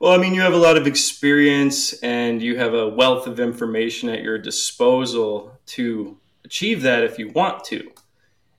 Well, 0.00 0.12
I 0.12 0.16
mean, 0.16 0.34
you 0.34 0.40
have 0.40 0.52
a 0.52 0.58
lot 0.58 0.76
of 0.76 0.88
experience 0.88 1.92
and 2.00 2.42
you 2.42 2.56
have 2.56 2.74
a 2.74 2.88
wealth 2.88 3.28
of 3.28 3.38
information 3.38 4.08
at 4.08 4.20
your 4.20 4.36
disposal 4.36 5.56
to 5.66 6.18
achieve 6.44 6.82
that 6.82 7.04
if 7.04 7.20
you 7.20 7.28
want 7.30 7.62
to 7.66 7.92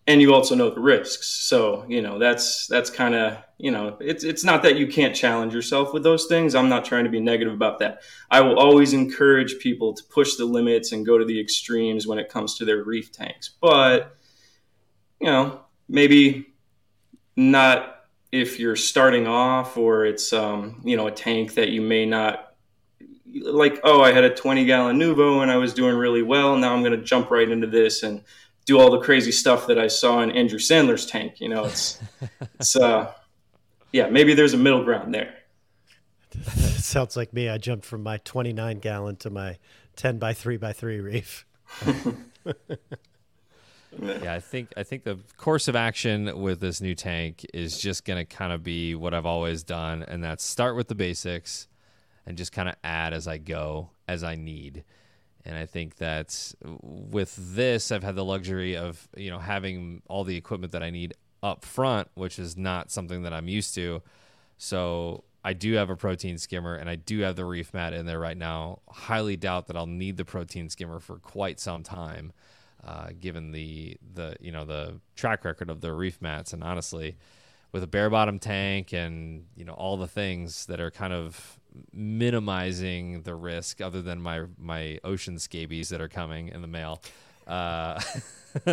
and 0.05 0.21
you 0.21 0.33
also 0.33 0.55
know 0.55 0.69
the 0.69 0.79
risks. 0.79 1.27
So 1.27 1.85
you 1.87 2.01
know 2.01 2.19
that's 2.19 2.67
that's 2.67 2.89
kind 2.89 3.15
of 3.15 3.37
you 3.57 3.71
know 3.71 3.97
it's 3.99 4.23
it's 4.23 4.43
not 4.43 4.63
that 4.63 4.77
you 4.77 4.87
can't 4.87 5.15
challenge 5.15 5.53
yourself 5.53 5.93
with 5.93 6.03
those 6.03 6.25
things. 6.25 6.55
I'm 6.55 6.69
not 6.69 6.85
trying 6.85 7.05
to 7.05 7.09
be 7.09 7.19
negative 7.19 7.53
about 7.53 7.79
that. 7.79 8.01
I 8.29 8.41
will 8.41 8.59
always 8.59 8.93
encourage 8.93 9.59
people 9.59 9.93
to 9.93 10.03
push 10.03 10.35
the 10.35 10.45
limits 10.45 10.91
and 10.91 11.05
go 11.05 11.17
to 11.17 11.25
the 11.25 11.39
extremes 11.39 12.05
when 12.05 12.19
it 12.19 12.29
comes 12.29 12.57
to 12.57 12.65
their 12.65 12.83
reef 12.83 13.11
tanks. 13.11 13.51
But 13.61 14.17
you 15.23 15.27
know 15.27 15.61
maybe 15.87 16.53
not 17.35 18.05
if 18.31 18.59
you're 18.59 18.75
starting 18.75 19.25
off 19.25 19.77
or 19.77 20.05
it's 20.05 20.33
um, 20.33 20.81
you 20.83 20.97
know 20.97 21.07
a 21.07 21.11
tank 21.11 21.53
that 21.53 21.69
you 21.69 21.81
may 21.81 22.05
not 22.05 22.55
like 23.45 23.79
oh 23.83 24.01
i 24.01 24.11
had 24.11 24.23
a 24.23 24.29
20 24.29 24.63
gallon 24.65 24.99
nuvo 24.99 25.41
and 25.41 25.49
i 25.49 25.55
was 25.55 25.73
doing 25.73 25.95
really 25.95 26.21
well 26.21 26.55
now 26.55 26.71
i'm 26.71 26.83
going 26.83 26.95
to 26.97 27.03
jump 27.03 27.31
right 27.31 27.49
into 27.49 27.65
this 27.65 28.03
and 28.03 28.21
do 28.65 28.79
all 28.79 28.91
the 28.91 28.99
crazy 28.99 29.31
stuff 29.31 29.67
that 29.67 29.77
I 29.77 29.87
saw 29.87 30.21
in 30.21 30.31
Andrew 30.31 30.59
Sandler's 30.59 31.05
tank. 31.05 31.39
You 31.39 31.49
know, 31.49 31.65
it's 31.65 31.99
it's 32.59 32.75
uh, 32.75 33.13
yeah, 33.91 34.09
maybe 34.09 34.33
there's 34.33 34.53
a 34.53 34.57
middle 34.57 34.83
ground 34.83 35.13
there. 35.13 35.33
Sounds 36.77 37.15
like 37.15 37.33
me. 37.33 37.47
I 37.49 37.57
jumped 37.57 37.85
from 37.85 38.03
my 38.03 38.17
29 38.17 38.79
gallon 38.79 39.15
to 39.17 39.29
my 39.29 39.57
10 39.95 40.17
by 40.17 40.33
3 40.33 40.57
by 40.57 40.73
3 40.73 40.99
reef. 40.99 41.45
yeah, 44.01 44.33
I 44.33 44.39
think 44.39 44.73
I 44.75 44.83
think 44.83 45.03
the 45.03 45.19
course 45.37 45.67
of 45.67 45.75
action 45.75 46.41
with 46.41 46.59
this 46.59 46.81
new 46.81 46.95
tank 46.95 47.45
is 47.53 47.79
just 47.79 48.05
going 48.05 48.17
to 48.17 48.25
kind 48.25 48.51
of 48.51 48.63
be 48.63 48.95
what 48.95 49.13
I've 49.13 49.25
always 49.25 49.63
done, 49.63 50.03
and 50.03 50.23
that's 50.23 50.43
start 50.43 50.75
with 50.75 50.87
the 50.87 50.95
basics 50.95 51.67
and 52.25 52.37
just 52.37 52.51
kind 52.51 52.69
of 52.69 52.75
add 52.83 53.13
as 53.13 53.27
I 53.27 53.37
go, 53.37 53.89
as 54.07 54.23
I 54.23 54.35
need. 54.35 54.83
And 55.45 55.57
I 55.57 55.65
think 55.65 55.97
that 55.97 56.53
with 56.61 57.35
this, 57.37 57.91
I've 57.91 58.03
had 58.03 58.15
the 58.15 58.23
luxury 58.23 58.77
of 58.77 59.07
you 59.17 59.29
know 59.29 59.39
having 59.39 60.01
all 60.07 60.23
the 60.23 60.37
equipment 60.37 60.71
that 60.71 60.83
I 60.83 60.89
need 60.89 61.13
up 61.41 61.65
front, 61.65 62.07
which 62.15 62.39
is 62.39 62.55
not 62.55 62.91
something 62.91 63.23
that 63.23 63.33
I'm 63.33 63.49
used 63.49 63.75
to. 63.75 64.01
So 64.57 65.25
I 65.43 65.53
do 65.53 65.73
have 65.73 65.89
a 65.89 65.95
protein 65.97 66.37
skimmer, 66.37 66.75
and 66.75 66.89
I 66.89 66.95
do 66.95 67.19
have 67.19 67.35
the 67.35 67.43
reef 67.43 67.73
mat 67.73 67.93
in 67.93 68.05
there 68.05 68.19
right 68.19 68.37
now. 68.37 68.79
Highly 68.89 69.35
doubt 69.35 69.67
that 69.67 69.75
I'll 69.75 69.85
need 69.85 70.15
the 70.15 70.25
protein 70.25 70.69
skimmer 70.69 70.99
for 70.99 71.17
quite 71.17 71.59
some 71.59 71.83
time, 71.83 72.31
uh, 72.83 73.09
given 73.19 73.51
the 73.51 73.97
the 74.13 74.37
you 74.39 74.51
know 74.53 74.63
the 74.63 75.01
track 75.15 75.43
record 75.43 75.69
of 75.69 75.81
the 75.81 75.93
reef 75.93 76.21
mats. 76.21 76.53
And 76.53 76.63
honestly, 76.63 77.17
with 77.73 77.83
a 77.83 77.87
bare 77.87 78.09
bottom 78.09 78.39
tank 78.39 78.93
and 78.93 79.45
you 79.57 79.65
know 79.65 79.73
all 79.73 79.97
the 79.97 80.07
things 80.07 80.65
that 80.67 80.79
are 80.79 80.91
kind 80.91 81.11
of 81.11 81.59
minimizing 81.91 83.23
the 83.23 83.35
risk 83.35 83.81
other 83.81 84.01
than 84.01 84.21
my 84.21 84.43
my 84.57 84.99
ocean 85.03 85.39
scabies 85.39 85.89
that 85.89 86.01
are 86.01 86.07
coming 86.07 86.49
in 86.49 86.61
the 86.61 86.67
mail. 86.67 87.01
Uh, 87.45 87.99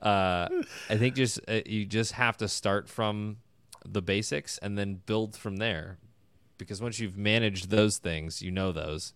uh, 0.00 0.48
i 0.88 0.96
think 0.96 1.14
just 1.14 1.38
uh, 1.46 1.60
you 1.66 1.84
just 1.84 2.12
have 2.12 2.38
to 2.38 2.48
start 2.48 2.88
from 2.88 3.36
the 3.84 4.00
basics 4.00 4.56
and 4.58 4.78
then 4.78 5.00
build 5.06 5.36
from 5.36 5.56
there. 5.56 5.98
Because 6.56 6.80
once 6.80 7.00
you've 7.00 7.18
managed 7.18 7.70
those 7.70 7.98
things 7.98 8.40
you 8.40 8.50
know 8.50 8.72
those 8.72 9.12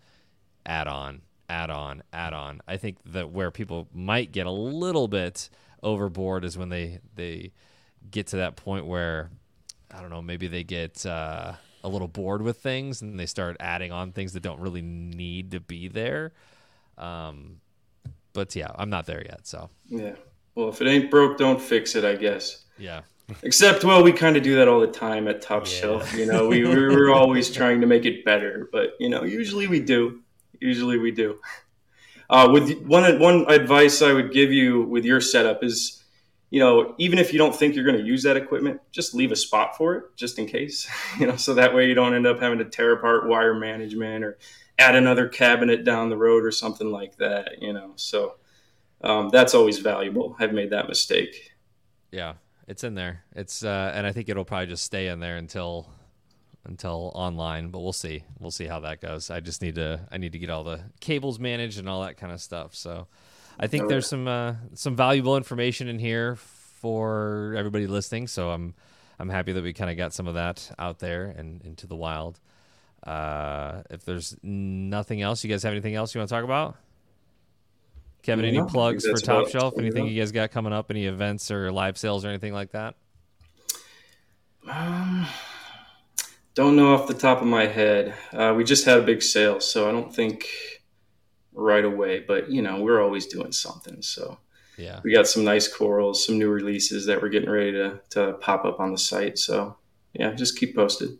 add 0.66 0.88
on 0.88 1.22
add 1.48 1.70
on 1.70 2.02
add 2.12 2.32
on. 2.32 2.60
I 2.68 2.76
think 2.76 2.98
that 3.06 3.30
where 3.30 3.50
people 3.50 3.88
might 3.94 4.32
get 4.32 4.46
a 4.46 4.50
little 4.50 5.08
bit 5.08 5.48
overboard 5.82 6.44
is 6.44 6.58
when 6.58 6.68
they 6.68 6.98
they 7.14 7.52
get 8.10 8.28
to 8.28 8.36
that 8.36 8.56
point 8.56 8.86
where 8.86 9.30
I 9.90 10.00
don't 10.00 10.10
know, 10.10 10.22
maybe 10.22 10.48
they 10.48 10.64
get 10.64 11.04
uh, 11.06 11.54
a 11.84 11.88
little 11.88 12.08
bored 12.08 12.42
with 12.42 12.58
things 12.58 13.02
and 13.02 13.18
they 13.18 13.26
start 13.26 13.56
adding 13.60 13.92
on 13.92 14.12
things 14.12 14.32
that 14.32 14.42
don't 14.42 14.60
really 14.60 14.82
need 14.82 15.52
to 15.52 15.60
be 15.60 15.88
there. 15.88 16.32
Um, 16.96 17.60
but 18.32 18.54
yeah, 18.56 18.70
I'm 18.76 18.90
not 18.90 19.06
there 19.06 19.22
yet. 19.24 19.46
So 19.46 19.70
yeah. 19.86 20.14
Well, 20.54 20.68
if 20.70 20.80
it 20.80 20.88
ain't 20.88 21.10
broke, 21.10 21.38
don't 21.38 21.60
fix 21.60 21.94
it. 21.94 22.04
I 22.04 22.16
guess. 22.16 22.64
Yeah. 22.78 23.02
Except, 23.42 23.84
well, 23.84 24.02
we 24.02 24.12
kind 24.12 24.36
of 24.38 24.42
do 24.42 24.56
that 24.56 24.68
all 24.68 24.80
the 24.80 24.86
time 24.86 25.28
at 25.28 25.42
Top 25.42 25.66
yeah. 25.66 25.72
Shelf. 25.72 26.14
You 26.14 26.26
know, 26.26 26.48
we 26.48 26.64
we're 26.64 27.10
always 27.14 27.52
trying 27.52 27.80
to 27.82 27.86
make 27.86 28.06
it 28.06 28.24
better, 28.24 28.68
but 28.72 28.92
you 28.98 29.10
know, 29.10 29.24
usually 29.24 29.66
we 29.66 29.80
do. 29.80 30.22
Usually 30.60 30.98
we 30.98 31.10
do. 31.10 31.38
Uh, 32.30 32.48
with 32.52 32.82
one 32.82 33.18
one 33.18 33.44
advice 33.48 34.02
I 34.02 34.12
would 34.12 34.32
give 34.32 34.52
you 34.52 34.82
with 34.82 35.04
your 35.04 35.20
setup 35.20 35.62
is 35.62 35.97
you 36.50 36.60
know, 36.60 36.94
even 36.98 37.18
if 37.18 37.32
you 37.32 37.38
don't 37.38 37.54
think 37.54 37.74
you're 37.74 37.84
going 37.84 37.98
to 37.98 38.04
use 38.04 38.22
that 38.22 38.36
equipment, 38.36 38.80
just 38.90 39.14
leave 39.14 39.32
a 39.32 39.36
spot 39.36 39.76
for 39.76 39.94
it 39.96 40.04
just 40.16 40.38
in 40.38 40.46
case, 40.46 40.88
you 41.18 41.26
know, 41.26 41.36
so 41.36 41.54
that 41.54 41.74
way 41.74 41.86
you 41.86 41.94
don't 41.94 42.14
end 42.14 42.26
up 42.26 42.40
having 42.40 42.58
to 42.58 42.64
tear 42.64 42.92
apart 42.92 43.28
wire 43.28 43.54
management 43.54 44.24
or 44.24 44.38
add 44.78 44.94
another 44.94 45.28
cabinet 45.28 45.84
down 45.84 46.08
the 46.08 46.16
road 46.16 46.44
or 46.44 46.52
something 46.52 46.90
like 46.90 47.16
that, 47.16 47.60
you 47.60 47.72
know. 47.72 47.92
So 47.96 48.36
um, 49.02 49.28
that's 49.30 49.54
always 49.54 49.78
valuable. 49.78 50.36
I've 50.38 50.52
made 50.52 50.70
that 50.70 50.88
mistake. 50.88 51.52
Yeah, 52.10 52.34
it's 52.66 52.84
in 52.84 52.94
there. 52.94 53.24
It's 53.34 53.62
uh, 53.62 53.92
and 53.94 54.06
I 54.06 54.12
think 54.12 54.28
it'll 54.28 54.44
probably 54.44 54.66
just 54.66 54.84
stay 54.84 55.08
in 55.08 55.20
there 55.20 55.36
until 55.36 55.88
until 56.64 57.12
online, 57.14 57.70
but 57.70 57.80
we'll 57.80 57.92
see. 57.92 58.24
We'll 58.38 58.50
see 58.50 58.66
how 58.66 58.80
that 58.80 59.00
goes. 59.00 59.30
I 59.30 59.40
just 59.40 59.62
need 59.62 59.74
to 59.76 60.06
I 60.10 60.16
need 60.18 60.32
to 60.32 60.38
get 60.38 60.50
all 60.50 60.64
the 60.64 60.80
cables 61.00 61.38
managed 61.38 61.78
and 61.78 61.88
all 61.88 62.02
that 62.02 62.16
kind 62.16 62.32
of 62.32 62.40
stuff. 62.40 62.74
So 62.74 63.08
I 63.58 63.66
think 63.66 63.88
there's 63.88 64.06
some 64.06 64.28
uh, 64.28 64.54
some 64.74 64.96
valuable 64.96 65.36
information 65.36 65.88
in 65.88 65.98
here 65.98 66.36
for 66.36 67.54
everybody 67.56 67.86
listening. 67.86 68.28
So 68.28 68.50
I'm 68.50 68.74
I'm 69.18 69.28
happy 69.28 69.52
that 69.52 69.62
we 69.62 69.72
kind 69.72 69.90
of 69.90 69.96
got 69.96 70.12
some 70.12 70.28
of 70.28 70.34
that 70.34 70.70
out 70.78 70.98
there 71.00 71.24
and 71.24 71.62
into 71.62 71.86
the 71.86 71.96
wild. 71.96 72.38
Uh, 73.02 73.82
if 73.90 74.04
there's 74.04 74.36
nothing 74.42 75.22
else, 75.22 75.42
you 75.44 75.50
guys 75.50 75.62
have 75.62 75.72
anything 75.72 75.94
else 75.94 76.14
you 76.14 76.20
want 76.20 76.28
to 76.28 76.34
talk 76.34 76.44
about? 76.44 76.76
Kevin, 78.22 78.44
any 78.44 78.62
plugs 78.62 79.06
for 79.06 79.16
Top 79.16 79.48
Shelf? 79.48 79.74
Anything 79.78 80.06
you 80.06 80.20
guys 80.20 80.32
got 80.32 80.50
coming 80.50 80.72
up? 80.72 80.90
Any 80.90 81.06
events 81.06 81.50
or 81.50 81.70
live 81.72 81.96
sales 81.96 82.24
or 82.24 82.28
anything 82.28 82.52
like 82.52 82.72
that? 82.72 82.96
Um, 84.68 85.26
don't 86.54 86.76
know 86.76 86.94
off 86.94 87.06
the 87.06 87.14
top 87.14 87.40
of 87.40 87.46
my 87.46 87.66
head. 87.66 88.14
Uh, 88.32 88.52
we 88.56 88.64
just 88.64 88.84
had 88.84 88.98
a 88.98 89.02
big 89.02 89.22
sale, 89.22 89.60
so 89.60 89.88
I 89.88 89.92
don't 89.92 90.14
think 90.14 90.46
right 91.58 91.84
away, 91.84 92.20
but 92.20 92.50
you 92.50 92.62
know, 92.62 92.80
we're 92.80 93.02
always 93.02 93.26
doing 93.26 93.52
something. 93.52 94.00
So 94.02 94.38
yeah, 94.76 95.00
we 95.02 95.12
got 95.12 95.26
some 95.26 95.44
nice 95.44 95.68
corals, 95.68 96.24
some 96.24 96.38
new 96.38 96.48
releases 96.48 97.06
that 97.06 97.20
we're 97.20 97.28
getting 97.28 97.50
ready 97.50 97.72
to, 97.72 98.00
to 98.10 98.32
pop 98.34 98.64
up 98.64 98.80
on 98.80 98.92
the 98.92 98.98
site. 98.98 99.38
So 99.38 99.76
yeah, 100.14 100.32
just 100.32 100.58
keep 100.58 100.74
posted. 100.74 101.18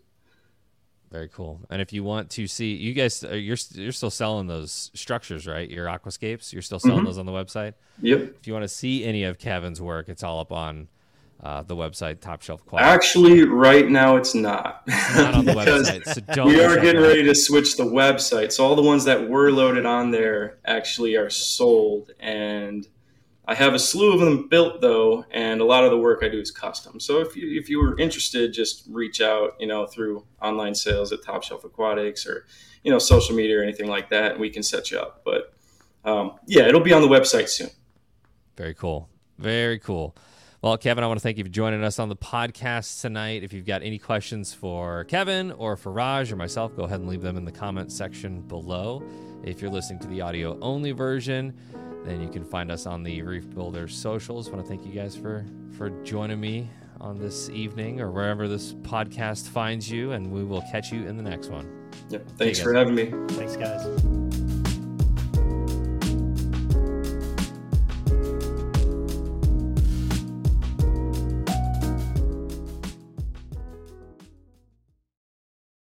Very 1.11 1.29
cool. 1.29 1.61
And 1.71 1.81
if 1.81 1.93
you 1.93 2.05
want 2.05 2.29
to 2.31 2.47
see, 2.47 2.75
you 2.75 2.93
guys, 2.93 3.25
uh, 3.25 3.31
you're 3.31 3.57
you're 3.73 3.93
still 3.93 4.11
selling 4.11 4.47
those 4.47 4.91
structures, 4.95 5.47
right? 5.47 5.69
Your 5.69 5.87
aquascapes, 5.87 6.53
you're 6.53 6.63
still 6.63 6.79
selling 6.79 6.99
mm-hmm. 6.99 7.07
those 7.07 7.19
on 7.19 7.27
the 7.27 7.33
website. 7.33 7.75
Yep. 8.03 8.35
If 8.41 8.47
you 8.47 8.53
want 8.53 8.65
to 8.65 8.69
see 8.69 9.05
any 9.05 9.25
of 9.25 9.39
Kevin's 9.39 9.81
work, 9.81 10.09
it's 10.09 10.23
all 10.23 10.39
up 10.41 10.53
on 10.53 10.89
uh, 11.43 11.63
the 11.63 11.77
website 11.77 12.21
Top 12.21 12.43
Shelf 12.43 12.65
Quality. 12.67 12.89
Actually, 12.89 13.45
right 13.45 13.89
now 13.89 14.17
it's 14.17 14.35
not. 14.35 14.83
It's 14.87 15.17
not 15.17 15.35
on 15.35 15.45
the 15.45 15.53
website, 15.55 16.05
so 16.05 16.21
don't. 16.35 16.49
We 16.49 16.63
are 16.63 16.81
getting 16.81 17.01
ready 17.01 17.23
to 17.25 17.35
switch 17.35 17.77
the 17.77 17.85
website, 17.85 18.53
so 18.53 18.65
all 18.65 18.75
the 18.75 18.83
ones 18.83 19.05
that 19.05 19.29
were 19.29 19.51
loaded 19.51 19.87
on 19.87 20.11
there 20.11 20.59
actually 20.65 21.17
are 21.17 21.31
sold, 21.31 22.11
and 22.19 22.87
I 23.49 23.55
have 23.55 23.73
a 23.73 23.79
slew 23.79 24.13
of 24.13 24.21
them 24.21 24.49
built 24.49 24.81
though, 24.81 25.25
and 25.31 25.61
a 25.61 25.65
lot 25.65 25.85
of 25.85 25.91
the 25.91 25.97
work 25.97 26.23
I 26.23 26.29
do 26.29 26.39
is 26.39 26.51
custom. 26.51 27.01
So 27.01 27.21
if 27.21 27.35
you 27.35 27.59
if 27.59 27.71
you 27.71 27.81
were 27.81 27.99
interested, 27.99 28.53
just 28.53 28.85
reach 28.91 29.21
out, 29.21 29.57
you 29.59 29.67
know, 29.67 29.87
through 29.87 30.27
online 30.43 30.75
sales 30.75 31.13
at 31.13 31.23
Top 31.23 31.43
Shelf 31.43 31.65
Aquatics 31.65 32.27
or 32.27 32.47
you 32.83 32.91
know 32.91 32.99
social 32.99 33.35
media 33.35 33.61
or 33.61 33.63
anything 33.63 33.89
like 33.89 34.11
that, 34.11 34.33
and 34.33 34.41
we 34.41 34.51
can 34.51 34.63
set 34.63 34.91
you 34.91 34.99
up. 34.99 35.23
But 35.25 35.55
um, 36.05 36.33
yeah, 36.47 36.67
it'll 36.67 36.83
be 36.83 36.93
on 36.93 37.01
the 37.01 37.09
website 37.09 37.49
soon. 37.49 37.71
Very 38.57 38.75
cool. 38.75 39.09
Very 39.39 39.79
cool. 39.79 40.15
Well, 40.61 40.77
Kevin, 40.77 41.05
I 41.05 41.07
want 41.07 41.21
to 41.21 41.23
thank 41.23 41.39
you 41.39 41.45
for 41.45 41.51
joining 41.51 41.85
us 41.85 42.01
on 42.01 42.09
the 42.09 42.17
podcast 42.17 43.01
tonight. 43.01 43.45
If 43.45 43.53
you've 43.53 43.65
got 43.65 43.85
any 43.85 43.97
questions 43.97 44.53
for 44.53 45.05
Kevin 45.05 45.53
or 45.53 45.77
for 45.77 45.93
Raj 45.93 46.33
or 46.33 46.37
myself, 46.37 46.75
go 46.75 46.83
ahead 46.83 46.99
and 46.99 47.09
leave 47.09 47.23
them 47.23 47.37
in 47.37 47.45
the 47.45 47.53
comment 47.53 47.93
section 47.93 48.41
below. 48.41 49.05
If 49.45 49.63
you're 49.63 49.71
listening 49.71 50.01
to 50.01 50.09
the 50.09 50.21
audio 50.21 50.59
only 50.61 50.91
version, 50.91 51.57
then 52.05 52.21
you 52.21 52.29
can 52.29 52.45
find 52.45 52.73
us 52.73 52.87
on 52.87 53.05
the 53.05 53.23
Reef 53.23 53.49
Builders 53.55 53.97
socials. 53.97 54.49
I 54.49 54.53
want 54.53 54.65
to 54.65 54.69
thank 54.69 54.85
you 54.85 54.93
guys 54.93 55.15
for 55.15 55.47
for 55.77 55.91
joining 56.03 56.41
me 56.41 56.69
on 57.01 57.21
this 57.21 57.49
evening 57.51 58.01
or 58.01 58.11
wherever 58.11 58.49
this 58.49 58.75
podcast 58.75 59.49
finds 59.49 59.89
you, 59.89 60.11
and 60.11 60.29
we 60.33 60.43
will 60.43 60.63
catch 60.73 60.91
you 60.91 61.07
in 61.07 61.17
the 61.17 61.23
next 61.23 61.51
one. 61.51 61.71
Yep. 62.09 62.31
Thanks 62.37 62.59
for 62.59 62.75
having 62.75 62.97
me. 62.97 63.13
Thanks, 63.29 63.55
guys. 63.57 64.28